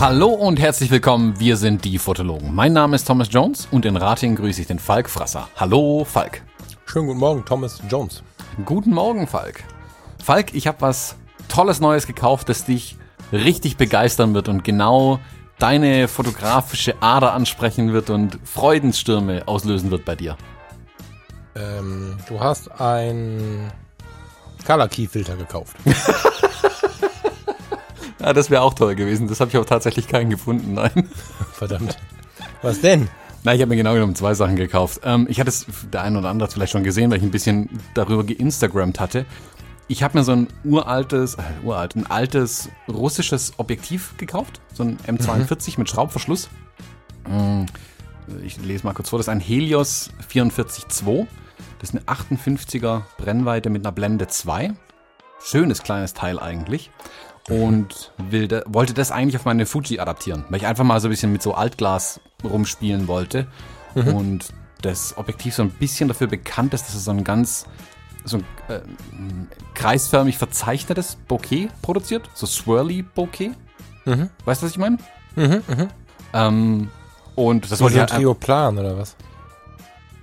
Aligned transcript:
Hallo 0.00 0.28
und 0.28 0.60
herzlich 0.60 0.92
willkommen, 0.92 1.40
wir 1.40 1.56
sind 1.56 1.84
die 1.84 1.98
Fotologen. 1.98 2.54
Mein 2.54 2.72
Name 2.72 2.94
ist 2.94 3.04
Thomas 3.06 3.28
Jones 3.30 3.66
und 3.72 3.84
in 3.84 3.96
Rating 3.96 4.36
grüße 4.36 4.60
ich 4.60 4.66
den 4.68 4.78
Falk 4.78 5.10
Frasser. 5.10 5.48
Hallo 5.56 6.04
Falk. 6.04 6.42
Schönen 6.86 7.08
guten 7.08 7.18
Morgen, 7.18 7.44
Thomas 7.44 7.82
Jones. 7.90 8.22
Guten 8.64 8.94
Morgen, 8.94 9.26
Falk. 9.26 9.64
Falk, 10.22 10.54
ich 10.54 10.68
habe 10.68 10.80
was 10.80 11.16
Tolles 11.48 11.80
Neues 11.80 12.06
gekauft, 12.06 12.48
das 12.48 12.64
dich 12.64 12.96
richtig 13.32 13.76
begeistern 13.76 14.34
wird 14.34 14.48
und 14.48 14.62
genau 14.62 15.18
deine 15.58 16.08
fotografische 16.08 17.00
Ader 17.00 17.32
ansprechen 17.32 17.92
wird 17.92 18.10
und 18.10 18.38
Freudenstürme 18.44 19.46
auslösen 19.46 19.90
wird 19.90 20.04
bei 20.04 20.14
dir. 20.14 20.36
Ähm, 21.56 22.16
du 22.28 22.40
hast 22.40 22.70
ein 22.80 23.72
Color 24.66 24.88
Key 24.88 25.06
Filter 25.06 25.36
gekauft. 25.36 25.76
Ja, 28.20 28.32
das 28.32 28.50
wäre 28.50 28.62
auch 28.62 28.74
toll 28.74 28.94
gewesen. 28.94 29.28
Das 29.28 29.40
habe 29.40 29.50
ich 29.50 29.56
aber 29.56 29.66
tatsächlich 29.66 30.08
keinen 30.08 30.30
gefunden, 30.30 30.74
nein. 30.74 31.08
Verdammt. 31.52 31.96
Was 32.62 32.80
denn? 32.80 33.08
Na, 33.44 33.54
ich 33.54 33.60
habe 33.60 33.68
mir 33.70 33.76
genau 33.76 33.94
genommen 33.94 34.16
zwei 34.16 34.34
Sachen 34.34 34.56
gekauft. 34.56 35.00
Ähm, 35.04 35.26
ich 35.30 35.38
hatte 35.38 35.50
es, 35.50 35.66
der 35.92 36.02
eine 36.02 36.18
oder 36.18 36.28
andere 36.28 36.48
hat 36.48 36.52
vielleicht 36.52 36.72
schon 36.72 36.82
gesehen, 36.82 37.10
weil 37.10 37.18
ich 37.18 37.22
ein 37.22 37.30
bisschen 37.30 37.70
darüber 37.94 38.24
geinstagrammt 38.24 38.98
hatte. 38.98 39.24
Ich 39.88 40.02
habe 40.02 40.18
mir 40.18 40.24
so 40.24 40.32
ein 40.32 40.48
uraltes, 40.64 41.34
äh, 41.34 41.42
uralt, 41.64 41.96
ein 41.96 42.06
altes 42.06 42.68
russisches 42.88 43.54
Objektiv 43.56 44.14
gekauft. 44.18 44.60
So 44.74 44.84
ein 44.84 44.98
M42 44.98 45.70
mhm. 45.70 45.74
mit 45.78 45.88
Schraubverschluss. 45.88 46.50
Mm, 47.26 47.64
ich 48.44 48.58
lese 48.58 48.84
mal 48.84 48.92
kurz 48.92 49.08
vor. 49.08 49.18
Das 49.18 49.26
ist 49.26 49.32
ein 49.32 49.40
Helios 49.40 50.10
44.2. 50.30 51.26
Das 51.78 51.90
ist 51.90 51.96
eine 51.96 52.04
58er 52.04 53.02
Brennweite 53.16 53.70
mit 53.70 53.84
einer 53.84 53.92
Blende 53.92 54.28
2. 54.28 54.74
Schönes 55.42 55.82
kleines 55.82 56.14
Teil 56.14 56.38
eigentlich 56.38 56.90
und 57.48 58.12
will 58.18 58.62
wollte 58.66 58.94
das 58.94 59.10
eigentlich 59.10 59.36
auf 59.36 59.44
meine 59.44 59.66
Fuji 59.66 60.00
adaptieren, 60.00 60.44
weil 60.48 60.58
ich 60.58 60.66
einfach 60.66 60.84
mal 60.84 61.00
so 61.00 61.08
ein 61.08 61.10
bisschen 61.10 61.32
mit 61.32 61.42
so 61.42 61.54
Altglas 61.54 62.20
rumspielen 62.44 63.08
wollte. 63.08 63.46
Mhm. 63.94 64.14
Und 64.14 64.48
das 64.82 65.16
Objektiv 65.16 65.54
so 65.54 65.62
ein 65.62 65.70
bisschen 65.70 66.08
dafür 66.08 66.26
bekannt 66.26 66.74
ist, 66.74 66.86
dass 66.86 66.94
es 66.94 67.04
so 67.04 67.10
ein 67.10 67.24
ganz 67.24 67.66
so 68.24 68.38
ein 68.38 68.44
äh, 68.68 68.80
kreisförmig 69.74 70.38
verzeichnetes 70.38 71.16
Bokeh 71.28 71.68
produziert, 71.82 72.28
so 72.34 72.46
swirly 72.46 73.02
Bokeh. 73.02 73.52
Mhm. 74.04 74.30
Weißt 74.44 74.62
du, 74.62 74.66
was 74.66 74.72
ich 74.72 74.78
meine? 74.78 74.98
Mhm, 75.36 75.62
mhm. 75.66 75.88
Ähm, 76.32 76.90
und 77.34 77.70
das 77.70 77.80
wollte 77.80 77.94
ich 77.94 78.00
halt, 78.00 78.10
Trioplan 78.10 78.78
oder 78.78 78.98
was? 78.98 79.16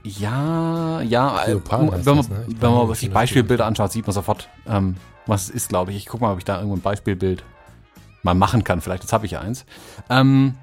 Ja, 0.03 1.01
ja. 1.01 1.45
Äh, 1.45 1.59
wenn 1.69 1.85
man, 1.87 2.03
das, 2.03 2.29
ne? 2.29 2.45
wenn 2.47 2.71
man 2.71 2.93
sich 2.93 3.11
Beispielbilder 3.11 3.65
anschaut, 3.65 3.91
sieht 3.91 4.05
man 4.05 4.13
sofort, 4.13 4.49
ähm, 4.67 4.97
was 5.25 5.43
es 5.43 5.49
ist, 5.49 5.69
glaube 5.69 5.91
ich. 5.91 5.97
Ich 5.97 6.05
gucke 6.05 6.23
mal, 6.23 6.33
ob 6.33 6.37
ich 6.37 6.45
da 6.45 6.57
irgendwo 6.57 6.75
ein 6.75 6.81
Beispielbild 6.81 7.43
mal 8.21 8.35
machen 8.35 8.63
kann. 8.63 8.81
Vielleicht, 8.81 9.03
jetzt 9.03 9.13
habe 9.13 9.25
ich 9.25 9.31
ja 9.31 9.41
eins. 9.41 9.65
Ähm, 10.09 10.55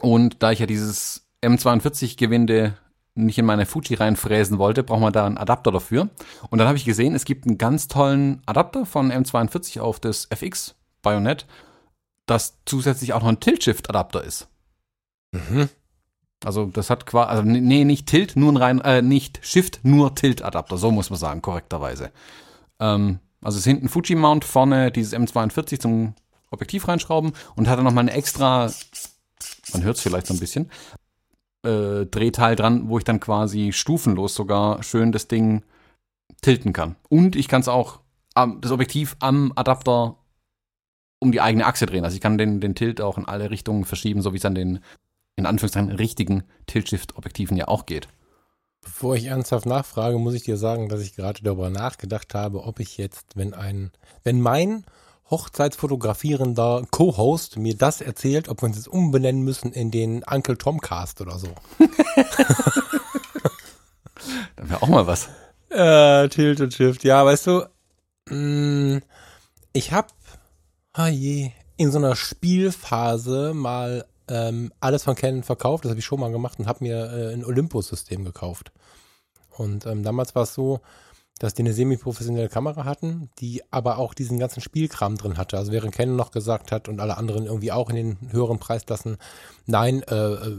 und 0.00 0.42
da 0.42 0.52
ich 0.52 0.60
ja 0.60 0.66
dieses 0.66 1.26
M42-Gewinde 1.42 2.74
nicht 3.18 3.38
in 3.38 3.44
meine 3.44 3.66
Fuji 3.66 3.94
reinfräsen 3.94 4.58
wollte, 4.58 4.82
braucht 4.82 5.00
man 5.00 5.12
da 5.12 5.26
einen 5.26 5.38
Adapter 5.38 5.72
dafür. 5.72 6.08
Und 6.50 6.58
dann 6.58 6.68
habe 6.68 6.78
ich 6.78 6.84
gesehen, 6.84 7.14
es 7.14 7.24
gibt 7.24 7.46
einen 7.46 7.58
ganz 7.58 7.88
tollen 7.88 8.42
Adapter 8.46 8.86
von 8.86 9.12
M42 9.12 9.80
auf 9.80 10.00
das 10.00 10.26
FX 10.30 10.74
Bayonet, 11.02 11.46
das 12.26 12.58
zusätzlich 12.64 13.12
auch 13.12 13.22
noch 13.22 13.28
ein 13.28 13.40
Tilt-Shift-Adapter 13.40 14.22
ist. 14.24 14.48
Mhm. 15.32 15.68
Also 16.44 16.66
das 16.66 16.90
hat 16.90 17.06
quasi, 17.06 17.30
also 17.30 17.42
nee, 17.42 17.84
nicht 17.84 18.06
Tilt, 18.06 18.36
nur 18.36 18.52
ein 18.52 18.56
rein, 18.56 18.80
äh, 18.82 19.02
nicht 19.02 19.40
Shift, 19.42 19.80
nur 19.82 20.14
Tilt-Adapter, 20.14 20.78
so 20.78 20.90
muss 20.90 21.10
man 21.10 21.18
sagen, 21.18 21.42
korrekterweise. 21.42 22.12
Ähm, 22.78 23.18
also 23.40 23.56
es 23.56 23.66
ist 23.66 23.70
hinten 23.70 23.88
Fuji-Mount, 23.88 24.44
vorne 24.44 24.92
dieses 24.92 25.14
M42 25.14 25.80
zum 25.80 26.14
Objektiv 26.50 26.88
reinschrauben 26.88 27.32
und 27.56 27.68
hat 27.68 27.78
dann 27.78 27.84
nochmal 27.84 28.02
eine 28.02 28.12
extra, 28.12 28.70
man 29.72 29.82
hört 29.82 29.96
es 29.96 30.02
vielleicht 30.02 30.26
so 30.26 30.34
ein 30.34 30.40
bisschen, 30.40 30.70
äh, 31.64 32.06
Drehteil 32.06 32.56
dran, 32.56 32.88
wo 32.88 32.98
ich 32.98 33.04
dann 33.04 33.20
quasi 33.20 33.72
stufenlos 33.72 34.34
sogar 34.34 34.82
schön 34.82 35.12
das 35.12 35.28
Ding 35.28 35.64
tilten 36.40 36.72
kann. 36.72 36.96
Und 37.08 37.36
ich 37.36 37.48
kann 37.48 37.60
es 37.60 37.68
auch 37.68 38.00
ähm, 38.36 38.58
das 38.60 38.70
Objektiv 38.70 39.16
am 39.20 39.52
Adapter 39.56 40.16
um 41.20 41.32
die 41.32 41.40
eigene 41.40 41.66
Achse 41.66 41.86
drehen. 41.86 42.04
Also 42.04 42.14
ich 42.14 42.20
kann 42.20 42.38
den, 42.38 42.60
den 42.60 42.74
Tilt 42.74 43.00
auch 43.00 43.18
in 43.18 43.26
alle 43.26 43.50
Richtungen 43.50 43.84
verschieben, 43.84 44.22
so 44.22 44.32
wie 44.32 44.38
es 44.38 44.44
an 44.44 44.54
den 44.54 44.80
in 45.36 45.46
Anführungszeichen 45.46 45.92
richtigen 45.92 46.42
Tilt-Shift-Objektiven 46.66 47.56
ja 47.56 47.68
auch 47.68 47.86
geht. 47.86 48.08
Bevor 48.82 49.16
ich 49.16 49.26
ernsthaft 49.26 49.66
nachfrage, 49.66 50.18
muss 50.18 50.34
ich 50.34 50.42
dir 50.42 50.56
sagen, 50.56 50.88
dass 50.88 51.00
ich 51.00 51.14
gerade 51.14 51.42
darüber 51.42 51.70
nachgedacht 51.70 52.34
habe, 52.34 52.64
ob 52.64 52.80
ich 52.80 52.98
jetzt, 52.98 53.36
wenn 53.36 53.54
ein, 53.54 53.92
wenn 54.24 54.40
mein 54.40 54.84
Hochzeitsfotografierender 55.30 56.86
Co-Host 56.90 57.58
mir 57.58 57.76
das 57.76 58.00
erzählt, 58.00 58.48
ob 58.48 58.62
wir 58.62 58.66
uns 58.66 58.76
jetzt 58.76 58.88
umbenennen 58.88 59.42
müssen 59.42 59.72
in 59.72 59.90
den 59.90 60.22
Uncle 60.24 60.56
Tom 60.56 60.80
Cast 60.80 61.20
oder 61.20 61.38
so. 61.38 61.48
Dann 64.56 64.70
wäre 64.70 64.82
auch 64.82 64.88
mal 64.88 65.06
was. 65.06 65.28
Äh, 65.70 66.28
Tilt 66.28 66.60
und 66.60 66.72
Shift. 66.72 67.04
Ja, 67.04 67.24
weißt 67.24 67.46
du, 67.46 67.66
mh, 68.30 68.36
mm, 68.36 69.02
ich 69.72 69.92
hab, 69.92 70.12
ah 70.94 71.08
je, 71.08 71.52
in 71.76 71.92
so 71.92 71.98
einer 71.98 72.16
Spielphase 72.16 73.52
mal 73.54 74.06
ähm, 74.28 74.72
alles 74.80 75.04
von 75.04 75.14
Canon 75.14 75.42
verkauft. 75.42 75.84
Das 75.84 75.90
habe 75.90 76.00
ich 76.00 76.06
schon 76.06 76.20
mal 76.20 76.32
gemacht 76.32 76.58
und 76.58 76.66
habe 76.66 76.84
mir 76.84 77.12
äh, 77.12 77.32
ein 77.32 77.44
Olympus-System 77.44 78.24
gekauft. 78.24 78.72
Und 79.50 79.86
ähm, 79.86 80.02
damals 80.02 80.34
war 80.34 80.44
es 80.44 80.54
so, 80.54 80.80
dass 81.38 81.54
die 81.54 81.62
eine 81.62 81.72
semi-professionelle 81.72 82.48
Kamera 82.48 82.84
hatten, 82.84 83.30
die 83.38 83.62
aber 83.70 83.98
auch 83.98 84.14
diesen 84.14 84.38
ganzen 84.38 84.60
Spielkram 84.60 85.16
drin 85.16 85.36
hatte. 85.36 85.56
Also 85.56 85.72
während 85.72 85.94
Canon 85.94 86.16
noch 86.16 86.30
gesagt 86.30 86.72
hat 86.72 86.88
und 86.88 87.00
alle 87.00 87.16
anderen 87.16 87.46
irgendwie 87.46 87.72
auch 87.72 87.90
in 87.90 87.96
den 87.96 88.32
höheren 88.32 88.58
Preisklassen, 88.58 89.16
nein, 89.66 90.02
äh, 90.02 90.14
äh 90.14 90.56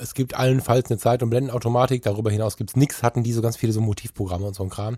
es 0.00 0.14
gibt 0.14 0.34
allenfalls 0.34 0.90
eine 0.90 0.98
Zeit- 0.98 1.22
und 1.22 1.30
Blendenautomatik, 1.30 2.02
darüber 2.02 2.30
hinaus 2.30 2.56
gibt 2.56 2.70
es 2.70 2.76
nichts, 2.76 3.02
hatten 3.02 3.22
die 3.22 3.32
so 3.32 3.42
ganz 3.42 3.56
viele 3.56 3.72
so 3.72 3.80
Motivprogramme 3.80 4.46
und 4.46 4.54
so 4.54 4.62
ein 4.62 4.70
Kram. 4.70 4.96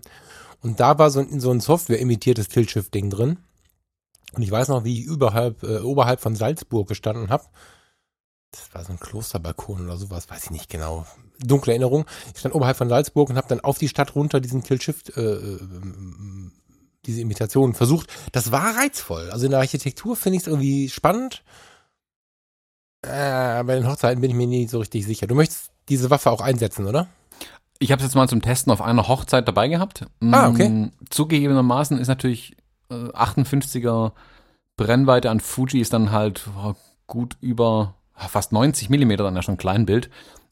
Und 0.61 0.79
da 0.79 0.97
war 0.97 1.09
so, 1.09 1.25
so 1.37 1.51
ein 1.51 1.59
Software-imitiertes 1.59 2.47
Tilt-Shift-Ding 2.47 3.09
drin. 3.09 3.37
Und 4.33 4.41
ich 4.41 4.51
weiß 4.51 4.69
noch, 4.69 4.83
wie 4.83 5.01
ich 5.01 5.05
überhalb, 5.05 5.63
äh, 5.63 5.79
oberhalb 5.79 6.19
von 6.19 6.35
Salzburg 6.35 6.87
gestanden 6.87 7.29
habe 7.29 7.43
das 8.53 8.73
war 8.73 8.83
so 8.85 8.93
ein 8.93 8.99
Klosterbalkon 8.99 9.85
oder 9.85 9.97
sowas, 9.97 10.29
weiß 10.29 10.45
ich 10.45 10.51
nicht 10.51 10.69
genau. 10.69 11.05
Dunkle 11.39 11.73
Erinnerung. 11.73 12.05
Ich 12.33 12.39
stand 12.39 12.55
oberhalb 12.55 12.77
von 12.77 12.87
Salzburg 12.87 13.29
und 13.29 13.35
habe 13.35 13.47
dann 13.47 13.59
auf 13.59 13.79
die 13.79 13.89
Stadt 13.89 14.15
runter 14.15 14.39
diesen 14.39 14.63
Tilt-Shift, 14.63 15.17
äh, 15.17 15.21
äh, 15.21 15.59
diese 17.05 17.21
Imitation 17.21 17.73
versucht. 17.73 18.09
Das 18.31 18.51
war 18.51 18.77
reizvoll. 18.77 19.29
Also 19.31 19.45
in 19.45 19.51
der 19.51 19.59
Architektur 19.59 20.15
finde 20.15 20.37
ich 20.37 20.43
es 20.43 20.47
irgendwie 20.47 20.89
spannend. 20.89 21.43
Äh, 23.01 23.63
bei 23.63 23.75
den 23.75 23.87
Hochzeiten 23.87 24.21
bin 24.21 24.29
ich 24.29 24.37
mir 24.37 24.47
nie 24.47 24.67
so 24.67 24.79
richtig 24.79 25.05
sicher. 25.05 25.27
Du 25.27 25.35
möchtest 25.35 25.71
diese 25.89 26.09
Waffe 26.09 26.31
auch 26.31 26.41
einsetzen, 26.41 26.85
oder? 26.85 27.07
Ich 27.79 27.91
habe 27.91 27.99
es 27.99 28.05
jetzt 28.05 28.15
mal 28.15 28.29
zum 28.29 28.41
Testen 28.41 28.71
auf 28.71 28.81
einer 28.81 29.07
Hochzeit 29.07 29.47
dabei 29.47 29.67
gehabt. 29.67 30.05
Ah, 30.21 30.47
okay. 30.47 30.69
Mm, 30.69 30.91
zugegebenermaßen 31.09 31.97
ist 31.97 32.07
natürlich 32.07 32.55
äh, 32.89 32.93
58er 32.93 34.13
Brennweite 34.77 35.29
an 35.29 35.39
Fuji 35.39 35.81
ist 35.81 35.93
dann 35.93 36.11
halt 36.11 36.47
gut 37.07 37.37
über 37.41 37.95
fast 38.29 38.51
90 38.51 38.89
Millimeter 38.89 39.23
dann 39.23 39.35
ja 39.35 39.41
schon 39.41 39.57
Kleinbild. 39.57 40.09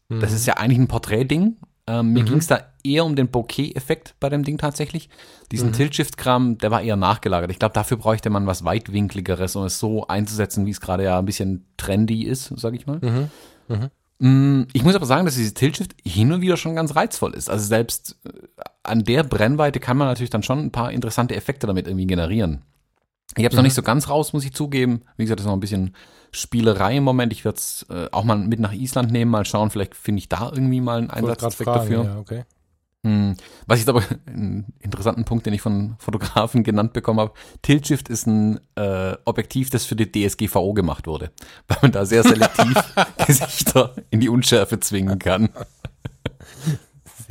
Mhm. 0.09 0.19
Das 0.19 0.31
ist 0.31 0.45
ja 0.45 0.55
eigentlich 0.55 0.79
ein 0.79 0.87
Porträtding. 0.87 1.57
Ähm, 1.87 2.13
mir 2.13 2.21
mhm. 2.21 2.27
ging 2.27 2.37
es 2.37 2.47
da 2.47 2.61
eher 2.83 3.05
um 3.05 3.15
den 3.15 3.29
Bokeh-Effekt 3.29 4.15
bei 4.19 4.29
dem 4.29 4.43
Ding 4.43 4.57
tatsächlich. 4.57 5.09
Diesen 5.51 5.69
mhm. 5.69 5.73
Tilt-Shift-Kram, 5.73 6.57
der 6.57 6.71
war 6.71 6.81
eher 6.81 6.95
nachgelagert. 6.95 7.51
Ich 7.51 7.59
glaube, 7.59 7.73
dafür 7.73 7.97
bräuchte 7.97 8.29
man 8.29 8.47
was 8.47 8.63
weitwinkligeres, 8.63 9.55
um 9.55 9.65
es 9.65 9.79
so 9.79 10.07
einzusetzen, 10.07 10.65
wie 10.65 10.71
es 10.71 10.81
gerade 10.81 11.03
ja 11.03 11.17
ein 11.17 11.25
bisschen 11.25 11.65
trendy 11.77 12.23
ist, 12.23 12.53
sag 12.57 12.75
ich 12.75 12.85
mal. 12.87 12.99
Mhm. 13.01 13.29
mhm. 13.67 13.89
Mm, 14.21 14.67
ich 14.73 14.83
muss 14.83 14.93
aber 14.93 15.07
sagen, 15.07 15.25
dass 15.25 15.33
dieses 15.33 15.55
Tilt-Shift 15.55 15.95
hin 16.05 16.31
und 16.31 16.41
wieder 16.41 16.55
schon 16.55 16.75
ganz 16.75 16.95
reizvoll 16.95 17.33
ist. 17.33 17.49
Also 17.49 17.65
selbst 17.65 18.19
äh, 18.23 18.29
an 18.83 19.03
der 19.03 19.23
Brennweite 19.23 19.79
kann 19.79 19.97
man 19.97 20.07
natürlich 20.07 20.29
dann 20.29 20.43
schon 20.43 20.59
ein 20.59 20.71
paar 20.71 20.91
interessante 20.91 21.35
Effekte 21.35 21.65
damit 21.65 21.87
irgendwie 21.87 22.05
generieren. 22.05 22.61
Ich 23.37 23.43
habe 23.43 23.47
es 23.47 23.53
mhm. 23.53 23.57
noch 23.57 23.63
nicht 23.63 23.73
so 23.73 23.81
ganz 23.81 24.09
raus, 24.09 24.33
muss 24.33 24.45
ich 24.45 24.53
zugeben. 24.53 25.03
Wie 25.17 25.23
gesagt, 25.23 25.39
das 25.39 25.45
ist 25.45 25.47
noch 25.47 25.55
ein 25.55 25.61
bisschen 25.61 25.95
Spielerei 26.31 26.97
im 26.97 27.03
Moment. 27.03 27.33
Ich 27.33 27.45
werde 27.45 27.57
es 27.57 27.85
äh, 27.89 28.07
auch 28.11 28.23
mal 28.23 28.37
mit 28.37 28.59
nach 28.59 28.73
Island 28.73 29.11
nehmen, 29.11 29.31
mal 29.31 29.45
schauen. 29.45 29.69
Vielleicht 29.69 29.95
finde 29.95 30.19
ich 30.19 30.29
da 30.29 30.51
irgendwie 30.53 30.81
mal 30.81 30.97
einen 30.97 31.09
Einsatzzweck 31.09 31.65
dafür. 31.65 32.03
Ja, 32.03 32.17
okay. 32.17 32.43
Hm. 33.03 33.35
Was 33.65 33.79
ich 33.79 33.85
jetzt 33.85 33.89
aber 33.89 34.03
einen 34.27 34.73
interessanten 34.79 35.25
Punkt, 35.25 35.45
den 35.45 35.53
ich 35.53 35.61
von 35.61 35.95
Fotografen 35.97 36.63
genannt 36.63 36.93
bekommen 36.93 37.19
habe. 37.19 37.33
Tilt 37.61 37.87
Shift 37.87 38.09
ist 38.09 38.27
ein 38.27 38.59
äh, 38.75 39.15
Objektiv, 39.25 39.69
das 39.69 39.85
für 39.85 39.95
die 39.95 40.11
DSGVO 40.11 40.73
gemacht 40.73 41.07
wurde, 41.07 41.31
weil 41.67 41.77
man 41.81 41.91
da 41.91 42.05
sehr 42.05 42.23
selektiv 42.23 42.75
Gesichter 43.25 43.95
in 44.09 44.19
die 44.19 44.29
Unschärfe 44.29 44.79
zwingen 44.79 45.19
kann. 45.19 45.49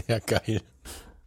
Sehr 0.06 0.20
geil. 0.20 0.60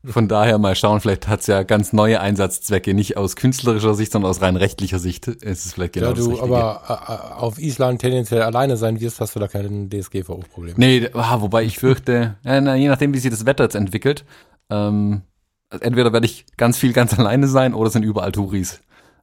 Von 0.05 0.27
daher 0.27 0.57
mal 0.57 0.75
schauen, 0.75 0.99
vielleicht 0.99 1.29
hat 1.29 1.41
es 1.41 1.47
ja 1.47 1.63
ganz 1.63 1.93
neue 1.93 2.19
Einsatzzwecke, 2.19 2.93
nicht 2.93 3.15
aus 3.15 3.37
künstlerischer 3.37 3.95
Sicht, 3.95 4.11
sondern 4.11 4.29
aus 4.31 4.41
rein 4.41 4.57
rechtlicher 4.57 4.99
Sicht. 4.99 5.27
Ist 5.27 5.65
es 5.65 5.73
vielleicht 5.73 5.93
genau 5.93 6.07
ja, 6.07 6.13
du 6.13 6.31
das 6.31 6.41
aber 6.41 6.81
äh, 6.89 7.39
auf 7.39 7.57
Island 7.57 8.01
tendenziell 8.01 8.41
alleine 8.41 8.75
sein 8.75 8.99
wirst, 8.99 9.21
hast 9.21 9.33
du 9.35 9.39
da 9.39 9.47
kein 9.47 9.89
DSGVO-Problem. 9.89 10.73
Nee, 10.75 11.09
ah, 11.13 11.39
wobei 11.39 11.63
ich 11.63 11.79
fürchte, 11.79 12.35
na, 12.43 12.75
je 12.75 12.89
nachdem, 12.89 13.13
wie 13.13 13.19
sich 13.19 13.31
das 13.31 13.45
Wetter 13.45 13.63
jetzt 13.63 13.75
entwickelt, 13.75 14.25
ähm, 14.69 15.21
entweder 15.69 16.11
werde 16.11 16.25
ich 16.25 16.45
ganz 16.57 16.77
viel 16.77 16.91
ganz 16.91 17.13
alleine 17.17 17.47
sein 17.47 17.73
oder 17.73 17.89
sind 17.89 18.03
überall 18.03 18.33
Touris. 18.33 18.81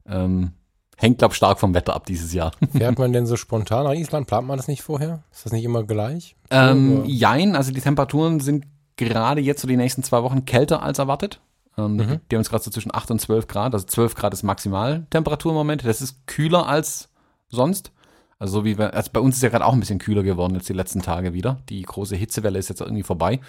Ähm, 0.09 0.53
hängt, 0.97 1.19
glaube 1.19 1.35
stark 1.35 1.61
vom 1.61 1.75
Wetter 1.75 1.95
ab 1.95 2.07
dieses 2.07 2.33
Jahr. 2.33 2.53
Fährt 2.73 2.99
man 2.99 3.13
denn 3.13 3.27
so 3.27 3.37
spontan 3.37 3.85
nach 3.85 3.93
Island? 3.93 4.27
Plant 4.27 4.47
man 4.47 4.57
das 4.57 4.67
nicht 4.67 4.81
vorher? 4.81 5.25
Ist 5.31 5.45
das 5.45 5.53
nicht 5.53 5.65
immer 5.65 5.85
gleich? 5.85 6.37
Ähm, 6.51 7.05
jein, 7.05 7.55
also 7.55 7.71
die 7.71 7.83
Temperaturen 7.83 8.41
sind 8.41 8.65
gerade 9.09 9.41
jetzt 9.41 9.63
so 9.63 9.69
die 9.69 9.77
nächsten 9.77 10.03
zwei 10.03 10.23
Wochen 10.23 10.45
kälter 10.45 10.83
als 10.83 10.99
erwartet. 10.99 11.41
Ähm, 11.77 11.97
mhm. 11.97 12.21
Die 12.31 12.37
haben 12.37 12.41
uns 12.41 12.51
gerade 12.51 12.65
so 12.65 12.71
zwischen 12.71 12.95
8 12.95 13.11
und 13.11 13.21
12 13.21 13.47
Grad, 13.47 13.75
also 13.75 13.87
12 13.87 14.15
Grad 14.15 14.33
ist 14.33 14.43
Maximaltemperatur 14.43 15.53
im 15.53 15.57
Moment. 15.57 15.85
Das 15.85 16.01
ist 16.01 16.27
kühler 16.27 16.67
als 16.67 17.09
sonst. 17.49 17.93
Also 18.39 18.61
so 18.61 18.65
wie 18.65 18.79
wir, 18.79 18.95
also 18.95 19.11
bei 19.13 19.21
uns 19.21 19.37
ist 19.37 19.43
ja 19.43 19.51
gerade 19.51 19.67
auch 19.67 19.75
ein 19.75 19.81
bisschen 19.81 19.99
kühler 19.99 20.23
geworden 20.23 20.55
jetzt 20.55 20.69
die 20.69 20.75
letzten 20.75 21.03
Tage 21.03 21.35
wieder. 21.35 21.59
Die 21.69 21.83
große 21.83 22.17
Hitzewelle 22.17 22.59
ist 22.59 22.71
jetzt 22.71 22.81
irgendwie 22.81 23.03
vorbei. 23.03 23.41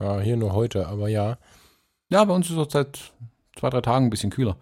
Ja, 0.00 0.20
hier 0.20 0.36
nur 0.36 0.52
heute, 0.52 0.86
aber 0.86 1.08
ja. 1.08 1.38
Ja, 2.10 2.24
bei 2.24 2.34
uns 2.34 2.48
ist 2.48 2.56
es 2.56 2.72
seit 2.72 3.12
zwei, 3.58 3.70
drei 3.70 3.80
Tagen 3.80 4.06
ein 4.06 4.10
bisschen 4.10 4.30
kühler. 4.30 4.56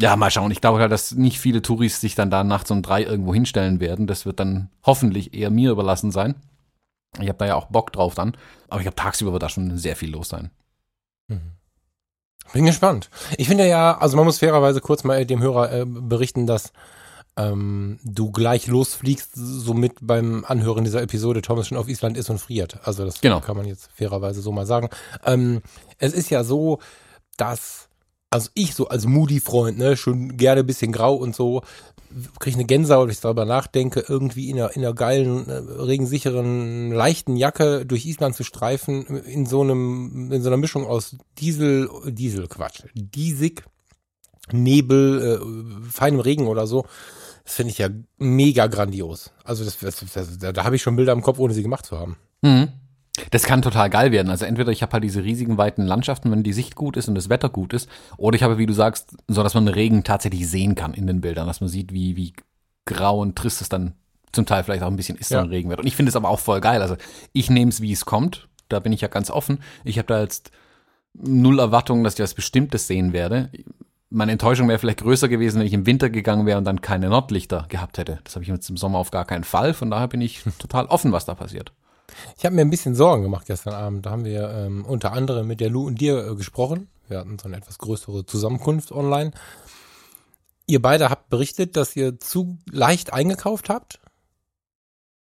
Ja, 0.00 0.16
mal 0.16 0.30
schauen. 0.30 0.50
Ich 0.50 0.60
glaube 0.60 0.78
halt, 0.78 0.92
dass 0.92 1.14
nicht 1.14 1.40
viele 1.40 1.60
Touris 1.60 2.00
sich 2.00 2.14
dann 2.14 2.30
da 2.30 2.44
nachts 2.44 2.70
um 2.70 2.82
drei 2.82 3.02
irgendwo 3.02 3.34
hinstellen 3.34 3.80
werden. 3.80 4.06
Das 4.06 4.24
wird 4.24 4.40
dann 4.40 4.70
hoffentlich 4.84 5.34
eher 5.34 5.50
mir 5.50 5.72
überlassen 5.72 6.10
sein. 6.10 6.36
Ich 7.20 7.28
habe 7.28 7.38
da 7.38 7.46
ja 7.46 7.54
auch 7.54 7.66
Bock 7.66 7.92
drauf 7.92 8.14
dann. 8.14 8.36
Aber 8.68 8.80
ich 8.80 8.84
glaube, 8.84 8.96
tagsüber 8.96 9.32
wird 9.32 9.42
da 9.42 9.48
schon 9.48 9.76
sehr 9.78 9.96
viel 9.96 10.10
los 10.10 10.28
sein. 10.28 10.50
Mhm. 11.28 11.52
Bin 12.52 12.66
gespannt. 12.66 13.10
Ich 13.36 13.48
finde 13.48 13.66
ja, 13.66 13.98
also 13.98 14.16
man 14.16 14.24
muss 14.24 14.38
fairerweise 14.38 14.80
kurz 14.80 15.04
mal 15.04 15.26
dem 15.26 15.42
Hörer 15.42 15.72
äh, 15.72 15.84
berichten, 15.84 16.46
dass 16.46 16.72
ähm, 17.36 17.98
du 18.02 18.32
gleich 18.32 18.66
losfliegst, 18.66 19.32
somit 19.34 19.94
beim 20.00 20.44
Anhören 20.46 20.84
dieser 20.84 21.02
Episode 21.02 21.42
Thomas 21.42 21.68
schon 21.68 21.78
auf 21.78 21.88
Island 21.88 22.16
ist 22.16 22.30
und 22.30 22.38
friert. 22.38 22.78
Also 22.84 23.04
das 23.04 23.20
genau. 23.20 23.40
kann 23.40 23.56
man 23.56 23.66
jetzt 23.66 23.90
fairerweise 23.94 24.40
so 24.40 24.50
mal 24.50 24.66
sagen. 24.66 24.88
Ähm, 25.24 25.62
es 25.98 26.14
ist 26.14 26.30
ja 26.30 26.42
so, 26.42 26.80
dass 27.36 27.87
also 28.30 28.50
ich 28.54 28.74
so 28.74 28.88
als 28.88 29.06
Moody-Freund, 29.06 29.78
ne, 29.78 29.96
schon 29.96 30.36
gerne 30.36 30.64
bisschen 30.64 30.92
grau 30.92 31.14
und 31.14 31.34
so, 31.34 31.62
kriege 32.38 32.56
eine 32.56 32.64
Gänsehaut, 32.64 33.06
wenn 33.06 33.12
ich 33.12 33.20
darüber 33.20 33.44
nachdenke, 33.44 34.04
irgendwie 34.06 34.50
in 34.50 34.58
einer, 34.58 34.74
in 34.74 34.82
einer 34.84 34.94
geilen, 34.94 35.48
äh, 35.48 35.54
regensicheren, 35.54 36.90
leichten 36.90 37.36
Jacke 37.36 37.84
durch 37.86 38.06
Island 38.06 38.34
zu 38.34 38.44
streifen, 38.44 39.04
in 39.06 39.46
so 39.46 39.62
einem, 39.62 40.32
in 40.32 40.42
so 40.42 40.48
einer 40.48 40.56
Mischung 40.56 40.86
aus 40.86 41.16
Diesel, 41.38 41.88
Diesel, 42.06 42.48
Quatsch, 42.48 42.84
Diesig, 42.94 43.64
Nebel, 44.52 45.40
äh, 45.40 45.90
feinem 45.90 46.20
Regen 46.20 46.46
oder 46.46 46.66
so. 46.66 46.86
Das 47.44 47.54
finde 47.54 47.72
ich 47.72 47.78
ja 47.78 47.88
mega 48.18 48.66
grandios. 48.66 49.30
Also 49.44 49.64
das, 49.64 49.78
das, 49.78 50.04
das 50.12 50.38
da, 50.38 50.52
da 50.52 50.64
habe 50.64 50.76
ich 50.76 50.82
schon 50.82 50.96
Bilder 50.96 51.12
im 51.12 51.22
Kopf, 51.22 51.38
ohne 51.38 51.54
sie 51.54 51.62
gemacht 51.62 51.86
zu 51.86 51.98
haben. 51.98 52.16
Mhm. 52.42 52.68
Das 53.30 53.44
kann 53.44 53.62
total 53.62 53.90
geil 53.90 54.12
werden. 54.12 54.30
Also 54.30 54.44
entweder 54.44 54.72
ich 54.72 54.82
habe 54.82 54.92
halt 54.92 55.04
diese 55.04 55.24
riesigen 55.24 55.58
weiten 55.58 55.86
Landschaften, 55.86 56.30
wenn 56.30 56.42
die 56.42 56.52
Sicht 56.52 56.74
gut 56.74 56.96
ist 56.96 57.08
und 57.08 57.14
das 57.14 57.28
Wetter 57.28 57.48
gut 57.48 57.72
ist, 57.72 57.88
oder 58.16 58.36
ich 58.36 58.42
habe, 58.42 58.58
wie 58.58 58.66
du 58.66 58.72
sagst, 58.72 59.16
so 59.28 59.42
dass 59.42 59.54
man 59.54 59.66
den 59.66 59.74
Regen 59.74 60.04
tatsächlich 60.04 60.48
sehen 60.48 60.74
kann 60.74 60.94
in 60.94 61.06
den 61.06 61.20
Bildern, 61.20 61.46
dass 61.46 61.60
man 61.60 61.68
sieht, 61.68 61.92
wie, 61.92 62.16
wie 62.16 62.32
grau 62.84 63.20
und 63.20 63.36
trist 63.36 63.60
es 63.60 63.68
dann 63.68 63.94
zum 64.32 64.46
Teil 64.46 64.64
vielleicht 64.64 64.82
auch 64.82 64.88
ein 64.88 64.96
bisschen 64.96 65.16
ist, 65.16 65.30
ja. 65.30 65.42
wenn 65.42 65.50
Regen 65.50 65.70
wird. 65.70 65.80
Und 65.80 65.86
ich 65.86 65.96
finde 65.96 66.10
es 66.10 66.16
aber 66.16 66.28
auch 66.28 66.40
voll 66.40 66.60
geil. 66.60 66.82
Also 66.82 66.96
ich 67.32 67.50
nehme 67.50 67.70
es, 67.70 67.80
wie 67.80 67.92
es 67.92 68.04
kommt. 68.04 68.48
Da 68.68 68.80
bin 68.80 68.92
ich 68.92 69.00
ja 69.00 69.08
ganz 69.08 69.30
offen. 69.30 69.60
Ich 69.84 69.98
habe 69.98 70.06
da 70.06 70.20
jetzt 70.20 70.50
null 71.14 71.58
Erwartungen, 71.58 72.04
dass 72.04 72.14
ich 72.14 72.20
was 72.20 72.34
Bestimmtes 72.34 72.86
sehen 72.86 73.12
werde. 73.12 73.50
Meine 74.10 74.32
Enttäuschung 74.32 74.68
wäre 74.68 74.78
vielleicht 74.78 75.02
größer 75.02 75.28
gewesen, 75.28 75.58
wenn 75.58 75.66
ich 75.66 75.72
im 75.72 75.86
Winter 75.86 76.10
gegangen 76.10 76.46
wäre 76.46 76.58
und 76.58 76.64
dann 76.64 76.80
keine 76.80 77.08
Nordlichter 77.08 77.66
gehabt 77.68 77.98
hätte. 77.98 78.20
Das 78.24 78.34
habe 78.34 78.42
ich 78.42 78.48
jetzt 78.48 78.68
im 78.70 78.76
Sommer 78.76 78.98
auf 78.98 79.10
gar 79.10 79.24
keinen 79.24 79.44
Fall. 79.44 79.74
Von 79.74 79.90
daher 79.90 80.08
bin 80.08 80.20
ich 80.20 80.42
total 80.58 80.86
offen, 80.86 81.12
was 81.12 81.24
da 81.24 81.34
passiert. 81.34 81.72
Ich 82.36 82.44
habe 82.44 82.54
mir 82.54 82.62
ein 82.62 82.70
bisschen 82.70 82.94
Sorgen 82.94 83.22
gemacht 83.22 83.46
gestern 83.46 83.74
Abend. 83.74 84.06
Da 84.06 84.10
haben 84.10 84.24
wir 84.24 84.50
ähm, 84.50 84.84
unter 84.84 85.12
anderem 85.12 85.46
mit 85.46 85.60
der 85.60 85.70
Lu 85.70 85.86
und 85.86 86.00
dir 86.00 86.26
äh, 86.26 86.34
gesprochen. 86.34 86.88
Wir 87.08 87.18
hatten 87.18 87.38
so 87.38 87.46
eine 87.46 87.56
etwas 87.56 87.78
größere 87.78 88.26
Zusammenkunft 88.26 88.92
online. 88.92 89.32
Ihr 90.66 90.82
beide 90.82 91.08
habt 91.08 91.30
berichtet, 91.30 91.76
dass 91.76 91.96
ihr 91.96 92.20
zu 92.20 92.58
leicht 92.70 93.12
eingekauft 93.12 93.70
habt. 93.70 94.00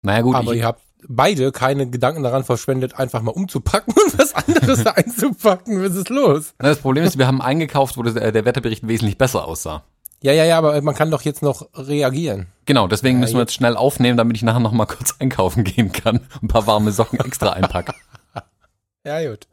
Naja 0.01 0.21
gut. 0.21 0.35
Aber 0.35 0.53
ihr 0.53 0.65
habt 0.65 0.81
beide 1.07 1.51
keine 1.51 1.89
Gedanken 1.89 2.23
daran 2.23 2.43
verschwendet, 2.43 2.99
einfach 2.99 3.21
mal 3.21 3.31
umzupacken 3.31 3.93
und 4.05 4.17
was 4.17 4.33
anderes 4.33 4.85
einzupacken. 4.85 5.83
Was 5.83 5.95
ist 5.95 6.09
los? 6.09 6.53
Das 6.57 6.79
Problem 6.79 7.05
ist, 7.05 7.17
wir 7.17 7.27
haben 7.27 7.41
eingekauft, 7.41 7.97
wo 7.97 8.03
äh, 8.03 8.31
der 8.31 8.45
Wetterbericht 8.45 8.87
wesentlich 8.87 9.17
besser 9.17 9.45
aussah. 9.45 9.83
Ja, 10.21 10.33
ja, 10.33 10.45
ja, 10.45 10.57
aber 10.57 10.81
man 10.81 10.95
kann 10.95 11.11
doch 11.11 11.21
jetzt 11.21 11.41
noch 11.41 11.67
reagieren. 11.75 12.47
Genau, 12.65 12.87
deswegen 12.87 13.17
ja, 13.17 13.21
müssen 13.21 13.35
wir 13.35 13.41
jetzt 13.41 13.53
schnell 13.53 13.77
aufnehmen, 13.77 14.17
damit 14.17 14.35
ich 14.35 14.43
nachher 14.43 14.59
noch 14.59 14.71
mal 14.71 14.85
kurz 14.85 15.15
einkaufen 15.19 15.63
gehen 15.63 15.91
kann. 15.91 16.21
Ein 16.41 16.47
paar 16.47 16.65
warme 16.67 16.91
Socken 16.91 17.19
extra 17.19 17.51
einpacken. 17.51 17.93
ja, 19.05 19.29
gut. 19.29 19.47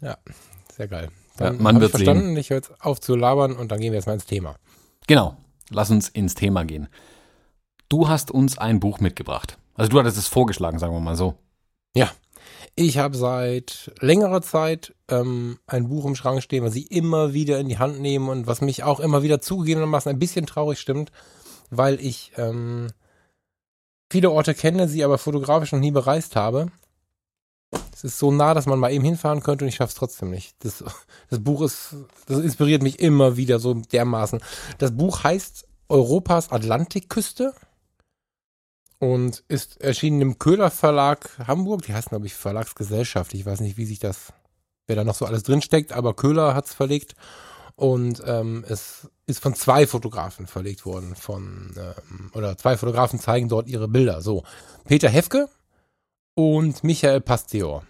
Ja, 0.00 0.16
sehr 0.76 0.88
geil. 0.88 1.10
Dann 1.36 1.56
ja, 1.56 1.62
man 1.62 1.80
wird 1.80 1.92
verstanden. 1.92 2.28
Sehen. 2.28 2.36
Ich 2.36 2.50
höre 2.50 2.56
jetzt 2.56 2.72
auf 2.80 3.00
zu 3.00 3.14
labern 3.14 3.56
und 3.56 3.70
dann 3.70 3.80
gehen 3.80 3.92
wir 3.92 3.98
jetzt 3.98 4.06
mal 4.06 4.14
ins 4.14 4.26
Thema. 4.26 4.56
Genau. 5.06 5.36
Lass 5.70 5.90
uns 5.90 6.08
ins 6.08 6.34
Thema 6.34 6.64
gehen. 6.64 6.88
Du 7.88 8.08
hast 8.08 8.30
uns 8.30 8.58
ein 8.58 8.80
Buch 8.80 9.00
mitgebracht. 9.00 9.58
Also 9.74 9.90
du 9.90 9.98
hattest 9.98 10.18
es 10.18 10.26
vorgeschlagen, 10.26 10.78
sagen 10.78 10.92
wir 10.92 11.00
mal 11.00 11.16
so. 11.16 11.34
Ja. 11.94 12.10
Ich 12.74 12.98
habe 12.98 13.16
seit 13.16 13.92
längerer 14.00 14.42
Zeit 14.42 14.94
ähm, 15.08 15.58
ein 15.66 15.88
Buch 15.88 16.04
im 16.06 16.14
Schrank 16.14 16.42
stehen, 16.42 16.64
was 16.64 16.74
ich 16.74 16.90
immer 16.90 17.32
wieder 17.32 17.58
in 17.58 17.68
die 17.68 17.78
Hand 17.78 18.00
nehme 18.00 18.30
und 18.30 18.46
was 18.46 18.60
mich 18.60 18.82
auch 18.82 19.00
immer 19.00 19.22
wieder 19.22 19.40
zugegebenermaßen 19.40 20.10
ein 20.10 20.18
bisschen 20.18 20.46
traurig 20.46 20.78
stimmt, 20.78 21.12
weil 21.70 22.00
ich 22.00 22.32
ähm, 22.36 22.88
viele 24.10 24.30
Orte 24.30 24.54
kenne, 24.54 24.88
sie 24.88 25.04
aber 25.04 25.18
fotografisch 25.18 25.72
noch 25.72 25.80
nie 25.80 25.90
bereist 25.90 26.36
habe. 26.36 26.68
Es 27.92 28.04
ist 28.04 28.18
so 28.18 28.30
nah, 28.30 28.54
dass 28.54 28.66
man 28.66 28.78
mal 28.78 28.92
eben 28.92 29.04
hinfahren 29.04 29.42
könnte 29.42 29.64
und 29.64 29.68
ich 29.68 29.74
schaffe 29.74 29.90
es 29.90 29.96
trotzdem 29.96 30.30
nicht. 30.30 30.54
Das, 30.60 30.84
das 31.30 31.42
Buch 31.42 31.62
ist, 31.62 31.96
das 32.26 32.38
inspiriert 32.40 32.82
mich 32.82 33.00
immer 33.00 33.36
wieder 33.36 33.58
so 33.58 33.74
dermaßen. 33.74 34.40
Das 34.78 34.96
Buch 34.96 35.24
heißt 35.24 35.66
Europas 35.88 36.52
Atlantikküste 36.52 37.54
und 38.98 39.44
ist 39.48 39.80
erschienen 39.80 40.20
im 40.20 40.38
Köhler 40.38 40.70
Verlag 40.70 41.30
Hamburg. 41.46 41.82
Die 41.82 41.94
heißen, 41.94 42.10
glaube 42.10 42.26
ich, 42.26 42.34
Verlagsgesellschaft. 42.34 43.34
Ich 43.34 43.46
weiß 43.46 43.60
nicht, 43.60 43.76
wie 43.76 43.84
sich 43.84 43.98
das, 43.98 44.32
wer 44.86 44.96
da 44.96 45.04
noch 45.04 45.14
so 45.14 45.24
alles 45.24 45.44
drinsteckt, 45.44 45.92
aber 45.92 46.14
Köhler 46.14 46.54
hat's 46.54 46.74
verlegt. 46.74 47.14
Und 47.76 48.22
ähm, 48.26 48.64
es 48.68 49.08
ist 49.26 49.40
von 49.40 49.54
zwei 49.54 49.86
Fotografen 49.86 50.48
verlegt 50.48 50.84
worden. 50.84 51.14
Von, 51.14 51.76
ähm, 51.78 52.32
oder 52.34 52.58
zwei 52.58 52.76
Fotografen 52.76 53.20
zeigen 53.20 53.48
dort 53.48 53.68
ihre 53.68 53.86
Bilder. 53.86 54.20
So. 54.20 54.42
Peter 54.84 55.08
Hefke 55.08 55.48
und 56.34 56.82
Michael 56.82 57.20
Pastior. 57.20 57.84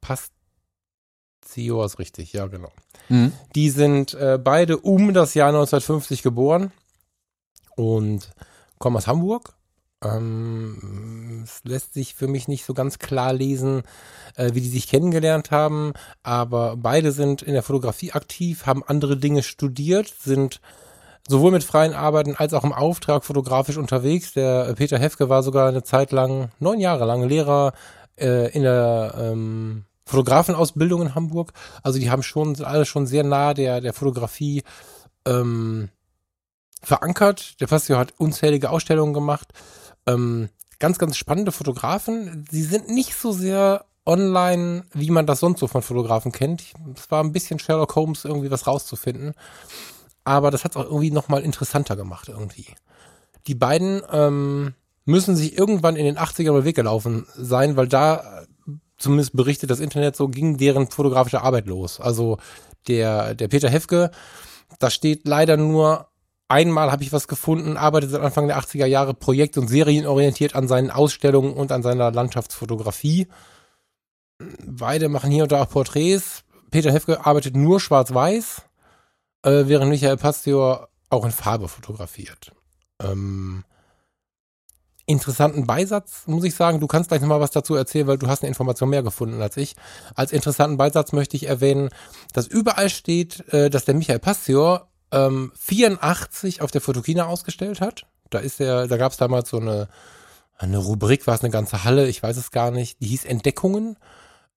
Pastior 0.00 1.84
ist 1.84 2.00
richtig, 2.00 2.32
ja, 2.32 2.48
genau. 2.48 2.72
Mhm. 3.08 3.32
Die 3.54 3.70
sind 3.70 4.14
äh, 4.14 4.40
beide 4.42 4.78
um 4.78 5.14
das 5.14 5.34
Jahr 5.34 5.48
1950 5.48 6.22
geboren 6.22 6.72
und 7.76 8.32
kommen 8.78 8.96
aus 8.96 9.06
Hamburg 9.06 9.54
ähm, 10.04 11.42
es 11.44 11.60
lässt 11.64 11.94
sich 11.94 12.14
für 12.14 12.28
mich 12.28 12.48
nicht 12.48 12.64
so 12.64 12.74
ganz 12.74 12.98
klar 12.98 13.32
lesen, 13.32 13.82
äh, 14.36 14.50
wie 14.54 14.60
die 14.60 14.68
sich 14.68 14.88
kennengelernt 14.88 15.50
haben, 15.50 15.92
aber 16.22 16.76
beide 16.76 17.12
sind 17.12 17.42
in 17.42 17.54
der 17.54 17.62
Fotografie 17.62 18.12
aktiv, 18.12 18.66
haben 18.66 18.84
andere 18.86 19.16
Dinge 19.16 19.42
studiert, 19.42 20.08
sind 20.20 20.60
sowohl 21.28 21.52
mit 21.52 21.64
freien 21.64 21.94
Arbeiten 21.94 22.36
als 22.36 22.54
auch 22.54 22.64
im 22.64 22.72
Auftrag 22.72 23.24
fotografisch 23.24 23.76
unterwegs. 23.76 24.32
Der 24.32 24.72
Peter 24.74 24.98
Hefke 24.98 25.28
war 25.28 25.42
sogar 25.42 25.68
eine 25.68 25.82
Zeit 25.82 26.12
lang, 26.12 26.50
neun 26.58 26.80
Jahre 26.80 27.04
lang 27.04 27.22
Lehrer 27.28 27.72
äh, 28.16 28.50
in 28.52 28.62
der 28.62 29.14
ähm, 29.18 29.84
Fotografenausbildung 30.06 31.02
in 31.02 31.14
Hamburg. 31.14 31.52
Also 31.82 31.98
die 31.98 32.10
haben 32.10 32.22
schon, 32.22 32.54
sind 32.54 32.64
alle 32.64 32.86
schon 32.86 33.06
sehr 33.06 33.24
nah 33.24 33.52
der, 33.52 33.80
der 33.80 33.92
Fotografie 33.92 34.62
ähm, 35.26 35.90
verankert. 36.82 37.60
Der 37.60 37.66
Pastor 37.66 37.98
hat 37.98 38.14
unzählige 38.16 38.70
Ausstellungen 38.70 39.12
gemacht. 39.12 39.52
Ähm, 40.08 40.48
ganz, 40.78 40.98
ganz 40.98 41.16
spannende 41.16 41.52
Fotografen. 41.52 42.46
Sie 42.50 42.62
sind 42.62 42.88
nicht 42.88 43.14
so 43.14 43.32
sehr 43.32 43.84
online, 44.06 44.84
wie 44.94 45.10
man 45.10 45.26
das 45.26 45.40
sonst 45.40 45.60
so 45.60 45.66
von 45.66 45.82
Fotografen 45.82 46.32
kennt. 46.32 46.72
Es 46.96 47.10
war 47.10 47.22
ein 47.22 47.32
bisschen 47.32 47.58
Sherlock 47.58 47.94
Holmes, 47.94 48.24
irgendwie 48.24 48.50
was 48.50 48.66
rauszufinden. 48.66 49.34
Aber 50.24 50.50
das 50.50 50.64
hat 50.64 50.72
es 50.72 50.76
auch 50.76 50.84
irgendwie 50.84 51.10
nochmal 51.10 51.42
interessanter 51.42 51.96
gemacht, 51.96 52.28
irgendwie. 52.28 52.66
Die 53.46 53.54
beiden 53.54 54.02
ähm, 54.10 54.74
müssen 55.04 55.36
sich 55.36 55.56
irgendwann 55.58 55.96
in 55.96 56.04
den 56.04 56.18
80ern 56.18 56.48
über 56.48 56.64
Weg 56.64 56.76
gelaufen 56.76 57.26
sein, 57.34 57.76
weil 57.76 57.88
da, 57.88 58.44
zumindest 58.96 59.34
berichtet 59.34 59.70
das 59.70 59.80
Internet 59.80 60.16
so, 60.16 60.28
ging 60.28 60.56
deren 60.56 60.90
fotografische 60.90 61.42
Arbeit 61.42 61.66
los. 61.66 62.00
Also 62.00 62.38
der, 62.88 63.34
der 63.34 63.48
Peter 63.48 63.68
Hefke, 63.68 64.10
da 64.78 64.90
steht 64.90 65.26
leider 65.26 65.56
nur 65.56 66.07
einmal 66.48 66.90
habe 66.90 67.02
ich 67.02 67.12
was 67.12 67.28
gefunden, 67.28 67.76
arbeitet 67.76 68.10
seit 68.10 68.22
Anfang 68.22 68.48
der 68.48 68.58
80er 68.58 68.86
Jahre 68.86 69.14
projekt- 69.14 69.58
und 69.58 69.68
serienorientiert 69.68 70.54
an 70.54 70.66
seinen 70.66 70.90
Ausstellungen 70.90 71.52
und 71.52 71.70
an 71.72 71.82
seiner 71.82 72.10
Landschaftsfotografie. 72.10 73.28
Beide 74.64 75.08
machen 75.08 75.30
hier 75.30 75.44
und 75.44 75.52
da 75.52 75.62
auch 75.62 75.68
Porträts. 75.68 76.44
Peter 76.70 76.92
Hefke 76.92 77.24
arbeitet 77.24 77.56
nur 77.56 77.80
schwarz-weiß, 77.80 78.62
äh, 79.42 79.64
während 79.66 79.90
Michael 79.90 80.16
Pasteur 80.16 80.88
auch 81.10 81.24
in 81.24 81.30
Farbe 81.30 81.68
fotografiert. 81.68 82.52
Ähm, 83.02 83.64
interessanten 85.06 85.66
Beisatz, 85.66 86.24
muss 86.26 86.44
ich 86.44 86.54
sagen. 86.54 86.80
Du 86.80 86.86
kannst 86.86 87.08
gleich 87.08 87.22
nochmal 87.22 87.40
was 87.40 87.50
dazu 87.50 87.74
erzählen, 87.74 88.06
weil 88.06 88.18
du 88.18 88.28
hast 88.28 88.42
eine 88.42 88.48
Information 88.48 88.90
mehr 88.90 89.02
gefunden 89.02 89.40
als 89.40 89.56
ich. 89.56 89.74
Als 90.14 90.32
interessanten 90.32 90.76
Beisatz 90.76 91.12
möchte 91.12 91.36
ich 91.36 91.46
erwähnen, 91.46 91.88
dass 92.34 92.46
überall 92.46 92.90
steht, 92.90 93.48
äh, 93.52 93.70
dass 93.70 93.86
der 93.86 93.94
Michael 93.94 94.18
Pasteur 94.18 94.88
ähm, 95.12 95.52
84 95.56 96.62
auf 96.62 96.70
der 96.70 96.80
Fotokina 96.80 97.26
ausgestellt 97.26 97.80
hat. 97.80 98.06
Da 98.30 98.38
ist 98.38 98.60
er, 98.60 98.88
da 98.88 98.96
gab 98.96 99.12
es 99.12 99.18
damals 99.18 99.50
so 99.50 99.58
eine, 99.58 99.88
eine 100.56 100.78
Rubrik, 100.78 101.26
war 101.26 101.34
es 101.34 101.42
eine 101.42 101.50
ganze 101.50 101.84
Halle, 101.84 102.08
ich 102.08 102.22
weiß 102.22 102.36
es 102.36 102.50
gar 102.50 102.70
nicht, 102.70 103.00
die 103.00 103.06
hieß 103.06 103.24
Entdeckungen. 103.24 103.96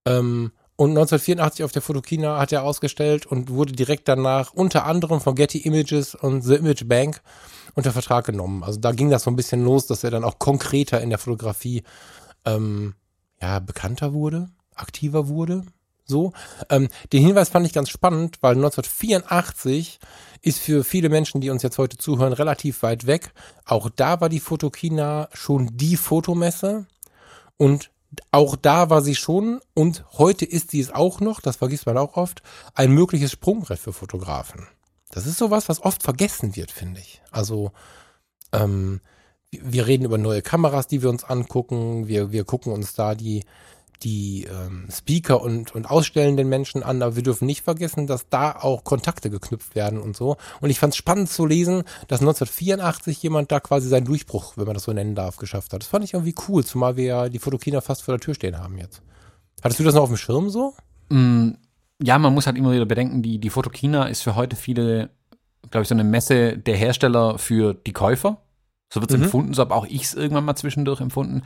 Ähm, 0.06 0.52
und 0.76 0.90
1984 0.92 1.64
auf 1.64 1.72
der 1.72 1.84
Fotokina 1.84 2.40
hat 2.40 2.52
er 2.52 2.64
ausgestellt 2.64 3.28
und 3.28 3.52
wurde 3.52 3.74
direkt 3.74 4.08
danach 4.08 4.52
unter 4.52 4.86
anderem 4.86 5.22
von 5.22 5.36
Getty 5.36 5.60
Images 5.60 6.16
und 6.16 6.42
The 6.42 6.56
Image 6.56 6.88
Bank 6.88 7.22
unter 7.76 7.92
Vertrag 7.92 8.26
genommen. 8.26 8.64
Also 8.64 8.80
da 8.80 8.92
ging 8.92 9.12
das 9.12 9.24
so 9.24 9.32
ein 9.32 9.36
bisschen 9.36 9.64
los, 9.64 9.86
dass 9.86 10.04
er 10.04 10.10
dann 10.10 10.24
auch 10.24 10.40
konkreter 10.40 11.00
in 11.02 11.10
der 11.10 11.20
Fotografie 11.20 11.84
ähm, 12.46 12.96
ja 13.40 13.60
bekannter 13.60 14.14
wurde, 14.14 14.50
aktiver 14.76 15.28
wurde. 15.28 15.64
So. 16.06 16.34
Ähm, 16.70 16.90
den 17.14 17.26
Hinweis 17.26 17.50
fand 17.50 17.66
ich 17.66 17.74
ganz 17.74 17.90
spannend, 17.90 18.38
weil 18.42 18.56
1984 18.56 20.00
ist 20.42 20.60
für 20.60 20.84
viele 20.84 21.10
Menschen, 21.10 21.42
die 21.42 21.50
uns 21.50 21.64
jetzt 21.64 21.78
heute 21.78 21.98
zuhören, 21.98 22.34
relativ 22.34 22.82
weit 22.84 23.06
weg. 23.06 23.32
Auch 23.66 23.90
da 23.90 24.22
war 24.22 24.30
die 24.30 24.40
Fotokina 24.40 25.30
schon 25.34 25.78
die 25.78 25.98
Fotomesse 25.98 26.88
und 27.58 27.92
auch 28.32 28.56
da 28.56 28.90
war 28.90 29.02
sie 29.02 29.16
schon 29.16 29.62
und 29.74 30.04
heute 30.18 30.46
ist 30.46 30.72
sie 30.72 30.82
es 30.82 30.92
auch 30.92 31.20
noch, 31.20 31.40
das 31.40 31.58
vergisst 31.58 31.86
man 31.86 31.98
auch 31.98 32.18
oft, 32.18 32.42
ein 32.74 32.92
mögliches 32.92 33.32
Sprungbrett 33.32 33.80
für 33.80 33.94
Fotografen. 33.94 34.68
Das 35.12 35.28
ist 35.28 35.38
sowas, 35.38 35.70
was 35.70 35.82
oft 35.82 36.04
vergessen 36.04 36.56
wird, 36.56 36.72
finde 36.72 37.00
ich. 37.00 37.22
Also, 37.32 37.72
ähm, 38.52 39.02
wir 39.52 39.86
reden 39.86 40.06
über 40.06 40.18
neue 40.18 40.42
Kameras, 40.42 40.88
die 40.88 41.02
wir 41.02 41.10
uns 41.10 41.26
angucken. 41.26 42.08
Wir, 42.08 42.32
wir 42.32 42.46
gucken 42.46 42.72
uns 42.72 42.94
da 42.94 43.16
die, 43.16 43.44
die 44.04 44.46
ähm, 44.46 44.88
Speaker 44.92 45.42
und, 45.42 45.76
und 45.76 45.90
ausstellenden 45.90 46.50
Menschen 46.50 46.84
an, 46.84 47.02
aber 47.02 47.16
wir 47.16 47.24
dürfen 47.24 47.46
nicht 47.46 47.62
vergessen, 47.62 48.08
dass 48.08 48.30
da 48.30 48.54
auch 48.54 48.84
Kontakte 48.84 49.30
geknüpft 49.30 49.76
werden 49.76 50.00
und 50.00 50.16
so. 50.16 50.38
Und 50.60 50.70
ich 50.70 50.80
fand 50.80 50.94
es 50.94 50.98
spannend 50.98 51.30
zu 51.30 51.46
lesen, 51.46 51.84
dass 52.08 52.22
1984 52.22 53.22
jemand 53.22 53.52
da 53.52 53.60
quasi 53.60 53.88
seinen 53.88 54.06
Durchbruch, 54.06 54.54
wenn 54.58 54.66
man 54.66 54.74
das 54.74 54.84
so 54.84 54.94
nennen 54.94 55.16
darf, 55.16 55.38
geschafft 55.38 55.74
hat. 55.74 55.82
Das 55.82 55.90
fand 55.90 56.04
ich 56.04 56.14
irgendwie 56.14 56.36
cool, 56.48 56.66
zumal 56.66 56.98
wir 56.98 57.06
ja 57.06 57.30
die 57.30 57.40
Fotokina 57.40 57.82
fast 57.82 58.02
vor 58.02 58.14
der 58.14 58.22
Tür 58.22 58.34
stehen 58.34 58.58
haben 58.58 58.78
jetzt. 58.78 59.02
Hattest 59.64 59.80
du 59.80 59.84
das 59.84 59.94
noch 59.94 60.04
auf 60.04 60.10
dem 60.10 60.18
Schirm 60.18 60.50
so? 60.50 60.74
Mm, 61.10 61.52
ja, 62.02 62.18
man 62.18 62.34
muss 62.34 62.48
halt 62.48 62.58
immer 62.58 62.72
wieder 62.72 62.86
bedenken, 62.86 63.22
die, 63.22 63.38
die 63.38 63.50
Fotokina 63.50 64.06
ist 64.06 64.24
für 64.24 64.36
heute 64.36 64.56
viele, 64.56 65.12
glaube 65.70 65.84
ich, 65.84 65.88
so 65.88 65.96
eine 65.96 66.04
Messe 66.04 66.58
der 66.58 66.76
Hersteller 66.76 67.38
für 67.38 67.76
die 67.76 67.94
Käufer. 67.94 68.42
So 68.92 69.00
wird 69.00 69.12
es 69.12 69.18
mhm. 69.18 69.24
empfunden, 69.24 69.54
so 69.54 69.62
habe 69.62 69.76
auch 69.76 69.86
ich 69.86 70.04
es 70.04 70.14
irgendwann 70.16 70.44
mal 70.44 70.56
zwischendurch 70.56 71.00
empfunden, 71.00 71.44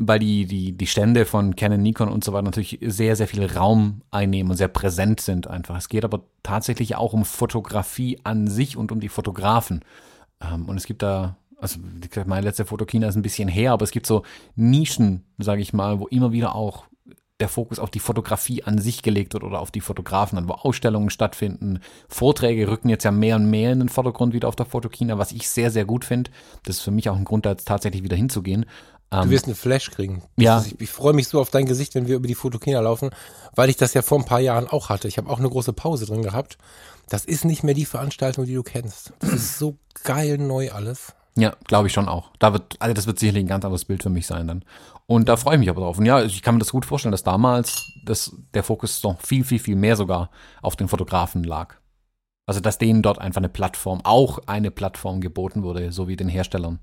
weil 0.00 0.20
die, 0.20 0.46
die, 0.46 0.72
die 0.72 0.86
Stände 0.86 1.26
von 1.26 1.56
Canon, 1.56 1.82
Nikon 1.82 2.08
und 2.08 2.22
so 2.22 2.32
weiter 2.32 2.44
natürlich 2.44 2.78
sehr, 2.82 3.16
sehr 3.16 3.26
viel 3.26 3.44
Raum 3.44 4.02
einnehmen 4.12 4.50
und 4.50 4.56
sehr 4.56 4.68
präsent 4.68 5.20
sind 5.20 5.48
einfach. 5.48 5.76
Es 5.76 5.88
geht 5.88 6.04
aber 6.04 6.22
tatsächlich 6.44 6.94
auch 6.94 7.12
um 7.12 7.24
Fotografie 7.24 8.18
an 8.22 8.46
sich 8.46 8.76
und 8.76 8.92
um 8.92 9.00
die 9.00 9.08
Fotografen. 9.08 9.84
Ähm, 10.40 10.66
und 10.66 10.76
es 10.76 10.86
gibt 10.86 11.02
da, 11.02 11.36
also 11.60 11.80
wie 11.82 12.08
gesagt, 12.08 12.28
meine 12.28 12.46
letzte 12.46 12.64
Fotokina 12.64 13.08
ist 13.08 13.16
ein 13.16 13.22
bisschen 13.22 13.48
her, 13.48 13.72
aber 13.72 13.82
es 13.82 13.90
gibt 13.90 14.06
so 14.06 14.22
Nischen, 14.54 15.24
sage 15.36 15.62
ich 15.62 15.72
mal, 15.72 15.98
wo 15.98 16.06
immer 16.06 16.30
wieder 16.30 16.54
auch 16.54 16.84
der 17.40 17.48
Fokus 17.48 17.78
auf 17.78 17.90
die 17.90 18.00
Fotografie 18.00 18.64
an 18.64 18.78
sich 18.78 19.02
gelegt 19.02 19.32
wird 19.32 19.44
oder 19.44 19.60
auf 19.60 19.70
die 19.70 19.80
Fotografen, 19.80 20.48
wo 20.48 20.54
Ausstellungen 20.54 21.10
stattfinden. 21.10 21.80
Vorträge 22.08 22.68
rücken 22.68 22.88
jetzt 22.88 23.04
ja 23.04 23.10
mehr 23.10 23.36
und 23.36 23.48
mehr 23.48 23.72
in 23.72 23.80
den 23.80 23.88
Vordergrund 23.88 24.32
wieder 24.32 24.48
auf 24.48 24.56
der 24.56 24.66
Fotokina, 24.66 25.18
was 25.18 25.32
ich 25.32 25.48
sehr, 25.48 25.70
sehr 25.70 25.84
gut 25.84 26.04
finde. 26.04 26.30
Das 26.64 26.76
ist 26.76 26.82
für 26.82 26.90
mich 26.90 27.08
auch 27.08 27.16
ein 27.16 27.24
Grund, 27.24 27.46
da 27.46 27.50
jetzt 27.50 27.68
tatsächlich 27.68 28.02
wieder 28.02 28.16
hinzugehen. 28.16 28.66
Du 29.10 29.18
ähm, 29.18 29.30
wirst 29.30 29.46
eine 29.46 29.54
Flash 29.54 29.90
kriegen. 29.90 30.22
Ja. 30.36 30.62
Ich, 30.66 30.80
ich 30.80 30.90
freue 30.90 31.14
mich 31.14 31.28
so 31.28 31.40
auf 31.40 31.50
dein 31.50 31.66
Gesicht, 31.66 31.94
wenn 31.94 32.06
wir 32.06 32.16
über 32.16 32.26
die 32.28 32.34
Fotokina 32.34 32.80
laufen, 32.80 33.10
weil 33.54 33.70
ich 33.70 33.76
das 33.76 33.94
ja 33.94 34.02
vor 34.02 34.18
ein 34.18 34.24
paar 34.24 34.40
Jahren 34.40 34.68
auch 34.68 34.90
hatte. 34.90 35.08
Ich 35.08 35.16
habe 35.16 35.30
auch 35.30 35.38
eine 35.38 35.48
große 35.48 35.72
Pause 35.72 36.06
drin 36.06 36.22
gehabt. 36.22 36.58
Das 37.08 37.24
ist 37.24 37.44
nicht 37.44 37.64
mehr 37.64 37.74
die 37.74 37.86
Veranstaltung, 37.86 38.44
die 38.44 38.54
du 38.54 38.62
kennst. 38.62 39.14
Das 39.20 39.32
ist 39.32 39.58
so 39.58 39.78
geil 40.04 40.36
neu 40.36 40.70
alles. 40.72 41.14
Ja, 41.36 41.56
glaube 41.64 41.86
ich 41.86 41.92
schon 41.92 42.08
auch. 42.08 42.32
Da 42.38 42.52
wird, 42.52 42.76
also 42.80 42.92
das 42.92 43.06
wird 43.06 43.18
sicherlich 43.18 43.44
ein 43.44 43.48
ganz 43.48 43.64
anderes 43.64 43.84
Bild 43.84 44.02
für 44.02 44.10
mich 44.10 44.26
sein 44.26 44.48
dann. 44.48 44.64
Und 45.06 45.28
da 45.28 45.36
freue 45.36 45.54
ich 45.54 45.60
mich 45.60 45.70
aber 45.70 45.80
drauf. 45.80 45.96
Und 45.98 46.04
ja, 46.04 46.22
ich 46.22 46.42
kann 46.42 46.56
mir 46.56 46.58
das 46.58 46.72
gut 46.72 46.84
vorstellen, 46.84 47.12
dass 47.12 47.22
damals 47.22 47.92
das, 48.04 48.34
der 48.52 48.62
Fokus 48.62 49.02
noch 49.04 49.20
viel, 49.20 49.44
viel, 49.44 49.58
viel 49.58 49.76
mehr 49.76 49.96
sogar 49.96 50.30
auf 50.60 50.76
den 50.76 50.88
Fotografen 50.88 51.44
lag. 51.44 51.76
Also, 52.44 52.60
dass 52.60 52.78
denen 52.78 53.02
dort 53.02 53.18
einfach 53.18 53.40
eine 53.40 53.48
Plattform, 53.48 54.00
auch 54.04 54.40
eine 54.46 54.70
Plattform 54.70 55.20
geboten 55.20 55.62
wurde, 55.62 55.92
so 55.92 56.08
wie 56.08 56.16
den 56.16 56.28
Herstellern. 56.28 56.80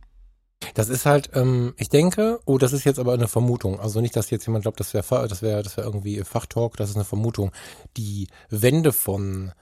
Das 0.73 0.89
ist 0.89 1.05
halt, 1.05 1.31
ähm, 1.33 1.73
ich 1.77 1.89
denke, 1.89 2.39
oh, 2.45 2.57
das 2.57 2.73
ist 2.73 2.85
jetzt 2.85 2.99
aber 2.99 3.13
eine 3.13 3.27
Vermutung. 3.27 3.79
Also 3.79 4.01
nicht, 4.01 4.15
dass 4.15 4.29
jetzt 4.29 4.45
jemand 4.47 4.63
glaubt, 4.63 4.79
das 4.79 4.93
wäre 4.93 5.27
das 5.27 5.41
wäre 5.41 5.63
das 5.63 5.77
wäre 5.77 5.87
irgendwie 5.87 6.23
Fachtalk, 6.23 6.77
das 6.77 6.89
ist 6.89 6.95
eine 6.95 7.05
Vermutung. 7.05 7.51
Die 7.97 8.27
Wende 8.49 8.91
von 8.91 9.53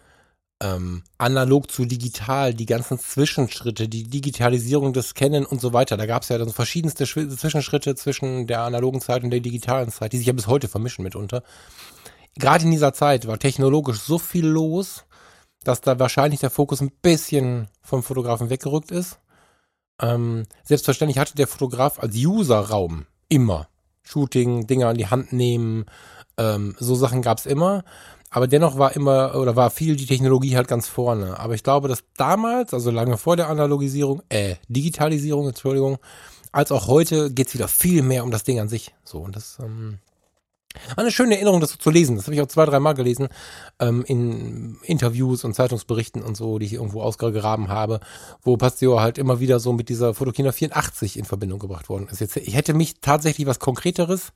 ähm, 0.62 1.04
analog 1.18 1.70
zu 1.70 1.86
digital, 1.86 2.54
die 2.54 2.66
ganzen 2.66 2.98
Zwischenschritte, 2.98 3.90
die 3.90 4.04
Digitalisierung 4.04 4.94
des 4.94 5.10
Scannen 5.10 5.46
und 5.46 5.60
so 5.60 5.74
weiter. 5.74 5.98
Da 5.98 6.06
gab 6.06 6.24
es 6.24 6.30
ja 6.30 6.38
dann 6.38 6.50
verschiedenste 6.50 7.06
Zwischenschritte 7.06 7.96
zwischen 7.96 8.48
der 8.48 8.62
analogen 8.62 9.02
Zeit 9.02 9.24
und 9.24 9.32
der 9.32 9.42
digitalen 9.42 9.92
Zeit, 9.92 10.14
die 10.14 10.18
sich 10.18 10.28
ja 10.28 10.34
bis 10.34 10.48
heute 10.48 10.68
vermischen 10.68 11.04
mitunter. 11.04 11.44
Gerade 12.36 12.64
in 12.64 12.72
dieser 12.72 12.94
Zeit 12.94 13.28
war 13.28 13.38
technologisch 13.38 14.00
so 14.00 14.18
viel 14.18 14.46
los, 14.46 15.06
dass 15.64 15.82
da 15.82 16.00
wahrscheinlich 16.00 16.40
der 16.40 16.50
Fokus 16.50 16.82
ein 16.82 16.92
bisschen 17.02 17.68
vom 17.82 18.02
Fotografen 18.02 18.50
weggerückt 18.50 18.92
ist. 18.92 19.20
Ähm, 20.02 20.46
selbstverständlich 20.64 21.18
hatte 21.18 21.36
der 21.36 21.48
Fotograf 21.48 22.00
als 22.00 22.16
User-Raum 22.16 23.06
immer 23.30 23.68
Shooting, 24.04 24.68
Dinge 24.68 24.88
an 24.88 24.98
die 24.98 25.08
Hand 25.08 25.34
nehmen, 25.34 25.86
ähm, 26.38 26.76
so 26.80 26.96
Sachen 26.96 27.22
gab 27.22 27.38
es 27.38 27.46
immer. 27.46 27.84
Aber 28.30 28.48
dennoch 28.48 28.80
war 28.80 28.96
immer 28.96 29.36
oder 29.36 29.56
war 29.56 29.70
viel 29.70 29.96
die 29.96 30.08
Technologie 30.08 30.56
halt 30.56 30.68
ganz 30.68 30.88
vorne. 30.88 31.40
Aber 31.40 31.54
ich 31.54 31.64
glaube, 31.64 31.88
dass 31.88 32.04
damals, 32.18 32.74
also 32.74 32.90
lange 32.90 33.18
vor 33.18 33.38
der 33.38 33.48
Analogisierung, 33.48 34.24
äh, 34.30 34.56
Digitalisierung, 34.68 35.48
Entschuldigung, 35.48 36.00
als 36.52 36.72
auch 36.72 36.88
heute 36.88 37.32
geht's 37.32 37.54
wieder 37.54 37.68
viel 37.68 38.02
mehr 38.02 38.24
um 38.24 38.32
das 38.32 38.44
Ding 38.44 38.60
an 38.60 38.70
sich. 38.70 38.94
So, 39.04 39.20
und 39.20 39.36
das 39.36 39.60
ähm, 39.62 40.00
war 40.96 41.00
eine 41.00 41.12
schöne 41.12 41.36
Erinnerung, 41.36 41.60
das 41.62 41.72
so 41.72 41.78
zu 41.78 41.90
lesen. 41.90 42.16
Das 42.16 42.26
habe 42.26 42.36
ich 42.36 42.42
auch 42.42 42.48
zwei, 42.48 42.66
drei 42.66 42.80
Mal 42.80 42.94
gelesen, 42.94 43.30
ähm, 43.80 44.04
in 44.08 44.78
Interviews 44.84 45.44
und 45.44 45.54
Zeitungsberichten 45.54 46.22
und 46.22 46.36
so, 46.36 46.60
die 46.60 46.66
ich 46.66 46.74
irgendwo 46.74 47.02
ausgegraben 47.02 47.68
habe, 47.68 48.00
wo 48.42 48.58
Pasteur 48.58 49.02
halt 49.02 49.18
immer 49.18 49.40
wieder 49.40 49.60
so 49.60 49.74
mit 49.74 49.90
dieser 49.90 50.14
Fotokina 50.14 50.52
84 50.52 51.18
in 51.18 51.26
Verbindung 51.26 51.60
gebracht 51.60 51.90
worden 51.90 52.08
ist. 52.12 52.22
Jetzt, 52.22 52.38
ich 52.38 52.56
hätte 52.56 52.74
mich 52.74 53.00
tatsächlich 53.02 53.48
was 53.48 53.60
Konkreteres 53.60 54.34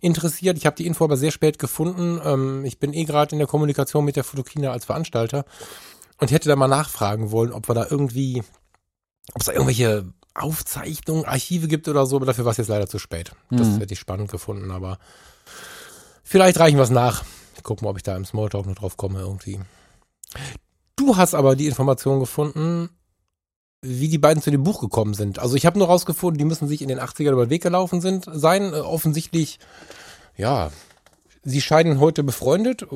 interessiert. 0.00 0.58
Ich 0.58 0.66
habe 0.66 0.76
die 0.76 0.86
Info 0.86 1.04
aber 1.04 1.16
sehr 1.16 1.30
spät 1.30 1.58
gefunden. 1.58 2.20
Ähm, 2.24 2.64
ich 2.64 2.78
bin 2.78 2.92
eh 2.92 3.04
gerade 3.04 3.32
in 3.32 3.38
der 3.38 3.48
Kommunikation 3.48 4.04
mit 4.04 4.16
der 4.16 4.24
Fotokina 4.24 4.70
als 4.70 4.84
Veranstalter 4.84 5.44
und 6.18 6.30
hätte 6.30 6.48
da 6.48 6.56
mal 6.56 6.68
nachfragen 6.68 7.30
wollen, 7.30 7.52
ob 7.52 7.68
wir 7.68 7.74
da 7.74 7.86
irgendwie, 7.88 8.42
ob 9.34 9.40
es 9.40 9.46
da 9.46 9.52
irgendwelche 9.52 10.12
Aufzeichnungen, 10.34 11.24
Archive 11.24 11.68
gibt 11.68 11.88
oder 11.88 12.06
so, 12.06 12.16
aber 12.16 12.26
dafür 12.26 12.44
war 12.44 12.52
es 12.52 12.58
jetzt 12.58 12.68
leider 12.68 12.86
zu 12.86 12.98
spät. 12.98 13.32
Das 13.50 13.68
mhm. 13.68 13.78
hätte 13.78 13.94
ich 13.94 14.00
spannend 14.00 14.30
gefunden, 14.30 14.70
aber 14.70 14.98
vielleicht 16.28 16.60
reichen 16.60 16.76
wir 16.76 16.84
es 16.84 16.90
nach. 16.90 17.24
Ich 17.56 17.62
gucke 17.62 17.84
mal, 17.84 17.90
ob 17.90 17.96
ich 17.96 18.02
da 18.02 18.16
im 18.16 18.24
Smalltalk 18.24 18.66
noch 18.66 18.76
drauf 18.76 18.96
komme 18.96 19.18
irgendwie. 19.20 19.58
Du 20.96 21.16
hast 21.16 21.34
aber 21.34 21.56
die 21.56 21.66
Information 21.66 22.20
gefunden, 22.20 22.90
wie 23.82 24.08
die 24.08 24.18
beiden 24.18 24.42
zu 24.42 24.50
dem 24.50 24.64
Buch 24.64 24.80
gekommen 24.80 25.14
sind. 25.14 25.38
Also 25.38 25.54
ich 25.54 25.64
habe 25.64 25.78
nur 25.78 25.88
rausgefunden, 25.88 26.38
die 26.38 26.44
müssen 26.44 26.68
sich 26.68 26.82
in 26.82 26.88
den 26.88 26.98
80ern 26.98 27.32
über 27.32 27.46
den 27.46 27.50
Weg 27.50 27.62
gelaufen 27.62 28.00
sind, 28.00 28.26
sein. 28.30 28.72
Äh, 28.72 28.78
offensichtlich, 28.78 29.58
ja, 30.36 30.70
sie 31.44 31.60
scheinen 31.60 32.00
heute 32.00 32.24
befreundet, 32.24 32.86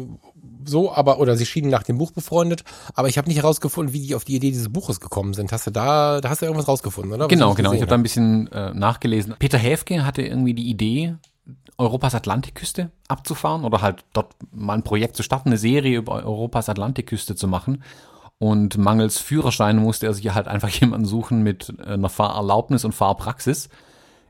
so, 0.64 0.92
aber, 0.92 1.18
oder 1.18 1.36
sie 1.36 1.46
schienen 1.46 1.70
nach 1.70 1.82
dem 1.82 1.98
Buch 1.98 2.10
befreundet, 2.10 2.64
aber 2.94 3.08
ich 3.08 3.18
habe 3.18 3.28
nicht 3.28 3.38
herausgefunden, 3.38 3.92
wie 3.92 4.00
die 4.00 4.14
auf 4.14 4.24
die 4.24 4.36
Idee 4.36 4.50
dieses 4.50 4.72
Buches 4.72 5.00
gekommen 5.00 5.34
sind. 5.34 5.52
Hast 5.52 5.66
du 5.66 5.70
da, 5.70 6.20
da 6.20 6.28
hast 6.28 6.42
du 6.42 6.46
irgendwas 6.46 6.68
rausgefunden, 6.68 7.12
oder? 7.12 7.24
Was 7.24 7.30
genau, 7.30 7.54
genau. 7.54 7.72
Ich 7.72 7.80
habe 7.80 7.88
da 7.88 7.94
ein 7.94 8.02
bisschen 8.02 8.50
äh, 8.52 8.74
nachgelesen. 8.74 9.34
Peter 9.38 9.58
Häfke 9.58 10.04
hatte 10.04 10.22
irgendwie 10.22 10.54
die 10.54 10.68
Idee, 10.68 11.16
Europas 11.78 12.14
Atlantikküste 12.14 12.90
abzufahren 13.08 13.64
oder 13.64 13.82
halt 13.82 14.04
dort 14.12 14.34
mal 14.52 14.74
ein 14.74 14.84
Projekt 14.84 15.16
zu 15.16 15.22
starten, 15.22 15.48
eine 15.48 15.58
Serie 15.58 15.98
über 15.98 16.24
Europas 16.24 16.68
Atlantikküste 16.68 17.34
zu 17.34 17.48
machen. 17.48 17.82
Und 18.38 18.76
mangels 18.76 19.18
Führerschein 19.18 19.76
musste 19.76 20.06
er 20.06 20.14
sich 20.14 20.28
halt 20.34 20.48
einfach 20.48 20.68
jemanden 20.80 21.06
suchen 21.06 21.42
mit 21.42 21.72
äh, 21.78 21.92
einer 21.92 22.08
Fahrerlaubnis 22.08 22.84
und 22.84 22.92
Fahrpraxis. 22.92 23.68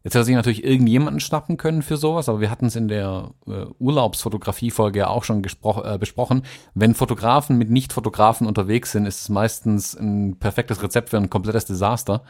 Jetzt 0.05 0.15
hätte 0.15 0.23
er 0.23 0.25
sich 0.25 0.35
natürlich 0.35 0.65
irgendjemanden 0.65 1.21
schnappen 1.21 1.57
können 1.57 1.83
für 1.83 1.97
sowas, 1.97 2.29
aber 2.29 2.41
wir 2.41 2.51
hatten 2.51 2.67
es 2.67 2.75
in 2.75 2.89
der 2.89 3.31
äh, 3.47 3.67
Urlaubsfotografie-Folge 3.79 4.99
ja 4.99 5.07
auch 5.09 5.23
schon 5.23 5.45
äh, 5.45 5.99
besprochen. 5.99 6.43
Wenn 6.75 6.95
Fotografen 6.95 7.57
mit 7.57 7.71
Nicht-Fotografen 7.71 8.49
unterwegs 8.49 8.93
sind, 8.93 9.07
ist 9.07 9.23
es 9.23 9.29
meistens 9.29 9.95
ein 9.95 10.39
perfektes 10.41 10.83
Rezept 10.83 11.11
für 11.11 11.19
ein 11.19 11.31
komplettes 11.31 11.67
Desaster. 11.67 12.25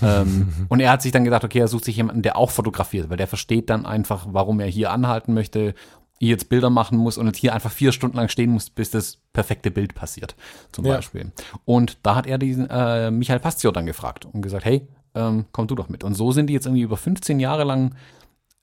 Ähm, 0.00 0.52
und 0.68 0.80
er 0.80 0.90
hat 0.90 1.02
sich 1.02 1.12
dann 1.12 1.24
gedacht, 1.24 1.44
okay, 1.44 1.58
er 1.58 1.68
sucht 1.68 1.84
sich 1.84 1.96
jemanden, 1.96 2.22
der 2.22 2.36
auch 2.36 2.50
fotografiert, 2.50 3.10
weil 3.10 3.16
der 3.16 3.26
versteht 3.28 3.68
dann 3.68 3.84
einfach, 3.84 4.26
warum 4.30 4.60
er 4.60 4.68
hier 4.68 4.90
anhalten 4.90 5.34
möchte 5.34 5.74
jetzt 6.28 6.48
Bilder 6.48 6.70
machen 6.70 6.98
muss 6.98 7.18
und 7.18 7.26
jetzt 7.26 7.38
hier 7.38 7.52
einfach 7.52 7.72
vier 7.72 7.90
Stunden 7.90 8.16
lang 8.16 8.28
stehen 8.28 8.50
muss, 8.50 8.70
bis 8.70 8.90
das 8.90 9.18
perfekte 9.32 9.70
Bild 9.70 9.94
passiert, 9.94 10.36
zum 10.70 10.84
ja. 10.84 10.96
Beispiel. 10.96 11.32
Und 11.64 11.98
da 12.04 12.14
hat 12.14 12.26
er 12.26 12.38
diesen 12.38 12.70
äh, 12.70 13.10
Michael 13.10 13.40
Pastio 13.40 13.72
dann 13.72 13.86
gefragt 13.86 14.24
und 14.24 14.40
gesagt, 14.40 14.64
hey, 14.64 14.86
ähm, 15.14 15.46
komm 15.50 15.66
du 15.66 15.74
doch 15.74 15.88
mit. 15.88 16.04
Und 16.04 16.14
so 16.14 16.30
sind 16.30 16.46
die 16.46 16.52
jetzt 16.52 16.66
irgendwie 16.66 16.82
über 16.82 16.96
15 16.96 17.40
Jahre 17.40 17.64
lang 17.64 17.96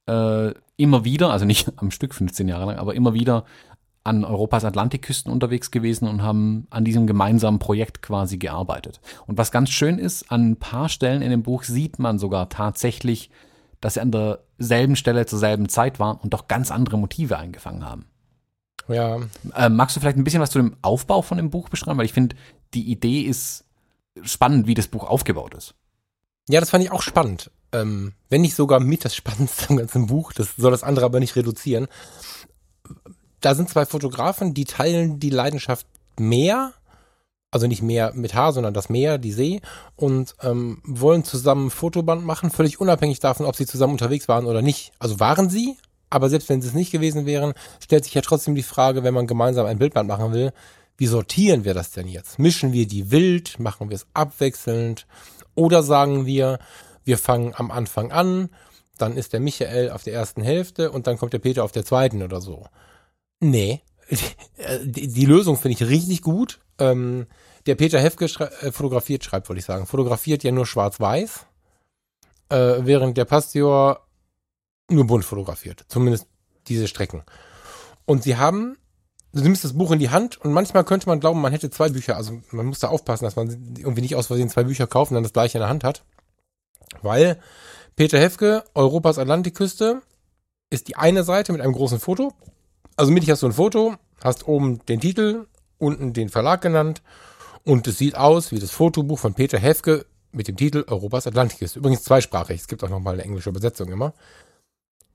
äh, 0.08 0.54
immer 0.78 1.04
wieder, 1.04 1.32
also 1.32 1.46
nicht 1.46 1.72
am 1.76 1.92
Stück 1.92 2.14
15 2.14 2.48
Jahre 2.48 2.66
lang, 2.66 2.78
aber 2.78 2.96
immer 2.96 3.14
wieder 3.14 3.44
an 4.04 4.24
Europas 4.24 4.64
Atlantikküsten 4.64 5.32
unterwegs 5.32 5.72
gewesen 5.72 6.08
und 6.08 6.22
haben 6.22 6.68
an 6.70 6.86
diesem 6.86 7.06
gemeinsamen 7.06 7.60
Projekt 7.60 8.02
quasi 8.02 8.38
gearbeitet. 8.38 9.02
Und 9.28 9.38
was 9.38 9.52
ganz 9.52 9.70
schön 9.70 10.00
ist, 10.00 10.32
an 10.32 10.52
ein 10.52 10.56
paar 10.56 10.90
Stellen 10.90 11.22
in 11.22 11.32
dem 11.32 11.44
Buch 11.44 11.64
sieht 11.64 12.00
man 12.00 12.18
sogar 12.18 12.50
tatsächlich, 12.50 13.30
dass 13.82 13.96
sie 13.96 14.02
an 14.02 14.12
derselben 14.12 14.96
Stelle 14.96 15.26
zur 15.26 15.40
selben 15.40 15.70
Zeit 15.70 16.00
waren 16.00 16.18
und 16.18 16.34
doch 16.34 16.48
ganz 16.48 16.72
andere 16.72 16.98
Motive 16.98 17.38
eingefangen 17.38 17.86
haben. 17.86 18.06
Ja. 18.88 19.20
Äh, 19.54 19.70
magst 19.70 19.96
du 19.96 20.00
vielleicht 20.00 20.18
ein 20.18 20.24
bisschen 20.24 20.42
was 20.42 20.52
zu 20.52 20.60
dem 20.60 20.76
Aufbau 20.82 21.22
von 21.22 21.38
dem 21.38 21.50
Buch 21.50 21.70
beschreiben? 21.70 21.98
Weil 21.98 22.06
ich 22.06 22.14
finde, 22.14 22.36
die 22.74 22.90
Idee 22.90 23.22
ist 23.22 23.66
spannend, 24.24 24.66
wie 24.66 24.74
das 24.74 24.88
Buch 24.88 25.04
aufgebaut 25.04 25.54
ist. 25.54 25.76
Ja, 26.50 26.60
das 26.60 26.72
fand 26.72 26.84
ich 26.84 26.92
auch 26.92 27.04
spannend. 27.04 27.52
Ähm, 27.72 28.14
wenn 28.30 28.42
nicht 28.42 28.56
sogar 28.56 28.80
mit 28.80 29.06
das 29.06 29.16
Spannendste 29.16 29.70
am 29.70 29.78
ganzen 29.78 30.08
Buch. 30.08 30.34
Das 30.34 30.56
soll 30.56 30.72
das 30.72 30.84
andere 30.84 31.06
aber 31.06 31.20
nicht 31.20 31.36
reduzieren 31.36 31.88
da 33.42 33.56
sind 33.56 33.70
zwei 33.70 33.86
Fotografen, 33.86 34.54
die 34.54 34.66
teilen 34.66 35.20
die 35.20 35.30
Leidenschaft 35.30 35.88
Meer, 36.18 36.74
also 37.52 37.68
nicht 37.68 37.82
Meer 37.82 38.12
mit 38.14 38.34
Haar, 38.34 38.54
sondern 38.54 38.74
das 38.74 38.90
Meer, 38.90 39.18
die 39.18 39.32
See, 39.32 39.62
und 39.96 40.36
ähm, 40.42 40.82
wollen 40.86 41.24
zusammen 41.24 41.68
ein 41.68 41.72
Fotoband 41.72 42.26
machen, 42.26 42.52
völlig 42.52 42.80
unabhängig 42.80 43.20
davon, 43.20 43.46
ob 43.46 43.56
sie 43.56 43.66
zusammen 43.66 43.94
unterwegs 43.94 44.28
waren 44.28 44.46
oder 44.46 44.62
nicht. 44.62 44.92
Also 45.00 45.20
waren 45.20 45.50
sie, 45.50 45.78
aber 46.10 46.30
selbst 46.30 46.50
wenn 46.50 46.62
sie 46.62 46.68
es 46.68 46.74
nicht 46.74 46.92
gewesen 46.92 47.26
wären, 47.26 47.54
stellt 47.80 48.04
sich 48.04 48.14
ja 48.14 48.22
trotzdem 48.22 48.56
die 48.56 48.64
Frage, 48.64 49.04
wenn 49.04 49.14
man 49.14 49.28
gemeinsam 49.28 49.66
ein 49.66 49.80
Bildband 49.80 50.08
machen 50.08 50.34
will, 50.34 50.52
wie 50.98 51.08
sortieren 51.08 51.64
wir 51.64 51.74
das 51.74 51.92
denn 51.92 52.08
jetzt? 52.08 52.40
Mischen 52.40 52.74
wir 52.74 52.86
die 52.86 53.10
wild, 53.10 53.60
machen 53.60 53.90
wir 53.90 53.96
es 53.96 54.08
abwechselnd 54.14 55.08
oder 55.56 55.82
sagen 55.82 56.26
wir, 56.26 56.60
wir 57.06 57.18
fangen 57.18 57.54
am 57.56 57.72
Anfang 57.72 58.12
an, 58.12 58.50
dann 58.98 59.16
ist 59.16 59.32
der 59.32 59.40
Michael 59.40 59.92
auf 59.92 60.04
der 60.04 60.14
ersten 60.14 60.42
Hälfte 60.42 60.92
und 60.92 61.08
dann 61.08 61.18
kommt 61.18 61.32
der 61.32 61.40
Peter 61.40 61.64
auf 61.64 61.72
der 61.72 61.86
zweiten 61.86 62.22
oder 62.22 62.42
so. 62.42 62.66
Nee. 63.40 63.82
Die, 64.84 65.08
die 65.08 65.26
Lösung 65.26 65.58
finde 65.58 65.76
ich 65.76 65.90
richtig 65.90 66.22
gut. 66.22 66.60
Ähm, 66.80 67.28
der 67.66 67.76
Peter 67.76 68.00
Hefke 68.00 68.28
schrei 68.28 68.46
äh, 68.62 68.72
fotografiert, 68.72 69.24
schreibt, 69.24 69.50
wollte 69.50 69.60
ich 69.60 69.66
sagen, 69.66 69.86
fotografiert 69.86 70.44
ja 70.44 70.52
nur 70.52 70.66
schwarz-weiß, 70.66 71.46
äh, 72.50 72.56
während 72.80 73.18
der 73.18 73.26
Pastor 73.26 74.08
nur 74.90 75.06
bunt 75.06 75.26
fotografiert. 75.26 75.86
Zumindest 75.88 76.28
diese 76.68 76.88
Strecken. 76.88 77.24
Und 78.06 78.24
sie 78.24 78.38
haben, 78.38 78.78
du 79.34 79.44
nimmst 79.44 79.64
das 79.64 79.74
Buch 79.74 79.92
in 79.92 80.00
die 80.00 80.10
Hand 80.10 80.38
und 80.38 80.52
manchmal 80.52 80.84
könnte 80.84 81.08
man 81.08 81.20
glauben, 81.20 81.42
man 81.42 81.52
hätte 81.52 81.70
zwei 81.70 81.90
Bücher. 81.90 82.16
Also 82.16 82.42
man 82.52 82.66
muss 82.66 82.80
da 82.80 82.88
aufpassen, 82.88 83.26
dass 83.26 83.36
man 83.36 83.50
irgendwie 83.78 84.02
nicht 84.02 84.16
aus 84.16 84.28
Versehen 84.28 84.50
zwei 84.50 84.64
Bücher 84.64 84.88
kauft 84.88 85.12
und 85.12 85.16
dann 85.16 85.24
das 85.24 85.34
gleiche 85.34 85.58
in 85.58 85.62
der 85.62 85.70
Hand 85.70 85.84
hat. 85.84 86.04
Weil 87.02 87.40
Peter 87.96 88.20
Hefke, 88.20 88.64
Europas 88.74 89.20
Atlantikküste, 89.20 90.02
ist 90.72 90.88
die 90.88 90.96
eine 90.96 91.24
Seite 91.24 91.52
mit 91.52 91.62
einem 91.62 91.74
großen 91.74 92.00
Foto 92.00 92.34
also 93.00 93.14
mittig 93.14 93.30
hast 93.32 93.44
du 93.44 93.48
ein 93.48 93.54
Foto, 93.54 93.96
hast 94.22 94.46
oben 94.46 94.86
den 94.88 95.00
Titel, 95.00 95.46
unten 95.78 96.12
den 96.12 96.28
Verlag 96.28 96.60
genannt 96.60 97.02
und 97.64 97.88
es 97.88 97.98
sieht 97.98 98.16
aus 98.16 98.52
wie 98.52 98.60
das 98.60 98.72
Fotobuch 98.72 99.18
von 99.18 99.34
Peter 99.34 99.58
Hefke 99.58 100.06
mit 100.34 100.50
dem 100.50 100.58
Titel 100.58 100.84
Europas 100.86 101.26
Atlantik 101.26 101.62
ist. 101.62 101.78
Übrigens 101.78 102.04
zweisprachig, 102.04 102.60
es 102.60 102.68
gibt 102.68 102.84
auch 102.84 102.90
nochmal 102.90 103.14
eine 103.14 103.24
englische 103.24 103.50
Übersetzung 103.50 103.90
immer. 103.90 104.14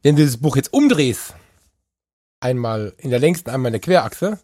Wenn 0.03 0.17
du 0.17 0.25
das 0.25 0.39
Buch 0.39 0.57
jetzt 0.57 0.73
umdrehst, 0.73 1.35
einmal 2.41 2.95
in 2.97 3.11
der 3.11 3.19
längsten, 3.19 3.51
einmal 3.51 3.69
in 3.69 3.75
der 3.75 3.81
Querachse, 3.83 4.39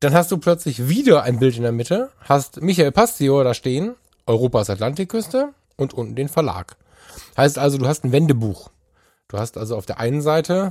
dann 0.00 0.12
hast 0.12 0.32
du 0.32 0.38
plötzlich 0.38 0.88
wieder 0.88 1.22
ein 1.22 1.38
Bild 1.38 1.56
in 1.56 1.62
der 1.62 1.70
Mitte, 1.70 2.10
hast 2.22 2.60
Michael 2.60 2.90
Pastio 2.90 3.44
da 3.44 3.54
stehen, 3.54 3.94
Europas 4.26 4.68
Atlantikküste 4.68 5.54
und 5.76 5.94
unten 5.94 6.16
den 6.16 6.28
Verlag. 6.28 6.76
Heißt 7.36 7.56
also, 7.56 7.78
du 7.78 7.86
hast 7.86 8.02
ein 8.02 8.10
Wendebuch. 8.10 8.70
Du 9.28 9.38
hast 9.38 9.56
also 9.56 9.76
auf 9.76 9.86
der 9.86 10.00
einen 10.00 10.22
Seite 10.22 10.70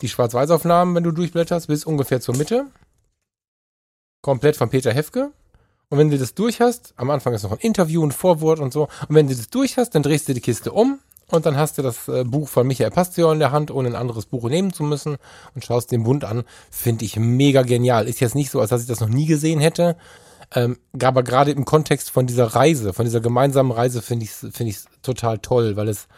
die 0.00 0.08
Schwarz-Weiß-Aufnahmen, 0.08 0.94
wenn 0.94 1.04
du 1.04 1.12
durchblätterst, 1.12 1.68
bis 1.68 1.84
ungefähr 1.84 2.20
zur 2.20 2.36
Mitte. 2.36 2.66
Komplett 4.22 4.56
von 4.56 4.70
Peter 4.70 4.92
Hefke. 4.92 5.32
Und 5.90 5.98
wenn 5.98 6.10
du 6.10 6.18
das 6.18 6.34
durch 6.34 6.60
hast, 6.60 6.92
am 6.96 7.10
Anfang 7.10 7.32
ist 7.34 7.44
noch 7.44 7.52
ein 7.52 7.58
Interview, 7.58 8.04
ein 8.04 8.12
Vorwort 8.12 8.60
und 8.60 8.72
so. 8.72 8.88
Und 9.08 9.14
wenn 9.14 9.26
du 9.26 9.34
das 9.34 9.48
durch 9.48 9.76
hast, 9.76 9.94
dann 9.94 10.02
drehst 10.02 10.28
du 10.28 10.34
die 10.34 10.40
Kiste 10.40 10.72
um 10.72 10.98
und 11.30 11.46
dann 11.46 11.56
hast 11.56 11.78
du 11.78 11.82
das 11.82 12.08
äh, 12.08 12.24
Buch 12.24 12.48
von 12.48 12.66
Michael 12.66 12.90
Pasteur 12.90 13.32
in 13.32 13.38
der 13.38 13.52
Hand, 13.52 13.70
ohne 13.70 13.88
ein 13.88 13.94
anderes 13.94 14.26
Buch 14.26 14.48
nehmen 14.48 14.72
zu 14.72 14.82
müssen 14.82 15.16
und 15.54 15.64
schaust 15.64 15.90
den 15.90 16.04
Bund 16.04 16.24
an. 16.24 16.44
Finde 16.70 17.04
ich 17.04 17.16
mega 17.16 17.62
genial. 17.62 18.08
Ist 18.08 18.20
jetzt 18.20 18.34
nicht 18.34 18.50
so, 18.50 18.60
als 18.60 18.70
dass 18.70 18.82
ich 18.82 18.88
das 18.88 19.00
noch 19.00 19.08
nie 19.08 19.26
gesehen 19.26 19.60
hätte. 19.60 19.96
Ähm, 20.54 20.78
aber 21.02 21.22
gerade 21.22 21.50
im 21.50 21.64
Kontext 21.64 22.10
von 22.10 22.26
dieser 22.26 22.46
Reise, 22.46 22.92
von 22.94 23.04
dieser 23.04 23.20
gemeinsamen 23.20 23.72
Reise, 23.72 24.00
finde 24.00 24.24
ich 24.24 24.30
es 24.30 24.46
find 24.54 24.74
total 25.02 25.38
toll, 25.38 25.76
weil 25.76 25.88
es 25.88 26.08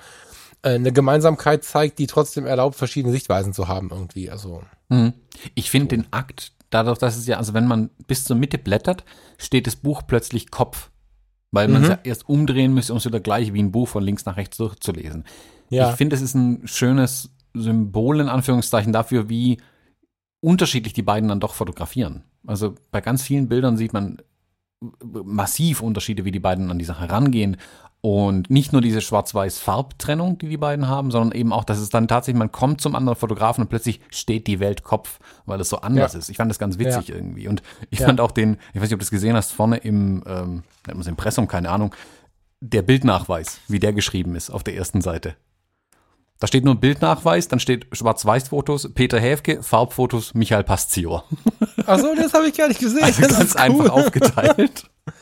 eine 0.63 0.93
Gemeinsamkeit 0.93 1.65
zeigt, 1.65 1.99
die 1.99 2.07
trotzdem 2.07 2.47
erlaubt, 2.47 2.77
verschiedene 2.77 3.13
Sichtweisen 3.13 3.53
zu 3.53 3.69
haben 3.69 3.91
irgendwie. 3.91 4.31
Also. 4.31 4.63
Mhm. 4.89 5.15
Ich 5.55 5.71
finde 5.71 5.89
den 5.89 6.13
Akt, 6.13 6.53
dadurch, 6.71 6.99
dass 6.99 7.17
es 7.17 7.27
ja, 7.27 7.39
also 7.39 7.55
wenn 7.55 7.67
man 7.67 7.91
bis 8.07 8.25
zur 8.25 8.37
Mitte 8.37 8.59
blättert, 8.59 9.05
steht 9.39 9.67
das 9.67 9.77
Buch 9.77 10.03
plötzlich 10.07 10.51
Kopf. 10.51 10.91
Weil 11.53 11.67
man 11.67 11.83
es 11.83 11.89
mhm. 11.89 11.95
ja 11.95 12.01
erst 12.05 12.29
umdrehen 12.29 12.73
müsste, 12.73 12.93
um 12.93 12.99
es 12.99 13.07
wieder 13.07 13.19
gleich 13.19 13.53
wie 13.53 13.63
ein 13.63 13.73
Buch 13.73 13.89
von 13.89 14.05
links 14.05 14.25
nach 14.25 14.37
rechts 14.37 14.57
durchzulesen. 14.59 15.25
Ja. 15.69 15.91
Ich 15.91 15.97
finde, 15.97 16.15
es 16.15 16.23
ist 16.23 16.35
ein 16.35 16.67
schönes 16.67 17.31
Symbol 17.55 18.21
in 18.21 18.29
Anführungszeichen 18.29 18.93
dafür, 18.93 19.29
wie 19.29 19.59
unterschiedlich 20.41 20.93
die 20.93 21.03
beiden 21.03 21.29
dann 21.29 21.41
doch 21.41 21.55
fotografieren. 21.55 22.23
Also 22.47 22.77
bei 22.93 23.01
ganz 23.01 23.23
vielen 23.23 23.49
Bildern 23.49 23.77
sieht 23.77 23.93
man 23.93 24.19
massiv 25.03 25.83
Unterschiede, 25.83 26.25
wie 26.25 26.31
die 26.31 26.41
beiden 26.41 26.71
an 26.71 26.79
die 26.79 26.85
Sache 26.85 27.11
rangehen. 27.11 27.57
Und 28.03 28.49
nicht 28.49 28.73
nur 28.73 28.81
diese 28.81 29.03
Schwarz-Weiß-Farbtrennung, 29.03 30.39
die 30.39 30.49
die 30.49 30.57
beiden 30.57 30.89
haben, 30.89 31.11
sondern 31.11 31.39
eben 31.39 31.53
auch, 31.53 31.65
dass 31.65 31.79
es 31.79 31.91
dann 31.91 32.09
tatsächlich, 32.09 32.39
man 32.39 32.51
kommt 32.51 32.81
zum 32.81 32.95
anderen 32.95 33.19
Fotografen 33.19 33.63
und 33.63 33.69
plötzlich 33.69 34.01
steht 34.09 34.47
die 34.47 34.59
Welt 34.59 34.85
Kopf, 34.85 35.19
weil 35.45 35.61
es 35.61 35.69
so 35.69 35.83
anders 35.83 36.15
ja. 36.15 36.19
ist. 36.19 36.31
Ich 36.31 36.39
fand 36.39 36.51
das 36.51 36.59
ganz 36.59 36.79
witzig 36.79 37.09
ja. 37.09 37.17
irgendwie. 37.17 37.47
Und 37.47 37.63
ich 37.91 37.99
ja. 37.99 38.07
fand 38.07 38.23
auch 38.23 38.31
den, 38.31 38.57
ich 38.73 38.81
weiß 38.81 38.89
nicht, 38.89 38.95
ob 38.95 39.01
du 39.01 39.05
das 39.05 39.11
gesehen 39.11 39.37
hast, 39.37 39.53
vorne 39.53 39.77
im, 39.77 40.23
ähm, 40.27 40.63
nennt 40.87 40.99
man 40.99 41.07
Impressum, 41.07 41.47
keine 41.47 41.71
Ahnung, 41.71 41.95
der 42.61 42.81
Bildnachweis, 42.81 43.61
wie 43.69 43.81
der 43.81 43.93
geschrieben 43.93 44.35
ist 44.35 44.49
auf 44.49 44.63
der 44.63 44.77
ersten 44.77 45.03
Seite. 45.03 45.37
Da 46.39 46.47
steht 46.47 46.65
nur 46.65 46.77
Bildnachweis, 46.77 47.49
dann 47.49 47.61
steht 47.61 47.87
Schwarz-Weiß-Fotos, 47.93 48.95
Peter 48.95 49.21
Häfke, 49.21 49.63
Farbfotos, 49.63 50.33
Michael 50.33 50.65
Paszior. 50.65 51.25
Achso, 51.85 52.15
das 52.17 52.33
habe 52.33 52.49
ich 52.49 52.57
gar 52.57 52.69
nicht 52.69 52.81
gesehen. 52.81 53.05
Also 53.05 53.21
ganz 53.21 53.55
cool. 53.55 53.61
einfach 53.61 53.91
aufgeteilt. 53.91 54.91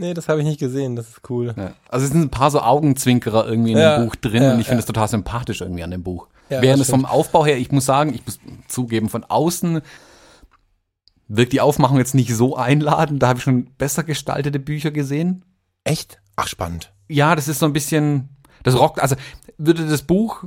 Nee, 0.00 0.14
das 0.14 0.28
habe 0.28 0.40
ich 0.40 0.46
nicht 0.46 0.60
gesehen, 0.60 0.94
das 0.94 1.08
ist 1.08 1.20
cool. 1.28 1.54
Ja. 1.56 1.72
Also 1.88 2.06
es 2.06 2.12
sind 2.12 2.22
ein 2.22 2.30
paar 2.30 2.52
so 2.52 2.60
Augenzwinkerer 2.60 3.48
irgendwie 3.48 3.72
in 3.72 3.78
ja, 3.78 3.98
dem 3.98 4.06
Buch 4.06 4.14
drin 4.14 4.42
ja, 4.44 4.54
und 4.54 4.60
ich 4.60 4.66
finde 4.66 4.80
es 4.80 4.86
total 4.86 5.08
sympathisch 5.08 5.60
irgendwie 5.60 5.82
an 5.82 5.90
dem 5.90 6.04
Buch. 6.04 6.28
Während 6.48 6.80
es 6.80 6.88
vom 6.88 7.04
Aufbau 7.04 7.44
her, 7.44 7.58
ich 7.58 7.72
muss 7.72 7.84
sagen, 7.84 8.14
ich 8.14 8.24
muss 8.24 8.38
zugeben, 8.68 9.08
von 9.08 9.24
außen 9.24 9.82
wirkt 11.26 11.52
die 11.52 11.60
Aufmachung 11.60 11.98
jetzt 11.98 12.14
nicht 12.14 12.34
so 12.34 12.56
einladend. 12.56 13.22
Da 13.22 13.28
habe 13.28 13.38
ich 13.38 13.42
schon 13.42 13.66
besser 13.76 14.02
gestaltete 14.02 14.58
Bücher 14.58 14.90
gesehen. 14.90 15.44
Echt? 15.84 16.20
Ach, 16.36 16.46
spannend. 16.46 16.92
Ja, 17.08 17.36
das 17.36 17.48
ist 17.48 17.58
so 17.58 17.66
ein 17.66 17.72
bisschen, 17.72 18.30
das 18.62 18.78
rockt, 18.78 19.00
also 19.00 19.16
würde 19.58 19.86
das 19.86 20.02
Buch 20.02 20.44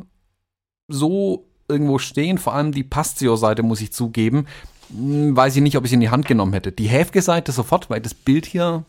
so 0.88 1.48
irgendwo 1.68 2.00
stehen, 2.00 2.38
vor 2.38 2.54
allem 2.54 2.72
die 2.72 2.84
Pastio-Seite, 2.84 3.64
muss 3.64 3.82
ich 3.82 3.94
zugeben, 3.94 4.48
hm, 4.90 5.36
weiß 5.36 5.56
ich 5.56 5.62
nicht, 5.62 5.78
ob 5.78 5.84
ich 5.84 5.90
sie 5.90 5.96
in 5.96 6.02
die 6.02 6.10
Hand 6.10 6.26
genommen 6.26 6.54
hätte. 6.54 6.72
Die 6.72 6.88
Häfke-Seite 6.88 7.52
sofort, 7.52 7.90
weil 7.90 8.02
das 8.02 8.14
Bild 8.14 8.46
hier 8.46 8.86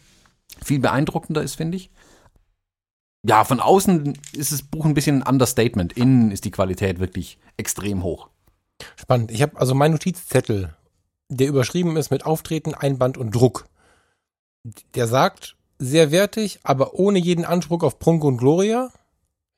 viel 0.65 0.81
beeindruckender 0.81 1.43
ist, 1.43 1.55
finde 1.57 1.77
ich. 1.77 1.91
Ja, 3.27 3.45
von 3.45 3.61
außen 3.61 4.19
ist 4.33 4.53
das 4.53 4.63
Buch 4.63 4.85
ein 4.85 4.95
bisschen 4.95 5.23
ein 5.23 5.29
Understatement. 5.29 5.93
Innen 5.93 6.33
ist 6.33 6.45
die 6.45 6.51
Qualität 6.51 6.99
wirklich 6.99 7.39
extrem 7.57 8.03
hoch. 8.03 8.29
Spannend. 8.97 9.31
Ich 9.31 9.43
habe 9.43 9.59
also 9.59 9.75
meinen 9.75 9.93
Notizzettel, 9.93 10.75
der 11.29 11.49
überschrieben 11.49 11.97
ist 11.97 12.11
mit 12.11 12.27
Auftreten, 12.27 12.75
Einband 12.75 13.17
und 13.17 13.33
Druck. 13.33 13.67
Der 14.95 15.07
sagt, 15.07 15.57
sehr 15.79 16.11
wertig, 16.11 16.61
aber 16.63 16.95
ohne 16.95 17.19
jeden 17.19 17.45
Anspruch 17.45 17.83
auf 17.83 17.99
Prunk 17.99 18.25
und 18.25 18.39
Gloria. 18.39 18.91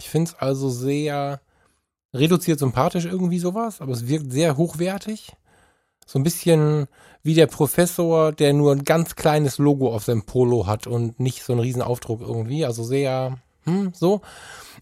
Ich 0.01 0.09
finde 0.09 0.31
es 0.31 0.39
also 0.39 0.69
sehr 0.69 1.41
reduziert 2.15 2.59
sympathisch 2.59 3.05
irgendwie 3.05 3.39
sowas, 3.39 3.81
aber 3.81 3.93
es 3.93 4.07
wirkt 4.07 4.33
sehr 4.33 4.57
hochwertig. 4.57 5.33
So 6.07 6.19
ein 6.19 6.23
bisschen 6.23 6.87
wie 7.23 7.35
der 7.35 7.47
Professor, 7.47 8.33
der 8.33 8.53
nur 8.53 8.73
ein 8.73 8.85
ganz 8.85 9.17
kleines 9.17 9.59
Logo 9.59 9.95
auf 9.95 10.05
seinem 10.05 10.25
Polo 10.25 10.67
hat 10.67 10.87
und 10.87 11.19
nicht 11.21 11.43
so 11.43 11.53
einen 11.53 11.61
riesen 11.61 11.83
Aufdruck 11.83 12.21
irgendwie. 12.21 12.65
Also 12.65 12.85
sehr, 12.85 13.39
hm, 13.65 13.93
so. 13.95 14.21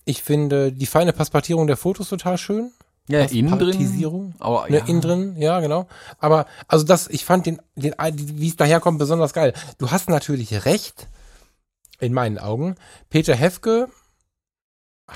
Ich 0.04 0.22
finde 0.22 0.72
die 0.72 0.87
feine 0.87 1.12
Passepartierung 1.12 1.66
der 1.66 1.76
Fotos 1.76 2.08
total 2.08 2.38
schön. 2.38 2.72
Ja, 3.08 3.20
innen 3.24 3.58
drin. 3.58 4.35
Aber, 4.38 4.70
ja. 4.70 4.80
Ne, 4.80 4.88
innen 4.88 5.00
drin, 5.00 5.37
ja, 5.37 5.61
genau. 5.61 5.87
Aber, 6.18 6.46
also 6.68 6.85
das, 6.85 7.08
ich 7.08 7.24
fand 7.24 7.46
den, 7.46 7.61
den 7.74 7.94
wie 8.16 8.48
es 8.48 8.56
daherkommt, 8.56 8.98
besonders 8.98 9.32
geil. 9.32 9.52
Du 9.78 9.90
hast 9.90 10.08
natürlich 10.08 10.64
recht, 10.64 11.08
in 12.02 12.12
meinen 12.12 12.38
Augen. 12.38 12.74
Peter 13.11 13.35
Hefke 13.35 13.88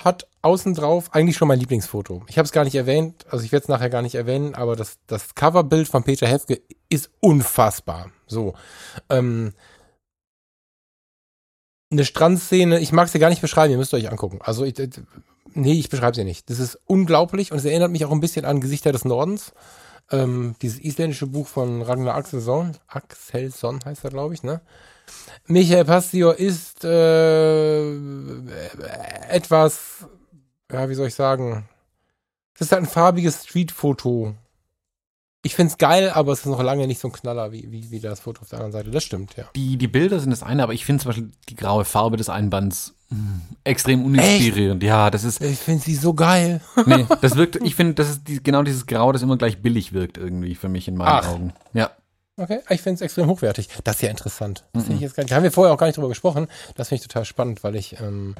hat 0.04 0.28
außen 0.42 0.74
drauf 0.74 1.14
eigentlich 1.14 1.36
schon 1.36 1.48
mein 1.48 1.58
Lieblingsfoto. 1.58 2.22
Ich 2.28 2.38
habe 2.38 2.46
es 2.46 2.52
gar 2.52 2.64
nicht 2.64 2.74
erwähnt, 2.74 3.26
also 3.30 3.44
ich 3.44 3.52
werde 3.52 3.64
es 3.64 3.68
nachher 3.68 3.90
gar 3.90 4.02
nicht 4.02 4.14
erwähnen, 4.14 4.54
aber 4.54 4.76
das, 4.76 4.98
das 5.06 5.34
Coverbild 5.34 5.88
von 5.88 6.04
Peter 6.04 6.26
Hefke 6.26 6.60
ist 6.88 7.10
unfassbar. 7.20 8.10
So. 8.26 8.54
Ähm, 9.10 9.52
eine 11.90 12.04
Strandszene, 12.04 12.80
ich 12.80 12.92
mag 12.92 13.08
sie 13.08 13.18
gar 13.18 13.30
nicht 13.30 13.40
beschreiben, 13.40 13.72
ihr 13.72 13.78
müsst 13.78 13.94
euch 13.94 14.10
angucken. 14.10 14.38
Also 14.42 14.64
ich, 14.64 14.74
nee, 15.54 15.72
ich 15.72 15.88
beschreibe 15.88 16.16
sie 16.16 16.24
nicht. 16.24 16.50
Das 16.50 16.58
ist 16.58 16.78
unglaublich 16.86 17.52
und 17.52 17.58
es 17.58 17.64
erinnert 17.64 17.90
mich 17.90 18.04
auch 18.04 18.12
ein 18.12 18.20
bisschen 18.20 18.44
an 18.44 18.60
Gesichter 18.60 18.92
des 18.92 19.04
Nordens. 19.04 19.52
Ähm, 20.10 20.54
dieses 20.62 20.78
isländische 20.78 21.26
Buch 21.26 21.48
von 21.48 21.82
Ragnar 21.82 22.14
Axelsson, 22.14 22.76
Axelsson 22.86 23.80
heißt 23.84 24.04
er, 24.04 24.10
glaube 24.10 24.34
ich, 24.34 24.42
ne? 24.44 24.60
Michael 25.46 25.84
Pastor 25.84 26.34
ist 26.34 26.84
äh, 26.84 27.90
etwas, 29.28 30.06
ja, 30.72 30.88
wie 30.88 30.94
soll 30.94 31.08
ich 31.08 31.14
sagen? 31.14 31.68
Es 32.54 32.62
ist 32.62 32.72
halt 32.72 32.82
ein 32.82 32.88
farbiges 32.88 33.44
Streetfoto. 33.44 34.34
Ich 35.42 35.54
finde 35.54 35.70
es 35.70 35.78
geil, 35.78 36.10
aber 36.10 36.32
es 36.32 36.40
ist 36.40 36.46
noch 36.46 36.60
lange 36.60 36.88
nicht 36.88 37.00
so 37.00 37.06
ein 37.06 37.12
Knaller 37.12 37.52
wie, 37.52 37.70
wie, 37.70 37.92
wie 37.92 38.00
das 38.00 38.18
Foto 38.18 38.42
auf 38.42 38.48
der 38.48 38.58
anderen 38.58 38.72
Seite. 38.72 38.90
Das 38.90 39.04
stimmt, 39.04 39.36
ja. 39.36 39.44
Die, 39.54 39.76
die 39.76 39.86
Bilder 39.86 40.18
sind 40.18 40.30
das 40.30 40.42
eine, 40.42 40.64
aber 40.64 40.72
ich 40.72 40.84
finde 40.84 41.02
zum 41.02 41.10
Beispiel 41.10 41.30
die 41.48 41.54
graue 41.54 41.84
Farbe 41.84 42.16
des 42.16 42.28
Einbands 42.28 42.94
mh, 43.10 43.18
mm, 43.18 43.40
extrem 43.62 44.04
uninspirierend. 44.04 44.82
Echt? 44.82 44.88
Ja, 44.88 45.08
das 45.08 45.22
ist. 45.22 45.40
Ich 45.40 45.60
finde 45.60 45.84
sie 45.84 45.94
so 45.94 46.14
geil. 46.14 46.60
nee, 46.86 47.06
das 47.20 47.36
wirkt, 47.36 47.56
ich 47.62 47.76
finde, 47.76 47.94
das 47.94 48.10
ist 48.10 48.26
die, 48.26 48.42
genau 48.42 48.64
dieses 48.64 48.86
Grau, 48.86 49.12
das 49.12 49.22
immer 49.22 49.36
gleich 49.36 49.62
billig 49.62 49.92
wirkt 49.92 50.18
irgendwie 50.18 50.56
für 50.56 50.68
mich 50.68 50.88
in 50.88 50.96
meinen 50.96 51.08
Ach. 51.08 51.28
Augen. 51.28 51.52
Ja. 51.74 51.92
Okay, 52.38 52.60
ich 52.68 52.82
finde 52.82 52.96
es 52.96 53.00
extrem 53.00 53.28
hochwertig. 53.28 53.68
Das 53.84 53.96
ist 53.96 54.02
ja 54.02 54.10
interessant. 54.10 54.64
Das 54.74 54.88
ich 54.88 55.00
jetzt 55.00 55.16
gar 55.16 55.22
nicht, 55.22 55.30
da 55.30 55.36
haben 55.36 55.42
wir 55.42 55.52
vorher 55.52 55.72
auch 55.72 55.78
gar 55.78 55.86
nicht 55.86 55.96
drüber 55.96 56.08
gesprochen. 56.08 56.48
Das 56.74 56.88
finde 56.88 57.02
ich 57.02 57.08
total 57.08 57.24
spannend, 57.24 57.64
weil 57.64 57.76
ich, 57.76 57.98
ähm, 58.00 58.34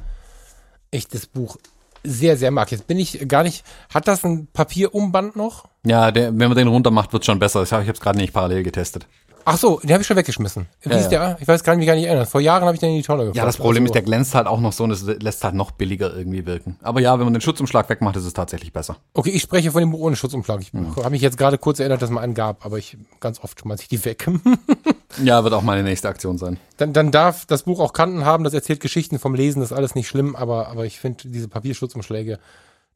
ich 0.91 1.07
das 1.07 1.25
Buch 1.25 1.57
sehr, 2.03 2.37
sehr 2.37 2.51
mag. 2.51 2.71
Jetzt 2.71 2.85
bin 2.85 2.99
ich 2.99 3.27
gar 3.27 3.41
nicht. 3.43 3.65
Hat 3.91 4.07
das 4.07 4.23
ein 4.23 4.47
Papierumband 4.53 5.35
noch? 5.35 5.65
Ja, 5.83 6.11
der, 6.11 6.27
wenn 6.27 6.49
man 6.49 6.57
den 6.57 6.67
runter 6.67 6.91
macht, 6.91 7.11
wird 7.11 7.25
schon 7.25 7.39
besser. 7.39 7.63
Ich 7.63 7.71
habe 7.71 7.91
es 7.91 7.99
gerade 7.99 8.19
nicht 8.19 8.33
parallel 8.33 8.63
getestet. 8.63 9.07
Ach 9.49 9.57
so, 9.57 9.79
den 9.81 9.93
habe 9.93 10.01
ich 10.01 10.07
schon 10.07 10.17
weggeschmissen. 10.17 10.65
Wie 10.81 10.89
ja, 10.89 10.97
ist 10.97 11.07
der? 11.07 11.37
Ich 11.39 11.47
weiß 11.47 11.63
gar 11.63 11.73
nicht, 11.73 11.85
wie 11.85 11.87
kann 11.87 11.97
ich 11.97 12.03
erinnern. 12.03 12.25
Vor 12.25 12.41
Jahren 12.41 12.63
habe 12.63 12.73
ich 12.73 12.81
den 12.81 12.89
in 12.89 12.97
die 12.97 13.01
Tonne 13.01 13.21
gefasst. 13.21 13.37
Ja, 13.37 13.45
das 13.45 13.55
Problem 13.55 13.83
also, 13.83 13.91
ist, 13.91 13.95
der 13.95 14.01
glänzt 14.01 14.35
halt 14.35 14.45
auch 14.45 14.59
noch 14.59 14.73
so 14.73 14.83
und 14.83 14.91
es 14.91 15.03
lässt 15.03 15.41
halt 15.45 15.55
noch 15.55 15.71
billiger 15.71 16.13
irgendwie 16.13 16.45
wirken. 16.45 16.77
Aber 16.83 16.99
ja, 16.99 17.17
wenn 17.17 17.23
man 17.23 17.33
den 17.33 17.39
Schutzumschlag 17.39 17.87
wegmacht, 17.87 18.17
ist 18.17 18.25
es 18.25 18.33
tatsächlich 18.33 18.73
besser. 18.73 18.97
Okay, 19.13 19.29
ich 19.29 19.41
spreche 19.41 19.71
von 19.71 19.79
dem 19.79 19.91
Buch 19.91 20.01
ohne 20.01 20.17
Schutzumschlag. 20.17 20.59
Ich 20.59 20.73
mhm. 20.73 20.97
habe 20.97 21.11
mich 21.11 21.21
jetzt 21.21 21.37
gerade 21.37 21.57
kurz 21.57 21.79
erinnert, 21.79 22.01
dass 22.01 22.09
man 22.09 22.25
einen 22.25 22.33
gab, 22.33 22.65
aber 22.65 22.77
ich 22.77 22.97
ganz 23.21 23.41
oft 23.41 23.57
schmeiße 23.57 23.83
ich 23.83 23.87
die 23.87 24.03
weg. 24.03 24.29
ja, 25.23 25.41
wird 25.45 25.53
auch 25.53 25.61
meine 25.61 25.81
nächste 25.81 26.09
Aktion 26.09 26.37
sein. 26.37 26.59
Dann, 26.75 26.91
dann 26.91 27.11
darf 27.11 27.45
das 27.45 27.63
Buch 27.63 27.79
auch 27.79 27.93
Kanten 27.93 28.25
haben, 28.25 28.43
das 28.43 28.53
erzählt 28.53 28.81
Geschichten 28.81 29.17
vom 29.17 29.33
Lesen, 29.33 29.61
das 29.61 29.71
ist 29.71 29.77
alles 29.77 29.95
nicht 29.95 30.09
schlimm, 30.09 30.35
aber, 30.35 30.67
aber 30.67 30.85
ich 30.85 30.99
finde 30.99 31.29
diese 31.29 31.47
Papierschutzumschläge, 31.47 32.37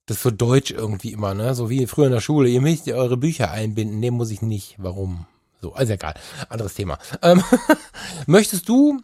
das 0.06 0.18
ist 0.18 0.24
so 0.24 0.32
deutsch 0.32 0.72
irgendwie 0.72 1.14
immer, 1.14 1.34
ne? 1.34 1.56
So 1.56 1.70
wie 1.70 1.88
früher 1.88 2.08
in 2.08 2.12
der 2.12 2.20
Schule, 2.20 2.50
ihr 2.50 2.60
müsst 2.60 2.90
eure 2.90 3.16
Bücher 3.16 3.52
einbinden. 3.52 4.02
Nee, 4.02 4.12
muss 4.12 4.32
ich 4.32 4.42
nicht. 4.42 4.76
Warum? 4.78 5.28
So, 5.62 5.74
also 5.74 5.94
egal. 5.94 6.16
Anderes 6.50 6.74
Thema. 6.74 6.98
Ähm, 7.22 7.44
möchtest 8.26 8.68
du, 8.68 9.00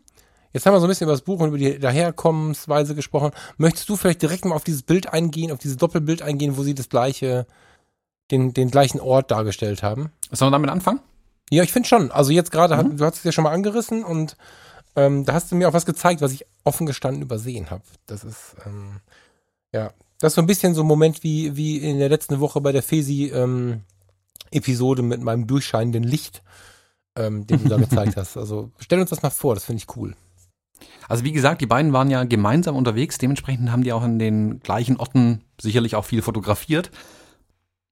jetzt 0.54 0.66
haben 0.66 0.74
wir 0.74 0.80
so 0.80 0.88
ein 0.88 0.90
bisschen 0.90 1.06
über 1.06 1.14
das 1.14 1.22
Buch 1.22 1.40
und 1.40 1.50
über 1.50 1.58
die 1.58 1.78
Daherkommensweise 1.78 2.96
gesprochen, 2.96 3.32
möchtest 3.58 3.88
du 3.90 3.96
vielleicht 3.96 4.22
direkt 4.22 4.46
mal 4.46 4.56
auf 4.56 4.64
dieses 4.64 4.82
Bild 4.82 5.14
eingehen, 5.14 5.52
auf 5.52 5.60
dieses 5.60 5.78
Doppelbild 5.78 6.24
eingehen, 6.24 6.58
wo 6.58 6.64
sie 6.64 6.74
das 6.74 6.90
gleiche, 6.90 7.46
den, 8.32 8.54
den 8.54 8.72
gleichen 8.72 9.00
Ort 9.00 9.30
dargestellt 9.30 9.84
haben? 9.84 10.12
Sollen 10.32 10.52
wir 10.52 10.56
damit 10.56 10.72
anfangen? 10.72 11.00
Ja, 11.52 11.64
ich 11.64 11.72
finde 11.72 11.88
schon. 11.88 12.12
Also 12.12 12.32
jetzt 12.32 12.52
gerade, 12.52 12.76
mhm. 12.76 12.98
du 12.98 13.06
hast 13.06 13.18
es 13.18 13.24
ja 13.24 13.32
schon 13.32 13.44
mal 13.44 13.54
angerissen 13.54 14.04
und 14.04 14.36
ähm, 14.96 15.26
da 15.26 15.34
hast 15.34 15.52
du 15.52 15.56
mir 15.56 15.70
auch 15.70 15.74
was 15.74 15.86
gezeigt, 15.86 16.22
was 16.22 16.32
ich 16.32 16.46
offen 16.64 16.88
gestanden 16.88 17.22
übersehen 17.22 17.70
habe. 17.70 17.84
Das 18.08 18.24
ist, 18.24 18.56
ähm, 18.66 19.00
ja, 19.72 19.94
das 20.20 20.32
ist 20.32 20.36
so 20.36 20.42
ein 20.42 20.48
bisschen 20.48 20.74
so 20.74 20.82
ein 20.82 20.88
Moment 20.88 21.24
wie, 21.24 21.56
wie 21.56 21.78
in 21.78 22.00
der 22.00 22.10
letzten 22.10 22.40
Woche 22.40 22.60
bei 22.62 22.72
der 22.72 22.82
Fesi, 22.82 23.32
ähm, 23.34 23.84
Episode 24.58 25.02
mit 25.02 25.22
meinem 25.22 25.48
durchscheinenden 25.48 26.04
Licht, 26.04 26.44
ähm, 27.18 27.48
den 27.48 27.64
du 27.64 27.70
da 27.70 27.78
gezeigt 27.78 28.16
hast. 28.18 28.38
Also 28.38 28.72
stell 28.80 29.00
uns 29.00 29.10
das 29.10 29.24
mal 29.24 29.30
vor, 29.30 29.56
das 29.56 29.66
finde 29.66 29.84
ich 29.84 29.96
cool. 29.98 30.16
Also 31.08 31.24
wie 31.24 31.32
gesagt, 31.32 31.62
die 31.62 31.66
beiden 31.66 31.94
waren 31.94 32.10
ja 32.10 32.24
gemeinsam 32.24 32.76
unterwegs, 32.76 33.18
dementsprechend 33.18 33.72
haben 33.72 33.84
die 33.84 33.94
auch 33.94 34.04
in 34.04 34.20
den 34.20 34.60
gleichen 34.60 34.98
Orten 34.98 35.42
sicherlich 35.60 35.96
auch 35.96 36.06
viel 36.06 36.22
fotografiert. 36.22 36.92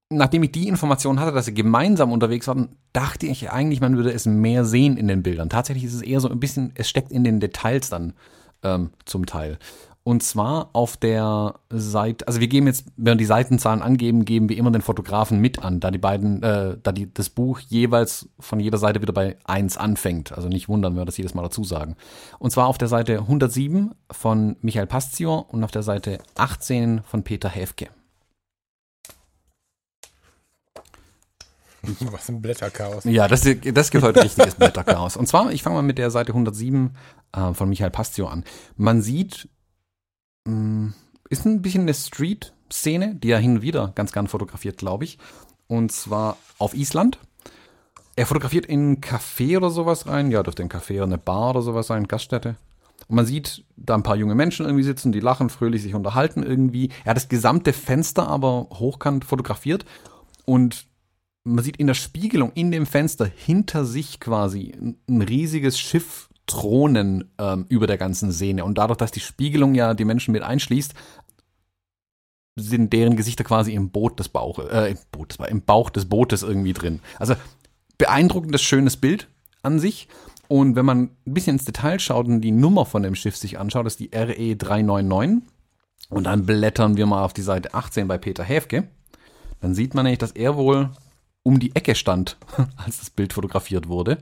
Nachdem 0.08 0.44
ich 0.44 0.52
die 0.52 0.68
Information 0.68 1.18
hatte, 1.18 1.32
dass 1.32 1.46
sie 1.46 1.54
gemeinsam 1.54 2.12
unterwegs 2.12 2.46
waren, 2.46 2.76
dachte 2.92 3.26
ich 3.26 3.50
eigentlich, 3.50 3.80
man 3.80 3.96
würde 3.96 4.12
es 4.12 4.24
mehr 4.26 4.64
sehen 4.64 4.96
in 4.96 5.08
den 5.08 5.22
Bildern. 5.22 5.48
Tatsächlich 5.48 5.84
ist 5.84 5.94
es 5.94 6.02
eher 6.02 6.20
so 6.20 6.28
ein 6.28 6.38
bisschen, 6.38 6.72
es 6.74 6.88
steckt 6.88 7.10
in 7.10 7.24
den 7.24 7.40
Details 7.40 7.88
dann 7.88 8.12
ähm, 8.62 8.90
zum 9.04 9.26
Teil. 9.26 9.58
Und 10.06 10.22
zwar 10.22 10.70
auf 10.72 10.96
der 10.96 11.56
Seite, 11.68 12.28
also 12.28 12.38
wir 12.38 12.46
geben 12.46 12.68
jetzt, 12.68 12.84
wenn 12.96 13.14
wir 13.14 13.16
die 13.16 13.24
Seitenzahlen 13.24 13.82
angeben, 13.82 14.24
geben 14.24 14.48
wir 14.48 14.56
immer 14.56 14.70
den 14.70 14.80
Fotografen 14.80 15.40
mit 15.40 15.64
an, 15.64 15.80
da 15.80 15.90
die 15.90 15.98
beiden, 15.98 16.44
äh, 16.44 16.76
da 16.80 16.92
die, 16.92 17.12
das 17.12 17.28
Buch 17.28 17.58
jeweils 17.58 18.28
von 18.38 18.60
jeder 18.60 18.78
Seite 18.78 19.02
wieder 19.02 19.12
bei 19.12 19.36
1 19.46 19.76
anfängt. 19.76 20.30
Also 20.30 20.46
nicht 20.46 20.68
wundern, 20.68 20.92
wenn 20.92 21.00
wir 21.00 21.06
das 21.06 21.16
jedes 21.16 21.34
Mal 21.34 21.42
dazu 21.42 21.64
sagen. 21.64 21.96
Und 22.38 22.52
zwar 22.52 22.68
auf 22.68 22.78
der 22.78 22.86
Seite 22.86 23.18
107 23.18 23.96
von 24.12 24.54
Michael 24.60 24.86
Pastion 24.86 25.42
und 25.42 25.64
auf 25.64 25.72
der 25.72 25.82
Seite 25.82 26.18
18 26.36 27.00
von 27.02 27.24
Peter 27.24 27.48
Häfke. 27.48 27.88
Was 32.12 32.28
ein 32.28 32.40
Blätterchaos. 32.40 33.02
Ja, 33.06 33.26
das, 33.26 33.40
das 33.40 33.90
gibt 33.90 34.04
heute 34.04 34.22
richtiges 34.22 34.54
Blätterchaos. 34.54 35.16
Und 35.16 35.26
zwar, 35.26 35.50
ich 35.50 35.64
fange 35.64 35.74
mal 35.74 35.82
mit 35.82 35.98
der 35.98 36.12
Seite 36.12 36.30
107 36.30 36.94
äh, 37.32 37.52
von 37.54 37.68
Michael 37.68 37.90
Pastio 37.90 38.28
an. 38.28 38.44
Man 38.76 39.02
sieht 39.02 39.48
ist 41.28 41.44
ein 41.44 41.62
bisschen 41.62 41.82
eine 41.82 41.94
Street-Szene, 41.94 43.16
die 43.16 43.30
er 43.30 43.38
hin 43.38 43.56
und 43.56 43.62
wieder 43.62 43.92
ganz 43.94 44.12
gern 44.12 44.28
fotografiert, 44.28 44.78
glaube 44.78 45.04
ich. 45.04 45.18
Und 45.66 45.92
zwar 45.92 46.36
auf 46.58 46.74
Island. 46.74 47.18
Er 48.14 48.26
fotografiert 48.26 48.66
in 48.66 48.92
ein 48.92 49.00
Café 49.00 49.56
oder 49.56 49.70
sowas 49.70 50.06
rein. 50.06 50.30
Ja, 50.30 50.42
dürfte 50.42 50.62
ein 50.62 50.70
Café 50.70 50.94
oder 50.96 51.04
eine 51.04 51.18
Bar 51.18 51.50
oder 51.50 51.62
sowas 51.62 51.88
sein, 51.88 52.08
Gaststätte. 52.08 52.56
Und 53.08 53.16
man 53.16 53.26
sieht 53.26 53.64
da 53.76 53.94
ein 53.94 54.02
paar 54.02 54.16
junge 54.16 54.34
Menschen 54.34 54.64
irgendwie 54.66 54.84
sitzen, 54.84 55.12
die 55.12 55.20
lachen, 55.20 55.50
fröhlich 55.50 55.82
sich 55.82 55.94
unterhalten 55.94 56.42
irgendwie. 56.42 56.90
Er 57.04 57.10
hat 57.10 57.16
das 57.16 57.28
gesamte 57.28 57.72
Fenster 57.72 58.26
aber 58.26 58.68
hochkant 58.72 59.24
fotografiert. 59.24 59.84
Und 60.44 60.86
man 61.44 61.62
sieht 61.62 61.76
in 61.76 61.86
der 61.86 61.94
Spiegelung 61.94 62.52
in 62.54 62.70
dem 62.70 62.86
Fenster 62.86 63.26
hinter 63.26 63.84
sich 63.84 64.18
quasi 64.18 64.72
ein 65.08 65.22
riesiges 65.22 65.78
Schiff 65.78 66.28
Thronen 66.46 67.30
ähm, 67.38 67.66
über 67.68 67.86
der 67.86 67.98
ganzen 67.98 68.32
Szene. 68.32 68.64
Und 68.64 68.78
dadurch, 68.78 68.98
dass 68.98 69.10
die 69.10 69.20
Spiegelung 69.20 69.74
ja 69.74 69.94
die 69.94 70.04
Menschen 70.04 70.32
mit 70.32 70.42
einschließt, 70.42 70.94
sind 72.56 72.92
deren 72.92 73.16
Gesichter 73.16 73.44
quasi 73.44 73.72
im 73.74 73.90
Boot 73.90 74.18
des 74.18 74.28
Bauches, 74.28 74.68
äh, 74.70 74.92
im, 74.92 74.98
Boot, 75.12 75.36
im 75.48 75.62
Bauch 75.62 75.90
des 75.90 76.06
Bootes 76.06 76.42
irgendwie 76.42 76.72
drin. 76.72 77.00
Also 77.18 77.34
beeindruckendes, 77.98 78.62
schönes 78.62 78.96
Bild 78.96 79.28
an 79.62 79.78
sich. 79.78 80.08
Und 80.48 80.76
wenn 80.76 80.86
man 80.86 81.10
ein 81.26 81.34
bisschen 81.34 81.56
ins 81.56 81.64
Detail 81.64 81.98
schaut 81.98 82.26
und 82.26 82.40
die 82.40 82.52
Nummer 82.52 82.86
von 82.86 83.02
dem 83.02 83.14
Schiff 83.14 83.36
sich 83.36 83.58
anschaut, 83.58 83.86
ist 83.86 84.00
die 84.00 84.10
RE 84.14 84.56
399. 84.56 85.42
Und 86.08 86.24
dann 86.24 86.46
blättern 86.46 86.96
wir 86.96 87.06
mal 87.06 87.24
auf 87.24 87.32
die 87.32 87.42
Seite 87.42 87.74
18 87.74 88.06
bei 88.06 88.16
Peter 88.16 88.44
Häfke. 88.44 88.88
Dann 89.60 89.74
sieht 89.74 89.94
man 89.94 90.04
nämlich, 90.04 90.18
dass 90.18 90.30
er 90.30 90.56
wohl 90.56 90.90
um 91.42 91.58
die 91.58 91.74
Ecke 91.74 91.94
stand, 91.94 92.36
als 92.76 93.00
das 93.00 93.10
Bild 93.10 93.32
fotografiert 93.32 93.88
wurde. 93.88 94.18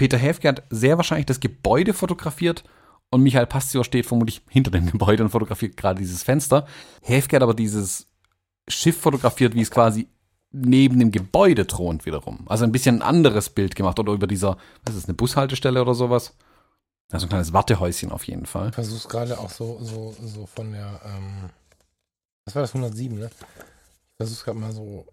Peter 0.00 0.16
Häfke 0.16 0.48
hat 0.48 0.62
sehr 0.70 0.96
wahrscheinlich 0.96 1.26
das 1.26 1.40
Gebäude 1.40 1.92
fotografiert 1.92 2.64
und 3.10 3.22
Michael 3.22 3.44
Pastor 3.44 3.84
steht 3.84 4.06
vermutlich 4.06 4.40
hinter 4.48 4.70
dem 4.70 4.86
Gebäude 4.90 5.22
und 5.22 5.28
fotografiert 5.28 5.76
gerade 5.76 5.98
dieses 5.98 6.22
Fenster. 6.22 6.66
Häfke 7.02 7.36
hat 7.36 7.42
aber 7.42 7.52
dieses 7.52 8.06
Schiff 8.66 8.98
fotografiert, 8.98 9.54
wie 9.54 9.60
es 9.60 9.70
quasi 9.70 10.08
neben 10.52 10.98
dem 10.98 11.10
Gebäude 11.10 11.66
thront 11.66 12.06
wiederum. 12.06 12.46
Also 12.48 12.64
ein 12.64 12.72
bisschen 12.72 12.96
ein 12.96 13.02
anderes 13.02 13.50
Bild 13.50 13.76
gemacht 13.76 13.98
oder 13.98 14.14
über 14.14 14.26
dieser, 14.26 14.56
was 14.86 14.94
ist 14.94 15.02
das, 15.02 15.08
eine 15.10 15.16
Bushaltestelle 15.16 15.82
oder 15.82 15.92
sowas? 15.92 16.34
Also 17.12 17.26
ein 17.26 17.28
kleines 17.28 17.52
Wartehäuschen 17.52 18.10
auf 18.10 18.24
jeden 18.24 18.46
Fall. 18.46 18.70
Ich 18.70 18.76
versuch's 18.76 19.06
gerade 19.06 19.38
auch 19.38 19.50
so, 19.50 19.80
so, 19.82 20.16
so 20.18 20.46
von 20.46 20.72
der, 20.72 20.98
ähm, 21.04 21.50
was 22.46 22.54
war 22.54 22.62
das, 22.62 22.74
107, 22.74 23.18
ne? 23.18 23.26
Ich 23.26 24.16
versuch's 24.16 24.44
gerade 24.44 24.58
mal 24.58 24.72
so, 24.72 25.04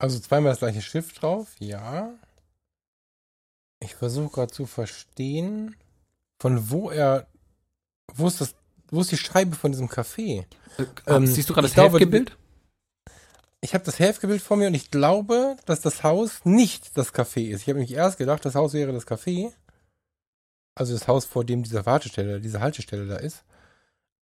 also 0.00 0.18
zweimal 0.18 0.50
das 0.50 0.58
gleiche 0.58 0.82
Schiff 0.82 1.12
drauf, 1.12 1.54
ja. 1.60 2.14
Ich 3.80 3.94
versuche 3.94 4.32
gerade 4.32 4.52
zu 4.52 4.66
verstehen, 4.66 5.76
von 6.38 6.70
wo 6.70 6.90
er. 6.90 7.26
Wo 8.14 8.26
ist 8.26 8.40
das? 8.40 8.54
Wo 8.90 9.00
ist 9.00 9.12
die 9.12 9.18
Scheibe 9.18 9.54
von 9.54 9.72
diesem 9.72 9.88
Café? 9.88 10.44
Äh, 10.78 10.84
ähm, 11.06 11.26
siehst 11.26 11.48
du 11.50 11.54
gerade 11.54 11.68
das 11.68 11.76
Hälftebild? 11.76 12.36
Ich 13.60 13.74
habe 13.74 13.84
das 13.84 13.98
Hälftebild 13.98 14.40
vor 14.40 14.56
mir 14.56 14.68
und 14.68 14.74
ich 14.74 14.90
glaube, 14.90 15.56
dass 15.66 15.80
das 15.80 16.02
Haus 16.04 16.44
nicht 16.44 16.96
das 16.96 17.12
Café 17.12 17.50
ist. 17.50 17.62
Ich 17.62 17.68
habe 17.68 17.78
nämlich 17.78 17.96
erst 17.96 18.16
gedacht, 18.16 18.44
das 18.44 18.54
Haus 18.54 18.72
wäre 18.72 18.92
das 18.92 19.06
Café. 19.06 19.52
Also 20.74 20.92
das 20.92 21.08
Haus, 21.08 21.24
vor 21.24 21.44
dem 21.44 21.64
diese 21.64 21.84
Wartestelle, 21.84 22.40
diese 22.40 22.60
Haltestelle 22.60 23.06
da 23.06 23.16
ist. 23.16 23.44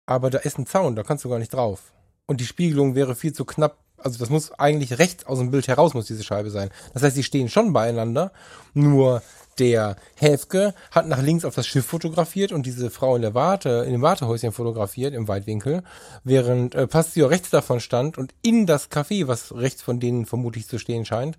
Aber 0.06 0.30
da 0.30 0.38
ist 0.38 0.58
ein 0.58 0.66
Zaun, 0.66 0.94
da 0.94 1.02
kannst 1.02 1.24
du 1.24 1.28
gar 1.28 1.40
nicht 1.40 1.52
drauf. 1.52 1.92
Und 2.26 2.40
die 2.40 2.46
Spiegelung 2.46 2.94
wäre 2.94 3.16
viel 3.16 3.32
zu 3.32 3.44
knapp 3.44 3.84
also 4.04 4.18
das 4.18 4.28
muss 4.28 4.52
eigentlich 4.52 4.98
rechts 4.98 5.24
aus 5.24 5.38
dem 5.38 5.50
Bild 5.50 5.66
heraus 5.66 5.94
muss 5.94 6.06
diese 6.06 6.22
Scheibe 6.22 6.50
sein. 6.50 6.70
Das 6.92 7.02
heißt, 7.02 7.16
sie 7.16 7.22
stehen 7.22 7.48
schon 7.48 7.72
beieinander, 7.72 8.32
nur 8.74 9.22
der 9.58 9.96
Häfke 10.16 10.74
hat 10.90 11.08
nach 11.08 11.22
links 11.22 11.44
auf 11.44 11.54
das 11.54 11.66
Schiff 11.66 11.86
fotografiert 11.86 12.52
und 12.52 12.66
diese 12.66 12.90
Frau 12.90 13.16
in 13.16 13.22
der 13.22 13.34
Warte, 13.34 13.84
in 13.86 13.92
dem 13.92 14.02
Wartehäuschen 14.02 14.52
fotografiert 14.52 15.14
im 15.14 15.28
Weitwinkel, 15.28 15.82
während 16.24 16.74
äh, 16.74 16.86
Pastio 16.86 17.26
rechts 17.26 17.50
davon 17.50 17.80
stand 17.80 18.18
und 18.18 18.34
in 18.42 18.66
das 18.66 18.90
Café, 18.90 19.26
was 19.26 19.54
rechts 19.54 19.82
von 19.82 20.00
denen 20.00 20.26
vermutlich 20.26 20.66
zu 20.68 20.78
stehen 20.78 21.04
scheint, 21.04 21.38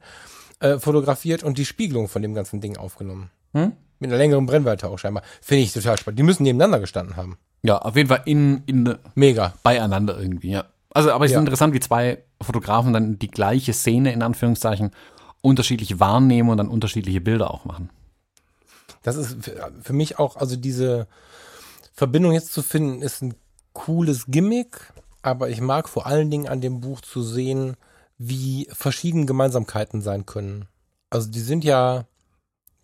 äh, 0.59 0.79
fotografiert 0.79 1.43
und 1.43 1.57
die 1.57 1.65
Spiegelung 1.65 2.07
von 2.07 2.21
dem 2.21 2.33
ganzen 2.33 2.61
Ding 2.61 2.77
aufgenommen. 2.77 3.29
Hm? 3.53 3.73
Mit 3.99 4.09
einer 4.09 4.17
längeren 4.17 4.45
Brennweite 4.45 4.89
auch 4.89 4.99
scheinbar. 4.99 5.23
Finde 5.41 5.63
ich 5.63 5.73
total 5.73 5.97
spannend. 5.97 6.19
Die 6.19 6.23
müssen 6.23 6.43
nebeneinander 6.43 6.79
gestanden 6.79 7.15
haben. 7.15 7.37
Ja, 7.63 7.79
auf 7.79 7.95
jeden 7.95 8.09
Fall 8.09 8.21
in, 8.25 8.63
in 8.65 8.95
Mega. 9.15 9.53
beieinander 9.63 10.19
irgendwie, 10.19 10.51
ja. 10.51 10.65
Also, 10.91 11.11
aber 11.11 11.25
es 11.25 11.31
ja. 11.31 11.37
ist 11.37 11.41
interessant, 11.41 11.73
wie 11.73 11.79
zwei 11.79 12.19
Fotografen 12.41 12.93
dann 12.93 13.19
die 13.19 13.27
gleiche 13.27 13.73
Szene 13.73 14.13
in 14.13 14.21
Anführungszeichen 14.21 14.91
unterschiedlich 15.41 15.99
wahrnehmen 15.99 16.49
und 16.49 16.57
dann 16.57 16.69
unterschiedliche 16.69 17.21
Bilder 17.21 17.51
auch 17.51 17.65
machen. 17.65 17.89
Das 19.05 19.17
ist 19.17 19.51
für 19.81 19.93
mich 19.93 20.17
auch, 20.17 20.35
also 20.35 20.55
diese 20.55 21.05
Verbindung 21.93 22.31
jetzt 22.31 22.51
zu 22.51 22.63
finden, 22.63 23.03
ist 23.03 23.21
ein 23.21 23.35
cooles 23.71 24.25
Gimmick, 24.27 24.91
aber 25.21 25.47
ich 25.49 25.61
mag 25.61 25.87
vor 25.87 26.07
allen 26.07 26.31
Dingen 26.31 26.47
an 26.47 26.59
dem 26.59 26.81
Buch 26.81 27.01
zu 27.01 27.21
sehen, 27.21 27.77
wie 28.17 28.67
verschiedene 28.73 29.27
Gemeinsamkeiten 29.27 30.01
sein 30.01 30.25
können. 30.25 30.65
Also 31.11 31.29
die 31.29 31.39
sind 31.39 31.63
ja 31.63 32.07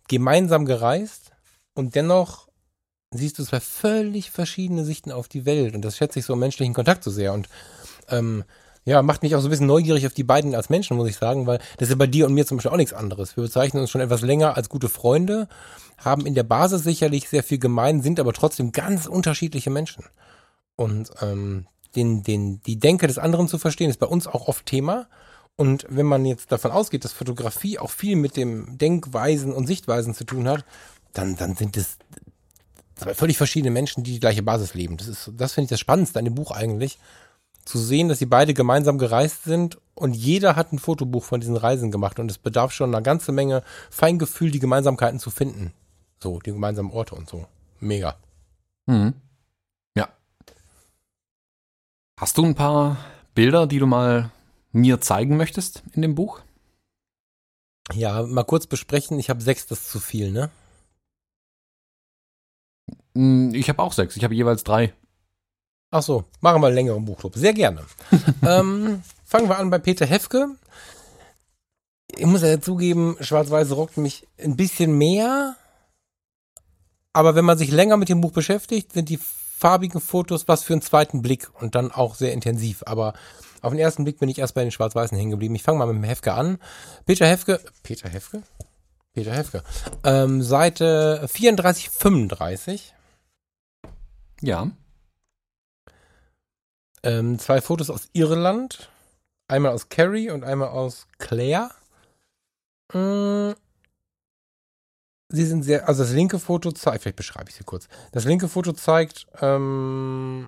gemeinsam 0.06 0.64
gereist 0.64 1.32
und 1.74 1.96
dennoch 1.96 2.46
siehst 3.10 3.40
du 3.40 3.44
zwei 3.44 3.58
völlig 3.58 4.30
verschiedene 4.30 4.84
Sichten 4.84 5.10
auf 5.10 5.26
die 5.26 5.44
Welt 5.44 5.74
und 5.74 5.82
das 5.82 5.96
schätze 5.96 6.20
ich 6.20 6.24
so 6.24 6.34
im 6.34 6.38
menschlichen 6.38 6.72
Kontakt 6.72 7.02
so 7.02 7.10
sehr 7.10 7.32
und 7.32 7.48
ähm, 8.08 8.44
ja, 8.84 9.02
macht 9.02 9.22
mich 9.22 9.36
auch 9.36 9.40
so 9.40 9.48
ein 9.48 9.50
bisschen 9.50 9.66
neugierig 9.66 10.06
auf 10.06 10.14
die 10.14 10.24
beiden 10.24 10.54
als 10.54 10.68
Menschen, 10.68 10.96
muss 10.96 11.08
ich 11.08 11.16
sagen, 11.16 11.46
weil 11.46 11.58
das 11.76 11.88
ist 11.88 11.90
ja 11.90 11.96
bei 11.96 12.06
dir 12.08 12.26
und 12.26 12.34
mir 12.34 12.46
zum 12.46 12.56
Beispiel 12.56 12.72
auch 12.72 12.76
nichts 12.76 12.92
anderes. 12.92 13.36
Wir 13.36 13.44
bezeichnen 13.44 13.80
uns 13.80 13.90
schon 13.90 14.00
etwas 14.00 14.22
länger 14.22 14.56
als 14.56 14.68
gute 14.68 14.88
Freunde, 14.88 15.48
haben 15.98 16.26
in 16.26 16.34
der 16.34 16.42
Basis 16.42 16.82
sicherlich 16.82 17.28
sehr 17.28 17.44
viel 17.44 17.58
gemein, 17.58 18.02
sind 18.02 18.18
aber 18.18 18.32
trotzdem 18.32 18.72
ganz 18.72 19.06
unterschiedliche 19.06 19.70
Menschen. 19.70 20.04
Und 20.74 21.10
ähm, 21.20 21.66
den, 21.94 22.24
den, 22.24 22.60
die 22.62 22.78
Denke 22.78 23.06
des 23.06 23.18
anderen 23.18 23.46
zu 23.46 23.58
verstehen, 23.58 23.90
ist 23.90 24.00
bei 24.00 24.06
uns 24.06 24.26
auch 24.26 24.48
oft 24.48 24.66
Thema. 24.66 25.06
Und 25.54 25.86
wenn 25.88 26.06
man 26.06 26.24
jetzt 26.24 26.50
davon 26.50 26.72
ausgeht, 26.72 27.04
dass 27.04 27.12
Fotografie 27.12 27.78
auch 27.78 27.90
viel 27.90 28.16
mit 28.16 28.36
dem 28.36 28.78
Denkweisen 28.78 29.52
und 29.52 29.66
Sichtweisen 29.66 30.14
zu 30.14 30.24
tun 30.24 30.48
hat, 30.48 30.64
dann, 31.12 31.36
dann 31.36 31.54
sind 31.54 31.76
es 31.76 31.98
zwei 32.96 33.14
völlig 33.14 33.36
verschiedene 33.36 33.70
Menschen, 33.70 34.02
die 34.02 34.12
die 34.14 34.20
gleiche 34.20 34.42
Basis 34.42 34.74
leben. 34.74 34.96
Das 34.96 35.06
ist, 35.06 35.30
das 35.36 35.52
finde 35.52 35.66
ich 35.66 35.70
das 35.70 35.80
Spannendste 35.80 36.18
an 36.18 36.24
dem 36.24 36.34
Buch 36.34 36.50
eigentlich 36.50 36.98
zu 37.64 37.78
sehen, 37.78 38.08
dass 38.08 38.18
sie 38.18 38.26
beide 38.26 38.54
gemeinsam 38.54 38.98
gereist 38.98 39.44
sind 39.44 39.78
und 39.94 40.14
jeder 40.14 40.56
hat 40.56 40.72
ein 40.72 40.78
Fotobuch 40.78 41.24
von 41.24 41.40
diesen 41.40 41.56
Reisen 41.56 41.90
gemacht 41.90 42.18
und 42.18 42.30
es 42.30 42.38
bedarf 42.38 42.72
schon 42.72 42.90
einer 42.90 43.02
ganze 43.02 43.32
Menge 43.32 43.62
Feingefühl, 43.90 44.50
die 44.50 44.58
Gemeinsamkeiten 44.58 45.20
zu 45.20 45.30
finden. 45.30 45.72
So, 46.20 46.38
die 46.38 46.52
gemeinsamen 46.52 46.90
Orte 46.90 47.14
und 47.14 47.28
so. 47.28 47.46
Mega. 47.80 48.16
Mhm. 48.86 49.14
Ja. 49.96 50.08
Hast 52.18 52.38
du 52.38 52.44
ein 52.44 52.54
paar 52.54 52.96
Bilder, 53.34 53.66
die 53.66 53.78
du 53.78 53.86
mal 53.86 54.30
mir 54.72 55.00
zeigen 55.00 55.36
möchtest 55.36 55.82
in 55.92 56.02
dem 56.02 56.14
Buch? 56.14 56.40
Ja, 57.92 58.22
mal 58.22 58.44
kurz 58.44 58.66
besprechen. 58.66 59.18
Ich 59.18 59.28
habe 59.30 59.42
sechs, 59.42 59.66
das 59.66 59.80
ist 59.80 59.90
zu 59.90 60.00
viel, 60.00 60.30
ne? 60.30 60.50
Hm, 63.14 63.54
ich 63.54 63.68
habe 63.68 63.82
auch 63.82 63.92
sechs. 63.92 64.16
Ich 64.16 64.24
habe 64.24 64.34
jeweils 64.34 64.64
drei. 64.64 64.94
Ach 65.94 66.02
so, 66.02 66.24
machen 66.40 66.62
wir 66.62 66.68
einen 66.68 66.74
längeren 66.74 67.04
Buchclub. 67.04 67.34
Sehr 67.36 67.52
gerne. 67.52 67.84
ähm, 68.46 69.02
fangen 69.26 69.48
wir 69.48 69.58
an 69.58 69.68
bei 69.68 69.78
Peter 69.78 70.06
Hefke. 70.06 70.48
Ich 72.16 72.24
muss 72.24 72.42
ja 72.42 72.60
zugeben, 72.60 73.16
Schwarz-Weiß 73.20 73.72
rockt 73.72 73.98
mich 73.98 74.26
ein 74.42 74.56
bisschen 74.56 74.96
mehr. 74.96 75.54
Aber 77.12 77.34
wenn 77.34 77.44
man 77.44 77.58
sich 77.58 77.70
länger 77.70 77.98
mit 77.98 78.08
dem 78.08 78.22
Buch 78.22 78.32
beschäftigt, 78.32 78.92
sind 78.92 79.10
die 79.10 79.18
farbigen 79.18 80.00
Fotos 80.00 80.48
was 80.48 80.62
für 80.62 80.72
einen 80.72 80.82
zweiten 80.82 81.20
Blick 81.20 81.50
und 81.60 81.74
dann 81.74 81.92
auch 81.92 82.14
sehr 82.14 82.32
intensiv. 82.32 82.82
Aber 82.86 83.12
auf 83.60 83.70
den 83.70 83.78
ersten 83.78 84.04
Blick 84.04 84.18
bin 84.18 84.30
ich 84.30 84.38
erst 84.38 84.54
bei 84.54 84.62
den 84.62 84.70
Schwarz-Weißen 84.70 85.16
hängen 85.16 85.30
geblieben. 85.30 85.54
Ich 85.54 85.62
fange 85.62 85.78
mal 85.78 85.86
mit 85.86 85.96
dem 85.96 86.04
Hefke 86.04 86.32
an. 86.32 86.58
Peter 87.04 87.26
Hefke, 87.26 87.60
Peter 87.82 88.08
Hefke? 88.08 88.42
Peter 89.12 89.32
Hefke. 89.32 89.62
Ähm, 90.04 90.42
Seite 90.42 91.28
34, 91.28 91.90
35. 91.90 92.94
Ja. 94.40 94.70
Ähm, 97.02 97.38
zwei 97.38 97.60
Fotos 97.60 97.90
aus 97.90 98.08
Irland. 98.12 98.90
Einmal 99.48 99.72
aus 99.72 99.88
Carrie 99.88 100.30
und 100.30 100.44
einmal 100.44 100.68
aus 100.68 101.06
Claire. 101.18 101.70
Mm. 102.92 103.52
Sie 105.28 105.46
sind 105.46 105.62
sehr, 105.62 105.88
also 105.88 106.02
das 106.02 106.12
linke 106.12 106.38
Foto 106.38 106.72
zeigt, 106.72 107.02
vielleicht 107.02 107.16
beschreibe 107.16 107.48
ich 107.48 107.56
sie 107.56 107.64
kurz. 107.64 107.88
Das 108.12 108.26
linke 108.26 108.48
Foto 108.48 108.72
zeigt 108.72 109.26
ähm, 109.40 110.46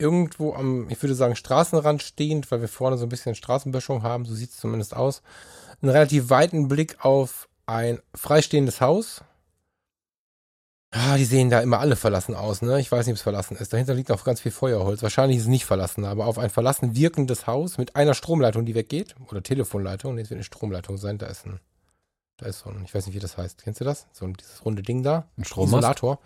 irgendwo 0.00 0.54
am, 0.54 0.90
ich 0.90 1.00
würde 1.00 1.14
sagen, 1.14 1.36
Straßenrand 1.36 2.02
stehend, 2.02 2.50
weil 2.50 2.60
wir 2.60 2.68
vorne 2.68 2.98
so 2.98 3.06
ein 3.06 3.08
bisschen 3.08 3.36
Straßenböschung 3.36 4.02
haben, 4.02 4.24
so 4.24 4.34
sieht 4.34 4.50
es 4.50 4.56
zumindest 4.56 4.96
aus, 4.96 5.22
einen 5.80 5.92
relativ 5.92 6.28
weiten 6.28 6.66
Blick 6.66 7.04
auf 7.04 7.48
ein 7.66 8.00
freistehendes 8.12 8.80
Haus 8.80 9.22
Ah, 10.92 11.16
die 11.16 11.24
sehen 11.24 11.50
da 11.50 11.60
immer 11.60 11.78
alle 11.78 11.94
verlassen 11.94 12.34
aus, 12.34 12.62
ne? 12.62 12.80
Ich 12.80 12.90
weiß 12.90 13.06
nicht, 13.06 13.12
ob 13.12 13.16
es 13.16 13.22
verlassen 13.22 13.56
ist. 13.56 13.72
Dahinter 13.72 13.94
liegt 13.94 14.10
auch 14.10 14.24
ganz 14.24 14.40
viel 14.40 14.50
Feuerholz. 14.50 15.02
Wahrscheinlich 15.04 15.36
ist 15.36 15.44
es 15.44 15.48
nicht 15.48 15.64
verlassen, 15.64 16.04
aber 16.04 16.26
auf 16.26 16.36
ein 16.36 16.50
verlassen 16.50 16.96
wirkendes 16.96 17.46
Haus 17.46 17.78
mit 17.78 17.94
einer 17.94 18.14
Stromleitung, 18.14 18.66
die 18.66 18.74
weggeht. 18.74 19.14
Oder 19.28 19.40
Telefonleitung. 19.40 20.16
Nee, 20.16 20.22
es 20.22 20.30
wird 20.30 20.38
eine 20.38 20.44
Stromleitung 20.44 20.96
sein. 20.96 21.18
Da 21.18 21.26
ist 21.26 21.46
ein, 21.46 21.60
da 22.38 22.46
ist 22.46 22.60
so 22.60 22.70
ein, 22.70 22.82
ich 22.84 22.92
weiß 22.92 23.06
nicht, 23.06 23.14
wie 23.14 23.20
das 23.20 23.38
heißt. 23.38 23.62
Kennst 23.62 23.80
du 23.80 23.84
das? 23.84 24.08
So 24.10 24.24
ein, 24.24 24.34
dieses 24.34 24.64
runde 24.64 24.82
Ding 24.82 25.04
da. 25.04 25.28
Ein 25.38 25.44
Strommast? 25.44 25.74
Isolator. 25.74 26.18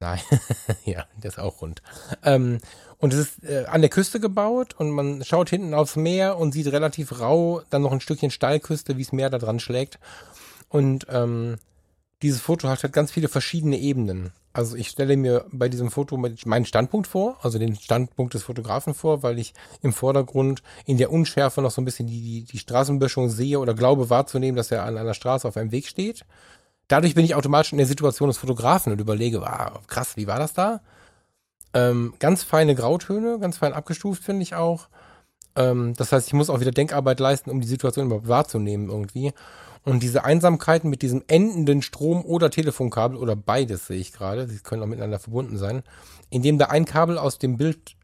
Nein, 0.00 0.20
ja, 0.84 1.06
der 1.22 1.30
ist 1.30 1.38
auch 1.38 1.62
rund. 1.62 1.80
Ähm, 2.24 2.58
und 2.98 3.14
es 3.14 3.20
ist 3.20 3.44
äh, 3.44 3.64
an 3.66 3.80
der 3.80 3.90
Küste 3.90 4.18
gebaut 4.18 4.74
und 4.74 4.90
man 4.90 5.24
schaut 5.24 5.50
hinten 5.50 5.72
aufs 5.72 5.94
Meer 5.94 6.36
und 6.36 6.52
sieht 6.52 6.66
relativ 6.66 7.20
rau 7.20 7.62
dann 7.70 7.82
noch 7.82 7.92
ein 7.92 8.00
Stückchen 8.00 8.32
Steilküste, 8.32 8.96
wie 8.96 9.02
es 9.02 9.12
Meer 9.12 9.30
da 9.30 9.38
dran 9.38 9.60
schlägt. 9.60 10.00
Und 10.68 11.06
ähm, 11.08 11.58
dieses 12.22 12.40
Foto 12.40 12.68
hat 12.68 12.82
halt 12.82 12.92
ganz 12.92 13.10
viele 13.10 13.28
verschiedene 13.28 13.78
Ebenen. 13.78 14.32
Also 14.52 14.76
ich 14.76 14.88
stelle 14.88 15.16
mir 15.16 15.46
bei 15.50 15.68
diesem 15.68 15.90
Foto 15.90 16.16
meinen 16.16 16.64
Standpunkt 16.64 17.08
vor, 17.08 17.36
also 17.42 17.58
den 17.58 17.74
Standpunkt 17.74 18.34
des 18.34 18.44
Fotografen 18.44 18.94
vor, 18.94 19.24
weil 19.24 19.38
ich 19.38 19.52
im 19.82 19.92
Vordergrund 19.92 20.62
in 20.86 20.96
der 20.96 21.10
Unschärfe 21.10 21.60
noch 21.60 21.72
so 21.72 21.82
ein 21.82 21.84
bisschen 21.84 22.06
die, 22.06 22.22
die, 22.22 22.44
die 22.44 22.58
Straßenböschung 22.58 23.28
sehe 23.30 23.58
oder 23.58 23.74
glaube 23.74 24.10
wahrzunehmen, 24.10 24.56
dass 24.56 24.70
er 24.70 24.84
an 24.84 24.96
einer 24.96 25.14
Straße 25.14 25.46
auf 25.48 25.56
einem 25.56 25.72
Weg 25.72 25.88
steht. 25.88 26.24
Dadurch 26.86 27.16
bin 27.16 27.24
ich 27.24 27.34
automatisch 27.34 27.72
in 27.72 27.78
der 27.78 27.86
Situation 27.86 28.28
des 28.28 28.38
Fotografen 28.38 28.92
und 28.92 29.00
überlege, 29.00 29.40
wow, 29.40 29.84
krass, 29.88 30.16
wie 30.16 30.28
war 30.28 30.38
das 30.38 30.52
da? 30.52 30.80
Ähm, 31.72 32.14
ganz 32.20 32.44
feine 32.44 32.76
Grautöne, 32.76 33.40
ganz 33.40 33.58
fein 33.58 33.72
abgestuft, 33.72 34.22
finde 34.22 34.44
ich 34.44 34.54
auch. 34.54 34.88
Ähm, 35.56 35.94
das 35.96 36.12
heißt, 36.12 36.28
ich 36.28 36.32
muss 36.32 36.50
auch 36.50 36.60
wieder 36.60 36.70
Denkarbeit 36.70 37.18
leisten, 37.18 37.50
um 37.50 37.60
die 37.60 37.66
Situation 37.66 38.06
überhaupt 38.06 38.28
wahrzunehmen 38.28 38.88
irgendwie. 38.88 39.32
Und 39.84 40.02
diese 40.02 40.24
Einsamkeiten 40.24 40.88
mit 40.88 41.02
diesem 41.02 41.22
endenden 41.26 41.82
Strom- 41.82 42.24
oder 42.24 42.50
Telefonkabel 42.50 43.18
oder 43.18 43.36
beides 43.36 43.86
sehe 43.86 43.98
ich 43.98 44.12
gerade, 44.12 44.48
sie 44.48 44.58
können 44.60 44.82
auch 44.82 44.86
miteinander 44.86 45.18
verbunden 45.18 45.58
sein, 45.58 45.82
indem 46.30 46.58
da 46.58 46.66
ein 46.66 46.86
Kabel 46.86 47.18
aus 47.18 47.38
dem 47.38 47.58
Bild, 47.58 47.94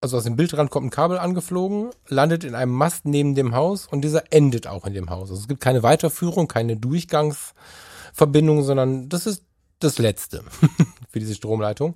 also 0.00 0.16
aus 0.16 0.24
dem 0.24 0.36
Bildrand 0.36 0.70
kommt 0.70 0.86
ein 0.86 0.90
Kabel 0.90 1.18
angeflogen, 1.18 1.90
landet 2.08 2.44
in 2.44 2.54
einem 2.54 2.72
Mast 2.72 3.04
neben 3.04 3.34
dem 3.34 3.54
Haus 3.54 3.86
und 3.86 4.02
dieser 4.02 4.32
endet 4.32 4.66
auch 4.66 4.86
in 4.86 4.94
dem 4.94 5.10
Haus. 5.10 5.30
Also 5.30 5.42
es 5.42 5.48
gibt 5.48 5.60
keine 5.60 5.82
Weiterführung, 5.82 6.48
keine 6.48 6.78
Durchgangsverbindung, 6.78 8.62
sondern 8.62 9.10
das 9.10 9.26
ist 9.26 9.44
das 9.80 9.98
Letzte 9.98 10.42
für 11.10 11.18
diese 11.18 11.34
Stromleitung. 11.34 11.94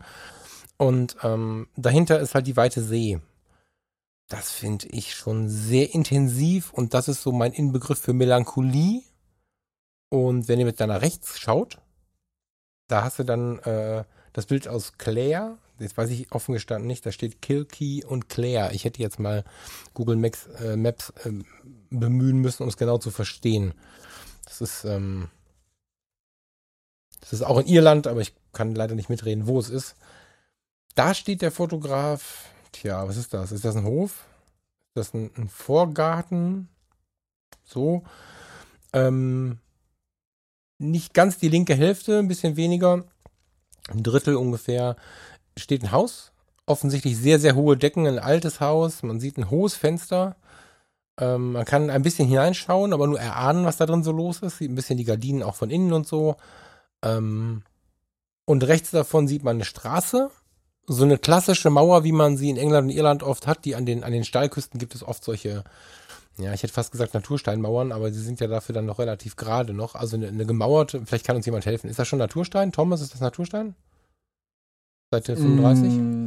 Und 0.76 1.16
ähm, 1.22 1.68
dahinter 1.76 2.20
ist 2.20 2.35
halt 2.35 2.46
die 2.46 2.57
weite 2.57 2.83
See. 2.83 3.18
Das 4.28 4.50
finde 4.50 4.88
ich 4.88 5.14
schon 5.14 5.48
sehr 5.48 5.94
intensiv 5.94 6.72
und 6.72 6.94
das 6.94 7.06
ist 7.06 7.22
so 7.22 7.30
mein 7.30 7.52
Inbegriff 7.52 8.00
für 8.00 8.12
Melancholie. 8.12 9.02
Und 10.08 10.48
wenn 10.48 10.58
ihr 10.58 10.66
mit 10.66 10.80
deiner 10.80 11.00
rechts 11.02 11.38
schaut, 11.38 11.78
da 12.88 13.04
hast 13.04 13.18
du 13.18 13.24
dann 13.24 13.58
äh, 13.60 14.04
das 14.32 14.46
Bild 14.46 14.68
aus 14.68 14.98
Claire. 14.98 15.58
Jetzt 15.78 15.96
weiß 15.96 16.10
ich 16.10 16.32
offen 16.32 16.54
gestanden 16.54 16.86
nicht, 16.86 17.04
da 17.06 17.12
steht 17.12 17.42
Kilkey 17.42 18.04
und 18.04 18.28
Claire. 18.28 18.72
Ich 18.72 18.84
hätte 18.84 19.02
jetzt 19.02 19.20
mal 19.20 19.44
Google 19.94 20.16
Maps, 20.16 20.46
äh, 20.60 20.76
Maps 20.76 21.10
äh, 21.24 21.32
bemühen 21.90 22.38
müssen, 22.38 22.62
um 22.62 22.68
es 22.68 22.76
genau 22.76 22.98
zu 22.98 23.10
verstehen. 23.10 23.74
Das 24.44 24.60
ist, 24.60 24.84
ähm, 24.84 25.28
das 27.20 27.32
ist 27.32 27.42
auch 27.42 27.58
in 27.58 27.66
Irland, 27.66 28.06
aber 28.06 28.20
ich 28.22 28.34
kann 28.52 28.74
leider 28.74 28.94
nicht 28.94 29.10
mitreden, 29.10 29.46
wo 29.46 29.58
es 29.58 29.68
ist. 29.68 29.96
Da 30.94 31.14
steht 31.14 31.42
der 31.42 31.52
Fotograf 31.52 32.48
Tja, 32.80 33.08
was 33.08 33.16
ist 33.16 33.32
das? 33.32 33.52
Ist 33.52 33.64
das 33.64 33.74
ein 33.74 33.84
Hof? 33.84 34.26
Ist 34.88 34.96
das 34.96 35.14
ein, 35.14 35.30
ein 35.38 35.48
Vorgarten? 35.48 36.68
So. 37.64 38.02
Ähm, 38.92 39.60
nicht 40.76 41.14
ganz 41.14 41.38
die 41.38 41.48
linke 41.48 41.74
Hälfte, 41.74 42.18
ein 42.18 42.28
bisschen 42.28 42.56
weniger. 42.56 43.04
Ein 43.88 44.02
Drittel 44.02 44.36
ungefähr. 44.36 44.96
Steht 45.56 45.84
ein 45.84 45.92
Haus. 45.92 46.32
Offensichtlich 46.66 47.16
sehr, 47.16 47.38
sehr 47.38 47.54
hohe 47.54 47.78
Decken, 47.78 48.06
ein 48.06 48.18
altes 48.18 48.60
Haus. 48.60 49.02
Man 49.02 49.20
sieht 49.20 49.38
ein 49.38 49.48
hohes 49.48 49.74
Fenster. 49.74 50.36
Ähm, 51.18 51.52
man 51.52 51.64
kann 51.64 51.88
ein 51.88 52.02
bisschen 52.02 52.28
hineinschauen, 52.28 52.92
aber 52.92 53.06
nur 53.06 53.18
erahnen, 53.18 53.64
was 53.64 53.78
da 53.78 53.86
drin 53.86 54.04
so 54.04 54.12
los 54.12 54.40
ist. 54.40 54.58
Sieht 54.58 54.70
ein 54.70 54.74
bisschen 54.74 54.98
die 54.98 55.04
Gardinen 55.04 55.42
auch 55.42 55.54
von 55.54 55.70
innen 55.70 55.94
und 55.94 56.06
so. 56.06 56.36
Ähm, 57.02 57.62
und 58.44 58.64
rechts 58.64 58.90
davon 58.90 59.28
sieht 59.28 59.44
man 59.44 59.56
eine 59.56 59.64
Straße. 59.64 60.30
So 60.87 61.05
eine 61.05 61.18
klassische 61.18 61.70
Mauer, 61.70 62.05
wie 62.05 62.12
man 62.12 62.37
sie 62.37 62.51
in 62.51 62.57
England 62.57 62.90
und 62.90 62.96
Irland 62.96 63.22
oft 63.22 63.46
hat. 63.46 63.64
Die 63.64 63.75
an 63.75 63.87
den, 63.87 64.05
an 64.05 64.12
den 64.12 64.25
Steilküsten 64.25 64.79
gibt 64.79 64.94
es 64.94 65.03
oft 65.03 65.25
solche, 65.25 65.64
ja, 66.38 66.53
ich 66.55 66.62
hätte 66.62 66.72
fast 66.72 66.92
gesagt 66.92 67.14
Natursteinmauern, 67.14 67.90
aber 67.90 68.12
sie 68.12 68.22
sind 68.22 68.38
ja 68.40 68.46
dafür 68.46 68.75
dann 68.75 68.87
noch 68.87 68.99
relativ 68.99 69.37
gerade 69.37 69.72
noch. 69.72 69.96
Also 69.96 70.16
eine, 70.16 70.29
eine 70.29 70.46
gemauerte, 70.46 71.05
vielleicht 71.05 71.27
kann 71.27 71.37
uns 71.37 71.46
jemand 71.46 71.66
helfen. 71.66 71.90
Ist 71.90 71.99
das 71.99 72.07
schon 72.07 72.20
Naturstein? 72.20 72.70
Thomas, 72.70 73.01
ist 73.01 73.14
das 73.14 73.20
Naturstein? 73.20 73.75
Seite 75.11 75.37
35? 75.37 75.92
Mm. 75.92 76.27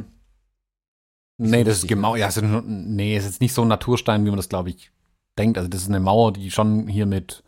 Nee, 1.38 1.64
das 1.64 1.78
ist 1.78 1.88
gemauert. 1.88 2.18
Ja, 2.18 2.26
also, 2.26 2.42
nee, 2.42 3.16
ist 3.16 3.24
jetzt 3.24 3.40
nicht 3.40 3.54
so 3.54 3.62
ein 3.62 3.68
Naturstein, 3.68 4.26
wie 4.26 4.30
man 4.30 4.36
das, 4.36 4.50
glaube 4.50 4.70
ich, 4.70 4.90
denkt. 5.38 5.56
Also 5.56 5.70
das 5.70 5.82
ist 5.82 5.88
eine 5.88 6.00
Mauer, 6.00 6.34
die 6.34 6.50
schon 6.50 6.86
hier 6.86 7.06
mit 7.06 7.42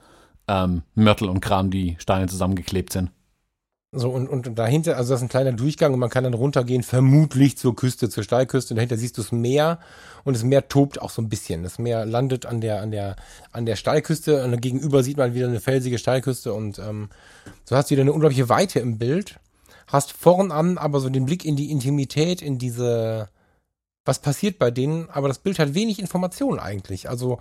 ähm, 0.49 0.83
Mörtel 0.95 1.29
und 1.29 1.41
Kram 1.41 1.71
die 1.71 1.97
Steine 1.99 2.27
zusammengeklebt 2.27 2.93
sind. 2.93 3.11
So, 3.95 4.09
und, 4.09 4.27
und 4.27 4.59
dahinter, 4.59 4.97
also 4.97 5.13
das 5.13 5.21
ist 5.21 5.25
ein 5.25 5.29
kleiner 5.29 5.53
Durchgang 5.53 5.93
und 5.93 6.01
man 6.01 6.09
kann 6.09 6.25
dann 6.25 6.33
runtergehen, 6.33 6.83
vermutlich 6.83 7.59
zur 7.59 7.77
Küste, 7.77 8.09
zur 8.09 8.25
Steilküste. 8.25 8.73
Und 8.73 8.77
dahinter 8.77 8.97
siehst 8.97 9.19
du 9.19 9.23
das 9.23 9.33
Meer 9.33 9.81
und 10.25 10.35
das 10.35 10.45
Meer 10.45 10.67
tobt 10.69 11.03
auch 11.03 11.11
so 11.11 11.21
ein 11.21 11.29
bisschen. 11.29 11.63
Das 11.63 11.79
Meer 11.79 12.07
landet 12.07 12.47
an 12.47 12.63
der, 12.63 12.81
an 12.81 12.91
der, 12.91 13.17
an 13.53 13.67
der 13.67 13.77
Steilküste 13.77 14.45
und 14.45 14.59
gegenüber 14.63 15.03
sieht 15.03 15.19
man 15.19 15.35
wieder 15.35 15.47
eine 15.47 15.61
felsige 15.61 15.99
Steilküste 15.99 16.55
und 16.55 16.79
ähm, 16.79 17.11
so 17.65 17.77
hast 17.77 17.91
du 17.91 17.93
wieder 17.93 18.01
eine 18.01 18.15
unglaubliche 18.15 18.49
Weite 18.49 18.81
im 18.81 18.97
Bild. 18.97 19.39
Hast 19.89 20.13
vorn 20.13 20.53
an 20.53 20.79
aber 20.79 21.01
so 21.01 21.11
den 21.11 21.27
Blick 21.27 21.45
in 21.45 21.57
die 21.57 21.71
Intimität, 21.71 22.41
in 22.41 22.57
diese, 22.57 23.29
was 24.07 24.21
passiert 24.21 24.59
bei 24.59 24.71
denen, 24.71 25.11
aber 25.11 25.29
das 25.29 25.39
Bild 25.39 25.59
hat 25.59 25.75
wenig 25.75 25.99
Informationen 25.99 26.61
eigentlich. 26.61 27.11
Also 27.11 27.41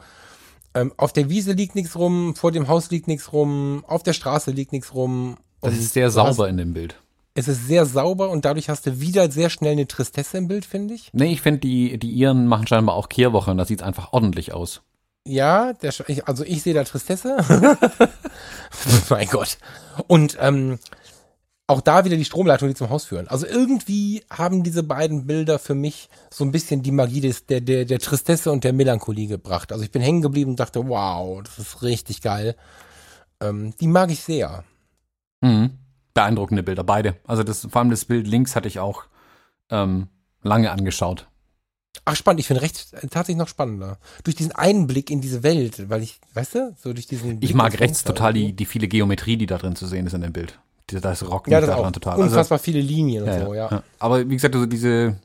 ähm, 0.74 0.92
auf 0.98 1.14
der 1.14 1.30
Wiese 1.30 1.54
liegt 1.54 1.76
nichts 1.76 1.96
rum, 1.96 2.36
vor 2.36 2.52
dem 2.52 2.68
Haus 2.68 2.92
liegt 2.92 3.08
nichts 3.08 3.32
rum, 3.32 3.86
auf 3.88 4.04
der 4.04 4.12
Straße 4.12 4.52
liegt 4.52 4.74
nichts 4.74 4.94
rum. 4.94 5.38
Das 5.62 5.78
ist 5.78 5.94
sehr 5.94 6.10
sauber 6.10 6.44
hast, 6.44 6.50
in 6.50 6.58
dem 6.58 6.74
Bild. 6.74 6.96
Es 7.34 7.48
ist 7.48 7.68
sehr 7.68 7.86
sauber 7.86 8.30
und 8.30 8.46
dadurch 8.46 8.70
hast 8.70 8.86
du 8.86 9.00
wieder 9.00 9.32
sehr 9.32 9.50
schnell 9.50 9.74
eine 9.74 9.88
Tristesse 9.88 10.38
im 10.38 10.48
Bild, 10.48 10.66
finde 10.66 10.96
ich. 10.96 11.10
Nee, 11.14 11.32
ich 11.32 11.42
finde, 11.42 11.62
die, 11.62 11.98
die 11.98 12.12
Iren 12.12 12.48
machen 12.48 12.68
scheinbar 12.68 12.96
auch 12.96 13.10
Kehrwoche 13.10 13.52
und 13.52 13.58
das 13.58 13.68
sieht 13.70 13.84
einfach 13.84 14.12
ordentlich 14.12 14.54
aus. 14.54 14.82
Ja, 15.26 15.74
der, 15.74 15.94
also 16.26 16.44
ich 16.44 16.64
sehe 16.64 16.74
da 16.74 16.84
Tristesse. 16.84 17.38
mein 19.10 19.28
Gott. 19.28 19.60
Und 20.08 20.38
ähm, 20.42 20.80
auch 21.68 21.82
da 21.82 22.04
wieder 22.04 22.18
die 22.18 22.26
Stromleitung, 22.26 22.68
die 22.68 22.76
zum 22.76 22.90
Haus 22.90 23.06
führen. 23.06 23.28
Also 23.28 23.46
irgendwie 23.46 24.24
haben 24.30 24.64
diese 24.64 24.84
beiden 24.84 25.26
Bilder 25.28 25.58
für 25.60 25.76
mich 25.76 26.10
so 26.30 26.44
ein 26.44 26.52
bisschen 26.52 26.82
die 26.82 26.92
Magie 26.92 27.22
des, 27.22 27.46
der, 27.46 27.62
der, 27.62 27.86
der 27.86 28.00
Tristesse 28.00 28.52
und 28.52 28.64
der 28.64 28.74
Melancholie 28.74 29.28
gebracht. 29.28 29.72
Also 29.72 29.84
ich 29.84 29.92
bin 29.92 30.02
hängen 30.02 30.22
geblieben 30.22 30.52
und 30.52 30.60
dachte, 30.60 30.86
wow, 30.88 31.42
das 31.44 31.60
ist 31.60 31.82
richtig 31.82 32.22
geil. 32.22 32.56
Ähm, 33.40 33.74
die 33.80 33.88
mag 33.88 34.12
ich 34.12 34.22
sehr. 34.22 34.66
Mhm. 35.42 35.72
Beeindruckende 36.14 36.64
Bilder, 36.64 36.84
beide. 36.84 37.16
Also 37.26 37.44
das, 37.44 37.68
vor 37.70 37.82
allem 37.82 37.90
das 37.90 38.06
Bild 38.06 38.28
links 38.28 38.56
hatte 38.56 38.68
ich 38.68 38.80
auch 38.80 39.04
ähm, 39.70 40.08
lange 40.42 40.72
angeschaut. 40.72 41.28
Ach, 42.06 42.16
spannend. 42.16 42.40
Ich 42.40 42.48
finde 42.48 42.62
rechts 42.62 42.92
tatsächlich 42.92 43.38
noch 43.38 43.48
spannender. 43.48 43.98
Durch 44.24 44.36
diesen 44.36 44.54
Einblick 44.54 45.10
in 45.10 45.22
diese 45.22 45.44
Welt, 45.44 45.90
weil 45.90 46.02
ich, 46.02 46.20
weißt 46.34 46.56
du, 46.56 46.76
so 46.78 46.94
durch 46.94 47.08
diesen. 47.08 47.40
Blick 47.40 47.50
ich 47.50 47.56
mag 47.56 47.80
rechts 47.80 48.04
total 48.04 48.34
die, 48.34 48.54
die 48.54 48.66
viele 48.66 48.88
Geometrie, 48.88 49.38
die 49.38 49.46
da 49.46 49.58
drin 49.58 49.76
zu 49.76 49.88
sehen 49.88 50.08
ist 50.08 50.14
in 50.14 50.22
dem 50.22 50.34
Bild 50.34 50.58
das 51.00 51.28
Rock 51.28 51.48
ja, 51.48 51.62
das 51.62 51.70
daran 51.70 51.94
total. 51.94 52.20
Unfassbar 52.20 52.58
also, 52.58 52.64
viele 52.64 52.82
Linien 52.82 53.26
ja, 53.26 53.34
und 53.34 53.46
so, 53.46 53.54
ja. 53.54 53.70
ja. 53.72 53.84
Aber 54.00 54.30
wie 54.30 54.36
gesagt, 54.36 54.56
also 54.56 54.66
diese, 54.66 55.16